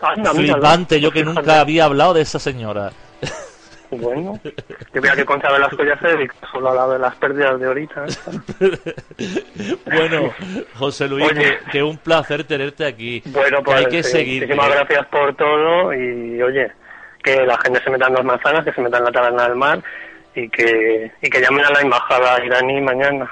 Anda, 0.01 0.33
míralo. 0.33 0.55
Flipante, 0.61 1.01
yo 1.01 1.11
que 1.13 1.23
nunca 1.25 1.61
había 1.61 1.85
hablado 1.85 2.15
de 2.15 2.23
esa 2.23 2.39
señora. 2.39 2.91
Bueno, 3.93 4.39
que 4.93 5.01
vea 5.01 5.17
que 5.17 5.25
Concha 5.25 5.51
Velasco 5.51 5.83
ya 5.85 5.99
se 5.99 6.09
dedica 6.17 6.35
solo 6.53 6.71
a 6.71 6.75
la 6.77 6.89
de 6.95 6.99
las 7.01 7.15
pérdidas 7.17 7.59
de 7.59 7.67
ahorita. 7.67 8.05
¿eh? 8.07 8.71
Bueno, 9.85 10.33
José 10.79 11.09
Luis, 11.09 11.25
Oye. 11.31 11.59
que, 11.65 11.71
que 11.73 11.83
un 11.83 11.99
placer 11.99 12.45
tenerte 12.45 12.87
aquí. 12.87 13.21
Bueno, 13.27 13.59
que 13.59 13.65
pues 13.65 13.77
hay 13.79 13.87
que 13.87 14.03
sí, 14.03 14.11
seguir. 14.13 14.43
muchísimas 14.43 14.71
gracias 14.71 15.07
por 15.07 15.35
todo 15.35 15.93
y 15.93 16.41
oye, 16.43 16.71
que 17.23 17.45
la 17.45 17.59
gente 17.59 17.83
se 17.83 17.91
meta 17.91 18.07
en 18.07 18.15
dos 18.15 18.25
manzanas, 18.25 18.65
que 18.65 18.73
se 18.73 18.81
meta 18.81 18.99
en 18.99 19.05
la 19.05 19.13
taberna 19.13 19.43
del 19.49 19.57
mar 19.57 19.83
y 20.35 20.49
que, 20.49 21.11
y 21.23 21.31
que 21.31 21.41
llamen 21.41 21.65
a 21.65 21.71
la 21.71 21.81
embajada 21.81 22.45
iraní 22.45 22.81
mañana, 22.81 23.31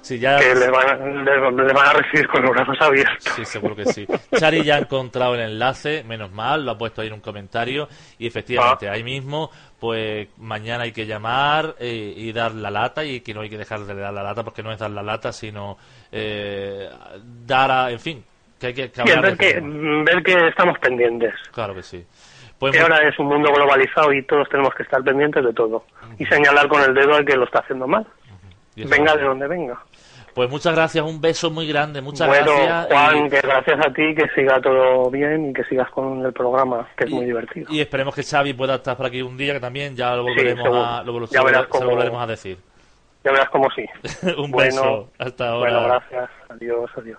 Sí, 0.00 0.18
ya... 0.18 0.38
que 0.38 0.54
les 0.54 0.70
van, 0.70 1.24
les 1.24 1.72
van 1.74 1.86
a 1.88 1.92
recibir 1.92 2.26
con 2.28 2.40
los 2.42 2.52
brazos 2.52 2.76
abiertos. 2.80 3.30
Sí, 3.36 3.44
seguro 3.44 3.76
que 3.76 3.84
sí. 3.84 4.06
Chari 4.34 4.64
ya 4.64 4.76
ha 4.76 4.78
encontrado 4.78 5.34
el 5.34 5.40
enlace, 5.42 6.02
menos 6.04 6.32
mal, 6.32 6.64
lo 6.64 6.70
ha 6.70 6.78
puesto 6.78 7.02
ahí 7.02 7.08
en 7.08 7.14
un 7.14 7.20
comentario. 7.20 7.86
Y 8.18 8.26
efectivamente, 8.26 8.88
Ah. 8.88 8.92
ahí 8.92 9.04
mismo, 9.04 9.50
pues 9.78 10.28
mañana 10.38 10.84
hay 10.84 10.92
que 10.92 11.04
llamar 11.06 11.76
eh, 11.78 12.14
y 12.16 12.32
dar 12.32 12.52
la 12.54 12.70
lata. 12.70 13.04
Y 13.04 13.20
que 13.20 13.34
no 13.34 13.42
hay 13.42 13.50
que 13.50 13.58
dejar 13.58 13.80
de 13.80 13.94
dar 13.94 14.14
la 14.14 14.22
lata 14.22 14.42
porque 14.42 14.62
no 14.62 14.72
es 14.72 14.78
dar 14.78 14.90
la 14.90 15.02
lata, 15.02 15.32
sino 15.32 15.76
eh, 16.10 16.88
dar 17.46 17.70
a. 17.70 17.90
En 17.90 18.00
fin, 18.00 18.24
que 18.58 18.68
hay 18.68 18.72
que, 18.74 18.90
hablar 18.96 19.20
ver 19.22 19.36
que, 19.36 19.52
tema. 19.54 20.04
ver 20.04 20.22
que 20.22 20.48
estamos 20.48 20.78
pendientes. 20.78 21.34
Claro 21.52 21.74
que 21.74 21.82
sí. 21.82 22.02
Pues 22.58 22.72
Que 22.72 22.80
ahora 22.80 23.06
es 23.08 23.18
un 23.18 23.26
mundo 23.26 23.52
globalizado 23.52 24.12
y 24.12 24.22
todos 24.24 24.48
tenemos 24.48 24.74
que 24.74 24.82
estar 24.82 25.02
pendientes 25.02 25.44
de 25.44 25.52
todo. 25.52 25.84
Y 26.18 26.26
señalar 26.26 26.66
con 26.68 26.82
el 26.82 26.92
dedo 26.94 27.14
al 27.14 27.24
que 27.24 27.36
lo 27.36 27.44
está 27.44 27.60
haciendo 27.60 27.86
mal. 27.86 28.06
y 28.74 28.84
Venga 28.84 29.16
de 29.16 29.22
donde 29.24 29.46
venga. 29.46 29.78
Pues 30.34 30.48
muchas 30.50 30.72
gracias, 30.74 31.04
un 31.04 31.20
beso 31.20 31.50
muy 31.50 31.66
grande, 31.66 32.00
muchas 32.00 32.28
bueno, 32.28 32.52
gracias. 32.62 32.86
Juan, 32.92 33.26
y- 33.26 33.30
que 33.30 33.40
gracias 33.40 33.80
a 33.84 33.92
ti, 33.92 34.14
que 34.14 34.28
siga 34.36 34.60
todo 34.60 35.10
bien 35.10 35.50
y 35.50 35.52
que 35.52 35.64
sigas 35.64 35.90
con 35.90 36.24
el 36.24 36.32
programa, 36.32 36.86
que 36.96 37.04
es 37.04 37.10
muy 37.10 37.24
divertido. 37.24 37.66
Y 37.72 37.80
esperemos 37.80 38.14
que 38.14 38.22
Xavi 38.22 38.52
pueda 38.54 38.76
estar 38.76 38.96
por 38.96 39.06
aquí 39.06 39.20
un 39.20 39.36
día, 39.36 39.54
que 39.54 39.60
también 39.60 39.96
ya 39.96 40.14
lo 40.14 40.22
Sí, 40.24 40.28
volveremos, 40.30 40.62
seguro. 40.62 40.84
a, 40.84 41.02
lo, 41.02 41.20
Ya 41.26 41.40
se, 41.40 41.44
verás 41.44 41.62
se 41.62 41.66
lo 41.66 41.68
cómo- 41.70 41.90
volveremos 41.90 42.22
a 42.22 42.26
decir. 42.28 42.58
Ya 43.24 43.32
verás 43.32 43.48
cómo 43.50 43.68
sí. 43.70 43.84
un 44.38 44.50
Bueno, 44.52 44.64
beso, 44.82 45.10
hasta 45.18 45.48
ahora. 45.48 45.72
Bueno, 45.72 45.88
gracias. 45.88 46.30
Adiós, 46.50 46.90
adiós. 46.96 47.18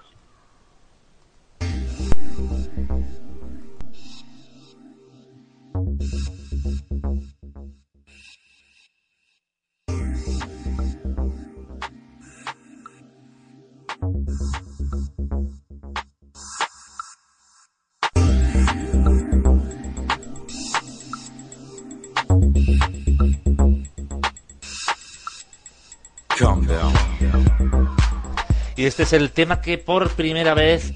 Y 28.80 28.86
este 28.86 29.04
es 29.04 29.12
el 29.12 29.32
tema 29.32 29.60
que 29.60 29.78
por 29.78 30.10
primera 30.12 30.54
vez 30.54 30.94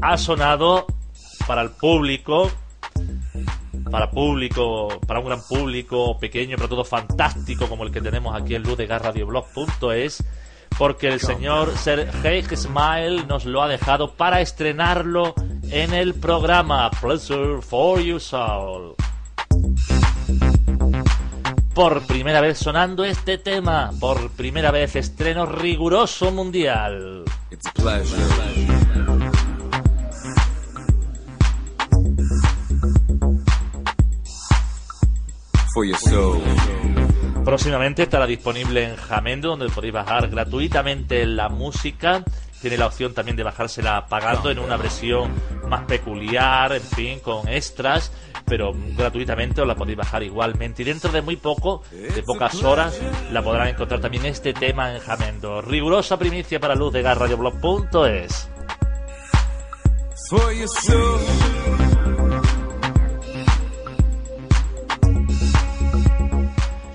ha 0.00 0.16
sonado 0.16 0.86
para 1.46 1.60
el 1.60 1.70
público, 1.70 2.50
para 3.90 4.10
público, 4.10 4.88
para 5.06 5.20
un 5.20 5.26
gran 5.26 5.42
público 5.42 6.18
pequeño, 6.18 6.56
pero 6.56 6.70
todo 6.70 6.82
fantástico 6.82 7.68
como 7.68 7.84
el 7.84 7.92
que 7.92 8.00
tenemos 8.00 8.34
aquí 8.34 8.54
en 8.54 8.62
ludegarradioblog.es, 8.62 10.24
porque 10.78 11.08
el 11.08 11.20
señor 11.20 11.76
Sergei 11.76 12.42
Smile 12.42 13.24
nos 13.26 13.44
lo 13.44 13.62
ha 13.62 13.68
dejado 13.68 14.12
para 14.12 14.40
estrenarlo 14.40 15.34
en 15.70 15.94
el 15.94 16.14
programa 16.14 16.90
Pleasure 16.90 17.62
for 17.62 18.00
You 18.00 18.18
Soul. 18.18 18.94
Por 21.74 22.06
primera 22.06 22.40
vez 22.40 22.58
sonando 22.58 23.04
este 23.04 23.38
tema, 23.38 23.90
por 23.98 24.30
primera 24.30 24.70
vez 24.70 24.94
estreno 24.96 25.46
riguroso 25.46 26.30
mundial. 26.30 27.24
It's. 27.50 27.68
For 35.74 35.84
your 35.84 35.98
soul. 35.98 36.40
Próximamente 37.44 38.04
estará 38.04 38.26
disponible 38.26 38.84
en 38.84 38.96
Jamendo, 38.96 39.50
donde 39.50 39.68
podéis 39.68 39.92
bajar 39.92 40.28
gratuitamente 40.28 41.26
la 41.26 41.50
música. 41.50 42.24
Tiene 42.62 42.78
la 42.78 42.86
opción 42.86 43.12
también 43.12 43.36
de 43.36 43.42
bajársela 43.42 44.06
pagando 44.06 44.50
en 44.50 44.58
una 44.58 44.78
versión 44.78 45.30
más 45.68 45.84
peculiar, 45.84 46.72
en 46.72 46.82
fin, 46.82 47.20
con 47.20 47.46
extras, 47.46 48.10
pero 48.46 48.72
gratuitamente 48.96 49.60
os 49.60 49.68
la 49.68 49.74
podéis 49.74 49.98
bajar 49.98 50.22
igualmente. 50.22 50.80
Y 50.80 50.86
dentro 50.86 51.12
de 51.12 51.20
muy 51.20 51.36
poco, 51.36 51.82
de 51.90 52.22
pocas 52.22 52.62
horas, 52.62 52.98
la 53.30 53.42
podrán 53.42 53.68
encontrar 53.68 54.00
también 54.00 54.24
este 54.24 54.54
tema 54.54 54.94
en 54.94 55.00
Jamendo. 55.00 55.60
Rigurosa 55.60 56.18
primicia 56.18 56.58
para 56.58 56.74
luz 56.74 56.94
de 56.94 57.02
garradioblog.es. 57.02 58.48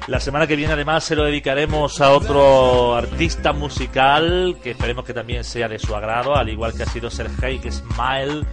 La 0.10 0.20
semana 0.20 0.48
que 0.48 0.56
viene 0.56 0.74
además 0.74 1.04
se 1.04 1.16
lo 1.16 1.24
dedicaremos 1.24 2.02
a 2.02 2.10
otro 2.14 2.96
artista 2.96 3.54
musical 3.54 4.58
que 4.64 4.72
esperemos 4.72 5.06
que 5.06 5.14
también 5.14 5.44
sea 5.44 5.68
de 5.68 5.78
su 5.78 5.96
agrado, 5.96 6.36
al 6.36 6.50
igual 6.50 6.74
que 6.74 6.82
ha 6.82 6.88
sido 6.88 7.12
Sergei 7.12 7.62
Smile, 7.72 8.44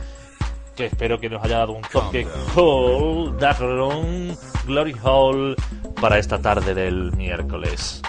que 0.76 0.84
espero 0.84 1.18
que 1.18 1.30
nos 1.30 1.42
haya 1.42 1.56
dado 1.56 1.72
un 1.72 1.80
toque 1.90 2.28
cool, 2.54 3.38
Dark 3.38 3.60
Room, 3.60 4.36
Glory 4.66 4.94
Hall 5.02 5.56
para 5.98 6.18
esta 6.18 6.42
tarde 6.42 6.74
del 6.74 7.12
miércoles. 7.12 8.02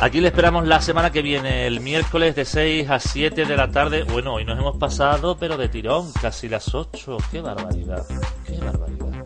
Aquí 0.00 0.20
le 0.20 0.28
esperamos 0.28 0.64
la 0.64 0.80
semana 0.80 1.10
que 1.10 1.22
viene, 1.22 1.66
el 1.66 1.80
miércoles 1.80 2.36
de 2.36 2.44
6 2.44 2.88
a 2.88 3.00
7 3.00 3.44
de 3.44 3.56
la 3.56 3.72
tarde. 3.72 4.04
Bueno, 4.04 4.34
hoy 4.34 4.44
nos 4.44 4.56
hemos 4.56 4.76
pasado, 4.76 5.36
pero 5.36 5.56
de 5.56 5.68
tirón, 5.68 6.12
casi 6.12 6.48
las 6.48 6.72
8. 6.72 7.16
¡Qué 7.32 7.40
barbaridad! 7.40 8.06
¡Qué 8.46 8.58
barbaridad! 8.58 9.24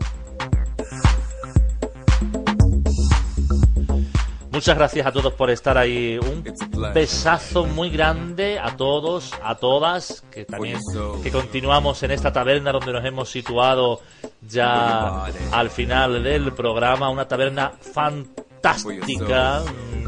Muchas 4.51 4.75
gracias 4.75 5.05
a 5.05 5.11
todos 5.11 5.33
por 5.33 5.51
estar 5.51 5.77
ahí. 5.77 6.17
Un 6.17 6.43
besazo 6.91 7.65
muy 7.65 7.91
grande 7.91 8.57
a 8.57 8.75
todos, 8.75 9.31
a 9.43 9.53
todas, 9.55 10.23
que 10.31 10.45
también 10.45 10.79
que 11.21 11.31
continuamos 11.31 12.01
en 12.01 12.11
esta 12.11 12.33
taberna 12.33 12.71
donde 12.71 12.93
nos 12.93 13.05
hemos 13.05 13.29
situado 13.29 14.01
ya 14.41 15.25
al 15.51 15.69
final 15.69 16.23
del 16.23 16.51
programa, 16.51 17.09
una 17.09 17.27
taberna 17.27 17.73
fantástica 17.79 19.61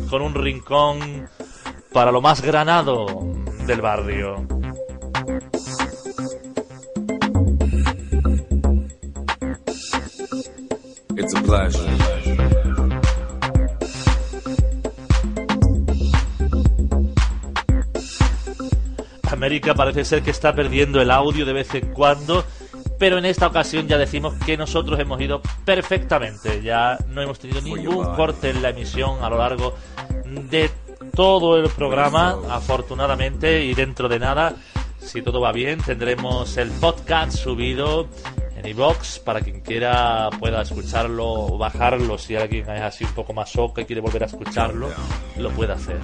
con 0.09 0.21
un 0.21 0.33
rincón 0.33 1.29
para 1.93 2.11
lo 2.11 2.21
más 2.21 2.41
granado 2.41 3.05
del 3.65 3.81
barrio. 3.81 4.47
It's 11.17 11.33
a 11.33 11.41
pleasure. 11.41 12.15
América 19.31 19.75
parece 19.75 20.05
ser 20.05 20.23
que 20.23 20.31
está 20.31 20.55
perdiendo 20.55 21.01
el 21.01 21.11
audio 21.11 21.45
de 21.45 21.53
vez 21.53 21.73
en 21.75 21.93
cuando, 21.93 22.45
pero 22.97 23.17
en 23.17 23.25
esta 23.25 23.47
ocasión 23.47 23.87
ya 23.87 23.97
decimos 23.97 24.33
que 24.45 24.57
nosotros 24.57 24.99
hemos 24.99 25.19
ido 25.21 25.41
perfectamente, 25.63 26.61
ya 26.61 26.97
no 27.09 27.21
hemos 27.21 27.39
tenido 27.39 27.61
ningún 27.61 28.05
corte 28.15 28.49
en 28.49 28.61
la 28.61 28.69
emisión 28.69 29.23
a 29.23 29.29
lo 29.29 29.37
largo 29.37 29.75
de 30.25 30.69
todo 31.15 31.57
el 31.57 31.69
programa, 31.69 32.37
afortunadamente, 32.49 33.63
y 33.63 33.73
dentro 33.73 34.09
de 34.09 34.19
nada, 34.19 34.55
si 34.99 35.21
todo 35.21 35.39
va 35.41 35.51
bien, 35.51 35.79
tendremos 35.81 36.57
el 36.57 36.69
podcast 36.71 37.37
subido 37.37 38.07
en 38.57 38.67
iVox 38.67 39.19
para 39.19 39.41
quien 39.41 39.61
quiera 39.61 40.29
pueda 40.39 40.61
escucharlo 40.61 41.27
o 41.27 41.57
bajarlo, 41.57 42.17
si 42.17 42.35
alguien 42.35 42.69
es 42.69 42.81
así 42.81 43.03
un 43.03 43.13
poco 43.13 43.33
más 43.33 43.51
soca 43.51 43.81
y 43.81 43.85
quiere 43.85 44.01
volver 44.01 44.23
a 44.23 44.25
escucharlo, 44.27 44.89
lo 45.37 45.49
puede 45.51 45.73
hacer. 45.73 45.99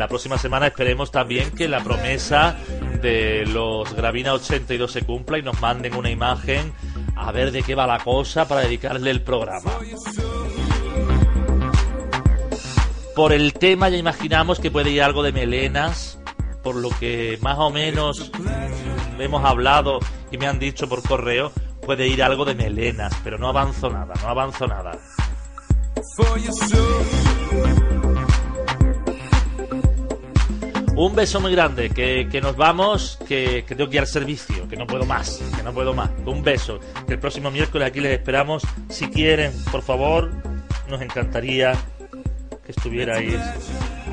La 0.00 0.08
próxima 0.08 0.38
semana 0.38 0.68
esperemos 0.68 1.10
también 1.10 1.50
que 1.50 1.68
la 1.68 1.84
promesa 1.84 2.56
de 3.02 3.44
los 3.44 3.92
Gravina 3.94 4.32
82 4.32 4.90
se 4.90 5.02
cumpla 5.02 5.36
y 5.36 5.42
nos 5.42 5.60
manden 5.60 5.94
una 5.94 6.08
imagen 6.08 6.72
a 7.16 7.30
ver 7.32 7.52
de 7.52 7.62
qué 7.62 7.74
va 7.74 7.86
la 7.86 7.98
cosa 7.98 8.48
para 8.48 8.62
dedicarle 8.62 9.10
el 9.10 9.20
programa. 9.20 9.70
Por 13.14 13.34
el 13.34 13.52
tema 13.52 13.90
ya 13.90 13.98
imaginamos 13.98 14.58
que 14.58 14.70
puede 14.70 14.88
ir 14.88 15.02
algo 15.02 15.22
de 15.22 15.32
melenas, 15.32 16.18
por 16.62 16.76
lo 16.76 16.88
que 16.98 17.38
más 17.42 17.58
o 17.58 17.68
menos 17.68 18.32
hemos 19.18 19.44
hablado 19.44 19.98
y 20.30 20.38
me 20.38 20.46
han 20.46 20.58
dicho 20.58 20.88
por 20.88 21.06
correo, 21.06 21.52
puede 21.84 22.08
ir 22.08 22.22
algo 22.22 22.46
de 22.46 22.54
melenas, 22.54 23.12
pero 23.22 23.36
no 23.36 23.48
avanzo 23.48 23.90
nada, 23.90 24.14
no 24.22 24.28
avanzo 24.28 24.66
nada. 24.66 24.92
Un 31.00 31.14
beso 31.14 31.40
muy 31.40 31.52
grande, 31.52 31.88
que, 31.88 32.28
que 32.30 32.42
nos 32.42 32.54
vamos, 32.58 33.18
que, 33.26 33.64
que, 33.66 33.74
tengo 33.74 33.88
que 33.88 33.96
ir 33.96 34.00
al 34.00 34.06
servicio, 34.06 34.68
que 34.68 34.76
no 34.76 34.86
puedo 34.86 35.06
más, 35.06 35.40
que 35.56 35.62
no 35.62 35.72
puedo 35.72 35.94
más. 35.94 36.10
Un 36.26 36.42
beso. 36.42 36.78
Que 37.06 37.14
el 37.14 37.18
próximo 37.18 37.50
miércoles 37.50 37.88
aquí 37.88 38.00
les 38.00 38.18
esperamos. 38.18 38.62
Si 38.90 39.08
quieren, 39.08 39.50
por 39.72 39.80
favor, 39.80 40.30
nos 40.90 41.00
encantaría 41.00 41.72
que 42.66 42.72
estuvierais 42.72 43.40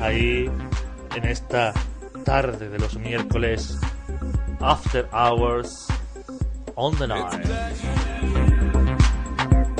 ahí 0.00 0.50
en 1.14 1.24
esta 1.26 1.74
tarde 2.24 2.70
de 2.70 2.78
los 2.78 2.96
miércoles, 2.96 3.78
after 4.60 5.06
hours, 5.12 5.88
on 6.74 6.96
the 6.96 7.06
night. 7.06 7.44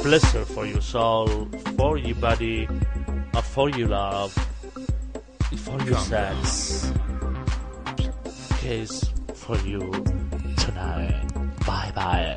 Pleasure 0.02 0.44
for 0.44 0.66
your 0.66 0.82
soul, 0.82 1.48
for 1.74 1.96
your 1.98 2.20
body, 2.20 2.68
for 3.54 3.70
your 3.70 3.88
love. 3.88 4.30
For 5.56 5.80
your 5.82 5.98
sex. 5.98 6.92
Kiss 8.58 9.04
for 9.34 9.56
you 9.58 9.90
tonight. 10.56 11.24
Bye 11.66 11.92
bye. 11.94 12.36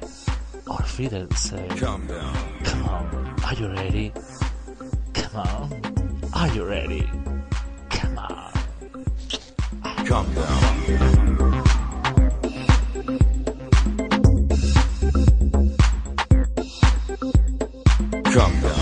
Or 0.67 0.77
Fidense. 0.85 1.79
Calm 1.79 2.07
down. 2.07 2.63
Come 2.63 2.83
on. 2.85 3.35
Are 3.43 3.53
you 3.55 3.67
ready? 3.69 4.13
Come 5.13 5.35
on. 5.35 6.29
Are 6.33 6.47
you 6.55 6.63
ready? 6.65 7.09
Come 7.89 8.17
on. 8.17 8.53
Calm 10.05 10.33
down. 10.33 10.61
Calm 18.33 18.61
down. 18.61 18.80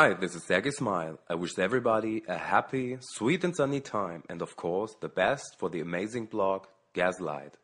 Hi, 0.00 0.14
this 0.14 0.36
is 0.36 0.44
Sergey 0.44 0.70
Smile. 0.70 1.18
I 1.28 1.34
wish 1.34 1.58
everybody 1.58 2.22
a 2.28 2.38
happy, 2.38 2.98
sweet 3.00 3.42
and 3.42 3.56
sunny 3.56 3.80
time 3.80 4.22
and 4.28 4.40
of 4.42 4.54
course 4.54 4.94
the 5.00 5.08
best 5.08 5.56
for 5.58 5.70
the 5.70 5.80
amazing 5.80 6.26
blog 6.26 6.66
Gaslight. 6.94 7.56